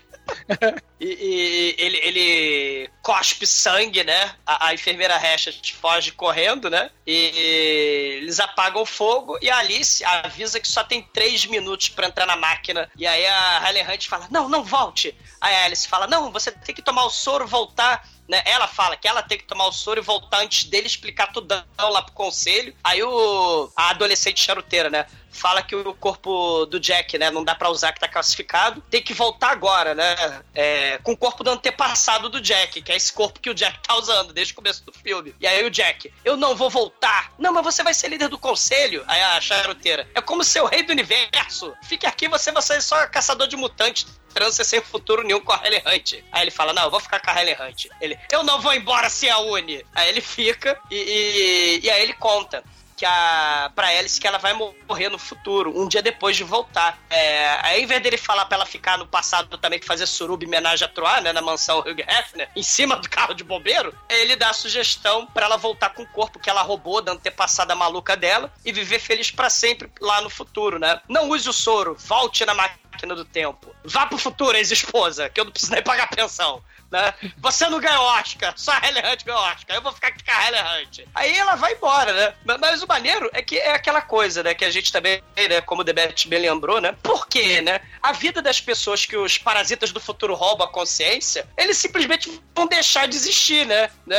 e 1.01 1.11
e 1.21 1.75
ele, 1.79 1.97
ele 1.99 2.91
cospe 3.03 3.47
sangue, 3.47 4.05
né? 4.05 4.35
A, 4.47 4.69
a 4.69 4.75
enfermeira 4.75 5.17
Hatchet 5.17 5.75
foge 5.75 6.13
correndo, 6.13 6.69
né? 6.69 6.91
E 7.07 8.19
eles 8.19 8.39
apagam 8.39 8.83
o 8.83 8.87
fogo 8.87 9.39
e 9.41 9.49
a 9.51 9.59
Alice 9.59 10.05
avisa 10.05 10.61
que 10.61 10.69
só 10.69 10.85
tem 10.85 11.03
3 11.03 11.47
minutos 11.47 11.89
pra 11.89 12.07
entrar 12.07 12.27
na 12.27 12.37
máquina. 12.37 12.91
E 12.97 13.07
aí 13.07 13.27
a 13.27 13.69
Helen 13.69 13.87
Hunt 13.89 14.07
fala: 14.09 14.29
Não, 14.31 14.49
não 14.49 14.63
volte. 14.63 15.15
Aí 15.41 15.55
a 15.55 15.65
Alice 15.65 15.89
fala: 15.89 16.07
Não, 16.07 16.31
você 16.31 16.51
tem 16.53 16.75
que 16.75 16.83
tomar 16.83 17.05
o 17.05 17.11
soro, 17.11 17.47
voltar. 17.47 18.07
Né? 18.31 18.41
Ela 18.45 18.69
fala 18.69 18.97
que 18.97 19.09
ela 19.09 19.25
tem 19.25 19.37
que 19.37 19.45
tomar 19.45 19.67
o 19.67 19.73
soro 19.73 19.99
e 19.99 20.03
voltar 20.05 20.39
antes 20.39 20.63
dele 20.63 20.87
explicar 20.87 21.33
tudão 21.33 21.65
lá 21.77 22.01
pro 22.01 22.15
conselho. 22.15 22.73
Aí 22.85 23.03
o 23.03 23.69
a 23.75 23.91
adolescente 23.91 24.41
charuteira, 24.41 24.89
né? 24.89 25.05
Fala 25.33 25.63
que 25.63 25.75
o 25.75 25.95
corpo 25.95 26.65
do 26.67 26.79
Jack, 26.79 27.19
né? 27.19 27.29
Não 27.31 27.43
dá 27.43 27.57
pra 27.57 27.71
usar 27.71 27.93
que 27.93 27.99
tá 27.99 28.07
classificado. 28.07 28.81
Tem 28.89 29.03
que 29.03 29.15
voltar 29.15 29.51
agora, 29.51 29.95
né? 29.97 30.43
É, 30.55 30.99
com 30.99 31.13
o 31.13 31.17
corpo 31.17 31.43
do 31.43 31.51
antepassado 31.51 32.29
do 32.29 32.41
Jack, 32.41 32.83
que 32.83 32.93
é 32.93 32.97
esse 32.97 33.13
corpo 33.13 33.41
que 33.41 33.51
o 33.51 33.55
Jack 33.55 33.81
tá 33.81 33.97
usando 33.97 34.33
desde 34.33 34.53
o 34.53 34.57
começo 34.57 34.85
do 34.85 34.93
filme. 34.93 35.35
E 35.41 35.47
aí 35.47 35.65
o 35.65 35.71
Jack, 35.71 36.13
eu 36.25 36.37
não 36.37 36.55
vou 36.55 36.71
voltar. 36.71 37.33
Não, 37.37 37.53
mas 37.53 37.65
você 37.65 37.83
vai 37.83 37.95
ser 37.95 38.09
líder 38.09 38.29
do 38.29 38.39
conselho. 38.39 39.03
Aí 39.09 39.21
a 39.21 39.41
charuteira, 39.41 40.09
é 40.15 40.21
como 40.21 40.45
ser 40.45 40.61
o 40.61 40.67
rei 40.67 40.85
do 40.85 40.93
universo. 40.93 41.75
Fique 41.83 42.07
aqui, 42.07 42.29
você, 42.29 42.53
você 42.53 42.75
é 42.75 42.81
só 42.81 43.07
caçador 43.09 43.49
de 43.49 43.57
mutantes. 43.57 44.07
Trança 44.33 44.65
sem 44.65 44.81
futuro 44.81 45.23
nenhum 45.23 45.41
com 45.41 45.53
a 45.53 45.61
Helen 45.65 45.83
Hunt. 45.87 46.15
Aí 46.33 46.43
ele 46.43 46.51
fala, 46.51 46.73
não, 46.73 46.85
eu 46.85 46.91
vou 46.91 47.01
ficar 47.01 47.21
com 47.21 47.31
a 47.31 47.41
Helen 47.41 47.57
Hunt. 47.61 47.87
Ele, 48.01 48.19
eu 48.31 48.43
não 48.43 48.61
vou 48.61 48.73
embora 48.73 49.09
sem 49.09 49.31
a 49.31 49.39
Uni. 49.39 49.85
Aí 49.95 50.09
ele 50.09 50.21
fica 50.21 50.79
e, 50.91 50.97
e, 50.97 51.81
e 51.85 51.91
aí 51.91 52.03
ele 52.03 52.15
conta 52.15 52.63
que 53.01 53.07
a 53.07 53.73
pra 53.75 53.89
Alice 53.89 54.21
que 54.21 54.27
ela 54.27 54.37
vai 54.37 54.53
morrer 54.53 55.09
no 55.09 55.19
futuro, 55.19 55.73
um 55.75 55.89
dia 55.89 56.03
depois 56.03 56.37
de 56.37 56.45
voltar. 56.45 56.99
É, 57.09 57.59
aí, 57.63 57.83
em 57.83 57.87
vez 57.87 58.03
dele 58.03 58.19
falar 58.19 58.45
pra 58.45 58.57
ela 58.57 58.67
ficar 58.67 58.99
no 58.99 59.07
passado 59.07 59.57
também 59.57 59.79
que 59.79 59.87
fazer 59.87 60.07
suruba 60.07 60.45
homenagem 60.45 60.85
a 60.85 60.89
Troar, 60.89 61.23
né, 61.23 61.33
na 61.33 61.41
mansão 61.41 61.79
Hugh 61.79 62.05
Hefner, 62.07 62.51
em 62.55 62.63
cima 62.63 62.97
do 62.97 63.09
carro 63.09 63.33
de 63.33 63.43
bombeiro, 63.43 63.97
ele 64.07 64.37
dá 64.37 64.51
a 64.51 64.53
sugestão 64.53 65.27
pra 65.27 65.47
ela 65.47 65.57
voltar 65.57 65.95
com 65.95 66.03
o 66.03 66.09
corpo 66.09 66.39
que 66.39 66.51
ela 66.51 66.61
roubou 66.61 67.01
da 67.01 67.13
antepassada 67.13 67.75
maluca 67.75 68.15
dela 68.15 68.53
e 68.67 68.71
viver 68.71 68.99
feliz 68.99 69.31
pra 69.31 69.49
sempre 69.49 69.91
lá 69.99 70.21
no 70.21 70.29
futuro, 70.29 70.79
né? 70.79 71.01
Não 71.09 71.31
use 71.31 71.49
o 71.49 71.55
soro, 71.55 71.97
volte 71.99 72.45
na 72.45 72.53
máquina 72.53 72.90
do 73.09 73.25
tempo. 73.25 73.75
Vá 73.85 74.07
pro 74.07 74.19
futuro, 74.19 74.57
ex-esposa, 74.57 75.29
que 75.29 75.41
eu 75.41 75.45
não 75.45 75.53
preciso 75.53 75.73
nem 75.73 75.83
pagar 75.83 76.09
pensão. 76.09 76.63
Né? 76.91 77.15
Você 77.39 77.69
não 77.69 77.79
ganhou 77.79 78.03
Oscar, 78.03 78.53
só 78.57 78.73
a 78.73 78.89
Helen 78.89 79.13
Hunt 79.13 79.25
ganhou 79.25 79.41
Oscar. 79.41 79.77
Eu 79.77 79.83
vou 79.83 79.93
ficar 79.93 80.11
com 80.11 80.19
a 80.27 80.49
Helen 80.49 80.63
Hunt. 80.63 81.01
Aí 81.15 81.39
ela 81.39 81.55
vai 81.55 81.75
embora, 81.75 82.13
né? 82.13 82.35
Mas, 82.59 82.83
o 82.83 82.87
maneiro 82.87 83.31
é 83.33 83.41
que 83.43 83.59
é 83.59 83.75
aquela 83.75 84.03
coisa, 84.03 84.43
né? 84.43 84.55
Que 84.55 84.65
a 84.65 84.71
gente 84.71 84.91
também, 84.91 85.23
né? 85.37 85.61
Como 85.61 85.83
o 85.83 85.85
Debete 85.85 86.27
bem 86.27 86.41
lembrou, 86.41 86.81
né? 86.81 86.97
Por 87.01 87.29
quê, 87.29 87.61
né? 87.61 87.81
A 88.03 88.13
vida 88.13 88.43
das 88.43 88.61
pessoas 88.61 89.07
que 89.07 89.17
os 89.17 89.39
parasitas 89.39 89.93
do 89.93 90.01
futuro 90.01 90.35
roubam 90.35 90.67
a 90.67 90.71
consciência, 90.71 91.47
eles 91.57 91.77
simplesmente 91.77 92.43
vão 92.55 92.67
deixar 92.67 93.07
de 93.07 93.15
existir, 93.15 93.65
né? 93.67 93.89
né? 94.05 94.19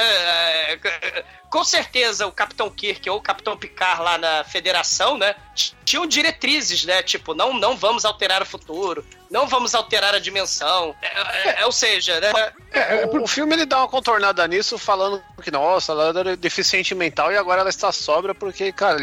É, 1.51 1.51
Com 1.51 1.63
certeza 1.63 2.25
o 2.25 2.31
Capitão 2.31 2.69
Kirk 2.69 3.09
ou 3.09 3.17
o 3.17 3.21
Capitão 3.21 3.57
Picard 3.57 4.01
lá 4.01 4.17
na 4.17 4.43
Federação, 4.43 5.17
né? 5.17 5.35
Tinham 5.83 6.07
diretrizes, 6.07 6.85
né? 6.85 7.03
Tipo, 7.03 7.33
não, 7.33 7.53
não 7.53 7.75
vamos 7.75 8.05
alterar 8.05 8.41
o 8.41 8.45
futuro, 8.45 9.05
não 9.29 9.47
vamos 9.47 9.75
alterar 9.75 10.15
a 10.15 10.19
dimensão. 10.19 10.95
É, 11.01 11.07
é, 11.07 11.61
é, 11.61 11.65
ou 11.65 11.71
seja, 11.71 12.19
né? 12.19 12.31
É, 12.71 13.05
o, 13.05 13.23
o 13.23 13.27
filme 13.27 13.53
ele 13.53 13.65
dá 13.65 13.79
uma 13.79 13.87
contornada 13.87 14.47
nisso, 14.47 14.77
falando 14.77 15.21
que, 15.43 15.51
nossa, 15.51 15.91
ela 15.91 16.19
era 16.19 16.37
deficiente 16.37 16.95
mental 16.95 17.31
e 17.31 17.37
agora 17.37 17.61
ela 17.61 17.69
está 17.69 17.91
sobra 17.91 18.33
porque, 18.33 18.71
cara, 18.71 18.99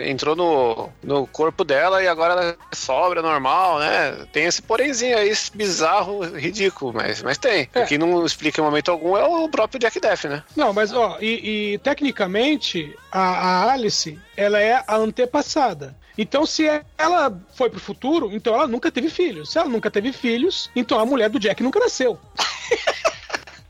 entrou 0.00 0.34
no, 0.34 0.90
no 1.02 1.26
corpo 1.26 1.64
dela 1.64 2.02
e 2.02 2.08
agora 2.08 2.32
ela 2.32 2.44
é 2.50 2.56
sobra, 2.74 3.22
normal, 3.22 3.78
né? 3.78 4.26
Tem 4.32 4.44
esse 4.44 4.62
porémzinho 4.62 5.16
aí, 5.16 5.32
bizarro, 5.54 6.20
ridículo, 6.36 6.92
mas, 6.92 7.22
mas 7.22 7.38
tem. 7.38 7.68
O 7.74 7.86
que 7.86 7.98
não 7.98 8.24
explica 8.24 8.60
em 8.60 8.64
momento 8.64 8.90
algum 8.90 9.16
é 9.16 9.24
o 9.24 9.48
próprio 9.48 9.80
Jack 9.80 10.00
Death, 10.00 10.24
né? 10.24 10.42
Não, 10.56 10.72
mas 10.72 10.92
ó, 10.92 11.18
e, 11.20 11.74
e 11.74 11.78
tecnicamente 11.78 12.96
a, 13.10 13.20
a 13.20 13.72
Alice, 13.72 14.18
ela 14.36 14.60
é 14.60 14.82
a 14.86 14.96
antepassada. 14.96 15.96
Então, 16.16 16.44
se 16.44 16.66
ela 16.98 17.40
foi 17.54 17.70
pro 17.70 17.78
futuro, 17.78 18.30
então 18.32 18.52
ela 18.52 18.66
nunca 18.66 18.90
teve 18.90 19.08
filhos. 19.08 19.52
Se 19.52 19.58
ela 19.58 19.68
nunca 19.68 19.88
teve 19.88 20.12
filhos, 20.12 20.68
então 20.74 20.98
a 20.98 21.06
mulher 21.06 21.30
do 21.30 21.38
Jack 21.38 21.62
nunca 21.62 21.78
nasceu. 21.78 22.18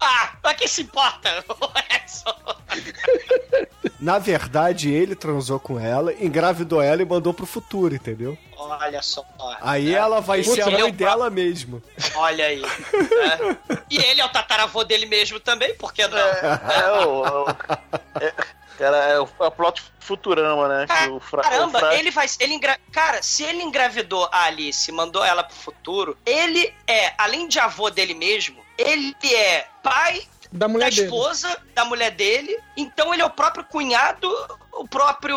Ah, 0.00 0.32
pra 0.40 0.54
que 0.54 0.68
se 0.68 0.82
importa? 0.82 1.44
Edson? 1.94 2.34
Na 4.00 4.18
verdade, 4.18 4.90
ele 4.92 5.14
transou 5.16 5.58
com 5.58 5.78
ela, 5.78 6.12
engravidou 6.14 6.80
ela 6.80 7.02
e 7.02 7.04
mandou 7.04 7.34
pro 7.34 7.46
futuro, 7.46 7.94
entendeu? 7.94 8.38
Olha 8.56 9.02
só. 9.02 9.24
Aí 9.60 9.86
né? 9.90 9.92
ela 9.98 10.20
vai 10.20 10.42
Putz, 10.42 10.54
ser 10.54 10.62
a 10.62 10.66
é 10.68 10.70
mãe 10.70 10.82
o 10.84 10.92
dela 10.92 11.28
mesmo. 11.30 11.82
Olha 12.14 12.46
aí. 12.46 12.60
né? 12.62 13.56
E 13.90 13.98
ele 13.98 14.20
é 14.20 14.24
o 14.24 14.28
tataravô 14.28 14.84
dele 14.84 15.06
mesmo 15.06 15.40
também, 15.40 15.74
por 15.76 15.92
que 15.92 16.06
não? 16.06 16.18
É, 16.18 17.06
o, 17.06 17.22
o- 17.44 17.50
é, 18.20 18.32
cara, 18.78 18.96
é 18.98 19.20
o, 19.20 19.28
é 19.40 19.44
o 19.46 19.50
plot 19.50 19.82
Futurama, 20.00 20.68
né? 20.68 20.86
Que 20.86 21.08
o 21.10 21.20
fra- 21.20 21.40
o 21.40 21.42
Caramba, 21.42 21.78
fra- 21.80 21.94
ele 21.96 22.10
vai. 22.10 22.26
Ele 22.40 22.54
engra... 22.54 22.78
Cara, 22.92 23.22
se 23.22 23.42
ele 23.42 23.62
engravidou 23.62 24.28
a 24.32 24.44
Alice 24.44 24.90
e 24.90 24.94
mandou 24.94 25.24
ela 25.24 25.42
pro 25.44 25.54
futuro, 25.56 26.16
ele 26.24 26.72
é, 26.86 27.12
além 27.18 27.46
de 27.48 27.58
avô 27.58 27.90
dele 27.90 28.14
mesmo, 28.14 28.56
ele 28.78 29.14
é 29.34 29.66
pai 29.82 30.22
Da 30.52 30.66
mulher 30.68 30.90
dele. 30.90 31.02
esposa 31.06 31.58
da 31.74 31.84
mulher 31.84 32.12
dele. 32.12 32.56
Então 32.76 33.12
ele 33.12 33.22
é 33.22 33.26
o 33.26 33.30
próprio 33.30 33.64
cunhado, 33.64 34.28
o 34.72 34.86
próprio 34.88 35.36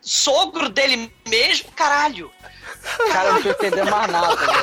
sogro 0.00 0.68
dele 0.68 1.12
mesmo. 1.28 1.70
Caralho. 1.72 2.30
Cara, 3.12 3.28
eu 3.28 3.34
não 3.34 3.42
tô 3.42 3.50
entendendo 3.50 3.90
mais 3.90 4.10
nada, 4.10 4.34
velho. 4.34 4.62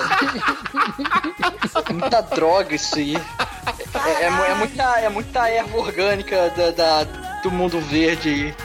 Muita 1.99 2.21
droga 2.21 2.75
isso 2.75 2.95
aí. 2.95 3.15
É, 3.15 4.23
é 4.23 4.25
é 4.25 4.53
muita, 4.55 4.83
é 4.99 5.09
muita 5.09 5.49
erva 5.49 5.77
orgânica 5.77 6.49
da, 6.49 6.71
da- 6.71 7.03
do 7.41 7.49
mundo 7.51 7.79
verde 7.79 8.29
aí. 8.29 8.55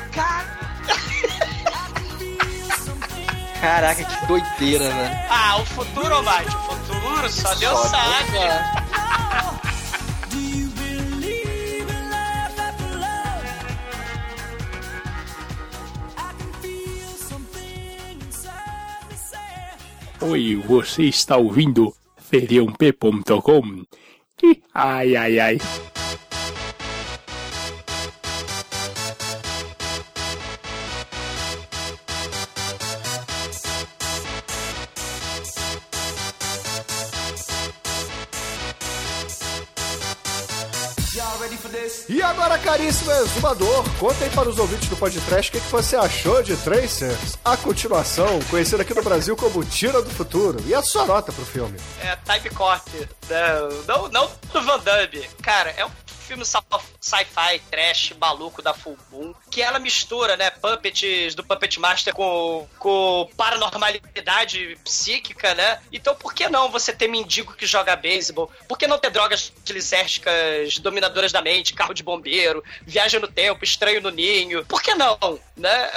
Caraca, 3.65 4.05
que 4.05 4.27
doideira, 4.27 4.91
velho. 4.91 5.19
Ah, 5.31 5.57
o 5.59 5.65
futuro, 5.65 6.23
Mate, 6.23 6.55
o 6.55 6.59
futuro, 6.61 7.31
só 7.31 7.55
Deus 7.55 7.73
Só 7.73 7.83
Deus 7.83 7.89
sabe. 7.89 8.85
Oi, 20.21 20.63
você 20.67 21.05
está 21.05 21.39
ouvindo 21.39 21.95
feriump.com? 22.19 23.83
Ai, 24.75 25.17
ai, 25.17 25.41
ai. 25.41 25.59
E 42.09 42.21
agora, 42.21 42.59
caríssimo 42.59 43.13
exumador, 43.13 43.85
conta 44.01 44.25
aí 44.25 44.31
para 44.31 44.49
os 44.49 44.59
ouvintes 44.59 44.89
do 44.89 44.97
podcast 44.97 45.49
o 45.49 45.53
que, 45.53 45.61
que 45.61 45.71
você 45.71 45.95
achou 45.95 46.43
de 46.43 46.57
Tracers, 46.57 47.39
a 47.45 47.57
continuação, 47.57 48.41
conhecida 48.51 48.83
aqui 48.83 48.93
no 48.95 49.03
Brasil 49.03 49.37
como 49.37 49.65
Tira 49.65 50.03
do 50.03 50.11
Futuro, 50.11 50.61
e 50.67 50.75
a 50.75 50.83
sua 50.83 51.07
nota 51.07 51.31
pro 51.31 51.47
filme. 51.47 51.79
É, 52.03 52.17
Time 52.17 52.51
Corp. 52.53 52.89
Não, 53.31 53.83
não, 53.87 54.09
não 54.09 54.31
do 54.53 54.63
Van 54.63 54.81
Damme. 54.81 55.29
Cara, 55.41 55.71
é 55.77 55.85
um 55.85 55.91
filme 56.25 56.45
sci-fi, 56.45 57.59
trash, 57.71 58.15
maluco 58.19 58.63
da 58.63 58.73
Full 58.73 58.97
Moon, 59.11 59.35
que 59.51 59.63
ela 59.63 59.79
mistura, 59.79 60.37
né, 60.37 60.51
puppets 60.51 61.35
do 61.35 61.45
Puppet 61.45 61.79
Master 61.79 62.15
com, 62.15 62.67
com 62.79 63.31
paranormalidade 63.37 64.79
psíquica, 64.83 65.55
né? 65.55 65.81
Então 65.93 66.15
por 66.15 66.33
que 66.33 66.49
não 66.49 66.71
você 66.71 66.93
ter 66.93 67.09
mendigo 67.09 67.55
que 67.55 67.67
joga 67.67 67.95
beisebol? 67.95 68.51
Por 68.67 68.79
que 68.79 68.87
não 68.87 68.99
ter 68.99 69.11
drogas 69.11 69.53
lisérgicas 69.69 70.79
dominadoras 70.79 71.33
da 71.33 71.43
mente, 71.43 71.75
carro 71.75 71.95
de 71.95 72.03
bombeiro, 72.03 72.65
viagem 72.83 73.21
no 73.21 73.29
tempo, 73.29 73.65
estranho 73.65 74.01
no 74.01 74.11
ninho? 74.11 74.65
Por 74.65 74.83
que 74.83 74.95
não? 74.95 75.19
Né? 75.57 75.91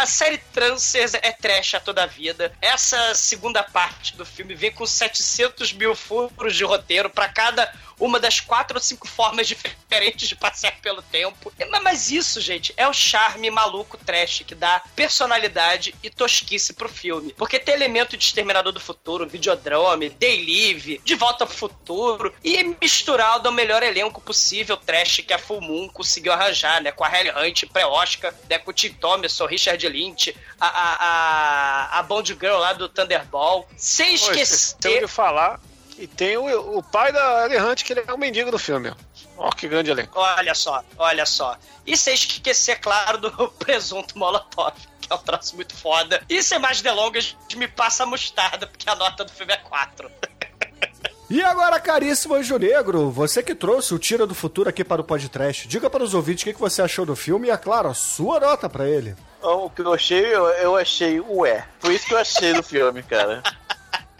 A 0.00 0.06
série 0.06 0.38
Trancers 0.52 1.14
é 1.14 1.32
trash 1.32 1.74
a 1.74 1.80
toda 1.80 2.02
a 2.02 2.06
vida. 2.06 2.52
Essa 2.60 3.14
segunda 3.14 3.62
parte 3.62 4.16
do 4.16 4.26
filme 4.26 4.54
vem 4.54 4.72
com 4.72 4.86
700 4.86 5.72
mil 5.72 5.94
furos 5.94 6.56
de 6.56 6.64
roteiro 6.64 7.08
pra 7.08 7.28
cada 7.28 7.72
uma 7.98 8.20
das 8.20 8.40
quatro 8.40 8.76
ou 8.76 8.82
cinco 8.82 9.08
formas 9.08 9.46
diferentes 9.46 10.28
de 10.28 10.36
passear 10.36 10.76
pelo 10.80 11.02
tempo. 11.02 11.52
Mas- 11.82 12.10
isso, 12.10 12.40
gente, 12.40 12.72
é 12.76 12.86
o 12.88 12.92
charme 12.92 13.50
maluco 13.50 13.98
trash 13.98 14.42
que 14.46 14.54
dá 14.54 14.82
personalidade 14.94 15.94
e 16.02 16.08
tosquice 16.08 16.72
pro 16.72 16.88
filme. 16.88 17.34
Porque 17.36 17.58
tem 17.58 17.74
elemento 17.74 18.16
de 18.16 18.24
Exterminador 18.24 18.72
do 18.72 18.80
Futuro, 18.80 19.26
Videodrome, 19.28 20.08
Day 20.10 20.44
Live, 20.44 21.00
De 21.04 21.14
Volta 21.14 21.44
pro 21.44 21.54
Futuro 21.54 22.34
e 22.42 22.62
misturado 22.80 23.48
ao 23.48 23.54
melhor 23.54 23.82
elenco 23.82 24.20
possível 24.20 24.76
trash 24.76 25.22
que 25.26 25.32
a 25.32 25.38
Full 25.38 25.60
Moon 25.60 25.88
conseguiu 25.88 26.32
arranjar, 26.32 26.80
né? 26.80 26.92
Com 26.92 27.04
a 27.04 27.08
Halle 27.08 27.30
Hunt 27.30 27.64
pré-Oscar, 27.72 28.32
né? 28.48 28.58
Com 28.58 28.70
o 28.70 28.74
Tim 28.74 28.92
Thomerson, 28.92 29.46
Richard 29.46 29.88
Lynch, 29.88 30.34
a, 30.60 30.66
a, 30.66 30.94
a, 30.94 31.98
a 31.98 32.02
Bond 32.02 32.36
Girl 32.40 32.58
lá 32.58 32.72
do 32.72 32.88
Thunderball. 32.88 33.68
Sem 33.76 34.08
Pô, 34.08 34.14
esquecer... 34.14 34.54
esqueceu 34.54 35.00
de 35.00 35.08
falar 35.08 35.60
que 35.98 36.06
tem 36.06 36.36
o, 36.36 36.78
o 36.78 36.82
pai 36.82 37.10
da 37.10 37.44
Ellie 37.44 37.60
Hunt, 37.60 37.82
que 37.82 37.92
ele 37.92 38.04
é 38.06 38.12
o 38.12 38.16
mendigo 38.16 38.52
do 38.52 38.58
filme. 38.58 38.94
Ó, 39.36 39.50
que 39.50 39.66
grande 39.66 39.90
elenco. 39.90 40.16
Olha 40.16 40.54
só, 40.54 40.84
olha 40.96 41.26
só. 41.26 41.56
E 41.84 41.96
sem 41.96 42.14
esquecer, 42.14 42.76
claro, 42.78 43.18
do 43.18 43.48
presunto 43.58 44.16
Molotov, 44.16 44.74
que 45.00 45.12
é 45.12 45.16
um 45.16 45.18
troço 45.18 45.56
muito 45.56 45.74
foda. 45.74 46.22
E 46.28 46.40
sem 46.40 46.60
mais 46.60 46.80
delongas, 46.80 47.36
me 47.56 47.66
passa 47.66 48.04
a 48.04 48.06
mostarda, 48.06 48.68
porque 48.68 48.88
a 48.88 48.94
nota 48.94 49.24
do 49.24 49.32
filme 49.32 49.52
é 49.52 49.56
4. 49.56 50.10
E 51.30 51.44
agora, 51.44 51.78
caríssimo 51.78 52.34
Anjo 52.34 52.56
Negro, 52.56 53.10
você 53.10 53.42
que 53.42 53.54
trouxe 53.54 53.92
o 53.92 53.98
Tira 53.98 54.26
do 54.26 54.34
Futuro 54.34 54.70
aqui 54.70 54.82
para 54.82 55.02
o 55.02 55.04
podcast, 55.04 55.68
diga 55.68 55.90
para 55.90 56.02
os 56.02 56.14
ouvintes 56.14 56.40
o 56.40 56.44
que, 56.46 56.54
que 56.54 56.58
você 56.58 56.80
achou 56.80 57.04
do 57.04 57.14
filme 57.14 57.48
e, 57.48 57.50
é 57.50 57.56
claro, 57.58 57.86
a 57.86 57.92
sua 57.92 58.40
nota 58.40 58.66
para 58.66 58.88
ele. 58.88 59.14
Então, 59.38 59.66
O 59.66 59.68
que 59.68 59.82
eu 59.82 59.92
achei, 59.92 60.24
eu, 60.24 60.46
eu 60.46 60.74
achei 60.74 61.20
ué. 61.20 61.66
Foi 61.80 61.94
isso 61.94 62.06
que 62.06 62.14
eu 62.14 62.18
achei 62.18 62.54
do 62.54 62.62
filme, 62.62 63.02
cara. 63.02 63.42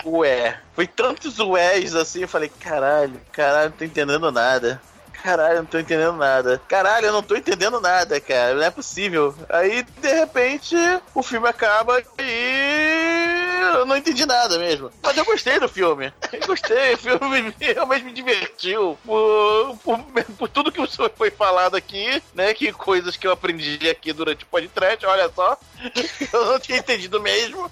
Ué. 0.04 0.58
Foi 0.74 0.86
tantos 0.86 1.38
ués 1.38 1.94
assim, 1.94 2.22
eu 2.22 2.28
falei, 2.28 2.50
caralho, 2.60 3.20
caralho, 3.32 3.70
não 3.70 3.76
tô 3.76 3.84
entendendo 3.84 4.30
nada. 4.30 4.80
Caralho, 5.22 5.58
não 5.58 5.66
tô 5.66 5.78
entendendo 5.78 6.16
nada. 6.16 6.62
Caralho, 6.68 7.06
eu 7.06 7.12
não 7.12 7.22
tô 7.22 7.34
entendendo 7.34 7.80
nada, 7.80 8.20
cara. 8.20 8.54
Não 8.54 8.62
é 8.62 8.70
possível. 8.70 9.34
Aí, 9.48 9.82
de 9.82 10.12
repente, 10.12 10.76
o 11.12 11.22
filme 11.22 11.48
acaba 11.48 12.00
e 12.20 13.48
eu 13.78 13.84
não 13.84 13.96
entendi 13.96 14.24
nada 14.24 14.58
mesmo. 14.58 14.90
Mas 15.02 15.16
eu 15.16 15.24
gostei 15.24 15.58
do 15.58 15.68
filme. 15.68 16.12
Eu 16.32 16.46
gostei, 16.46 16.94
o 16.94 16.98
filme 16.98 17.54
realmente 17.60 18.04
me 18.04 18.12
divertiu. 18.12 18.96
Por, 19.04 19.76
por, 19.82 19.98
por 20.38 20.48
tudo 20.48 20.72
que 20.72 20.80
foi 21.16 21.30
falado 21.30 21.76
aqui, 21.76 22.22
né? 22.34 22.54
Que 22.54 22.72
coisas 22.72 23.16
que 23.16 23.26
eu 23.26 23.32
aprendi 23.32 23.88
aqui 23.88 24.12
durante 24.12 24.44
o 24.44 24.48
podcast, 24.48 25.04
olha 25.04 25.30
só. 25.34 25.58
Eu 26.32 26.44
não 26.46 26.60
tinha 26.60 26.78
entendido 26.78 27.20
mesmo. 27.20 27.70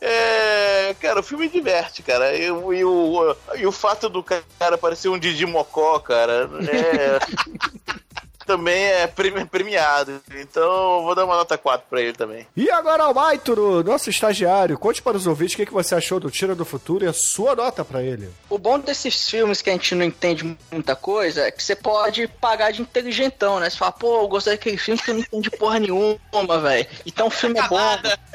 É, 0.00 0.94
cara, 1.00 1.20
o 1.20 1.22
filme 1.22 1.48
diverte, 1.48 2.02
cara. 2.02 2.34
E, 2.36 2.44
e 2.44 2.52
o, 2.52 3.36
e 3.56 3.66
o 3.66 3.72
fato 3.72 4.08
do 4.08 4.22
cara 4.22 4.78
parecer 4.78 5.08
um 5.08 5.18
Didi 5.18 5.46
Mocó, 5.46 5.98
cara, 5.98 6.48
é, 6.68 7.18
também 8.48 8.82
é 8.82 9.06
premi- 9.06 9.44
premiado. 9.44 10.20
Então 10.34 10.96
eu 10.96 11.02
vou 11.02 11.14
dar 11.14 11.26
uma 11.26 11.36
nota 11.36 11.58
4 11.58 11.86
pra 11.88 12.00
ele 12.00 12.14
também. 12.14 12.46
E 12.56 12.70
agora 12.70 13.04
ao 13.04 13.12
Maituro, 13.14 13.84
nosso 13.84 14.08
estagiário, 14.08 14.78
conte 14.78 15.02
para 15.02 15.16
os 15.18 15.26
ouvintes 15.26 15.52
o 15.54 15.56
que, 15.58 15.66
que 15.66 15.72
você 15.72 15.94
achou 15.94 16.18
do 16.18 16.30
Tira 16.30 16.54
do 16.54 16.64
Futuro 16.64 17.04
e 17.04 17.08
a 17.08 17.12
sua 17.12 17.54
nota 17.54 17.84
pra 17.84 18.02
ele. 18.02 18.30
O 18.48 18.56
bom 18.58 18.78
desses 18.78 19.28
filmes 19.28 19.60
que 19.60 19.68
a 19.68 19.74
gente 19.74 19.94
não 19.94 20.04
entende 20.04 20.56
muita 20.72 20.96
coisa 20.96 21.42
é 21.42 21.50
que 21.50 21.62
você 21.62 21.76
pode 21.76 22.26
pagar 22.26 22.72
de 22.72 22.80
inteligentão, 22.80 23.60
né? 23.60 23.68
Você 23.68 23.76
fala, 23.76 23.92
pô, 23.92 24.22
eu 24.22 24.28
gostei 24.28 24.54
daquele 24.54 24.78
filme 24.78 24.98
que 25.00 25.10
eu 25.10 25.14
não 25.14 25.20
entendi 25.20 25.50
porra 25.50 25.78
nenhuma, 25.78 26.58
velho. 26.62 26.86
Então 27.04 27.26
o 27.26 27.30
filme 27.30 27.58
é 27.60 27.68
bom. 27.68 27.78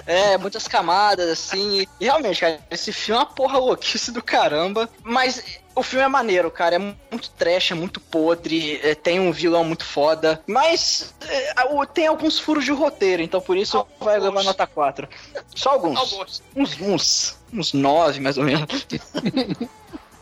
É, 0.06 0.38
muitas 0.38 0.68
camadas, 0.68 1.28
assim. 1.30 1.88
E 2.00 2.06
realmente, 2.06 2.40
cara, 2.42 2.60
esse 2.70 2.92
filme 2.92 3.20
é 3.20 3.24
uma 3.24 3.30
porra 3.34 3.58
louquice 3.58 4.12
do 4.12 4.22
caramba. 4.22 4.88
Mas 5.04 5.44
o 5.76 5.84
filme 5.84 6.06
é 6.06 6.08
maneiro, 6.08 6.50
cara. 6.52 6.76
É 6.76 6.80
muito 6.80 7.30
trash, 7.38 7.72
é 7.72 7.76
muito 7.76 8.00
podre. 8.00 8.80
é, 8.84 8.94
tem 8.96 9.20
um 9.20 9.32
vilão 9.32 9.64
muito 9.64 9.84
foda. 9.86 10.42
Mas 10.48 11.14
é, 11.28 11.64
o- 11.72 11.86
tem 11.86 12.08
alguns 12.08 12.40
furos 12.40 12.66
de 12.66 12.72
roteiro, 12.72 13.22
então 13.22 13.42
por 13.42 13.58
isso 13.58 13.86
vai 14.00 14.20
levar 14.20 14.44
nota 14.44 14.66
4. 14.68 15.08
Só 15.56 15.72
alguns. 15.72 16.42
Uns, 16.56 16.80
uns, 16.82 17.38
uns 17.54 17.74
9, 17.74 18.20
mais 18.20 18.38
ou 18.38 18.44
menos. 18.44 18.86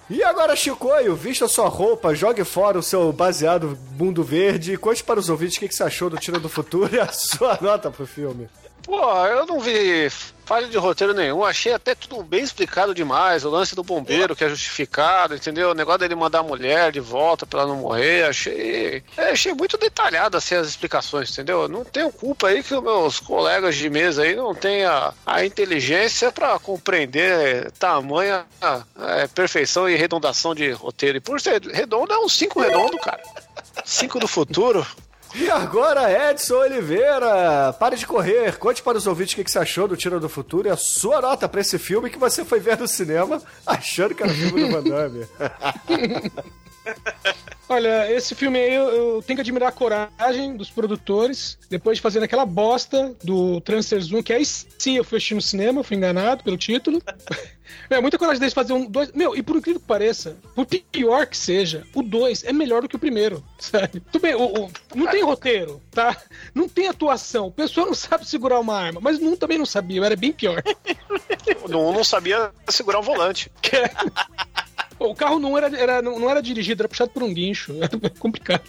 E 0.09 0.21
agora, 0.23 0.55
Chicoio, 0.57 1.15
vista 1.15 1.47
sua 1.47 1.69
roupa, 1.69 2.13
jogue 2.13 2.43
fora 2.43 2.77
o 2.77 2.83
seu 2.83 3.13
baseado 3.13 3.77
mundo 3.97 4.23
verde 4.23 4.73
e 4.73 4.77
conte 4.77 5.01
para 5.03 5.19
os 5.19 5.29
ouvintes 5.29 5.55
o 5.55 5.59
que, 5.61 5.69
que 5.69 5.75
você 5.75 5.83
achou 5.83 6.09
do 6.09 6.17
Tira 6.17 6.37
do 6.37 6.49
Futuro 6.49 6.93
e 6.93 6.99
a 6.99 7.07
sua 7.13 7.57
nota 7.61 7.89
pro 7.89 8.05
filme. 8.05 8.49
Pô, 8.83 9.25
eu 9.27 9.45
não 9.45 9.59
vi 9.59 10.09
falha 10.51 10.67
de 10.67 10.77
roteiro 10.77 11.13
nenhum. 11.13 11.45
Achei 11.45 11.71
até 11.71 11.95
tudo 11.95 12.21
bem 12.23 12.43
explicado 12.43 12.93
demais. 12.93 13.45
O 13.45 13.49
lance 13.49 13.73
do 13.73 13.83
bombeiro 13.83 14.35
que 14.35 14.43
é 14.43 14.49
justificado, 14.49 15.33
entendeu? 15.33 15.71
O 15.71 15.73
negócio 15.73 15.99
dele 15.99 16.13
mandar 16.13 16.39
a 16.39 16.43
mulher 16.43 16.91
de 16.91 16.99
volta 16.99 17.45
pra 17.45 17.61
ela 17.61 17.69
não 17.69 17.81
morrer. 17.81 18.25
Achei. 18.25 19.01
é, 19.15 19.31
achei 19.31 19.53
muito 19.53 19.77
detalhado 19.77 20.35
assim 20.35 20.55
as 20.55 20.67
explicações, 20.67 21.31
entendeu? 21.31 21.69
Não 21.69 21.85
tenho 21.85 22.11
culpa 22.11 22.47
aí 22.47 22.61
que 22.61 22.73
os 22.73 22.83
meus 22.83 23.17
colegas 23.17 23.77
de 23.77 23.89
mesa 23.89 24.23
aí 24.23 24.35
não 24.35 24.53
têm 24.53 24.83
a, 24.83 25.13
inteligência 25.45 26.29
pra 26.31 26.59
compreender 26.59 27.71
tamanha 27.71 28.45
é, 28.99 29.27
perfeição 29.27 29.89
e 29.89 29.95
redondação 29.95 30.53
de 30.53 30.69
roteiro. 30.71 31.17
E 31.17 31.21
por 31.21 31.39
ser 31.39 31.61
redondo, 31.61 32.11
é 32.11 32.19
um 32.19 32.27
5 32.27 32.59
redondo, 32.59 32.97
cara. 32.97 33.23
5 33.85 34.19
do 34.19 34.27
futuro. 34.27 34.85
E 35.33 35.49
agora, 35.49 36.31
Edson 36.31 36.55
Oliveira, 36.55 37.73
pare 37.79 37.95
de 37.95 38.05
correr, 38.05 38.57
conte 38.57 38.83
para 38.83 38.97
os 38.97 39.07
ouvintes 39.07 39.33
o 39.33 39.43
que, 39.43 39.49
você 39.49 39.59
achou 39.59 39.87
do 39.87 39.95
Tira 39.95 40.19
do 40.19 40.27
Futuro 40.27 40.67
e 40.67 40.71
a 40.71 40.75
sua 40.75 41.21
nota 41.21 41.47
pra 41.47 41.61
esse 41.61 41.79
filme 41.79 42.09
que 42.09 42.17
você 42.17 42.43
foi 42.43 42.59
ver 42.59 42.77
no 42.77 42.87
cinema 42.87 43.41
achando 43.65 44.13
que 44.13 44.23
era 44.23 44.31
o 44.31 44.35
filme 44.35 44.65
do 44.65 44.71
Van 44.71 44.83
Damme. 44.83 45.25
Olha, 47.69 48.11
esse 48.11 48.35
filme 48.35 48.59
aí 48.59 48.73
eu, 48.73 48.89
eu 48.89 49.23
tenho 49.25 49.37
que 49.37 49.41
admirar 49.41 49.69
a 49.69 49.71
coragem 49.71 50.57
dos 50.57 50.69
produtores, 50.69 51.57
depois 51.69 51.97
de 51.97 52.01
fazer 52.01 52.21
aquela 52.21 52.45
bosta 52.45 53.15
do 53.23 53.61
Transfers 53.61 54.11
1, 54.11 54.23
que 54.23 54.33
aí 54.33 54.45
sim 54.45 54.97
eu 54.97 55.03
fui 55.05 55.17
assistir 55.17 55.35
no 55.35 55.41
cinema, 55.41 55.83
fui 55.83 55.95
enganado 55.95 56.43
pelo 56.43 56.57
título. 56.57 57.01
É, 57.89 57.99
muita 57.99 58.17
coragem 58.17 58.39
deles 58.39 58.53
fazer 58.53 58.73
um 58.73 58.85
dois. 58.85 59.11
Meu, 59.11 59.35
e 59.35 59.41
por 59.43 59.55
incrível 59.57 59.79
que 59.81 59.87
pareça, 59.87 60.37
por 60.55 60.65
pior 60.65 61.25
que 61.27 61.37
seja, 61.37 61.85
o 61.93 62.01
2 62.01 62.43
é 62.45 62.53
melhor 62.53 62.81
do 62.81 62.89
que 62.89 62.95
o 62.95 62.99
primeiro, 62.99 63.43
sabe? 63.59 63.99
Tudo 64.11 64.21
bem, 64.21 64.35
o, 64.35 64.43
o- 64.65 64.71
não 64.95 65.07
tem 65.07 65.23
roteiro, 65.23 65.81
tá? 65.91 66.15
Não 66.55 66.67
tem 66.69 66.87
atuação, 66.87 67.47
o 67.47 67.51
pessoal 67.51 67.87
não 67.87 67.93
sabe 67.93 68.27
segurar 68.27 68.59
uma 68.59 68.75
arma, 68.75 68.99
mas 69.01 69.19
um 69.21 69.35
também 69.35 69.57
não 69.57 69.65
sabia, 69.65 70.03
era 70.05 70.15
bem 70.15 70.31
pior. 70.31 70.61
Não, 71.67 71.91
não 71.93 72.03
sabia 72.03 72.51
segurar 72.69 72.99
o 72.99 73.03
volante. 73.03 73.51
O 75.03 75.15
carro 75.15 75.39
não 75.39 75.57
era, 75.57 75.75
era- 75.77 76.01
não 76.01 76.29
era 76.29 76.41
dirigido, 76.41 76.81
era 76.83 76.89
puxado 76.89 77.11
por 77.11 77.23
um 77.23 77.33
guincho. 77.33 77.75
Era 77.81 77.89
complicado. 78.19 78.61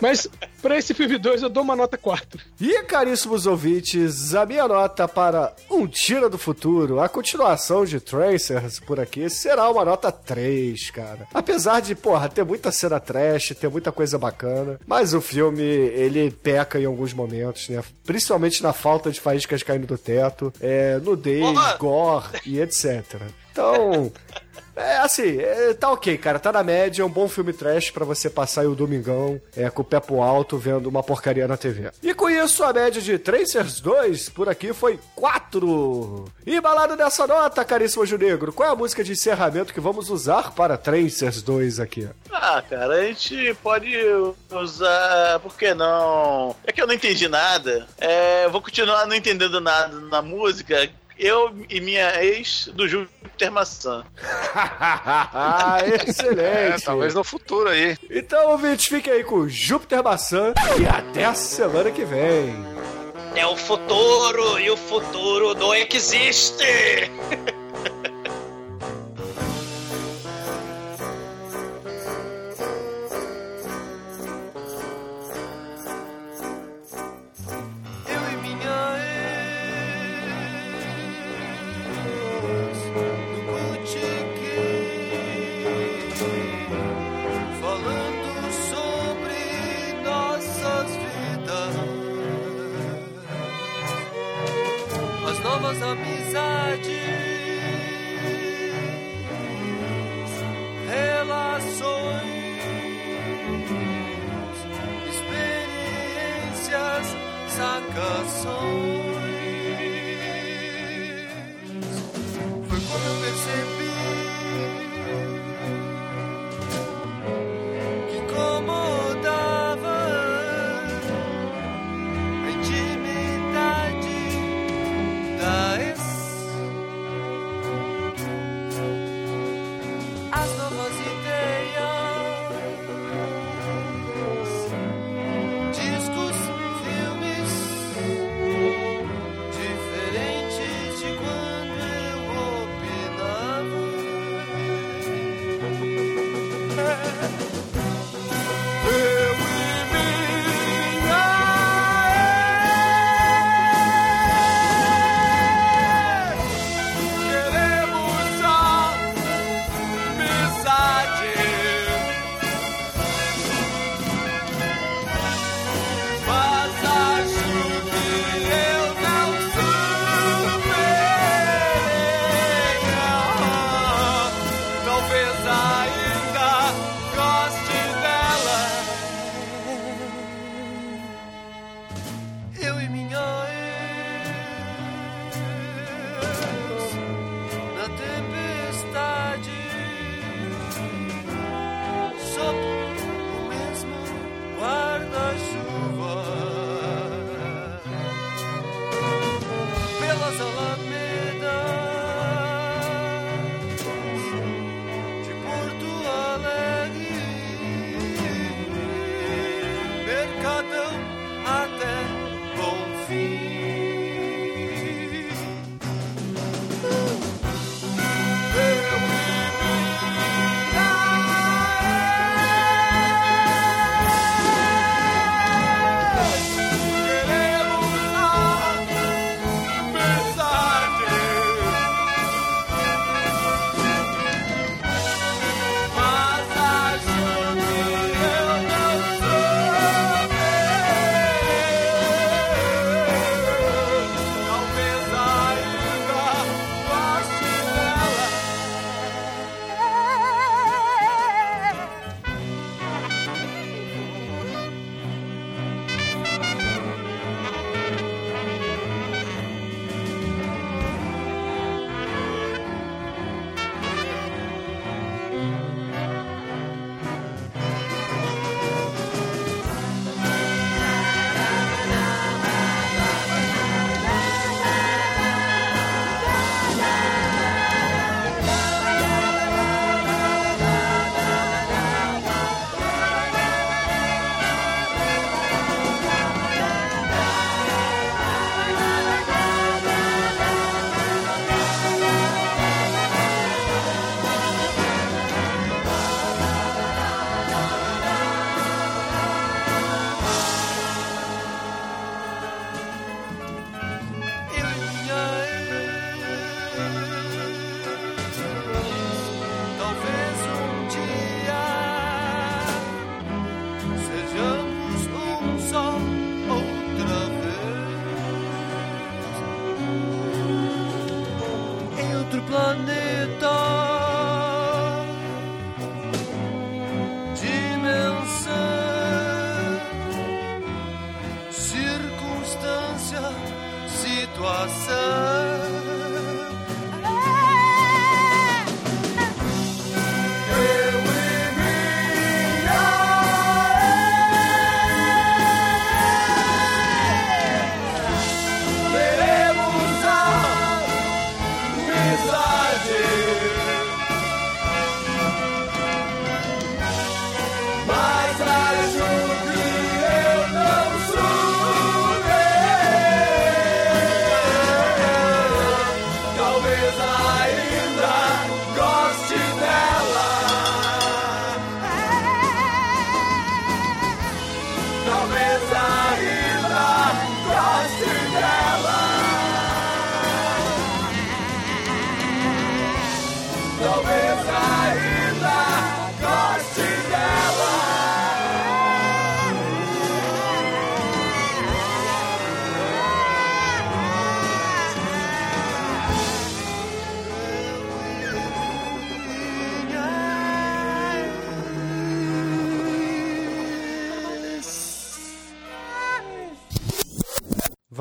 Mas 0.00 0.28
pra 0.62 0.78
esse 0.78 0.94
filme 0.94 1.18
2 1.18 1.42
eu 1.42 1.48
dou 1.50 1.62
uma 1.62 1.76
nota 1.76 1.98
4. 1.98 2.40
E, 2.60 2.82
caríssimos 2.84 3.46
ouvintes, 3.46 4.34
a 4.34 4.46
minha 4.46 4.66
nota 4.66 5.06
para 5.06 5.54
Um 5.70 5.86
Tira 5.86 6.28
do 6.30 6.38
Futuro, 6.38 7.00
a 7.00 7.08
continuação 7.08 7.84
de 7.84 8.00
Tracers 8.00 8.80
por 8.80 8.98
aqui, 8.98 9.28
será 9.28 9.70
uma 9.70 9.84
nota 9.84 10.10
3, 10.10 10.90
cara. 10.90 11.26
Apesar 11.32 11.80
de, 11.80 11.94
porra, 11.94 12.28
ter 12.28 12.44
muita 12.44 12.72
cena 12.72 12.98
trash, 12.98 13.54
ter 13.58 13.68
muita 13.68 13.92
coisa 13.92 14.18
bacana, 14.18 14.80
mas 14.86 15.12
o 15.14 15.20
filme, 15.20 15.62
ele 15.62 16.30
peca 16.30 16.78
em 16.80 16.86
alguns 16.86 17.12
momentos, 17.12 17.68
né? 17.68 17.82
Principalmente 18.04 18.62
na 18.62 18.72
falta 18.72 19.10
de 19.10 19.20
faíscas 19.20 19.62
caindo 19.62 19.86
do 19.86 19.98
teto, 19.98 20.52
é, 20.60 20.98
nudez, 20.98 21.40
Porra! 21.44 21.76
gore 21.76 22.26
e 22.46 22.60
etc. 22.60 23.04
Então... 23.54 24.12
É 24.76 24.96
assim, 24.98 25.38
é, 25.38 25.72
tá 25.74 25.90
ok, 25.92 26.18
cara. 26.18 26.38
Tá 26.38 26.50
na 26.50 26.62
média, 26.62 27.02
é 27.02 27.04
um 27.04 27.10
bom 27.10 27.28
filme 27.28 27.52
trash 27.52 27.90
pra 27.90 28.04
você 28.04 28.28
passar 28.28 28.62
aí 28.62 28.66
o 28.66 28.74
domingão 28.74 29.40
é, 29.56 29.70
com 29.70 29.82
o 29.82 29.84
pé 29.84 30.00
pro 30.00 30.20
alto 30.20 30.58
vendo 30.58 30.88
uma 30.88 31.02
porcaria 31.02 31.46
na 31.46 31.56
TV. 31.56 31.90
E 32.02 32.12
com 32.12 32.28
isso, 32.28 32.64
a 32.64 32.72
média 32.72 33.00
de 33.00 33.18
Tracers 33.18 33.80
2 33.80 34.30
por 34.30 34.48
aqui 34.48 34.72
foi 34.72 34.98
4. 35.14 36.24
E 36.44 36.60
balado 36.60 36.96
dessa 36.96 37.26
nota, 37.26 37.64
caríssimo 37.64 38.04
Ju 38.04 38.18
Negro, 38.18 38.52
qual 38.52 38.68
é 38.68 38.72
a 38.72 38.76
música 38.76 39.04
de 39.04 39.12
encerramento 39.12 39.72
que 39.72 39.80
vamos 39.80 40.10
usar 40.10 40.52
para 40.52 40.76
Tracers 40.76 41.40
2 41.42 41.78
aqui? 41.78 42.08
Ah, 42.32 42.62
cara, 42.68 42.94
a 42.94 43.02
gente 43.04 43.54
pode 43.62 43.96
usar. 44.50 45.38
Por 45.40 45.56
que 45.56 45.72
não? 45.72 46.56
É 46.64 46.72
que 46.72 46.82
eu 46.82 46.86
não 46.86 46.94
entendi 46.94 47.28
nada. 47.28 47.86
É, 47.98 48.48
vou 48.48 48.60
continuar 48.60 49.06
não 49.06 49.14
entendendo 49.14 49.60
nada 49.60 50.00
na 50.00 50.20
música. 50.20 50.90
Eu 51.18 51.54
e 51.70 51.80
minha 51.80 52.22
ex 52.22 52.68
do 52.74 52.88
Júpiter 52.88 53.50
Maçã. 53.52 54.04
ah, 54.54 55.78
excelente. 56.06 56.40
É, 56.40 56.76
talvez 56.84 57.14
no 57.14 57.22
futuro 57.22 57.68
aí. 57.68 57.96
Então, 58.10 58.50
ouvintes, 58.50 58.86
fiquem 58.86 59.12
aí 59.12 59.24
com 59.24 59.48
Júpiter 59.48 60.02
Maçã 60.02 60.52
e 60.80 60.86
até 60.86 61.24
a 61.24 61.34
semana 61.34 61.90
que 61.90 62.04
vem. 62.04 62.54
É 63.36 63.46
o 63.46 63.56
futuro 63.56 64.58
e 64.60 64.70
o 64.70 64.76
futuro 64.76 65.54
não 65.54 65.74
existe. 65.74 66.64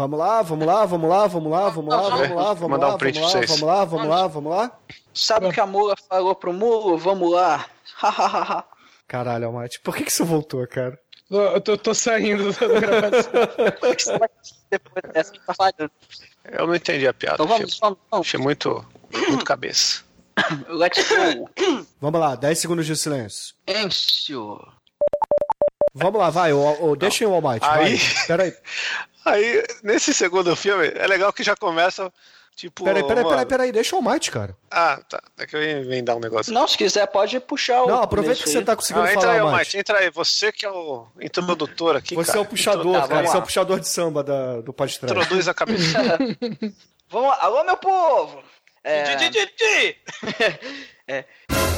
Vamos 0.03 0.19
lá, 0.19 0.41
vamos 0.41 0.67
lá, 0.67 0.85
vamos 0.85 1.09
lá, 1.09 1.27
vamos 1.27 1.51
lá, 1.51 1.69
vamos 1.69 1.93
lá, 1.93 2.01
vamos 2.09 2.35
lá, 2.35 2.53
vamos 2.53 2.71
Mandar 2.71 2.87
lá, 2.87 2.95
um 2.95 2.97
print 2.97 3.19
vamos 3.21 3.31
lá, 3.31 3.45
vamos 3.45 3.61
lá, 3.61 3.85
vamos 3.85 4.09
lá, 4.09 4.27
vamos 4.27 4.51
lá. 4.51 4.79
Sabe 5.13 5.47
o 5.47 5.51
que 5.53 5.61
a 5.61 5.65
Mula 5.65 5.95
falou 6.09 6.35
pro 6.35 6.51
Muro? 6.51 6.97
Vamos 6.97 7.31
lá. 7.31 7.65
Caralho, 9.07 9.45
Almighty, 9.47 9.79
por 9.79 9.95
que 9.95 10.03
que 10.03 10.11
você 10.11 10.25
voltou, 10.25 10.67
cara? 10.67 10.99
Eu 11.31 11.61
tô, 11.61 11.77
tô 11.77 11.93
saindo 11.93 12.51
da 12.51 12.67
gravação. 12.81 13.31
Depois 14.69 15.13
dessa, 15.13 15.31
tá 15.45 15.53
falhando. 15.53 15.91
Eu 16.51 16.67
não 16.67 16.75
entendi 16.75 17.07
a 17.07 17.13
piada. 17.13 17.35
Então 17.35 17.47
vamos, 17.47 17.79
vamos. 17.79 17.97
achei 18.11 18.39
muito, 18.41 18.85
muito 19.29 19.45
cabeça. 19.45 20.03
Let's 20.67 21.07
go. 21.07 21.49
Vamos 22.01 22.19
lá, 22.19 22.35
10 22.35 22.59
segundos 22.59 22.85
de 22.85 22.97
silêncio. 22.97 23.55
Encio. 23.65 24.59
Vamos 25.93 26.19
lá, 26.19 26.29
vai, 26.29 26.51
o, 26.53 26.83
o, 26.91 26.95
deixem 26.95 27.27
o 27.27 27.33
Almighty, 27.33 27.65
vai. 27.65 27.83
Aí- 27.85 27.99
Peraí, 28.27 28.53
Aí, 29.25 29.63
nesse 29.83 30.13
segundo 30.13 30.53
filme, 30.55 30.87
é 30.95 31.07
legal 31.07 31.31
que 31.31 31.43
já 31.43 31.55
começa, 31.55 32.11
tipo. 32.57 32.83
peraí, 32.83 33.03
peraí, 33.03 33.17
mano- 33.23 33.29
peraí, 33.29 33.45
peraí, 33.45 33.71
deixa 33.71 33.95
o 33.95 33.99
Almighty, 33.99 34.29
cara. 34.31 34.53
Ah, 34.69 34.99
tá. 35.07 35.21
É 35.39 35.45
que 35.47 35.55
eu 35.55 35.63
ia 35.63 35.79
emendar 35.79 36.17
um 36.17 36.19
negócio. 36.19 36.51
Não, 36.53 36.67
se 36.67 36.77
quiser, 36.77 37.07
pode 37.07 37.39
puxar 37.39 37.83
o. 37.83 37.87
Não, 37.87 38.01
aproveita 38.03 38.43
que 38.43 38.49
você 38.49 38.57
aí. 38.57 38.65
tá 38.65 38.75
conseguindo 38.75 39.05
Ah, 39.05 39.09
entra 39.11 39.21
falar, 39.21 39.33
aí, 39.33 39.39
Almighty. 39.39 39.55
Almighty, 39.55 39.77
entra 39.77 39.99
aí. 39.99 40.09
Você 40.09 40.51
que 40.51 40.65
é 40.65 40.69
o 40.69 41.07
introdutor 41.21 41.95
aqui, 41.95 42.15
Você 42.15 42.27
cara. 42.33 42.39
é 42.39 42.41
o 42.41 42.45
puxador, 42.45 43.01
Tá, 43.01 43.07
cara, 43.07 43.27
você 43.27 43.35
é 43.37 43.39
o 43.39 43.43
puxador 43.43 43.79
de 43.79 43.87
samba 43.87 44.23
da, 44.23 44.59
do 44.59 44.73
Trás. 44.73 44.99
Introduz 45.01 45.47
a 45.47 45.53
cabeça. 45.53 45.97
Vamos 47.09 47.29
lá. 47.29 47.37
Alô, 47.39 47.63
meu 47.63 47.77
povo! 47.77 48.43
É... 48.83 49.15
Di, 49.15 49.29
di, 49.29 49.29
di, 49.29 49.45
di. 49.55 49.95
é, 51.07 51.23